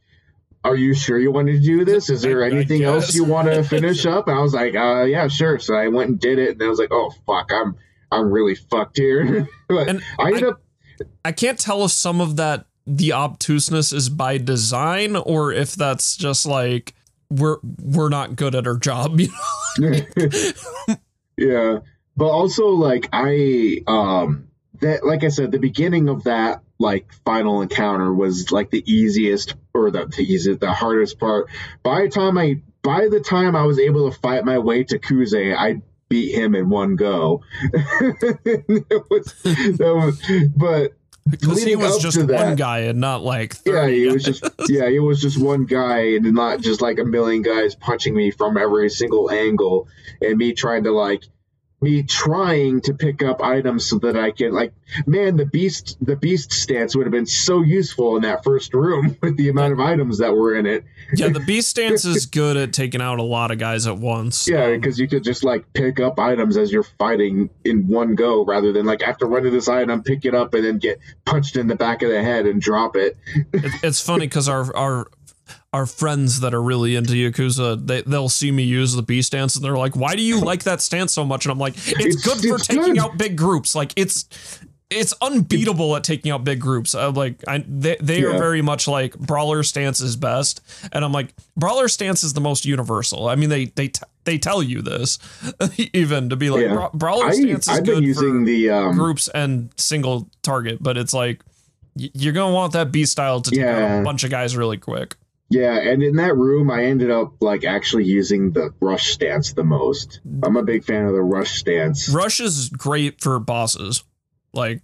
are 0.64 0.74
you 0.74 0.94
sure 0.94 1.16
you 1.16 1.30
want 1.30 1.46
to 1.46 1.60
do 1.60 1.84
this? 1.84 2.10
Is 2.10 2.22
there 2.22 2.42
anything 2.42 2.82
else 2.82 3.14
you 3.14 3.22
want 3.22 3.46
to 3.46 3.62
finish 3.76 4.04
up? 4.04 4.26
And 4.26 4.36
I 4.36 4.42
was 4.42 4.52
like, 4.52 4.74
uh, 4.74 5.04
yeah, 5.04 5.28
sure. 5.28 5.60
So 5.60 5.74
I 5.76 5.86
went 5.88 6.10
and 6.10 6.18
did 6.20 6.40
it, 6.40 6.50
and 6.54 6.62
I 6.62 6.66
was 6.66 6.80
like, 6.80 6.90
oh 6.90 7.10
fuck, 7.24 7.52
I'm 7.52 7.76
I'm 8.10 8.32
really 8.32 8.56
fucked 8.56 8.96
here. 8.98 9.46
but 9.68 9.88
And 9.88 10.02
I 10.18 10.28
ended 10.28 10.42
I- 10.44 10.48
up 10.48 10.60
I 11.24 11.30
can't 11.32 11.58
tell 11.58 11.84
if 11.84 11.90
some 11.92 12.20
of 12.22 12.36
that 12.36 12.66
the 12.86 13.12
obtuseness 13.12 13.92
is 13.92 14.08
by 14.08 14.38
design 14.38 15.16
or 15.16 15.52
if 15.52 15.74
that's 15.74 16.16
just 16.16 16.46
like 16.46 16.94
we're 17.30 17.58
we're 17.82 18.08
not 18.08 18.36
good 18.36 18.54
at 18.54 18.66
our 18.66 18.76
job. 18.76 19.20
You 19.78 19.90
know? 19.90 20.96
yeah 21.36 21.78
but 22.16 22.28
also 22.28 22.68
like 22.68 23.08
i 23.12 23.78
um 23.86 24.48
that 24.80 25.04
like 25.04 25.22
i 25.22 25.28
said 25.28 25.52
the 25.52 25.58
beginning 25.58 26.08
of 26.08 26.24
that 26.24 26.62
like 26.78 27.12
final 27.24 27.62
encounter 27.62 28.12
was 28.12 28.50
like 28.50 28.70
the 28.70 28.82
easiest 28.90 29.54
or 29.74 29.90
the, 29.90 30.06
the 30.06 30.22
easiest 30.22 30.60
the 30.60 30.72
hardest 30.72 31.18
part 31.18 31.48
by 31.82 32.02
the 32.02 32.08
time 32.08 32.38
i 32.38 32.60
by 32.82 33.08
the 33.10 33.20
time 33.20 33.54
i 33.54 33.64
was 33.64 33.78
able 33.78 34.10
to 34.10 34.18
fight 34.18 34.44
my 34.44 34.58
way 34.58 34.82
to 34.84 34.98
kuze 34.98 35.54
i 35.56 35.80
beat 36.08 36.32
him 36.34 36.54
in 36.54 36.68
one 36.68 36.96
go 36.96 37.42
was, 39.10 39.34
was 39.44 40.22
but 40.56 40.92
Because 41.28 41.62
he 41.62 41.76
was 41.76 41.98
just 41.98 42.22
one 42.22 42.54
guy 42.54 42.80
and 42.80 43.00
not 43.00 43.22
like 43.22 43.54
30 43.54 43.92
yeah, 43.92 43.98
he 43.98 44.06
was 44.06 44.22
just 44.22 44.44
yeah, 44.68 44.88
he 44.88 45.00
was 45.00 45.20
just 45.20 45.40
one 45.40 45.64
guy 45.64 46.14
and 46.14 46.34
not 46.34 46.60
just 46.60 46.80
like 46.80 46.98
a 46.98 47.04
million 47.04 47.42
guys 47.42 47.74
punching 47.74 48.14
me 48.14 48.30
from 48.30 48.56
every 48.56 48.88
single 48.90 49.30
angle 49.30 49.88
and 50.20 50.38
me 50.38 50.52
trying 50.52 50.84
to 50.84 50.92
like 50.92 51.24
me 51.80 52.02
trying 52.02 52.80
to 52.80 52.94
pick 52.94 53.22
up 53.22 53.42
items 53.42 53.86
so 53.86 53.98
that 53.98 54.16
I 54.16 54.30
can 54.30 54.52
like 54.52 54.72
man 55.06 55.36
the 55.36 55.44
beast 55.44 55.98
the 56.00 56.16
beast 56.16 56.52
stance 56.52 56.96
would 56.96 57.04
have 57.04 57.12
been 57.12 57.26
so 57.26 57.60
useful 57.60 58.16
in 58.16 58.22
that 58.22 58.44
first 58.44 58.72
room 58.72 59.16
with 59.22 59.36
the 59.36 59.50
amount 59.50 59.74
of 59.74 59.80
items 59.80 60.18
that 60.18 60.34
were 60.34 60.54
in 60.54 60.64
it. 60.66 60.84
Yeah, 61.14 61.28
the 61.28 61.40
beast 61.40 61.68
stance 61.68 62.04
is 62.04 62.26
good 62.36 62.56
at 62.56 62.72
taking 62.72 63.02
out 63.02 63.18
a 63.18 63.22
lot 63.22 63.50
of 63.50 63.58
guys 63.58 63.86
at 63.86 63.98
once. 63.98 64.48
Yeah, 64.48 64.70
because 64.70 64.98
you 64.98 65.06
could 65.06 65.22
just 65.22 65.44
like 65.44 65.72
pick 65.74 66.00
up 66.00 66.18
items 66.18 66.56
as 66.56 66.72
you're 66.72 66.82
fighting 66.82 67.50
in 67.64 67.88
one 67.88 68.14
go 68.14 68.44
rather 68.44 68.72
than 68.72 68.86
like 68.86 69.02
after 69.02 69.26
running 69.26 69.52
this 69.52 69.68
item, 69.68 70.02
pick 70.02 70.24
it 70.24 70.34
up 70.34 70.54
and 70.54 70.64
then 70.64 70.78
get 70.78 70.98
punched 71.26 71.56
in 71.56 71.66
the 71.66 71.76
back 71.76 72.02
of 72.02 72.10
the 72.10 72.22
head 72.22 72.46
and 72.46 72.60
drop 72.60 72.96
it. 72.96 73.16
It, 73.52 73.72
it's 73.82 74.00
funny 74.00 74.26
because 74.26 74.48
our 74.48 74.74
our 74.76 75.06
our 75.76 75.86
friends 75.86 76.40
that 76.40 76.54
are 76.54 76.62
really 76.62 76.96
into 76.96 77.12
Yakuza, 77.12 77.86
they 77.86 78.02
they'll 78.02 78.28
see 78.28 78.50
me 78.50 78.62
use 78.62 78.94
the 78.94 79.02
beast 79.02 79.28
stance 79.28 79.56
and 79.56 79.64
they're 79.64 79.76
like, 79.76 79.94
"Why 79.96 80.14
do 80.16 80.22
you 80.22 80.40
like 80.40 80.62
that 80.64 80.80
stance 80.80 81.12
so 81.12 81.24
much?" 81.24 81.44
And 81.44 81.52
I'm 81.52 81.58
like, 81.58 81.74
"It's, 81.76 81.90
It's- 82.16 82.24
good 82.24 82.38
for 82.48 82.56
it's 82.56 82.66
taking 82.66 82.94
good. 82.94 82.98
out 82.98 83.18
big 83.18 83.36
groups. 83.36 83.74
Like 83.74 83.92
it's 83.96 84.26
it's 84.88 85.12
unbeatable 85.20 85.96
at 85.96 86.04
taking 86.04 86.30
out 86.30 86.44
big 86.44 86.60
groups. 86.60 86.94
Uh, 86.94 87.10
like 87.10 87.42
I 87.48 87.64
they 87.68 87.96
they 88.00 88.22
are 88.24 88.38
very 88.38 88.62
much 88.62 88.86
like 88.88 89.18
brawler 89.18 89.62
stance 89.64 90.00
is 90.00 90.16
best, 90.16 90.60
and 90.92 91.04
I'm 91.04 91.12
like 91.12 91.34
brawler 91.56 91.88
stance 91.88 92.22
is 92.24 92.32
the 92.34 92.40
most 92.40 92.64
universal. 92.64 93.28
I 93.28 93.34
mean 93.34 93.50
they 93.50 93.64
they 93.66 93.88
t- 93.88 94.00
they 94.24 94.38
tell 94.38 94.62
you 94.62 94.82
this 94.82 95.18
even 95.92 96.30
to 96.30 96.36
be 96.36 96.50
like 96.50 96.62
Yeah. 96.62 96.74
bra- 96.74 96.90
brawler 96.94 97.26
I, 97.26 97.32
stance 97.32 97.66
is 97.68 97.78
I've 97.78 97.84
good 97.84 97.96
been 97.96 98.04
using 98.04 98.40
for 98.40 98.46
the 98.46 98.70
um 98.70 98.92
groups 98.96 99.28
and 99.34 99.70
single 99.76 100.28
target, 100.42 100.78
but 100.80 100.96
it's 100.96 101.12
like 101.12 101.42
you're 101.96 102.32
gonna 102.34 102.54
want 102.54 102.72
that 102.74 102.92
beast 102.92 103.10
style 103.12 103.40
to 103.40 103.50
take 103.50 103.60
out 103.64 104.00
a 104.00 104.04
bunch 104.04 104.22
of 104.24 104.30
guys 104.30 104.56
really 104.56 104.78
quick. 104.78 105.16
Yeah, 105.48 105.78
and 105.78 106.02
in 106.02 106.16
that 106.16 106.36
room, 106.36 106.70
I 106.70 106.86
ended 106.86 107.10
up 107.10 107.34
like 107.40 107.64
actually 107.64 108.04
using 108.04 108.50
the 108.52 108.70
rush 108.80 109.10
stance 109.12 109.52
the 109.52 109.62
most. 109.62 110.20
I'm 110.42 110.56
a 110.56 110.62
big 110.64 110.84
fan 110.84 111.04
of 111.04 111.12
the 111.12 111.22
rush 111.22 111.58
stance. 111.58 112.08
Rush 112.08 112.40
is 112.40 112.68
great 112.68 113.20
for 113.20 113.38
bosses. 113.38 114.02
Like 114.52 114.82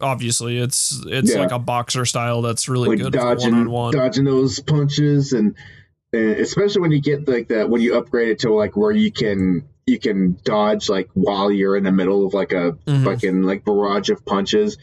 obviously 0.00 0.58
it's 0.58 1.02
it's 1.06 1.32
Yeah. 1.32 1.40
like 1.40 1.50
a 1.52 1.58
boxer 1.58 2.04
style 2.04 2.42
that's 2.42 2.68
really 2.68 2.90
like 2.90 2.98
good 2.98 3.12
dodging, 3.12 3.50
for 3.50 3.56
one 3.56 3.60
on 3.66 3.70
one. 3.70 3.92
dodging 3.94 4.24
those 4.24 4.60
punches, 4.60 5.32
and, 5.32 5.54
and 6.12 6.30
especially 6.36 6.82
when 6.82 6.92
you 6.92 7.00
get 7.00 7.26
like 7.26 7.48
that 7.48 7.68
when 7.68 7.80
you 7.80 7.96
upgrade 7.96 8.28
it 8.28 8.38
to 8.40 8.52
like 8.54 8.76
where 8.76 8.92
you 8.92 9.10
can 9.10 9.64
you 9.86 9.98
can 9.98 10.38
dodge 10.44 10.88
like 10.88 11.08
while 11.14 11.50
you're 11.50 11.76
in 11.76 11.82
the 11.84 11.92
middle 11.92 12.24
of 12.26 12.34
like 12.34 12.52
a 12.52 12.76
Mhm. 12.86 13.04
fucking 13.04 13.42
like 13.42 13.64
barrage 13.64 14.10
of 14.10 14.24
punches, 14.24 14.78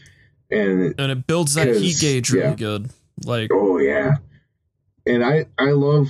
and 0.50 0.94
And 0.98 1.10
it 1.10 1.26
builds 1.26 1.54
that 1.54 1.74
heat 1.74 1.98
gauge 2.00 2.30
really 2.32 2.48
yeah. 2.48 2.54
good. 2.54 2.90
Like 3.24 3.50
Oh 3.52 3.78
yeah, 3.78 4.16
and 5.06 5.24
I 5.24 5.46
I 5.58 5.70
love 5.70 6.08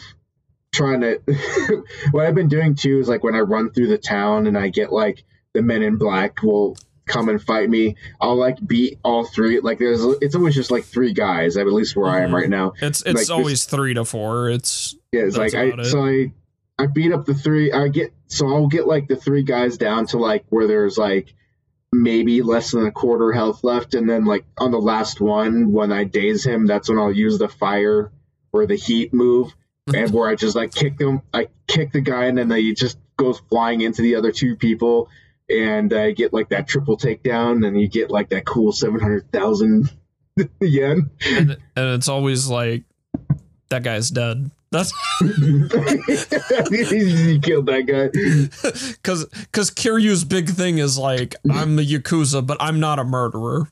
trying 0.72 1.00
to. 1.02 1.20
what 2.10 2.26
I've 2.26 2.34
been 2.34 2.48
doing 2.48 2.74
too 2.74 2.98
is 2.98 3.08
like 3.08 3.22
when 3.22 3.34
I 3.34 3.40
run 3.40 3.70
through 3.70 3.88
the 3.88 3.98
town 3.98 4.46
and 4.46 4.56
I 4.56 4.68
get 4.68 4.92
like 4.92 5.24
the 5.52 5.62
men 5.62 5.82
in 5.82 5.96
black 5.96 6.42
will 6.42 6.76
come 7.06 7.28
and 7.28 7.42
fight 7.42 7.68
me. 7.68 7.96
I'll 8.20 8.36
like 8.36 8.64
beat 8.66 8.98
all 9.04 9.24
three. 9.24 9.60
Like 9.60 9.78
there's 9.78 10.02
it's 10.20 10.34
always 10.34 10.54
just 10.54 10.70
like 10.70 10.84
three 10.84 11.12
guys. 11.12 11.56
At 11.56 11.66
least 11.66 11.96
where 11.96 12.10
I 12.10 12.22
am 12.22 12.34
right 12.34 12.44
mm-hmm. 12.44 12.50
now. 12.50 12.72
it's 12.80 13.02
it's 13.02 13.28
like 13.28 13.36
always 13.36 13.64
three 13.64 13.94
to 13.94 14.04
four. 14.04 14.50
It's 14.50 14.96
Yeah, 15.12 15.22
it's 15.22 15.36
like 15.36 15.54
I 15.54 15.64
it. 15.66 15.86
so 15.86 16.04
I 16.04 16.32
I 16.78 16.86
beat 16.86 17.12
up 17.12 17.26
the 17.26 17.34
three. 17.34 17.72
I 17.72 17.88
get 17.88 18.12
so 18.26 18.48
I'll 18.48 18.68
get 18.68 18.86
like 18.86 19.08
the 19.08 19.16
three 19.16 19.42
guys 19.42 19.76
down 19.76 20.06
to 20.08 20.18
like 20.18 20.44
where 20.48 20.66
there's 20.66 20.98
like 20.98 21.34
maybe 21.92 22.40
less 22.40 22.70
than 22.70 22.86
a 22.86 22.92
quarter 22.92 23.32
health 23.32 23.62
left, 23.62 23.94
and 23.94 24.08
then 24.08 24.24
like 24.24 24.44
on 24.56 24.70
the 24.70 24.80
last 24.80 25.20
one 25.20 25.72
when 25.72 25.92
I 25.92 26.04
daze 26.04 26.44
him, 26.44 26.66
that's 26.66 26.88
when 26.88 26.98
I'll 26.98 27.12
use 27.12 27.38
the 27.38 27.48
fire 27.48 28.10
or 28.52 28.66
the 28.66 28.76
heat 28.76 29.12
move, 29.12 29.54
and 29.94 30.10
where 30.12 30.28
I 30.28 30.34
just 30.34 30.56
like 30.56 30.74
kick 30.74 30.98
them. 30.98 31.22
I 31.32 31.48
kick 31.66 31.92
the 31.92 32.00
guy, 32.00 32.26
and 32.26 32.38
then 32.38 32.50
he 32.50 32.74
just 32.74 32.98
goes 33.16 33.40
flying 33.50 33.80
into 33.80 34.02
the 34.02 34.16
other 34.16 34.32
two 34.32 34.56
people. 34.56 35.08
And 35.50 35.92
I 35.92 36.12
get 36.12 36.32
like 36.32 36.50
that 36.50 36.68
triple 36.68 36.96
takedown, 36.96 37.66
and 37.66 37.80
you 37.80 37.88
get 37.88 38.10
like 38.10 38.30
that 38.30 38.46
cool 38.46 38.72
seven 38.72 39.00
hundred 39.00 39.30
thousand 39.32 39.90
yen. 40.60 41.10
and, 41.26 41.50
and 41.76 41.94
it's 41.94 42.08
always 42.08 42.48
like 42.48 42.84
that 43.70 43.82
guy's 43.82 44.10
dead. 44.10 44.50
That's 44.70 44.90
he 45.20 45.28
killed 47.40 47.66
that 47.66 47.84
guy. 47.86 48.08
because 48.92 49.26
because 49.26 49.70
Kiryu's 49.70 50.24
big 50.24 50.48
thing 50.48 50.78
is 50.78 50.96
like 50.96 51.34
I'm 51.50 51.76
the 51.76 51.82
yakuza, 51.86 52.46
but 52.46 52.56
I'm 52.58 52.80
not 52.80 52.98
a 52.98 53.04
murderer. 53.04 53.68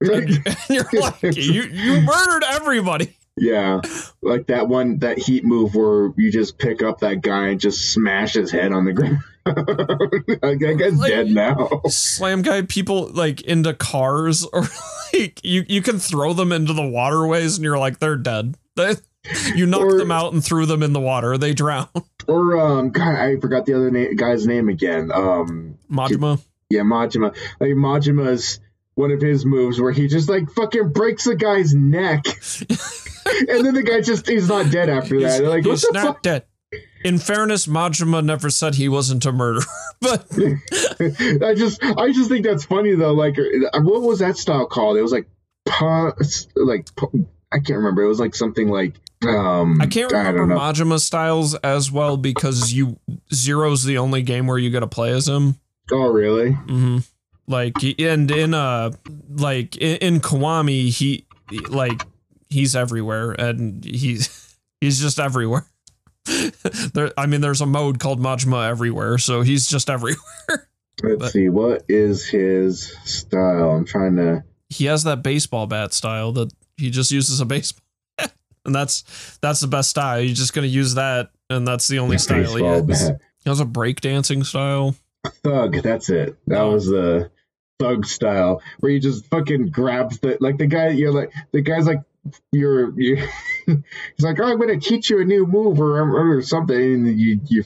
And 0.00 0.44
you're 0.68 0.88
like 0.92 1.22
you 1.22 1.62
you 1.62 2.00
murdered 2.00 2.44
everybody. 2.48 3.16
Yeah, 3.40 3.80
like 4.22 4.46
that 4.48 4.68
one, 4.68 4.98
that 4.98 5.18
heat 5.18 5.44
move 5.44 5.74
where 5.74 6.12
you 6.16 6.30
just 6.30 6.58
pick 6.58 6.82
up 6.82 7.00
that 7.00 7.22
guy 7.22 7.48
and 7.48 7.60
just 7.60 7.92
smash 7.92 8.34
his 8.34 8.50
head 8.50 8.72
on 8.72 8.84
the 8.84 8.92
ground. 8.92 9.18
like, 9.46 9.56
that 10.58 10.76
guy's 10.78 10.98
Like- 10.98 11.10
dead 11.10 11.28
now. 11.28 11.80
Slam 11.88 12.42
guy 12.42 12.62
people 12.62 13.08
like 13.08 13.40
into 13.40 13.72
cars 13.72 14.44
or 14.52 14.64
like 15.14 15.40
you 15.42 15.64
you 15.68 15.80
can 15.82 15.98
throw 15.98 16.32
them 16.34 16.52
into 16.52 16.72
the 16.74 16.86
waterways 16.86 17.56
and 17.56 17.64
you're 17.64 17.78
like 17.78 17.98
they're 17.98 18.16
dead. 18.16 18.56
They, 18.76 18.94
you 19.54 19.66
knocked 19.66 19.84
Or- 19.84 19.98
them 19.98 20.10
out 20.12 20.32
and 20.34 20.44
threw 20.44 20.66
them 20.66 20.82
in 20.82 20.92
the 20.92 21.00
water. 21.00 21.38
They 21.38 21.54
drown. 21.54 21.88
Or 22.28 22.58
um, 22.60 22.90
God, 22.90 23.16
I 23.16 23.36
forgot 23.40 23.64
the 23.66 23.74
other 23.74 23.90
na- 23.90 24.12
guy's 24.14 24.46
name 24.46 24.68
again. 24.68 25.10
Um, 25.12 25.78
Majima. 25.90 26.40
yeah, 26.68 26.82
Majima. 26.82 27.34
Like 27.58 27.70
Majima's 27.70 28.60
one 28.94 29.10
of 29.12 29.20
his 29.22 29.46
moves 29.46 29.80
where 29.80 29.92
he 29.92 30.06
just 30.08 30.28
like 30.28 30.50
fucking 30.50 30.92
breaks 30.92 31.26
a 31.26 31.34
guy's 31.34 31.74
neck, 31.74 32.22
and 33.48 33.64
then 33.64 33.74
the 33.74 33.82
guy 33.82 34.00
just 34.00 34.28
he's 34.28 34.48
not 34.48 34.70
dead 34.70 34.88
after 34.88 35.16
He's, 35.16 35.38
that. 35.38 35.44
Like 35.44 35.64
he's 35.64 35.90
not 35.92 36.06
fuck? 36.06 36.22
dead. 36.22 36.44
In 37.04 37.18
fairness, 37.18 37.66
Majima 37.66 38.24
never 38.24 38.50
said 38.50 38.74
he 38.74 38.88
wasn't 38.88 39.24
a 39.26 39.32
murderer, 39.32 39.64
but 40.00 40.26
I 41.42 41.54
just 41.54 41.82
I 41.82 42.12
just 42.12 42.28
think 42.28 42.44
that's 42.44 42.64
funny 42.64 42.94
though. 42.94 43.12
Like, 43.12 43.36
what 43.74 44.02
was 44.02 44.18
that 44.20 44.36
style 44.36 44.66
called? 44.66 44.96
It 44.96 45.02
was 45.02 45.12
like, 45.12 45.26
pa, 45.66 46.12
like 46.56 46.88
I 47.52 47.56
can't 47.56 47.78
remember. 47.78 48.02
It 48.02 48.08
was 48.08 48.20
like 48.20 48.34
something 48.34 48.68
like 48.68 48.94
um. 49.26 49.80
I 49.80 49.86
can't 49.86 50.12
remember 50.12 50.46
don't. 50.46 50.58
Majima 50.58 51.00
styles 51.00 51.54
as 51.56 51.90
well 51.90 52.16
because 52.16 52.72
you 52.72 52.98
Zero's 53.32 53.82
the 53.84 53.98
only 53.98 54.22
game 54.22 54.46
where 54.46 54.58
you 54.58 54.70
get 54.70 54.80
to 54.80 54.86
play 54.86 55.10
as 55.12 55.26
him. 55.26 55.58
Oh 55.90 56.08
really? 56.08 56.52
hmm 56.52 56.98
Like 57.48 57.74
and 57.98 58.30
in 58.30 58.54
uh 58.54 58.92
like 59.28 59.76
in, 59.76 59.96
in 59.96 60.20
Kiwami 60.20 60.88
he 60.90 61.26
like 61.68 62.02
he's 62.50 62.76
everywhere 62.76 63.32
and 63.32 63.84
he's 63.84 64.56
he's 64.80 65.00
just 65.00 65.18
everywhere. 65.18 65.66
there, 66.94 67.12
I 67.16 67.26
mean, 67.26 67.40
there's 67.40 67.60
a 67.60 67.66
mode 67.66 67.98
called 67.98 68.20
Majima 68.20 68.68
everywhere, 68.68 69.18
so 69.18 69.40
he's 69.42 69.66
just 69.66 69.88
everywhere. 69.88 70.18
Let's 71.02 71.18
But- 71.18 71.32
see. 71.32 71.48
What 71.48 71.84
is 71.88 72.26
his 72.26 72.94
style? 73.04 73.70
I'm 73.70 73.86
trying 73.86 74.16
to. 74.16 74.44
he 74.68 74.84
has 74.84 75.04
that 75.04 75.22
baseball 75.22 75.66
bat 75.66 75.94
style 75.94 76.32
that 76.32 76.52
he 76.76 76.90
just 76.90 77.10
uses 77.10 77.40
a 77.40 77.46
baseball, 77.46 77.82
bat. 78.18 78.32
and 78.66 78.74
that's 78.74 79.38
that's 79.40 79.60
the 79.60 79.66
best 79.66 79.90
style. 79.90 80.20
You're 80.20 80.34
just 80.34 80.52
gonna 80.52 80.66
use 80.66 80.94
that, 80.94 81.30
and 81.48 81.66
that's 81.66 81.88
the 81.88 81.98
only 82.00 82.18
style 82.18 82.54
he 82.56 82.62
has. 82.64 82.82
bat. 83.08 83.20
He 83.42 83.48
has 83.50 83.60
a 83.60 83.64
breakdancing 83.64 84.44
style. 84.44 84.94
Thug. 85.42 85.82
That's 85.82 86.10
it. 86.10 86.36
That 86.46 86.62
was 86.62 86.86
the 86.86 87.30
thug 87.78 88.04
style 88.04 88.60
where 88.80 88.92
you 88.92 89.00
just 89.00 89.24
fucking 89.26 89.70
grabs 89.70 90.18
the 90.20 90.36
like 90.40 90.58
the 90.58 90.66
guy. 90.66 90.88
You're 90.88 91.12
like 91.12 91.32
the 91.52 91.62
guy's 91.62 91.86
like 91.86 92.00
you're 92.52 92.98
you. 93.00 93.16
he's 93.66 93.76
like, 94.20 94.38
oh, 94.40 94.44
I'm 94.44 94.58
gonna 94.58 94.80
teach 94.80 95.10
you 95.10 95.20
a 95.20 95.24
new 95.24 95.46
move 95.46 95.80
or 95.80 96.36
or 96.36 96.42
something, 96.42 96.76
and 96.76 97.20
you 97.20 97.40
you 97.46 97.64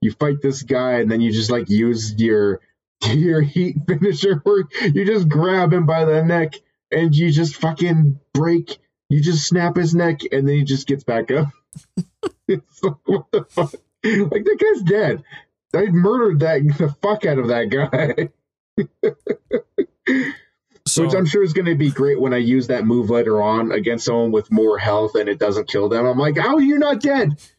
you 0.00 0.12
fight 0.12 0.40
this 0.42 0.62
guy, 0.62 1.00
and 1.00 1.10
then 1.10 1.20
you 1.20 1.32
just 1.32 1.50
like 1.50 1.68
use 1.68 2.14
your 2.18 2.60
your 3.06 3.40
heat 3.40 3.76
finisher 3.86 4.40
where 4.44 4.64
you 4.82 5.04
just 5.04 5.28
grab 5.28 5.72
him 5.72 5.86
by 5.86 6.04
the 6.04 6.22
neck 6.22 6.54
and 6.90 7.14
you 7.14 7.30
just 7.30 7.56
fucking 7.56 8.18
break. 8.32 8.78
You 9.08 9.20
just 9.20 9.46
snap 9.46 9.76
his 9.76 9.94
neck, 9.94 10.20
and 10.32 10.48
then 10.48 10.56
he 10.56 10.64
just 10.64 10.86
gets 10.86 11.04
back 11.04 11.30
up. 11.30 11.48
it's 12.48 12.82
like 12.82 12.96
what 13.04 13.30
the 13.32 13.44
fuck? 13.44 13.74
Like 14.04 14.44
that 14.44 14.58
guy's 14.60 14.82
dead. 14.82 15.24
I 15.74 15.86
murdered 15.86 16.40
that 16.40 16.62
the 16.78 16.94
fuck 17.02 17.26
out 17.26 17.38
of 17.38 17.48
that 17.48 17.68
guy. 17.68 18.30
So 20.86 21.04
Which 21.04 21.14
I'm 21.14 21.24
sure 21.24 21.42
is 21.42 21.54
going 21.54 21.66
to 21.66 21.74
be 21.74 21.90
great 21.90 22.20
when 22.20 22.34
I 22.34 22.38
use 22.38 22.66
that 22.66 22.84
move 22.84 23.08
later 23.08 23.40
on 23.40 23.72
against 23.72 24.04
someone 24.04 24.32
with 24.32 24.52
more 24.52 24.76
health 24.76 25.14
and 25.14 25.28
it 25.30 25.38
doesn't 25.38 25.68
kill 25.68 25.88
them. 25.88 26.04
I'm 26.04 26.18
like, 26.18 26.36
how 26.36 26.56
are 26.56 26.62
you 26.62 26.78
not 26.78 27.00
dead? 27.00 27.40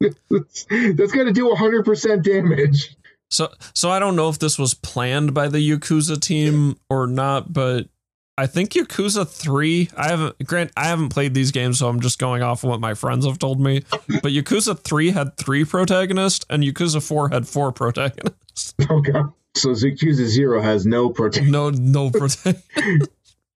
that's 0.00 1.12
going 1.12 1.26
to 1.26 1.32
do 1.32 1.48
100% 1.54 2.22
damage. 2.22 2.96
So 3.30 3.48
so 3.74 3.90
I 3.90 3.98
don't 3.98 4.14
know 4.14 4.28
if 4.28 4.38
this 4.38 4.58
was 4.58 4.74
planned 4.74 5.32
by 5.32 5.48
the 5.48 5.58
Yakuza 5.58 6.20
team 6.20 6.76
or 6.90 7.06
not, 7.06 7.50
but 7.50 7.88
I 8.36 8.46
think 8.46 8.72
Yakuza 8.72 9.26
3, 9.26 9.90
I 9.96 10.08
haven't 10.08 10.46
grant 10.46 10.70
I 10.76 10.88
haven't 10.88 11.08
played 11.08 11.32
these 11.32 11.50
games, 11.50 11.78
so 11.78 11.88
I'm 11.88 12.00
just 12.00 12.18
going 12.18 12.42
off 12.42 12.62
of 12.62 12.68
what 12.70 12.80
my 12.80 12.92
friends 12.92 13.24
have 13.24 13.38
told 13.38 13.58
me. 13.58 13.84
But 13.90 14.32
Yakuza 14.32 14.78
3 14.78 15.10
had 15.10 15.36
3 15.38 15.64
protagonists 15.64 16.44
and 16.50 16.62
Yakuza 16.62 17.02
4 17.06 17.30
had 17.30 17.48
4 17.48 17.72
protagonists. 17.72 18.74
Oh, 18.90 19.00
God. 19.00 19.32
So 19.54 19.70
Yakuza 19.70 20.26
Zero 20.26 20.60
has 20.60 20.86
no 20.86 21.10
protection. 21.10 21.52
No 21.52 21.70
no 21.70 22.10
protection. 22.12 22.62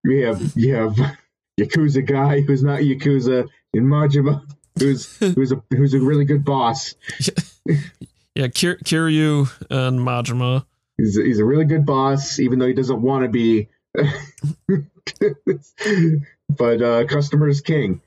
You 0.04 0.26
have, 0.26 0.52
you 0.54 0.74
have 0.74 0.96
Yakuza 1.58 2.06
guy 2.06 2.42
who's 2.42 2.62
not 2.62 2.80
Yakuza 2.80 3.48
in 3.72 3.84
Majima 3.84 4.42
who's, 4.78 5.16
who's, 5.18 5.52
a, 5.52 5.62
who's 5.70 5.94
a 5.94 6.00
really 6.00 6.24
good 6.24 6.44
boss. 6.44 6.94
Yeah, 8.36 8.48
Kir- 8.48 8.76
Kiryu 8.84 9.50
and 9.70 9.98
Majima. 9.98 10.66
He's 10.98 11.16
a, 11.16 11.22
he's 11.22 11.38
a 11.38 11.44
really 11.46 11.64
good 11.64 11.86
boss, 11.86 12.38
even 12.38 12.58
though 12.58 12.66
he 12.66 12.74
doesn't 12.74 13.00
want 13.00 13.22
to 13.22 13.30
be. 13.30 13.68
but 16.50 16.82
uh, 16.82 17.06
customer's 17.06 17.62
king. 17.62 18.02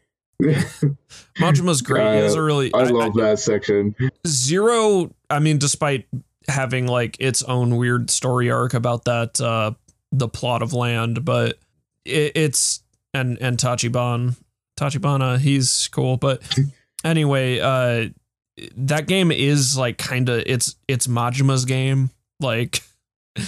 Majima's 1.40 1.82
great. 1.82 2.18
he 2.18 2.22
has 2.22 2.36
a 2.36 2.44
really 2.44 2.72
I 2.76 2.84
love 2.84 3.16
that 3.16 3.40
section. 3.40 3.96
Zero, 4.28 5.10
I 5.32 5.40
mean, 5.40 5.58
despite 5.58 6.06
having 6.48 6.88
like 6.88 7.18
its 7.20 7.44
own 7.44 7.78
weird 7.78 8.10
story 8.10 8.50
arc 8.50 8.74
about 8.74 9.06
that 9.06 9.40
uh 9.42 9.72
the 10.12 10.28
plot 10.28 10.62
of 10.62 10.74
land, 10.74 11.24
but 11.26 11.60
it, 12.06 12.32
it's 12.36 12.82
and 13.14 13.38
and 13.42 13.58
Tachiban 13.58 14.36
Tachibana, 14.80 15.38
he's 15.38 15.88
cool. 15.92 16.18
But 16.18 16.42
anyway, 17.04 17.60
uh 17.60 18.10
that 18.76 19.08
game 19.08 19.32
is 19.32 19.78
like 19.78 19.98
kinda 19.98 20.50
it's 20.52 20.76
it's 20.88 21.08
Majima's 21.08 21.66
game. 21.66 22.10
Like 22.40 22.82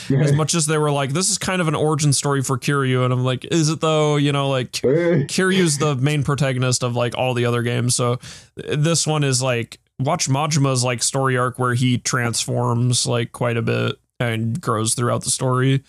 as 0.09 0.33
much 0.33 0.53
as 0.53 0.65
they 0.67 0.77
were 0.77 0.91
like, 0.91 1.11
this 1.11 1.29
is 1.29 1.37
kind 1.37 1.61
of 1.61 1.67
an 1.67 1.75
origin 1.75 2.13
story 2.13 2.41
for 2.43 2.57
Kiryu, 2.57 3.03
and 3.03 3.13
I'm 3.13 3.23
like, 3.23 3.45
is 3.45 3.69
it 3.69 3.81
though? 3.81 4.15
You 4.15 4.31
know, 4.31 4.49
like 4.49 4.71
Kiryu's 4.71 5.77
the 5.77 5.95
main 5.95 6.23
protagonist 6.23 6.83
of 6.83 6.95
like 6.95 7.17
all 7.17 7.33
the 7.33 7.45
other 7.45 7.61
games, 7.61 7.95
so 7.95 8.19
this 8.55 9.05
one 9.05 9.23
is 9.23 9.41
like 9.41 9.79
watch 10.01 10.29
Majima's 10.29 10.83
like 10.83 11.01
story 11.03 11.37
arc 11.37 11.57
where 11.59 11.73
he 11.73 11.97
transforms 11.97 13.05
like 13.05 13.31
quite 13.31 13.57
a 13.57 13.61
bit 13.61 13.97
and 14.19 14.59
grows 14.59 14.93
throughout 14.95 15.23
the 15.23 15.31
story. 15.31 15.83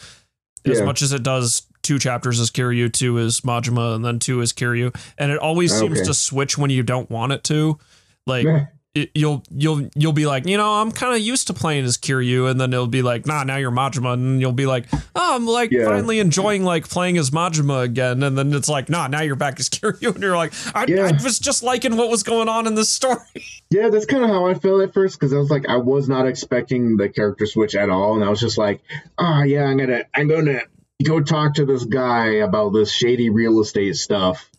As 0.65 0.79
Yeah. 0.79 0.85
much 0.85 1.03
as 1.03 1.13
it 1.13 1.23
does 1.23 1.63
two 1.83 1.99
chapters 1.99 2.39
as 2.39 2.51
Kiryu, 2.51 2.93
two 2.93 3.19
is 3.19 3.41
Majima, 3.41 3.95
and 3.97 4.05
then 4.05 4.19
two 4.21 4.41
is 4.41 4.53
Kiryu, 4.53 4.95
and 5.19 5.33
it 5.33 5.39
always 5.39 5.73
oh, 5.73 5.81
seems 5.81 5.99
Okay. 5.99 6.07
to 6.07 6.15
switch 6.15 6.57
when 6.57 6.71
you 6.71 6.83
don't 6.85 7.11
want 7.11 7.33
it 7.33 7.43
to. 7.45 7.79
Like 8.27 8.47
it, 8.95 9.11
you'll 9.15 9.43
you'll 9.51 9.89
you'll 9.95 10.13
be 10.13 10.27
like, 10.27 10.47
you 10.47 10.57
know, 10.57 10.75
I'm 10.75 10.93
kind 10.93 11.15
of 11.15 11.21
used 11.21 11.47
to 11.47 11.55
playing 11.55 11.85
as 11.85 11.97
Kiryu, 11.97 12.51
and 12.51 12.61
then 12.61 12.73
it'll 12.73 12.87
be 12.87 13.01
like, 13.03 13.25
nah, 13.27 13.43
now 13.43 13.57
you're 13.57 13.71
Majima, 13.71 14.13
and 14.15 14.41
you'll 14.41 14.53
be 14.53 14.67
like, 14.67 14.85
oh, 14.93 15.35
I'm 15.37 15.47
like 15.47 15.71
Yeah. 15.71 15.87
finally 15.87 16.19
enjoying 16.19 16.63
like 16.65 16.89
playing 16.89 17.17
as 17.17 17.31
Majima 17.31 17.83
again, 17.85 18.23
and 18.23 18.37
then 18.37 18.53
it's 18.53 18.69
like, 18.69 18.91
nah, 18.91 19.07
now 19.07 19.23
you're 19.23 19.35
back 19.37 19.59
as 19.59 19.69
Kiryu, 19.71 20.15
and 20.15 20.23
you're 20.23 20.37
like, 20.37 20.53
I, 20.75 20.85
Yeah. 20.87 21.07
I 21.07 21.23
was 21.23 21.39
just 21.39 21.63
liking 21.63 21.97
what 21.97 22.11
was 22.11 22.23
going 22.23 22.49
on 22.49 22.67
in 22.67 22.75
this 22.75 22.89
story. 22.89 23.19
Yeah, 23.71 23.89
that's 23.89 24.05
kind 24.05 24.23
of 24.23 24.29
how 24.29 24.47
I 24.49 24.53
felt 24.53 24.83
at 24.83 24.93
first 24.93 25.19
because 25.19 25.33
I 25.33 25.39
was 25.39 25.49
like, 25.49 25.67
I 25.67 25.79
was 25.79 26.07
not 26.07 26.27
expecting 26.27 26.99
the 26.99 27.09
character 27.09 27.47
switch 27.47 27.75
at 27.75 27.89
all, 27.89 28.17
and 28.17 28.23
I 28.23 28.29
was 28.29 28.39
just 28.39 28.59
like, 28.59 28.83
oh 29.17 29.43
yeah, 29.45 29.65
I'm 29.65 29.79
gonna, 29.79 30.05
I'm 30.15 30.29
gonna 30.29 30.61
go 31.03 31.21
talk 31.21 31.55
to 31.55 31.65
this 31.65 31.83
guy 31.87 32.27
about 32.45 32.75
this 32.75 32.93
shady 32.93 33.31
real 33.31 33.59
estate 33.61 33.97
stuff, 33.97 34.51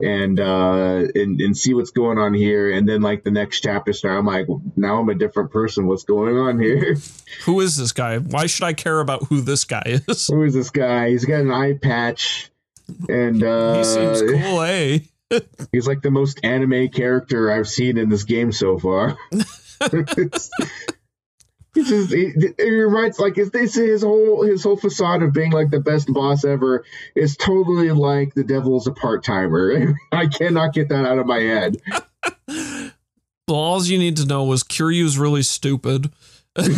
and 0.00 0.40
uh, 0.40 1.04
and 1.14 1.40
and 1.40 1.56
see 1.56 1.74
what's 1.74 1.90
going 1.90 2.18
on 2.18 2.34
here. 2.34 2.70
And 2.70 2.88
then 2.88 3.02
like 3.02 3.24
the 3.24 3.30
next 3.30 3.60
chapter 3.60 3.92
start, 3.92 4.18
I'm 4.18 4.26
like, 4.26 4.46
now 4.76 5.00
I'm 5.00 5.08
a 5.08 5.14
different 5.14 5.50
person. 5.50 5.86
What's 5.86 6.04
going 6.04 6.36
on 6.36 6.60
here? 6.60 6.96
Who 7.44 7.60
is 7.60 7.76
this 7.76 7.92
guy? 7.92 8.18
Why 8.18 8.46
should 8.46 8.64
I 8.64 8.72
care 8.72 9.00
about 9.00 9.24
who 9.24 9.40
this 9.40 9.64
guy 9.64 9.82
is? 10.08 10.26
Who 10.28 10.42
is 10.42 10.54
this 10.54 10.70
guy? 10.70 11.10
He's 11.10 11.24
got 11.24 11.40
an 11.40 11.50
eye 11.50 11.74
patch, 11.80 12.50
and 13.08 13.42
uh, 13.42 13.78
he 13.78 13.84
seems 13.84 14.22
cool, 14.22 14.62
eh? 14.62 14.98
He's 15.72 15.86
like 15.86 16.02
the 16.02 16.10
most 16.10 16.40
anime 16.42 16.88
character 16.88 17.50
I've 17.50 17.68
seen 17.68 17.98
in 17.98 18.08
this 18.08 18.24
game 18.24 18.52
so 18.52 18.78
far. 18.78 19.16
Just, 21.74 22.12
he, 22.12 22.32
it 22.36 22.62
reminds 22.62 23.18
like 23.18 23.36
is 23.36 23.50
this 23.50 23.74
his 23.74 24.02
whole 24.02 24.44
his 24.44 24.62
whole 24.62 24.76
facade 24.76 25.22
of 25.22 25.32
being 25.32 25.50
like 25.50 25.70
the 25.70 25.80
best 25.80 26.12
boss 26.12 26.44
ever 26.44 26.84
is 27.16 27.36
totally 27.36 27.90
like 27.90 28.34
the 28.34 28.44
devil's 28.44 28.86
a 28.86 28.92
part 28.92 29.24
timer. 29.24 29.94
I 30.12 30.28
cannot 30.28 30.72
get 30.72 30.90
that 30.90 31.04
out 31.04 31.18
of 31.18 31.26
my 31.26 31.40
head. 31.40 31.78
All 33.48 33.84
you 33.84 33.98
need 33.98 34.16
to 34.18 34.26
know 34.26 34.44
was 34.44 34.62
Kiryu's 34.62 35.18
really 35.18 35.42
stupid. 35.42 36.12
Uh, 36.56 36.62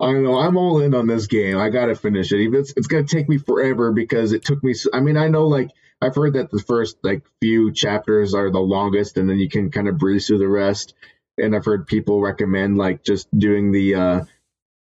I 0.00 0.12
don't 0.12 0.24
know. 0.24 0.38
I'm 0.38 0.58
all 0.58 0.80
in 0.80 0.94
on 0.94 1.06
this 1.06 1.28
game. 1.28 1.56
I 1.56 1.70
gotta 1.70 1.94
finish 1.94 2.32
it. 2.32 2.40
Even 2.40 2.60
it's, 2.60 2.74
it's 2.76 2.88
gonna 2.88 3.04
take 3.04 3.28
me 3.28 3.38
forever 3.38 3.92
because 3.92 4.32
it 4.32 4.44
took 4.44 4.62
me. 4.62 4.74
I 4.92 5.00
mean, 5.00 5.16
I 5.16 5.28
know 5.28 5.46
like 5.46 5.70
I've 6.04 6.14
heard 6.14 6.34
that 6.34 6.50
the 6.50 6.60
first 6.60 6.98
like 7.02 7.22
few 7.40 7.72
chapters 7.72 8.34
are 8.34 8.50
the 8.50 8.60
longest, 8.60 9.16
and 9.16 9.28
then 9.28 9.38
you 9.38 9.48
can 9.48 9.70
kind 9.70 9.88
of 9.88 9.96
breeze 9.96 10.26
through 10.26 10.38
the 10.38 10.48
rest. 10.48 10.94
And 11.38 11.56
I've 11.56 11.64
heard 11.64 11.86
people 11.86 12.20
recommend 12.20 12.76
like 12.76 13.02
just 13.02 13.26
doing 13.36 13.72
the 13.72 13.94
uh, 13.94 14.24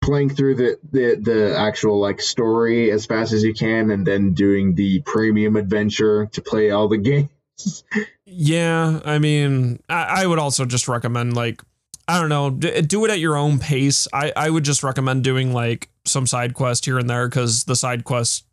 playing 0.03 0.32
through 0.32 0.55
the, 0.55 0.80
the 0.91 1.15
the 1.15 1.57
actual 1.57 1.99
like 1.99 2.21
story 2.21 2.91
as 2.91 3.05
fast 3.05 3.32
as 3.32 3.41
you 3.43 3.53
can, 3.53 3.89
and 3.89 4.05
then 4.05 4.34
doing 4.34 4.76
the 4.76 5.01
premium 5.01 5.55
adventure 5.55 6.26
to 6.34 6.41
play 6.41 6.71
all 6.71 6.89
the 6.89 6.97
games. 7.57 7.84
Yeah, 8.26 8.99
I 9.05 9.19
mean, 9.19 9.80
I, 9.88 10.24
I 10.24 10.28
would 10.28 10.39
also 10.39 10.65
just 10.65 10.89
recommend 10.89 11.36
like 11.36 11.61
I 12.05 12.19
don't 12.19 12.30
know, 12.30 12.49
do 12.49 13.05
it 13.05 13.11
at 13.11 13.19
your 13.19 13.38
own 13.38 13.59
pace. 13.59 14.09
I 14.11 14.34
I 14.36 14.49
would 14.49 14.65
just 14.65 14.84
recommend 14.84 15.24
doing 15.24 15.53
like 15.53 15.89
some 16.03 16.28
side 16.28 16.53
quest 16.53 16.84
here 16.84 16.99
and 16.99 17.09
there 17.09 17.30
because 17.30 17.63
the 17.63 17.78
side 17.78 18.03
quest. 18.03 18.45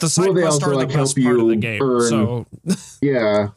The 0.00 0.08
side 0.08 0.26
Well, 0.26 0.34
they 0.34 0.42
quests 0.42 0.62
are 0.64 0.74
like, 0.74 0.88
the 0.88 0.94
help 0.94 1.06
best 1.14 1.22
part 1.22 1.40
of 1.40 1.46
the 1.48 1.54
you 1.54 1.60
game. 1.60 1.82
earn- 1.82 2.00
So 2.08 2.46
Yeah. 3.02 3.48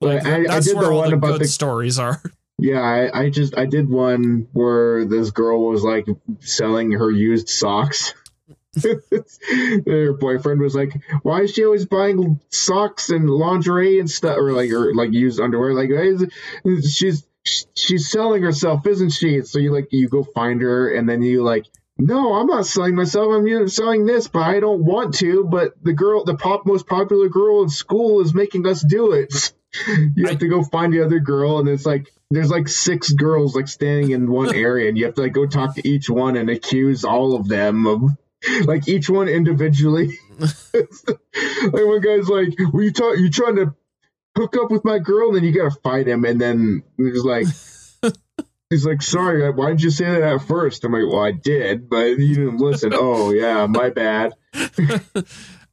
like, 0.00 0.24
I, 0.26 0.40
I 0.40 0.46
that's 0.46 0.66
did 0.66 0.76
where 0.76 0.84
the 0.86 0.90
all 0.90 0.98
one 1.00 1.10
the 1.10 1.16
about 1.16 1.32
good 1.32 1.40
the 1.42 1.48
stories 1.48 1.98
are. 1.98 2.22
Yeah, 2.60 2.80
I, 2.80 3.20
I 3.26 3.30
just 3.30 3.56
I 3.56 3.66
did 3.66 3.88
one 3.88 4.48
where 4.52 5.04
this 5.04 5.30
girl 5.30 5.64
was 5.70 5.84
like 5.84 6.06
selling 6.40 6.90
her 6.90 7.08
used 7.08 7.48
socks. 7.48 8.14
her 9.86 10.12
boyfriend 10.14 10.60
was 10.60 10.74
like, 10.74 11.00
"Why 11.22 11.42
is 11.42 11.52
she 11.52 11.64
always 11.64 11.86
buying 11.86 12.40
socks 12.50 13.10
and 13.10 13.28
lingerie 13.30 14.00
and 14.00 14.10
stuff, 14.10 14.36
or 14.38 14.52
like 14.52 14.70
or 14.72 14.92
like 14.94 15.12
used 15.12 15.40
underwear? 15.40 15.72
Like 15.72 15.90
why 15.90 16.02
is 16.02 16.22
it- 16.22 16.84
she's 16.90 17.24
she's 17.76 18.10
selling 18.10 18.42
herself, 18.42 18.86
isn't 18.86 19.10
she?" 19.10 19.42
So 19.42 19.58
you 19.58 19.72
like 19.72 19.88
you 19.92 20.08
go 20.08 20.22
find 20.24 20.60
her, 20.60 20.92
and 20.92 21.08
then 21.08 21.22
you 21.22 21.42
like, 21.44 21.66
"No, 21.98 22.34
I'm 22.34 22.46
not 22.46 22.66
selling 22.66 22.94
myself. 22.94 23.32
I'm 23.32 23.68
selling 23.68 24.06
this, 24.06 24.28
but 24.28 24.42
I 24.42 24.60
don't 24.60 24.84
want 24.84 25.14
to. 25.16 25.44
But 25.44 25.72
the 25.82 25.92
girl, 25.92 26.24
the 26.24 26.36
pop 26.36 26.64
most 26.66 26.86
popular 26.86 27.28
girl 27.28 27.62
in 27.62 27.68
school, 27.68 28.20
is 28.20 28.34
making 28.34 28.66
us 28.66 28.82
do 28.82 29.12
it." 29.12 29.52
you 30.14 30.26
have 30.26 30.38
to 30.38 30.48
go 30.48 30.62
find 30.62 30.92
the 30.92 31.04
other 31.04 31.20
girl, 31.20 31.58
and 31.58 31.68
it's 31.68 31.84
like 31.84 32.12
there's 32.30 32.50
like 32.50 32.68
six 32.68 33.12
girls 33.12 33.54
like 33.54 33.68
standing 33.68 34.10
in 34.10 34.30
one 34.30 34.54
area, 34.54 34.88
and 34.88 34.96
you 34.96 35.04
have 35.06 35.14
to 35.14 35.22
like 35.22 35.32
go 35.32 35.46
talk 35.46 35.74
to 35.74 35.88
each 35.88 36.08
one 36.08 36.36
and 36.36 36.50
accuse 36.50 37.04
all 37.04 37.34
of 37.34 37.48
them 37.48 37.86
of 37.86 38.02
like 38.64 38.88
each 38.88 39.10
one 39.10 39.28
individually. 39.28 40.18
like 40.38 41.72
one 41.72 42.00
guy's 42.00 42.28
like, 42.28 42.54
"Were 42.72 42.82
you 42.82 42.92
talk? 42.92 43.18
You 43.18 43.30
trying 43.30 43.56
to 43.56 43.74
hook 44.36 44.56
up 44.56 44.70
with 44.70 44.84
my 44.84 44.98
girl?" 44.98 45.28
And 45.28 45.36
then 45.36 45.44
you 45.44 45.52
gotta 45.52 45.76
fight 45.82 46.06
him, 46.06 46.24
and 46.24 46.40
then 46.40 46.82
he's 46.96 47.24
like. 47.24 47.46
He's 48.70 48.84
like, 48.84 49.00
sorry, 49.00 49.50
why 49.50 49.70
did 49.70 49.82
you 49.82 49.90
say 49.90 50.04
that 50.04 50.22
at 50.22 50.42
first? 50.42 50.84
I'm 50.84 50.92
like, 50.92 51.10
well, 51.10 51.24
I 51.24 51.32
did, 51.32 51.88
but 51.88 52.18
you 52.18 52.34
didn't 52.34 52.58
listen. 52.58 52.92
oh, 52.94 53.32
yeah, 53.32 53.66
my 53.66 53.88
bad. 53.88 54.34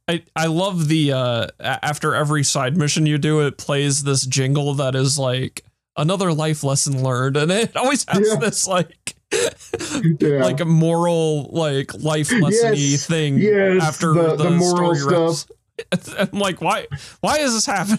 I, 0.08 0.22
I 0.36 0.46
love 0.46 0.86
the 0.88 1.12
uh 1.12 1.46
after 1.58 2.14
every 2.14 2.44
side 2.44 2.76
mission 2.76 3.06
you 3.06 3.18
do 3.18 3.40
it 3.44 3.58
plays 3.58 4.04
this 4.04 4.24
jingle 4.24 4.74
that 4.74 4.94
is 4.94 5.18
like 5.18 5.64
another 5.96 6.32
life 6.32 6.62
lesson 6.62 7.02
learned 7.02 7.36
and 7.36 7.50
it 7.50 7.76
always 7.76 8.04
has 8.08 8.28
Yeah. 8.28 8.36
this 8.38 8.68
like 8.68 9.16
Yeah. 10.20 10.44
like 10.44 10.60
a 10.60 10.64
moral 10.64 11.50
like 11.52 11.92
life 11.94 12.30
lesson 12.30 12.74
Yes, 12.76 13.04
thing 13.06 13.38
yes, 13.38 13.82
after 13.82 14.12
the- 14.14 14.36
the, 14.36 14.44
the 14.44 14.50
moral 14.52 14.94
story 14.94 15.18
wraps. 15.18 15.46
I'm 16.16 16.38
like 16.38 16.60
why 16.60 16.86
why 17.20 17.38
is 17.38 17.54
this 17.54 17.66
happening? 17.66 17.98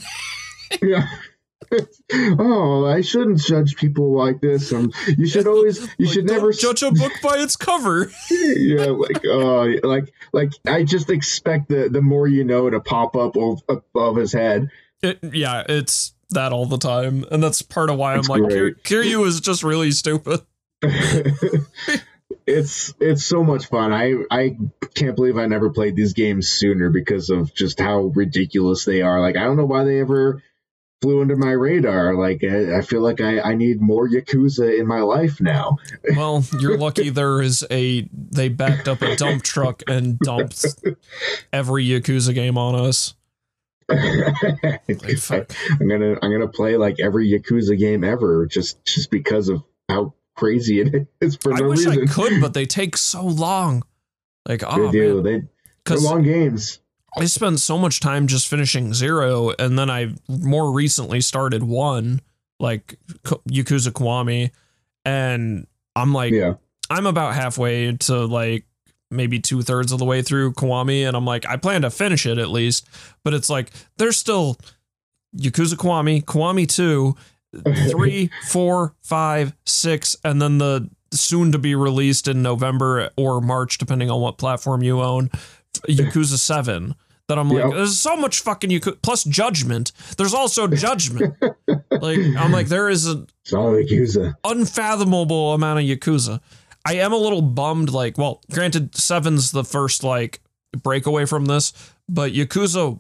yeah. 0.81 1.07
oh, 2.13 2.85
I 2.85 3.01
shouldn't 3.01 3.39
judge 3.39 3.75
people 3.75 4.15
like 4.15 4.41
this. 4.41 4.71
Um, 4.71 4.91
you 5.17 5.27
should 5.27 5.47
always, 5.47 5.81
you 5.97 6.05
Like, 6.05 6.13
should 6.13 6.25
never 6.27 6.51
judge 6.53 6.84
a 6.84 6.91
book 6.91 7.11
by 7.21 7.38
its 7.38 7.55
cover. 7.55 8.11
yeah, 8.31 8.85
like, 8.85 9.25
uh, 9.25 9.88
like, 9.88 10.13
like, 10.34 10.51
I 10.65 10.84
just 10.84 11.09
expect 11.09 11.69
the 11.69 11.89
the 11.89 12.01
more 12.01 12.27
you 12.27 12.43
know 12.43 12.69
to 12.69 12.79
pop 12.79 13.15
up 13.15 13.35
ov- 13.35 13.63
above 13.67 14.15
his 14.17 14.31
head. 14.34 14.69
It, 15.01 15.19
yeah, 15.34 15.63
it's 15.67 16.13
that 16.29 16.51
all 16.53 16.65
the 16.65 16.77
time, 16.77 17.25
and 17.31 17.41
that's 17.41 17.61
part 17.61 17.89
of 17.89 17.97
why 17.97 18.15
That's 18.15 18.29
I'm 18.29 18.41
like 18.41 18.51
great. 18.51 18.84
Kiryu 18.84 19.25
is 19.25 19.41
just 19.41 19.63
really 19.63 19.91
stupid. 19.91 20.41
it's 22.45 22.93
it's 22.99 23.25
so 23.25 23.43
much 23.43 23.65
fun. 23.67 23.93
I 23.93 24.13
I 24.31 24.57
can't 24.95 25.15
believe 25.15 25.38
I 25.38 25.45
never 25.47 25.69
played 25.69 25.95
these 25.95 26.13
games 26.13 26.49
sooner 26.49 26.89
because 26.89 27.29
of 27.29 27.53
just 27.53 27.79
how 27.79 28.11
ridiculous 28.15 28.85
they 28.85 29.01
are. 29.01 29.19
Like, 29.21 29.38
I 29.38 29.43
don't 29.43 29.57
know 29.57 29.65
why 29.65 29.84
they 29.84 29.99
ever 29.99 30.41
flew 31.02 31.22
under 31.22 31.36
my 31.36 31.52
radar. 31.52 32.15
Like, 32.15 32.44
I, 32.44 32.78
I 32.78 32.82
feel 32.82 33.02
like 33.02 33.22
I 33.22 33.40
I 33.40 33.56
need 33.56 33.82
more 33.82 34.07
Yakuza 34.07 34.80
in 34.80 34.88
my 34.88 35.02
life 35.02 35.40
now. 35.41 35.78
Well, 36.15 36.44
you're 36.60 36.78
lucky 36.78 37.10
there 37.10 37.41
is 37.41 37.65
a 37.69 38.07
they 38.14 38.49
backed 38.49 38.88
up 38.88 39.02
a 39.02 39.15
dump 39.15 39.44
truck 39.44 39.84
and 39.88 40.18
dumped 40.19 40.65
every 41.53 41.86
Yakuza 41.86 42.34
game 42.34 42.57
on 42.57 42.76
us. 42.76 43.14
Like. 43.90 43.99
I'm 45.80 45.88
gonna 45.88 46.18
I'm 46.22 46.32
gonna 46.32 46.48
play 46.48 46.78
like 46.78 46.99
every 46.99 47.30
Yakuza 47.32 47.78
game 47.78 48.03
ever 48.03 48.45
just 48.48 48.84
just 48.86 49.11
because 49.11 49.49
of 49.49 49.64
how 49.90 50.14
crazy 50.36 50.82
it 50.82 51.07
is 51.22 51.36
for 51.36 51.53
I 51.53 51.60
no 51.60 51.69
wish 51.69 51.86
reason. 51.86 52.03
I 52.03 52.11
could, 52.11 52.41
but 52.41 52.53
they 52.53 52.65
take 52.65 52.98
so 52.98 53.24
long. 53.24 53.84
Like, 54.48 54.61
they 54.61 54.65
oh 54.68 54.91
do. 54.91 55.22
man, 55.22 55.49
They 55.86 55.95
they're 55.95 55.98
long 55.98 56.24
games. 56.24 56.80
I 57.18 57.26
spent 57.26 57.60
so 57.60 57.77
much 57.77 57.99
time 57.99 58.27
just 58.27 58.48
finishing 58.48 58.94
zero, 58.94 59.52
and 59.57 59.77
then 59.77 59.89
I 59.89 60.14
more 60.27 60.72
recently 60.72 61.22
started 61.22 61.64
one, 61.64 62.22
like 62.60 62.98
Yakuza 63.49 63.91
Kiwami, 63.91 64.52
and 65.06 65.68
I'm 65.95 66.14
like, 66.14 66.34
Yeah. 66.34 66.53
I'm 66.89 67.06
about 67.06 67.34
halfway 67.35 67.91
to 67.98 68.26
like 68.26 68.65
maybe 69.11 69.39
two 69.39 69.61
thirds 69.61 69.91
of 69.91 69.99
the 69.99 70.06
way 70.06 70.22
through 70.22 70.53
Kiwami, 70.53 71.07
and 71.07 71.18
I'm 71.18 71.26
like, 71.26 71.45
I 71.48 71.57
plan 71.57 71.81
to 71.81 71.89
finish 71.89 72.26
it 72.26 72.38
at 72.38 72.49
least, 72.49 72.88
but 73.23 73.34
it's 73.34 73.49
like 73.49 73.72
there's 73.98 74.18
still 74.18 74.57
Yakuza 75.35 75.76
Kiwami, 75.76 76.23
Kiwami 76.23 76.68
two, 76.68 77.15
three, 77.89 78.30
four, 78.48 78.94
five, 79.02 79.53
six, 79.65 80.15
and 80.23 80.41
then 80.41 80.57
the 80.60 80.89
soon 81.11 81.52
to 81.53 81.57
be 81.57 81.73
released 81.73 82.27
in 82.27 82.41
November 82.41 83.10
or 83.18 83.41
March, 83.41 83.77
depending 83.77 84.11
on 84.11 84.22
what 84.22 84.38
platform 84.38 84.84
you 84.84 85.02
own, 85.02 85.30
Yakuza 85.88 86.38
seven. 86.38 86.95
That 87.27 87.37
I'm 87.37 87.49
like, 87.49 87.65
Yep. 87.65 87.73
there's 87.73 87.99
so 87.99 88.15
much 88.15 88.39
fucking 88.39 88.69
Yakuza 88.69 89.01
plus 89.01 89.23
Judgment. 89.25 89.91
There's 90.17 90.33
also 90.33 90.65
Judgment. 90.85 91.35
like 91.91 92.19
I'm 92.37 92.51
like, 92.53 92.67
there 92.67 92.89
is 92.89 93.05
an 93.05 93.27
unfathomable 94.43 95.53
amount 95.53 95.79
of 95.79 95.85
Yakuza. 95.85 96.39
I 96.85 96.93
am 96.95 97.11
a 97.11 97.17
little 97.17 97.41
bummed. 97.41 97.89
Like, 97.89 98.17
well, 98.17 98.41
granted, 98.51 98.95
seven's 98.95 99.51
the 99.51 99.63
first 99.65 100.03
like 100.03 100.39
breakaway 100.83 101.25
from 101.25 101.45
this, 101.45 101.73
but 102.07 102.31
Yakuza 102.31 102.97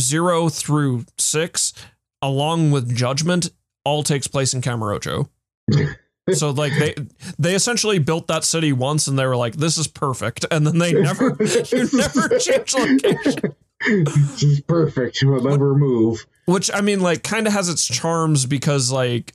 zero 0.00 0.48
through 0.48 1.04
six, 1.18 1.72
along 2.20 2.72
with 2.72 2.94
Judgment, 2.96 3.50
all 3.84 4.02
takes 4.02 4.26
place 4.26 4.54
in 4.54 4.60
Kamurocho. 4.60 5.28
so 6.32 6.50
like 6.50 6.72
they 6.78 6.94
they 7.38 7.54
essentially 7.54 7.98
built 7.98 8.28
that 8.28 8.44
city 8.44 8.72
once 8.72 9.08
and 9.08 9.18
they 9.18 9.26
were 9.26 9.36
like 9.36 9.56
this 9.56 9.76
is 9.78 9.86
perfect 9.88 10.44
and 10.50 10.66
then 10.66 10.78
they 10.78 10.92
never 11.02 11.36
you 11.72 11.88
never 11.92 12.38
change 12.38 12.74
location 12.74 13.54
This 13.86 14.42
is 14.44 14.60
perfect. 14.60 15.18
We'll 15.24 15.42
never 15.42 15.74
move. 15.74 16.24
which 16.46 16.70
i 16.72 16.80
mean 16.80 17.00
like 17.00 17.22
kind 17.24 17.46
of 17.48 17.52
has 17.52 17.68
its 17.68 17.84
charms 17.86 18.46
because 18.46 18.92
like 18.92 19.32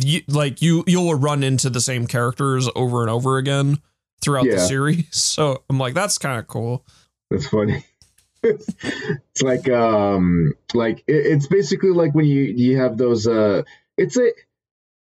you 0.00 0.20
like 0.28 0.62
you 0.62 0.84
you'll 0.86 1.16
run 1.16 1.42
into 1.42 1.68
the 1.68 1.80
same 1.80 2.06
characters 2.06 2.68
over 2.76 3.00
and 3.02 3.10
over 3.10 3.38
again 3.38 3.78
throughout 4.22 4.44
the 4.44 4.60
series 4.60 5.06
so 5.10 5.64
i'm 5.68 5.78
like 5.78 5.94
that's 5.94 6.16
kind 6.18 6.38
of 6.38 6.46
cool 6.46 6.86
That's 7.30 7.48
funny. 7.48 7.84
it's 8.44 9.42
like 9.42 9.68
um 9.68 10.52
like 10.74 10.98
it, 11.08 11.26
it's 11.26 11.46
basically 11.48 11.90
like 11.90 12.14
when 12.14 12.26
you 12.26 12.42
you 12.42 12.76
have 12.78 12.96
those 12.98 13.26
uh 13.26 13.62
it's 13.96 14.16
a 14.16 14.30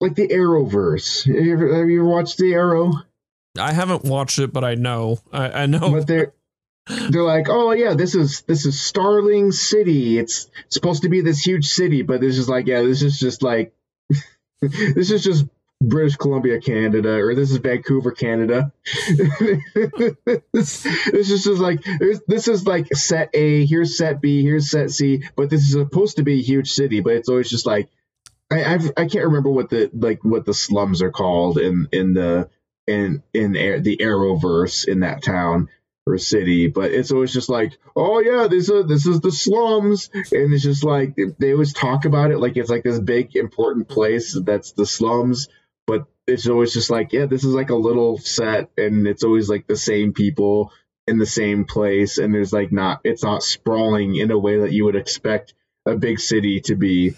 like 0.00 0.14
the 0.14 0.28
Arrowverse. 0.28 1.26
Have 1.26 1.44
you 1.44 1.52
ever, 1.52 1.74
have 1.74 1.88
you 1.88 2.00
ever 2.00 2.08
watched 2.08 2.38
the 2.38 2.52
Arrow? 2.54 2.92
i 3.58 3.72
haven't 3.72 4.04
watched 4.04 4.38
it 4.38 4.52
but 4.52 4.64
i 4.64 4.74
know 4.74 5.18
i, 5.32 5.62
I 5.62 5.66
know 5.66 5.90
But 5.90 6.06
they're 6.06 6.34
they're 6.86 7.24
like, 7.24 7.48
oh 7.48 7.72
yeah, 7.72 7.94
this 7.94 8.14
is 8.14 8.42
this 8.42 8.64
is 8.64 8.80
Starling 8.80 9.50
City. 9.50 10.18
It's 10.18 10.48
supposed 10.68 11.02
to 11.02 11.08
be 11.08 11.20
this 11.20 11.44
huge 11.44 11.66
city, 11.66 12.02
but 12.02 12.20
this 12.20 12.38
is 12.38 12.48
like, 12.48 12.66
yeah, 12.66 12.82
this 12.82 13.02
is 13.02 13.18
just 13.18 13.42
like 13.42 13.74
this 14.60 15.10
is 15.10 15.24
just 15.24 15.46
British 15.82 16.16
Columbia, 16.16 16.60
Canada, 16.60 17.14
or 17.14 17.34
this 17.34 17.50
is 17.50 17.56
Vancouver, 17.56 18.12
Canada. 18.12 18.72
this, 20.52 20.82
this 20.82 21.30
is 21.30 21.44
just 21.44 21.60
like 21.60 21.84
this 22.28 22.48
is 22.48 22.66
like 22.66 22.94
set 22.94 23.30
A, 23.34 23.66
here's 23.66 23.98
set 23.98 24.20
B, 24.20 24.42
here's 24.42 24.70
set 24.70 24.90
C, 24.90 25.24
but 25.34 25.50
this 25.50 25.62
is 25.62 25.72
supposed 25.72 26.16
to 26.16 26.22
be 26.22 26.38
a 26.38 26.42
huge 26.42 26.72
city, 26.72 27.00
but 27.00 27.14
it's 27.14 27.28
always 27.28 27.50
just 27.50 27.66
like 27.66 27.88
I 28.50 28.64
I've, 28.64 28.90
I 28.96 29.06
can't 29.06 29.26
remember 29.26 29.50
what 29.50 29.70
the 29.70 29.90
like 29.92 30.24
what 30.24 30.44
the 30.44 30.54
slums 30.54 31.02
are 31.02 31.10
called 31.10 31.58
in 31.58 31.88
in 31.92 32.14
the 32.14 32.48
in 32.86 33.22
in 33.34 33.52
the 33.52 33.98
Arrowverse 34.00 34.86
in 34.86 35.00
that 35.00 35.22
town 35.22 35.68
or 36.06 36.18
city, 36.18 36.68
but 36.68 36.92
it's 36.92 37.10
always 37.10 37.32
just 37.32 37.48
like, 37.48 37.76
oh 37.96 38.20
yeah, 38.20 38.46
this 38.46 38.70
is 38.70 38.86
this 38.86 39.06
is 39.06 39.20
the 39.20 39.32
slums, 39.32 40.08
and 40.14 40.52
it's 40.52 40.62
just 40.62 40.84
like 40.84 41.18
they 41.38 41.52
always 41.52 41.72
talk 41.72 42.04
about 42.04 42.30
it 42.30 42.38
like 42.38 42.56
it's 42.56 42.70
like 42.70 42.84
this 42.84 43.00
big 43.00 43.34
important 43.34 43.88
place 43.88 44.38
that's 44.44 44.72
the 44.72 44.86
slums, 44.86 45.48
but 45.86 46.06
it's 46.28 46.48
always 46.48 46.72
just 46.72 46.90
like, 46.90 47.12
yeah, 47.12 47.26
this 47.26 47.44
is 47.44 47.54
like 47.54 47.70
a 47.70 47.74
little 47.74 48.18
set, 48.18 48.70
and 48.76 49.06
it's 49.08 49.24
always 49.24 49.48
like 49.48 49.66
the 49.66 49.76
same 49.76 50.12
people 50.12 50.70
in 51.08 51.18
the 51.18 51.26
same 51.26 51.64
place, 51.64 52.18
and 52.18 52.32
there's 52.32 52.52
like 52.52 52.70
not 52.70 53.00
it's 53.02 53.24
not 53.24 53.42
sprawling 53.42 54.14
in 54.14 54.30
a 54.30 54.38
way 54.38 54.60
that 54.60 54.72
you 54.72 54.84
would 54.84 54.96
expect 54.96 55.54
a 55.86 55.96
big 55.96 56.20
city 56.20 56.60
to 56.60 56.76
be. 56.76 57.14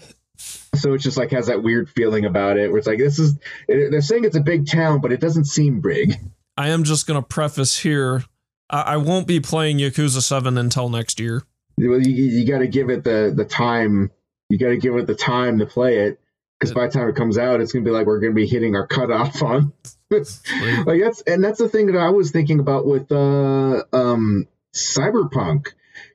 So 0.75 0.93
it 0.93 0.99
just 0.99 1.17
like 1.17 1.31
has 1.31 1.47
that 1.47 1.61
weird 1.63 1.89
feeling 1.89 2.25
about 2.25 2.57
it, 2.57 2.69
where 2.69 2.77
it's 2.77 2.87
like 2.87 2.99
this 2.99 3.19
is 3.19 3.37
they're 3.67 4.01
saying 4.01 4.23
it's 4.23 4.35
a 4.37 4.41
big 4.41 4.67
town, 4.67 5.01
but 5.01 5.11
it 5.11 5.19
doesn't 5.19 5.45
seem 5.45 5.81
big. 5.81 6.15
i 6.57 6.69
am 6.69 6.83
just 6.83 7.07
gonna 7.07 7.21
preface 7.21 7.77
here 7.79 8.23
I, 8.69 8.81
I 8.81 8.97
won't 8.97 9.27
be 9.27 9.39
playing 9.39 9.77
yakuza 9.77 10.21
7 10.21 10.57
until 10.57 10.89
next 10.89 11.19
year 11.19 11.43
Well, 11.77 12.01
you, 12.01 12.11
you 12.13 12.45
got 12.45 12.59
to 12.59 12.67
give 12.67 12.89
it 12.89 13.03
the 13.03 13.33
the 13.35 13.45
time. 13.45 14.11
You 14.49 14.57
got 14.57 14.69
to 14.69 14.77
give 14.77 14.95
it 14.95 15.07
the 15.07 15.15
time 15.15 15.59
to 15.59 15.65
play 15.65 15.99
it, 15.99 16.19
because 16.59 16.73
by 16.73 16.87
the 16.87 16.91
time 16.93 17.07
it 17.07 17.15
comes 17.15 17.37
out, 17.37 17.61
it's 17.61 17.71
gonna 17.71 17.85
be 17.85 17.91
like 17.91 18.05
we're 18.07 18.19
gonna 18.19 18.33
be 18.33 18.47
hitting 18.47 18.75
our 18.75 18.87
cutoff 18.87 19.41
on. 19.51 19.73
like 20.11 21.01
that's 21.01 21.21
and 21.21 21.43
that's 21.43 21.59
the 21.59 21.69
thing 21.69 21.87
that 21.87 21.97
I 21.97 22.09
was 22.09 22.31
thinking 22.31 22.59
about 22.59 22.85
with 22.85 23.11
uh 23.11 23.83
um 23.93 24.47
Cyberpunk, 24.75 25.67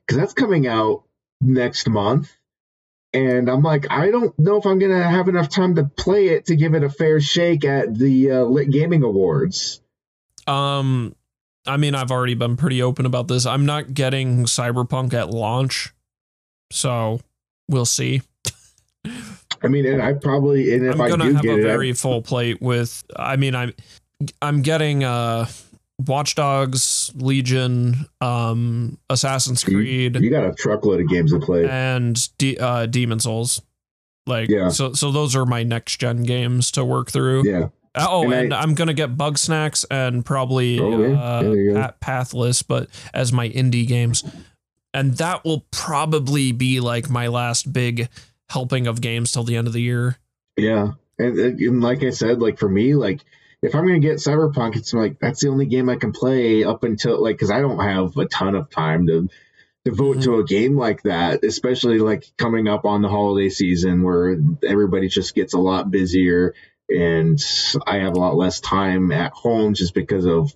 because 0.05 0.17
that's 0.17 0.33
coming 0.33 0.67
out 0.67 1.03
next 1.41 1.87
month, 1.89 2.31
and 3.15 3.49
I'm 3.49 3.61
like 3.63 3.89
I 3.89 4.11
don't 4.11 4.37
know 4.37 4.57
if 4.57 4.65
I'm 4.65 4.77
gonna 4.77 5.01
have 5.01 5.29
enough 5.29 5.49
time 5.49 5.75
to 5.75 5.85
play 5.85 6.27
it 6.27 6.45
to 6.47 6.55
give 6.55 6.73
it 6.75 6.83
a 6.83 6.89
fair 6.89 7.21
shake 7.21 7.63
at 7.63 7.97
the 7.97 8.31
uh, 8.31 8.43
Lit 8.43 8.69
Gaming 8.69 9.03
Awards. 9.03 9.81
Um, 10.45 11.15
I 11.65 11.77
mean, 11.77 11.95
I've 11.95 12.11
already 12.11 12.35
been 12.35 12.57
pretty 12.57 12.81
open 12.83 13.05
about 13.05 13.27
this. 13.27 13.45
I'm 13.45 13.65
not 13.65 13.93
getting 13.93 14.45
Cyberpunk 14.45 15.13
at 15.13 15.29
launch, 15.29 15.93
so 16.71 17.21
we'll 17.69 17.85
see. 17.85 18.21
I 19.63 19.67
mean, 19.69 19.85
and 19.85 20.01
I 20.01 20.13
probably 20.13 20.73
and 20.75 20.85
if 20.85 20.99
I'm 20.99 21.09
gonna 21.09 21.25
do 21.25 21.33
have 21.35 21.41
get 21.41 21.51
a 21.51 21.57
it, 21.57 21.59
I- 21.61 21.63
very 21.63 21.93
full 21.93 22.21
plate 22.21 22.61
with. 22.61 23.03
I 23.15 23.37
mean, 23.37 23.55
I'm 23.55 23.73
I'm 24.41 24.61
getting 24.61 25.03
uh, 25.03 25.47
Watch 25.97 26.35
Dogs, 26.35 27.11
Legion, 27.15 28.05
um, 28.19 28.97
Assassin's 29.09 29.63
Creed, 29.63 30.17
you 30.21 30.29
got 30.29 30.43
a 30.45 30.53
truckload 30.53 30.99
of 31.01 31.07
games 31.07 31.31
to 31.31 31.39
play. 31.39 31.65
and 31.69 32.17
D- 32.37 32.57
uh, 32.57 32.85
Demon 32.85 33.19
Souls. 33.19 33.61
Like, 34.27 34.49
Yeah. 34.49 34.69
so 34.69 34.91
so 34.93 35.11
those 35.11 35.35
are 35.35 35.45
my 35.45 35.63
next 35.63 35.97
gen 35.99 36.23
games 36.23 36.71
to 36.71 36.83
work 36.83 37.11
through. 37.11 37.47
Yeah. 37.49 37.69
Oh, 37.95 38.23
And 38.23 38.33
and, 38.33 38.53
I- 38.53 38.63
am 38.63 38.73
gonna 38.73 38.93
get 38.93 39.15
Bugsnax 39.15 39.85
and 39.89 40.25
probably 40.25 40.79
Oh, 40.79 40.99
yeah. 41.01 41.37
uh, 41.37 41.41
you 41.43 41.73
Pathless, 42.01 42.61
but 42.61 42.89
as 43.13 43.31
my 43.31 43.47
indie 43.47 43.87
games, 43.87 44.23
and 44.93 45.15
that 45.17 45.45
will 45.45 45.65
probably 45.71 46.51
be 46.51 46.81
like 46.81 47.09
my 47.09 47.27
last 47.27 47.71
big 47.71 48.09
helping 48.49 48.85
of 48.85 48.99
games 48.99 49.31
till 49.31 49.43
the 49.43 49.55
end 49.55 49.67
of 49.67 49.73
the 49.73 49.81
year. 49.81 50.17
Yeah, 50.57 50.91
and, 51.17 51.39
and 51.39 51.81
like 51.81 52.03
I 52.03 52.09
said, 52.09 52.41
like 52.41 52.59
for 52.59 52.67
me, 52.67 52.95
like 52.95 53.21
if 53.65 53.73
I'm 53.73 53.87
gonna 53.87 53.99
get 53.99 54.17
Cyberpunk, 54.17 54.75
it's 54.75 54.93
like 54.93 55.19
that's 55.19 55.41
the 55.41 55.49
only 55.49 55.65
game 55.65 55.89
I 55.89 55.95
can 55.95 56.11
play 56.11 56.63
up 56.63 56.83
until 56.83 57.21
like 57.21 57.35
because 57.35 57.51
I 57.51 57.61
don't 57.61 57.79
have 57.79 58.15
a 58.17 58.25
ton 58.25 58.55
of 58.55 58.69
time 58.69 59.07
to 59.07 59.27
devote 59.83 60.21
to 60.23 60.39
a 60.39 60.43
game 60.43 60.77
like 60.77 61.03
that, 61.03 61.43
especially 61.43 61.99
like 61.99 62.25
coming 62.37 62.67
up 62.67 62.85
on 62.85 63.01
the 63.01 63.09
holiday 63.09 63.49
season 63.49 64.03
where 64.03 64.37
everybody 64.63 65.07
just 65.07 65.35
gets 65.35 65.53
a 65.53 65.59
lot 65.59 65.89
busier 65.89 66.53
and 66.89 67.39
I 67.87 67.97
have 67.97 68.15
a 68.15 68.19
lot 68.19 68.35
less 68.35 68.59
time 68.59 69.11
at 69.11 69.31
home 69.31 69.73
just 69.73 69.95
because 69.95 70.25
of 70.25 70.53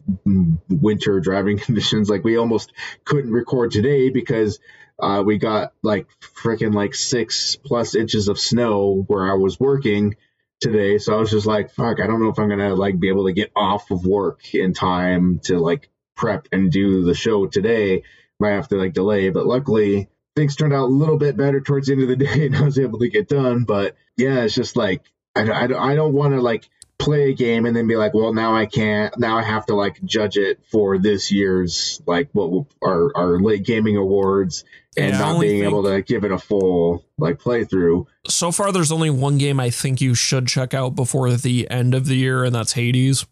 winter 0.69 1.19
driving 1.19 1.57
conditions. 1.65 2.09
Like 2.09 2.23
we 2.23 2.37
almost 2.37 2.73
couldn't 3.05 3.31
record 3.31 3.71
today 3.71 4.09
because 4.09 4.59
uh, 4.99 5.23
we 5.25 5.37
got 5.37 5.73
like 5.81 6.07
freaking 6.21 6.73
like 6.75 6.93
six 6.93 7.55
plus 7.55 7.95
inches 7.95 8.27
of 8.27 8.37
snow 8.39 9.03
where 9.07 9.29
I 9.29 9.35
was 9.35 9.59
working 9.59 10.15
today. 10.59 10.97
So 10.97 11.15
I 11.15 11.19
was 11.19 11.31
just 11.31 11.45
like, 11.45 11.71
fuck, 11.71 11.99
I 11.99 12.07
don't 12.07 12.21
know 12.21 12.29
if 12.29 12.39
I'm 12.39 12.49
gonna 12.49 12.75
like 12.75 12.99
be 12.99 13.09
able 13.09 13.25
to 13.25 13.33
get 13.33 13.51
off 13.55 13.91
of 13.91 14.05
work 14.05 14.53
in 14.53 14.73
time 14.73 15.39
to 15.45 15.59
like 15.59 15.89
prep 16.15 16.47
and 16.51 16.71
do 16.71 17.03
the 17.03 17.13
show 17.13 17.47
today. 17.47 18.03
Might 18.39 18.51
have 18.51 18.69
to 18.69 18.77
like 18.77 18.93
delay, 18.93 19.29
but 19.29 19.45
luckily 19.45 20.09
things 20.35 20.55
turned 20.55 20.73
out 20.73 20.85
a 20.85 20.93
little 20.93 21.17
bit 21.17 21.35
better 21.35 21.59
towards 21.59 21.87
the 21.87 21.93
end 21.93 22.03
of 22.03 22.07
the 22.07 22.15
day 22.25 22.45
and 22.45 22.55
I 22.55 22.61
was 22.61 22.79
able 22.79 22.99
to 22.99 23.09
get 23.09 23.27
done. 23.27 23.63
But 23.63 23.95
yeah, 24.17 24.41
it's 24.41 24.55
just 24.55 24.75
like 24.75 25.03
I, 25.35 25.49
I, 25.49 25.91
I 25.91 25.95
don't 25.95 26.13
want 26.13 26.33
to 26.33 26.41
like 26.41 26.69
play 26.99 27.31
a 27.31 27.33
game 27.33 27.65
and 27.65 27.75
then 27.75 27.87
be 27.87 27.95
like, 27.95 28.13
well, 28.13 28.33
now 28.33 28.55
I 28.55 28.65
can't. 28.65 29.17
Now 29.17 29.37
I 29.37 29.41
have 29.41 29.65
to 29.67 29.75
like 29.75 30.03
judge 30.03 30.37
it 30.37 30.59
for 30.69 30.97
this 30.97 31.31
year's 31.31 32.01
like 32.05 32.29
what 32.33 32.65
our 32.83 33.11
our 33.15 33.39
late 33.39 33.63
gaming 33.63 33.97
awards 33.97 34.65
and 34.97 35.13
Yeah, 35.13 35.19
not 35.19 35.35
only 35.35 35.47
being 35.47 35.63
able 35.63 35.83
to 35.83 36.01
give 36.01 36.25
it 36.25 36.31
a 36.31 36.37
full 36.37 37.05
like 37.17 37.39
playthrough. 37.39 38.05
So 38.27 38.51
far, 38.51 38.71
there's 38.71 38.91
only 38.91 39.09
one 39.09 39.37
game 39.37 39.59
I 39.59 39.69
think 39.69 40.01
you 40.01 40.13
should 40.13 40.47
check 40.47 40.73
out 40.73 40.95
before 40.95 41.31
the 41.33 41.69
end 41.71 41.95
of 41.95 42.05
the 42.05 42.15
year, 42.15 42.43
and 42.43 42.53
that's 42.53 42.73
Hades. 42.73 43.25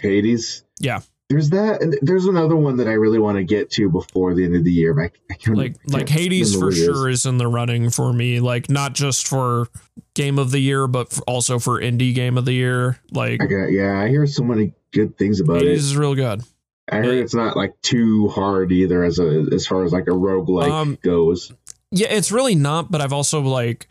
Hades. 0.00 0.64
Yeah. 0.80 1.00
There's 1.30 1.48
that, 1.50 1.80
and 1.80 1.96
there's 2.02 2.26
another 2.26 2.56
one 2.56 2.76
that 2.78 2.88
I 2.88 2.92
really 2.94 3.20
want 3.20 3.38
to 3.38 3.44
get 3.44 3.70
to 3.70 3.88
before 3.88 4.34
the 4.34 4.44
end 4.44 4.56
of 4.56 4.64
the 4.64 4.72
year. 4.72 4.92
But 4.92 5.02
I, 5.02 5.10
I 5.30 5.34
can't, 5.34 5.56
Like 5.56 5.76
I 5.88 5.96
like 5.98 6.08
Hades 6.08 6.56
for 6.56 6.68
it 6.68 6.76
is. 6.76 6.84
sure 6.84 7.08
is 7.08 7.24
in 7.24 7.38
the 7.38 7.46
running 7.46 7.88
for 7.90 8.12
me. 8.12 8.40
Like 8.40 8.68
not 8.68 8.94
just 8.94 9.28
for 9.28 9.68
game 10.14 10.40
of 10.40 10.50
the 10.50 10.58
year, 10.58 10.88
but 10.88 11.12
for, 11.12 11.22
also 11.28 11.60
for 11.60 11.80
indie 11.80 12.12
game 12.12 12.36
of 12.36 12.44
the 12.46 12.52
year. 12.52 12.98
Like 13.12 13.40
I 13.40 13.46
got, 13.46 13.66
yeah, 13.66 14.00
I 14.00 14.08
hear 14.08 14.26
so 14.26 14.42
many 14.42 14.72
good 14.92 15.16
things 15.16 15.40
about 15.40 15.62
Hades 15.62 15.84
it. 15.84 15.90
is 15.92 15.96
real 15.96 16.16
good. 16.16 16.42
I 16.90 16.96
heard 16.96 17.14
it's 17.18 17.34
not 17.34 17.56
like 17.56 17.80
too 17.82 18.26
hard 18.26 18.72
either, 18.72 19.04
as 19.04 19.20
a 19.20 19.46
as 19.52 19.68
far 19.68 19.84
as 19.84 19.92
like 19.92 20.08
a 20.08 20.10
roguelike 20.10 20.68
Um, 20.68 20.98
goes. 21.00 21.52
Yeah, 21.92 22.08
it's 22.08 22.32
really 22.32 22.56
not, 22.56 22.90
but 22.90 23.00
I've 23.00 23.12
also 23.12 23.40
like 23.40 23.86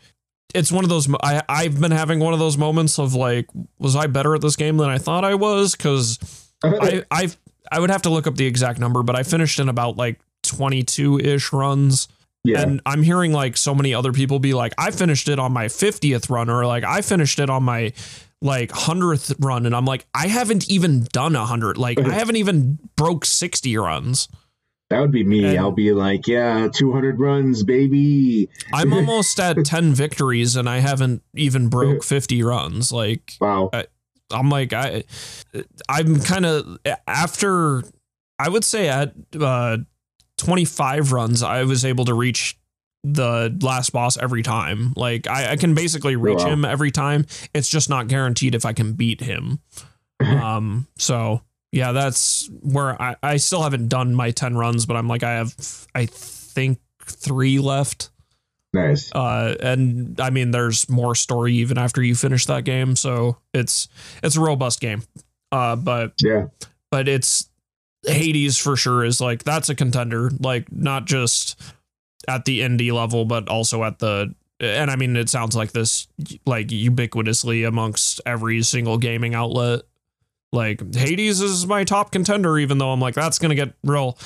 it's 0.54 0.70
one 0.70 0.84
of 0.84 0.90
those. 0.90 1.08
I 1.22 1.42
I've 1.48 1.80
been 1.80 1.92
having 1.92 2.20
one 2.20 2.34
of 2.34 2.38
those 2.38 2.58
moments 2.58 2.98
of 2.98 3.14
like, 3.14 3.46
was 3.78 3.96
I 3.96 4.08
better 4.08 4.34
at 4.34 4.42
this 4.42 4.56
game 4.56 4.76
than 4.76 4.90
I 4.90 4.98
thought 4.98 5.24
I 5.24 5.36
was? 5.36 5.74
Because 5.74 6.18
I 6.64 7.04
I 7.10 7.28
I 7.72 7.80
would 7.80 7.90
have 7.90 8.02
to 8.02 8.10
look 8.10 8.26
up 8.26 8.36
the 8.36 8.46
exact 8.46 8.78
number, 8.78 9.02
but 9.02 9.16
I 9.16 9.22
finished 9.22 9.58
in 9.60 9.68
about 9.68 9.96
like 9.96 10.20
twenty 10.42 10.82
two 10.82 11.18
ish 11.18 11.52
runs. 11.52 12.08
yeah. 12.44 12.60
And 12.62 12.80
I'm 12.86 13.02
hearing 13.02 13.32
like 13.32 13.56
so 13.56 13.74
many 13.74 13.94
other 13.94 14.12
people 14.12 14.38
be 14.38 14.54
like, 14.54 14.72
I 14.78 14.90
finished 14.90 15.28
it 15.28 15.38
on 15.38 15.52
my 15.52 15.66
50th 15.66 16.30
run, 16.30 16.48
or 16.50 16.64
like 16.66 16.84
I 16.84 17.02
finished 17.02 17.38
it 17.38 17.50
on 17.50 17.62
my 17.64 17.92
like 18.42 18.70
100th 18.70 19.34
run. 19.44 19.66
And 19.66 19.76
I'm 19.76 19.84
like, 19.84 20.06
I 20.14 20.26
haven't 20.28 20.70
even 20.70 21.06
done 21.12 21.36
a 21.36 21.40
100. 21.40 21.76
Like, 21.76 22.00
I 22.00 22.14
haven't 22.14 22.36
even 22.36 22.78
broke 22.96 23.26
60 23.26 23.76
runs. 23.76 24.28
that 24.88 24.98
would 25.00 25.12
be 25.12 25.22
me. 25.24 25.44
and- 25.44 25.58
I'll 25.58 25.70
be 25.72 25.92
like, 25.92 26.26
yeah, 26.26 26.66
200 26.74 27.20
runs, 27.20 27.62
baby. 27.62 28.48
I'm 28.72 28.92
almost 28.98 29.38
at 29.38 29.62
10 29.62 29.92
victories 29.92 30.56
and 30.56 30.70
I 30.70 30.78
haven't 30.78 31.22
even 31.34 31.68
broke 31.68 32.02
50 32.16 32.42
runs. 32.42 32.90
Like, 32.90 33.34
Wow. 33.42 33.68
Uh, 33.74 33.82
I'm 34.30 34.50
like, 34.50 34.72
I, 34.72 35.04
I'm 35.88 36.20
kind 36.20 36.46
of 36.46 36.78
after, 37.06 37.82
I 38.38 38.48
would 38.48 38.64
say 38.64 38.88
at 38.88 39.12
uh, 39.38 39.78
25 40.38 41.12
runs, 41.12 41.42
I 41.42 41.64
was 41.64 41.84
able 41.84 42.04
to 42.06 42.14
reach 42.14 42.58
the 43.02 43.56
last 43.62 43.92
boss 43.92 44.16
every 44.16 44.42
time. 44.42 44.92
Like, 44.96 45.26
I, 45.26 45.52
I 45.52 45.56
can 45.56 45.74
basically 45.74 46.16
reach 46.16 46.38
wow. 46.38 46.50
him 46.50 46.64
every 46.64 46.90
time. 46.90 47.26
It's 47.54 47.68
just 47.68 47.88
not 47.88 48.08
guaranteed 48.08 48.54
if 48.54 48.64
I 48.64 48.72
can 48.72 48.92
beat 48.92 49.20
him. 49.20 49.60
um, 50.20 50.86
so 50.98 51.42
yeah, 51.72 51.92
that's 51.92 52.50
where 52.62 53.00
I, 53.00 53.16
I 53.22 53.36
still 53.36 53.62
haven't 53.62 53.88
done 53.88 54.14
my 54.14 54.32
10 54.32 54.56
runs, 54.56 54.86
but 54.86 54.96
I'm 54.96 55.08
like, 55.08 55.22
I 55.22 55.34
have, 55.34 55.54
I 55.94 56.06
think 56.06 56.78
three 57.04 57.58
left. 57.58 58.10
Nice. 58.72 59.10
Uh, 59.12 59.56
and 59.60 60.20
I 60.20 60.30
mean, 60.30 60.52
there's 60.52 60.88
more 60.88 61.14
story 61.14 61.54
even 61.54 61.76
after 61.78 62.02
you 62.02 62.14
finish 62.14 62.46
that 62.46 62.64
game. 62.64 62.94
So 62.96 63.36
it's 63.52 63.88
it's 64.22 64.36
a 64.36 64.40
robust 64.40 64.80
game. 64.80 65.02
Uh, 65.50 65.74
but 65.76 66.12
Yeah. 66.22 66.46
but 66.90 67.08
it's 67.08 67.48
Hades 68.06 68.56
for 68.56 68.76
sure 68.76 69.04
is 69.04 69.20
like 69.20 69.42
that's 69.42 69.68
a 69.68 69.74
contender. 69.74 70.30
Like 70.38 70.70
not 70.72 71.06
just 71.06 71.60
at 72.28 72.44
the 72.44 72.60
indie 72.60 72.92
level, 72.92 73.24
but 73.24 73.48
also 73.48 73.82
at 73.82 73.98
the 73.98 74.34
and 74.60 74.90
I 74.90 74.96
mean, 74.96 75.16
it 75.16 75.28
sounds 75.28 75.56
like 75.56 75.72
this 75.72 76.06
like 76.46 76.68
ubiquitously 76.68 77.66
amongst 77.66 78.20
every 78.24 78.62
single 78.62 78.98
gaming 78.98 79.34
outlet. 79.34 79.80
Like 80.52 80.94
Hades 80.94 81.40
is 81.40 81.66
my 81.66 81.82
top 81.84 82.12
contender, 82.12 82.58
even 82.58 82.78
though 82.78 82.92
I'm 82.92 83.00
like 83.00 83.14
that's 83.14 83.38
gonna 83.40 83.54
get 83.56 83.72
real 83.82 84.16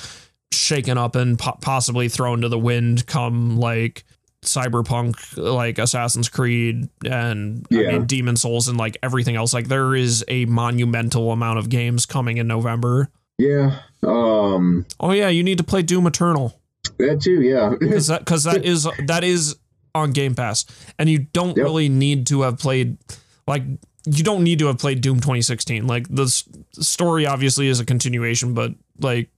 shaken 0.52 0.98
up 0.98 1.16
and 1.16 1.38
po- 1.38 1.58
possibly 1.60 2.08
thrown 2.08 2.42
to 2.42 2.48
the 2.48 2.58
wind 2.58 3.06
come 3.06 3.56
like 3.56 4.04
cyberpunk 4.44 5.36
like 5.36 5.78
assassin's 5.78 6.28
creed 6.28 6.88
and 7.04 7.66
i 7.72 7.74
mean 7.74 8.06
demon 8.06 8.36
souls 8.36 8.68
and 8.68 8.78
like 8.78 8.96
everything 9.02 9.36
else 9.36 9.52
like 9.52 9.68
there 9.68 9.94
is 9.94 10.24
a 10.28 10.44
monumental 10.46 11.30
amount 11.32 11.58
of 11.58 11.68
games 11.68 12.06
coming 12.06 12.36
in 12.38 12.46
november 12.46 13.10
Yeah. 13.38 13.80
Um, 14.02 14.86
oh 15.00 15.12
yeah 15.12 15.28
you 15.28 15.42
need 15.42 15.58
to 15.58 15.64
play 15.64 15.82
doom 15.82 16.06
eternal 16.06 16.60
that 16.98 17.20
too. 17.22 17.40
Yeah. 17.42 17.74
because 17.80 18.06
that 18.08 18.20
because 18.20 18.44
that 18.44 18.64
is 18.64 18.86
that 19.06 19.24
is 19.24 19.56
on 19.94 20.12
game 20.12 20.34
pass 20.34 20.64
and 20.98 21.08
you 21.08 21.20
don't 21.32 21.56
Yep. 21.56 21.64
really 21.64 21.88
need 21.88 22.26
to 22.28 22.42
have 22.42 22.58
played 22.58 22.98
like 23.46 23.62
you 24.06 24.22
don't 24.22 24.44
need 24.44 24.58
to 24.58 24.66
have 24.66 24.78
played 24.78 25.00
doom 25.00 25.16
2016 25.20 25.86
like 25.86 26.06
the 26.10 26.24
s- 26.24 26.44
story 26.72 27.26
obviously 27.26 27.68
is 27.68 27.80
a 27.80 27.84
continuation 27.86 28.52
but 28.54 28.72
like 29.00 29.30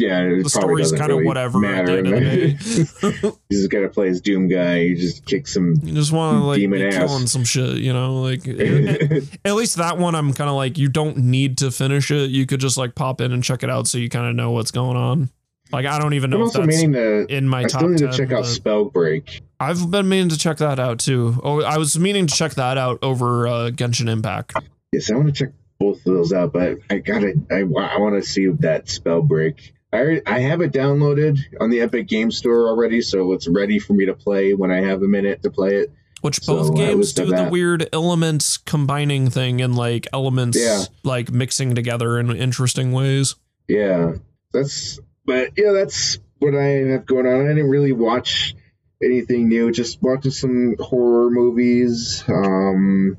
yeah. 0.00 0.22
It 0.22 0.42
the 0.42 0.50
story's 0.50 0.90
kind 0.92 1.12
of 1.12 1.18
really 1.18 1.26
whatever 1.26 1.64
at 1.64 1.86
the 1.86 1.92
matter. 1.92 1.98
end 1.98 2.06
of 2.06 2.14
the 2.14 3.20
day 3.22 3.28
you 3.50 3.56
just 3.56 3.70
gotta 3.70 3.88
play 3.88 4.08
as 4.08 4.20
Doom 4.20 4.48
guy. 4.48 4.84
He 4.84 4.94
just 4.94 5.26
kicks 5.26 5.54
some. 5.54 5.74
You 5.82 5.94
just 5.94 6.12
want 6.12 6.38
to 6.38 6.44
like 6.44 6.58
Demon 6.58 6.82
ass. 6.82 6.94
killing 6.96 7.26
some 7.26 7.44
shit, 7.44 7.78
you 7.78 7.92
know. 7.92 8.20
Like 8.22 8.46
at, 8.48 9.22
at 9.44 9.54
least 9.54 9.76
that 9.76 9.98
one, 9.98 10.14
I'm 10.14 10.32
kind 10.32 10.50
of 10.50 10.56
like 10.56 10.78
you 10.78 10.88
don't 10.88 11.18
need 11.18 11.58
to 11.58 11.70
finish 11.70 12.10
it. 12.10 12.30
You 12.30 12.46
could 12.46 12.60
just 12.60 12.76
like 12.76 12.94
pop 12.94 13.20
in 13.20 13.32
and 13.32 13.44
check 13.44 13.62
it 13.62 13.70
out, 13.70 13.86
so 13.86 13.98
you 13.98 14.08
kind 14.08 14.26
of 14.26 14.34
know 14.34 14.50
what's 14.50 14.70
going 14.70 14.96
on. 14.96 15.30
Like 15.72 15.86
I 15.86 15.98
don't 15.98 16.14
even 16.14 16.30
know. 16.30 16.38
I'm 16.38 16.42
also 16.42 16.66
that's 16.66 16.76
meaning 16.76 16.92
to. 16.94 17.26
in 17.28 17.48
my 17.48 17.60
I 17.60 17.62
top 17.62 17.80
still 17.80 17.88
need 17.90 17.98
10. 17.98 18.10
to 18.10 18.16
check 18.16 18.32
out 18.32 18.44
Spellbreak. 18.44 19.40
I've 19.60 19.90
been 19.90 20.08
meaning 20.08 20.30
to 20.30 20.38
check 20.38 20.56
that 20.56 20.80
out 20.80 20.98
too. 20.98 21.38
Oh, 21.44 21.62
I 21.62 21.78
was 21.78 21.98
meaning 21.98 22.26
to 22.26 22.34
check 22.34 22.54
that 22.54 22.76
out 22.78 22.98
over 23.02 23.46
uh, 23.46 23.70
Genshin 23.70 24.08
Impact. 24.08 24.54
Yes, 24.92 25.10
I 25.10 25.14
want 25.14 25.28
to 25.28 25.32
check 25.32 25.52
both 25.78 25.98
of 25.98 26.04
those 26.04 26.32
out, 26.32 26.52
but 26.52 26.78
I 26.90 26.98
gotta. 26.98 27.34
I, 27.50 27.60
I 27.60 27.98
want 27.98 28.20
to 28.20 28.22
see 28.22 28.48
that 28.60 28.86
Spellbreak. 28.86 29.72
I 29.92 30.22
I 30.26 30.40
have 30.40 30.60
it 30.60 30.72
downloaded 30.72 31.38
on 31.60 31.70
the 31.70 31.80
Epic 31.80 32.06
Game 32.06 32.30
Store 32.30 32.68
already, 32.68 33.00
so 33.02 33.32
it's 33.32 33.48
ready 33.48 33.78
for 33.78 33.92
me 33.92 34.06
to 34.06 34.14
play 34.14 34.54
when 34.54 34.70
I 34.70 34.82
have 34.82 35.02
a 35.02 35.08
minute 35.08 35.42
to 35.42 35.50
play 35.50 35.76
it. 35.76 35.92
Which 36.20 36.44
both 36.46 36.70
uh, 36.70 36.74
games 36.74 37.12
do 37.14 37.26
the 37.26 37.48
weird 37.50 37.88
elements 37.94 38.58
combining 38.58 39.30
thing 39.30 39.62
and 39.62 39.74
like 39.74 40.06
elements 40.12 40.58
Yeah. 40.60 40.82
like 41.02 41.32
mixing 41.32 41.74
together 41.74 42.18
in 42.18 42.34
interesting 42.36 42.92
ways. 42.92 43.36
Yeah, 43.68 44.14
that's. 44.52 45.00
But 45.24 45.52
yeah, 45.56 45.72
that's 45.72 46.18
what 46.38 46.54
I 46.54 46.64
have 46.92 47.06
going 47.06 47.26
on. 47.26 47.46
I 47.46 47.48
didn't 47.48 47.70
really 47.70 47.92
watch 47.92 48.54
anything 49.02 49.48
new. 49.48 49.70
Just 49.72 50.02
watching 50.02 50.30
some 50.30 50.76
horror 50.78 51.30
movies, 51.30 52.22
um, 52.28 53.16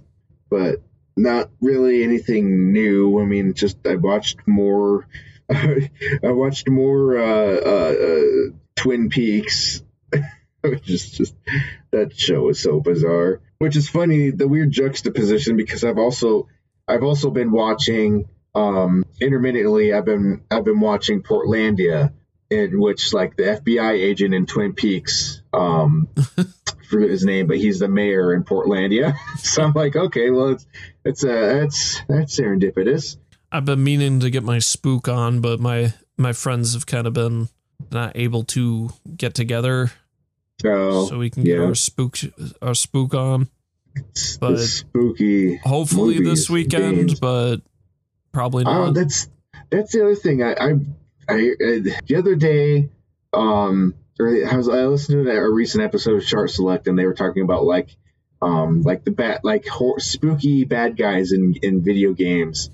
but 0.50 0.82
not 1.18 1.50
really 1.60 2.04
anything 2.04 2.72
new. 2.72 3.20
I 3.20 3.26
mean, 3.26 3.54
just 3.56 3.78
I 3.88 3.96
watched 3.96 4.48
more. 4.48 5.08
I 6.24 6.32
watched 6.32 6.70
more 6.70 7.18
uh, 7.18 7.56
uh, 7.66 7.94
uh, 7.94 8.52
Twin 8.76 9.10
Peaks. 9.10 9.84
Is 10.64 11.10
just 11.10 11.36
that 11.92 12.16
show 12.16 12.50
is 12.50 12.60
so 12.60 12.80
bizarre. 12.82 13.42
Which 13.58 13.76
is 13.76 13.90
funny, 13.90 14.30
the 14.30 14.48
weird 14.48 14.70
juxtaposition 14.70 15.58
because 15.58 15.84
I've 15.84 15.98
also 15.98 16.50
I've 16.88 17.02
also 17.02 17.32
been 17.32 17.52
watching 17.52 18.28
um 18.54 19.04
intermittently 19.20 19.94
I've 19.94 20.06
been 20.06 20.44
I've 20.52 20.66
been 20.66 20.80
watching 20.80 21.24
Portlandia 21.24 22.14
in 22.50 22.80
which 22.80 23.14
like 23.14 23.38
the 23.38 23.44
FBI 23.44 23.94
agent 23.94 24.34
in 24.34 24.46
Twin 24.46 24.74
Peaks 24.74 25.42
um 25.54 26.10
forget 26.90 27.10
his 27.10 27.24
name 27.24 27.48
but 27.48 27.58
he's 27.58 27.80
the 27.80 27.88
mayor 27.88 28.34
in 28.34 28.44
Portlandia 28.44 29.16
so 29.38 29.64
I'm 29.64 29.74
like 29.74 29.96
okay 29.96 30.32
well 30.32 30.50
it's 30.50 30.68
it's 31.06 31.24
uh 31.24 31.60
that's 31.60 32.02
that's 32.10 32.38
serendipitous 32.38 33.18
I've 33.52 33.66
been 33.66 33.84
meaning 33.84 34.20
to 34.22 34.30
get 34.30 34.44
my 34.44 34.60
spook 34.60 35.08
on, 35.08 35.42
but 35.42 35.60
my 35.60 35.94
my 36.18 36.34
friends 36.34 36.74
have 36.74 36.86
kind 36.86 37.08
of 37.08 37.14
been 37.14 37.50
not 37.92 38.14
able 38.16 38.44
to 38.46 38.92
get 39.18 39.34
together 39.34 39.92
so, 40.62 41.06
so 41.08 41.18
we 41.18 41.30
can 41.30 41.44
get 41.44 41.60
our 41.60 41.76
spook 41.76 42.18
our 42.62 42.74
spook 42.76 43.14
on. 43.14 43.50
but- 44.40 44.52
the 44.52 44.58
spooky 44.60 45.58
Hopefully 45.58 46.16
movies 46.20 46.30
this 46.42 46.50
weekend, 46.50 46.96
games. 46.96 47.20
but 47.20 47.58
probably 48.32 48.64
Oh, 48.66 48.86
not. 48.86 48.94
that's 48.94 49.28
that's 49.70 49.92
the 49.94 50.04
other 50.04 50.16
thing. 50.16 50.44
I 50.44 50.54
I, 50.54 50.70
I 51.28 51.34
uh, 51.34 51.96
the 52.06 52.16
other 52.18 52.36
day, 52.36 52.90
um, 53.34 53.96
I 54.20 54.56
was 54.56 54.70
I 54.70 54.86
listened 54.86 55.26
to 55.26 55.32
a 55.32 55.50
recent 55.52 55.84
episode 55.84 56.16
of 56.22 56.26
Chart 56.26 56.50
Select, 56.50 56.88
and 56.88 56.98
they 56.98 57.06
were 57.06 57.14
talking 57.14 57.44
about 57.44 57.64
like, 57.66 57.90
um, 58.42 58.82
like 58.84 59.04
the 59.04 59.12
bad 59.12 59.42
like 59.44 59.66
spooky 59.98 60.64
bad 60.64 60.96
guys 60.96 61.32
in 61.32 61.56
in 61.62 61.82
video 61.84 62.14
games, 62.14 62.70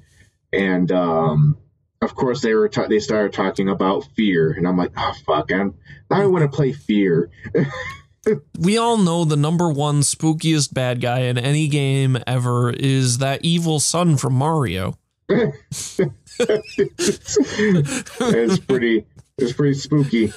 and 0.54 0.92
um, 0.92 1.58
of 2.02 2.16
course 2.16 2.42
they 2.42 2.54
were 2.54 2.70
ta- 2.70 2.88
they 2.88 3.00
started 3.00 3.34
talking 3.34 3.70
about 3.70 4.06
fear, 4.16 4.52
and 4.52 4.68
I'm 4.68 4.78
like, 4.78 4.92
oh 4.98 5.14
fuck, 5.26 5.52
I'm 5.52 5.76
I 6.10 6.26
want 6.28 6.44
to 6.44 6.56
play 6.56 6.72
fear. 6.74 7.30
we 8.60 8.78
all 8.78 8.98
know 8.98 9.24
the 9.26 9.38
number 9.38 9.72
one 9.72 10.02
spookiest 10.02 10.74
bad 10.74 11.02
guy 11.02 11.22
in 11.22 11.38
any 11.38 11.68
game 11.68 12.18
ever 12.26 12.72
is 12.72 13.20
that 13.20 13.44
evil 13.44 13.80
sun 13.80 14.18
from 14.18 14.34
Mario. 14.34 14.98
it's 15.30 16.00
pretty 18.60 19.06
it's 19.38 19.54
pretty 19.54 19.74
spooky. 19.74 20.28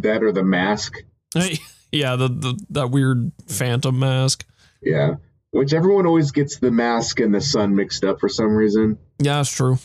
that 0.00 0.20
or 0.22 0.32
the 0.32 0.42
mask. 0.42 0.96
yeah, 1.92 2.16
the, 2.16 2.28
the 2.28 2.58
that 2.70 2.90
weird 2.90 3.32
phantom 3.46 3.98
mask. 3.98 4.46
Yeah. 4.82 5.16
Which 5.52 5.72
everyone 5.72 6.06
always 6.06 6.30
gets 6.30 6.58
the 6.58 6.70
mask 6.70 7.20
and 7.20 7.34
the 7.34 7.40
sun 7.40 7.74
mixed 7.74 8.04
up 8.04 8.20
for 8.20 8.28
some 8.28 8.54
reason. 8.54 8.98
Yeah, 9.18 9.36
that's 9.36 9.50
true. 9.50 9.78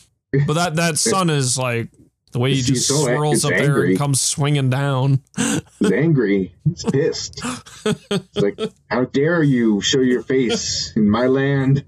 But 0.46 0.54
that 0.54 0.76
that 0.76 0.98
sun 0.98 1.28
is 1.30 1.58
like 1.58 1.88
the 2.32 2.38
way 2.38 2.54
he 2.54 2.62
just 2.62 2.86
so 2.86 2.94
swirls 2.94 3.44
up 3.44 3.50
there 3.50 3.62
angry. 3.62 3.88
and 3.90 3.98
comes 3.98 4.20
swinging 4.20 4.70
down. 4.70 5.22
He's 5.78 5.92
angry. 5.92 6.54
He's 6.64 6.84
pissed. 6.84 7.40
It's 7.84 8.36
like, 8.36 8.58
how 8.88 9.04
dare 9.04 9.42
you 9.42 9.80
show 9.80 10.00
your 10.00 10.22
face 10.22 10.92
in 10.96 11.08
my 11.08 11.26
land? 11.26 11.84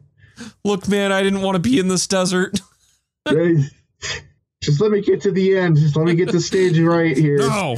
Look, 0.64 0.88
man, 0.88 1.12
I 1.12 1.22
didn't 1.22 1.42
want 1.42 1.56
to 1.56 1.60
be 1.60 1.78
in 1.78 1.88
this 1.88 2.06
desert. 2.06 2.60
Just 3.26 4.80
let 4.80 4.90
me 4.90 5.00
get 5.02 5.22
to 5.22 5.30
the 5.30 5.56
end. 5.56 5.76
Just 5.76 5.96
let 5.96 6.06
me 6.06 6.14
get 6.14 6.32
the 6.32 6.40
stage 6.40 6.78
right 6.78 7.16
here. 7.16 7.38
No. 7.38 7.76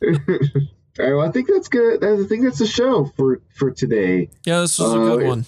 All 0.98 1.06
right, 1.06 1.14
well, 1.14 1.28
I 1.28 1.30
think 1.30 1.48
that's 1.48 1.68
good. 1.68 2.04
I 2.04 2.24
think 2.24 2.44
that's 2.44 2.58
the 2.58 2.66
show 2.66 3.04
for 3.16 3.40
for 3.54 3.70
today. 3.70 4.30
Yeah, 4.44 4.60
this 4.62 4.78
was 4.78 4.92
a 4.94 5.00
Uh, 5.00 5.16
good 5.16 5.26
one. 5.26 5.44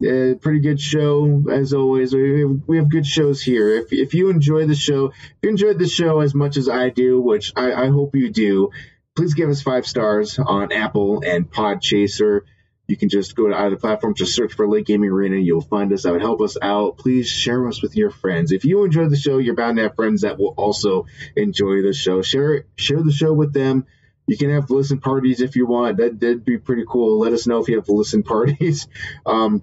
Uh, 0.00 0.34
pretty 0.40 0.60
good 0.60 0.80
show 0.80 1.44
as 1.50 1.72
always. 1.72 2.14
We 2.14 2.40
have, 2.40 2.60
we 2.68 2.76
have 2.78 2.88
good 2.88 3.06
shows 3.06 3.42
here. 3.42 3.68
If 3.76 3.92
if 3.92 4.14
you 4.14 4.30
enjoy 4.30 4.66
the 4.66 4.74
show, 4.76 5.06
if 5.08 5.14
you 5.42 5.50
enjoyed 5.50 5.78
the 5.78 5.88
show 5.88 6.20
as 6.20 6.34
much 6.34 6.56
as 6.56 6.68
I 6.68 6.90
do, 6.90 7.20
which 7.20 7.52
I, 7.56 7.72
I 7.72 7.86
hope 7.88 8.14
you 8.14 8.30
do, 8.30 8.70
please 9.16 9.34
give 9.34 9.48
us 9.50 9.62
five 9.62 9.86
stars 9.86 10.38
on 10.38 10.72
Apple 10.72 11.22
and 11.26 11.50
Podchaser. 11.50 12.42
You 12.86 12.96
can 12.96 13.08
just 13.08 13.36
go 13.36 13.48
to 13.48 13.54
either 13.58 13.76
platform, 13.76 14.14
just 14.14 14.34
search 14.34 14.54
for 14.54 14.66
Late 14.68 14.86
Gaming 14.86 15.10
Arena. 15.10 15.36
You'll 15.36 15.60
find 15.60 15.92
us. 15.92 16.04
That 16.04 16.12
would 16.12 16.22
help 16.22 16.40
us 16.40 16.56
out. 16.62 16.96
Please 16.96 17.28
share 17.28 17.68
us 17.68 17.82
with 17.82 17.94
your 17.96 18.10
friends. 18.10 18.50
If 18.50 18.64
you 18.64 18.82
enjoy 18.84 19.08
the 19.08 19.16
show, 19.16 19.36
you're 19.38 19.54
bound 19.56 19.76
to 19.76 19.82
have 19.82 19.94
friends 19.96 20.22
that 20.22 20.38
will 20.38 20.54
also 20.56 21.06
enjoy 21.36 21.82
the 21.82 21.92
show. 21.92 22.22
Share 22.22 22.64
share 22.76 23.02
the 23.02 23.12
show 23.12 23.32
with 23.32 23.52
them. 23.52 23.84
You 24.28 24.36
can 24.36 24.50
have 24.50 24.70
listen 24.70 25.00
parties 25.00 25.40
if 25.40 25.56
you 25.56 25.66
want. 25.66 25.96
That, 25.96 26.20
that'd 26.20 26.44
be 26.44 26.58
pretty 26.58 26.84
cool. 26.86 27.18
Let 27.18 27.32
us 27.32 27.46
know 27.46 27.58
if 27.58 27.68
you 27.68 27.76
have 27.76 27.88
listen 27.88 28.22
parties. 28.22 28.86
Um, 29.26 29.62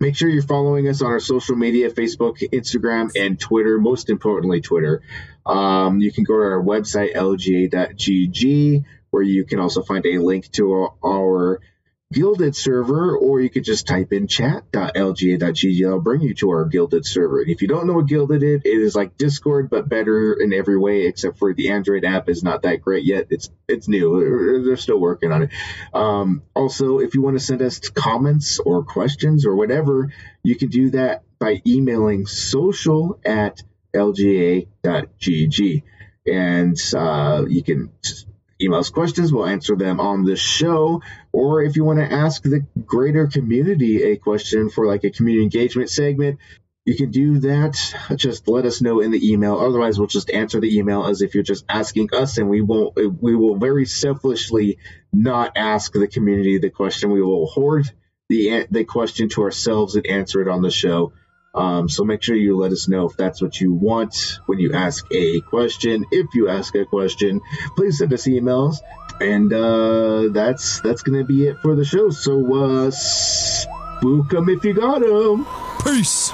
make 0.00 0.16
sure 0.16 0.28
you're 0.28 0.42
following 0.42 0.88
us 0.88 1.02
on 1.02 1.08
our 1.08 1.20
social 1.20 1.56
media 1.56 1.90
Facebook, 1.90 2.38
Instagram, 2.38 3.10
and 3.16 3.38
Twitter. 3.38 3.78
Most 3.78 4.08
importantly, 4.08 4.60
Twitter. 4.60 5.02
Um, 5.46 6.00
you 6.00 6.12
can 6.12 6.24
go 6.24 6.34
to 6.34 6.42
our 6.42 6.62
website, 6.62 7.14
lga.gg, 7.14 8.84
where 9.10 9.22
you 9.22 9.44
can 9.44 9.58
also 9.60 9.82
find 9.82 10.04
a 10.06 10.18
link 10.18 10.50
to 10.52 10.72
our, 10.72 10.94
our 11.04 11.60
Guilded 12.10 12.56
server, 12.56 13.14
or 13.18 13.38
you 13.38 13.50
could 13.50 13.64
just 13.64 13.86
type 13.86 14.14
in 14.14 14.28
chat.lga.gg. 14.28 15.86
I'll 15.86 16.00
bring 16.00 16.22
you 16.22 16.32
to 16.36 16.50
our 16.50 16.64
Guilded 16.64 17.04
server. 17.04 17.42
And 17.42 17.50
if 17.50 17.60
you 17.60 17.68
don't 17.68 17.86
know 17.86 17.92
what 17.92 18.06
Guilded 18.06 18.42
is, 18.42 18.62
it 18.64 18.68
is 18.68 18.96
like 18.96 19.18
Discord, 19.18 19.68
but 19.68 19.90
better 19.90 20.32
in 20.32 20.54
every 20.54 20.78
way, 20.78 21.06
except 21.06 21.38
for 21.38 21.52
the 21.52 21.68
Android 21.68 22.06
app 22.06 22.30
is 22.30 22.42
not 22.42 22.62
that 22.62 22.80
great 22.80 23.04
yet. 23.04 23.26
It's 23.28 23.50
it's 23.68 23.88
new. 23.88 24.64
They're 24.64 24.78
still 24.78 24.98
working 24.98 25.32
on 25.32 25.42
it. 25.42 25.50
Um, 25.92 26.42
also, 26.54 26.98
if 27.00 27.14
you 27.14 27.20
want 27.20 27.38
to 27.38 27.44
send 27.44 27.60
us 27.60 27.78
comments 27.90 28.58
or 28.58 28.84
questions 28.84 29.44
or 29.44 29.54
whatever, 29.54 30.10
you 30.42 30.56
can 30.56 30.70
do 30.70 30.90
that 30.90 31.24
by 31.38 31.60
emailing 31.66 32.26
social 32.26 33.20
at 33.22 33.62
lga.gg. 33.94 35.82
And 36.26 36.76
uh, 36.94 37.44
you 37.48 37.62
can 37.62 37.90
email 38.60 38.80
us 38.80 38.90
questions. 38.90 39.32
We'll 39.32 39.46
answer 39.46 39.76
them 39.76 40.00
on 40.00 40.24
the 40.24 40.36
show. 40.36 41.02
Or 41.32 41.62
if 41.62 41.76
you 41.76 41.84
want 41.84 41.98
to 41.98 42.12
ask 42.12 42.42
the 42.42 42.66
greater 42.84 43.26
community 43.26 44.02
a 44.02 44.16
question 44.16 44.70
for 44.70 44.86
like 44.86 45.04
a 45.04 45.10
community 45.10 45.44
engagement 45.44 45.90
segment, 45.90 46.38
you 46.84 46.96
can 46.96 47.10
do 47.10 47.40
that. 47.40 47.76
Just 48.16 48.48
let 48.48 48.64
us 48.64 48.80
know 48.80 49.00
in 49.00 49.10
the 49.10 49.32
email. 49.32 49.58
Otherwise, 49.58 49.98
we'll 49.98 50.08
just 50.08 50.30
answer 50.30 50.58
the 50.58 50.78
email 50.78 51.04
as 51.04 51.20
if 51.20 51.34
you're 51.34 51.42
just 51.42 51.66
asking 51.68 52.08
us, 52.14 52.38
and 52.38 52.48
we 52.48 52.62
won't. 52.62 52.96
We 53.20 53.36
will 53.36 53.56
very 53.56 53.84
selfishly 53.84 54.78
not 55.12 55.52
ask 55.56 55.92
the 55.92 56.08
community 56.08 56.56
the 56.56 56.70
question. 56.70 57.10
We 57.10 57.20
will 57.20 57.46
hoard 57.46 57.92
the 58.30 58.66
the 58.70 58.84
question 58.84 59.28
to 59.30 59.42
ourselves 59.42 59.96
and 59.96 60.06
answer 60.06 60.40
it 60.40 60.48
on 60.48 60.62
the 60.62 60.70
show. 60.70 61.12
Um, 61.58 61.88
so 61.88 62.04
make 62.04 62.22
sure 62.22 62.36
you 62.36 62.56
let 62.56 62.72
us 62.72 62.88
know 62.88 63.08
if 63.08 63.16
that's 63.16 63.42
what 63.42 63.60
you 63.60 63.72
want 63.72 64.38
when 64.46 64.58
you 64.58 64.74
ask 64.74 65.06
a 65.10 65.40
question. 65.40 66.04
If 66.10 66.34
you 66.34 66.48
ask 66.48 66.74
a 66.74 66.84
question, 66.84 67.40
please 67.76 67.98
send 67.98 68.12
us 68.12 68.26
emails. 68.26 68.76
And 69.20 69.52
uh, 69.52 70.28
that's 70.32 70.80
that's 70.80 71.02
gonna 71.02 71.24
be 71.24 71.48
it 71.48 71.58
for 71.60 71.74
the 71.74 71.84
show. 71.84 72.10
So 72.10 72.86
uh, 72.86 72.90
spook 72.92 74.32
'em 74.34 74.48
if 74.48 74.64
you 74.64 74.74
got 74.74 75.00
got 75.00 75.02
'em. 75.02 75.46
Peace. 75.84 76.32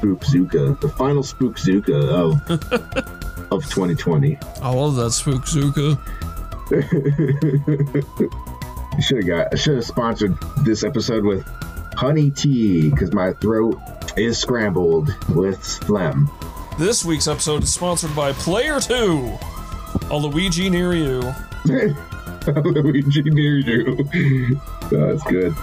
Spookzooka, 0.00 0.80
the 0.80 0.88
final 0.88 1.22
Spookzooka 1.22 2.08
of 2.08 2.40
of 3.52 3.64
2020. 3.64 4.38
I 4.62 4.72
love 4.72 4.96
that 4.96 5.10
Spookzooka. 5.10 5.98
should 9.00 9.18
have 9.18 9.26
got. 9.26 9.52
I 9.52 9.56
should 9.56 9.76
have 9.76 9.84
sponsored 9.84 10.36
this 10.64 10.84
episode 10.84 11.24
with 11.24 11.46
honey 11.94 12.30
tea 12.30 12.90
because 12.90 13.12
my 13.12 13.32
throat 13.34 13.78
is 14.16 14.38
scrambled 14.38 15.14
with 15.34 15.64
phlegm. 15.84 16.30
This 16.78 17.04
week's 17.04 17.28
episode 17.28 17.62
is 17.62 17.72
sponsored 17.72 18.14
by 18.14 18.32
Player 18.32 18.80
Two. 18.80 19.32
A 20.10 20.16
Luigi 20.16 20.70
near 20.70 20.94
you. 20.94 21.20
A 22.46 22.60
Luigi 22.60 23.22
near 23.22 23.58
you. 23.58 24.60
That's 24.90 25.22
good. 25.24 25.54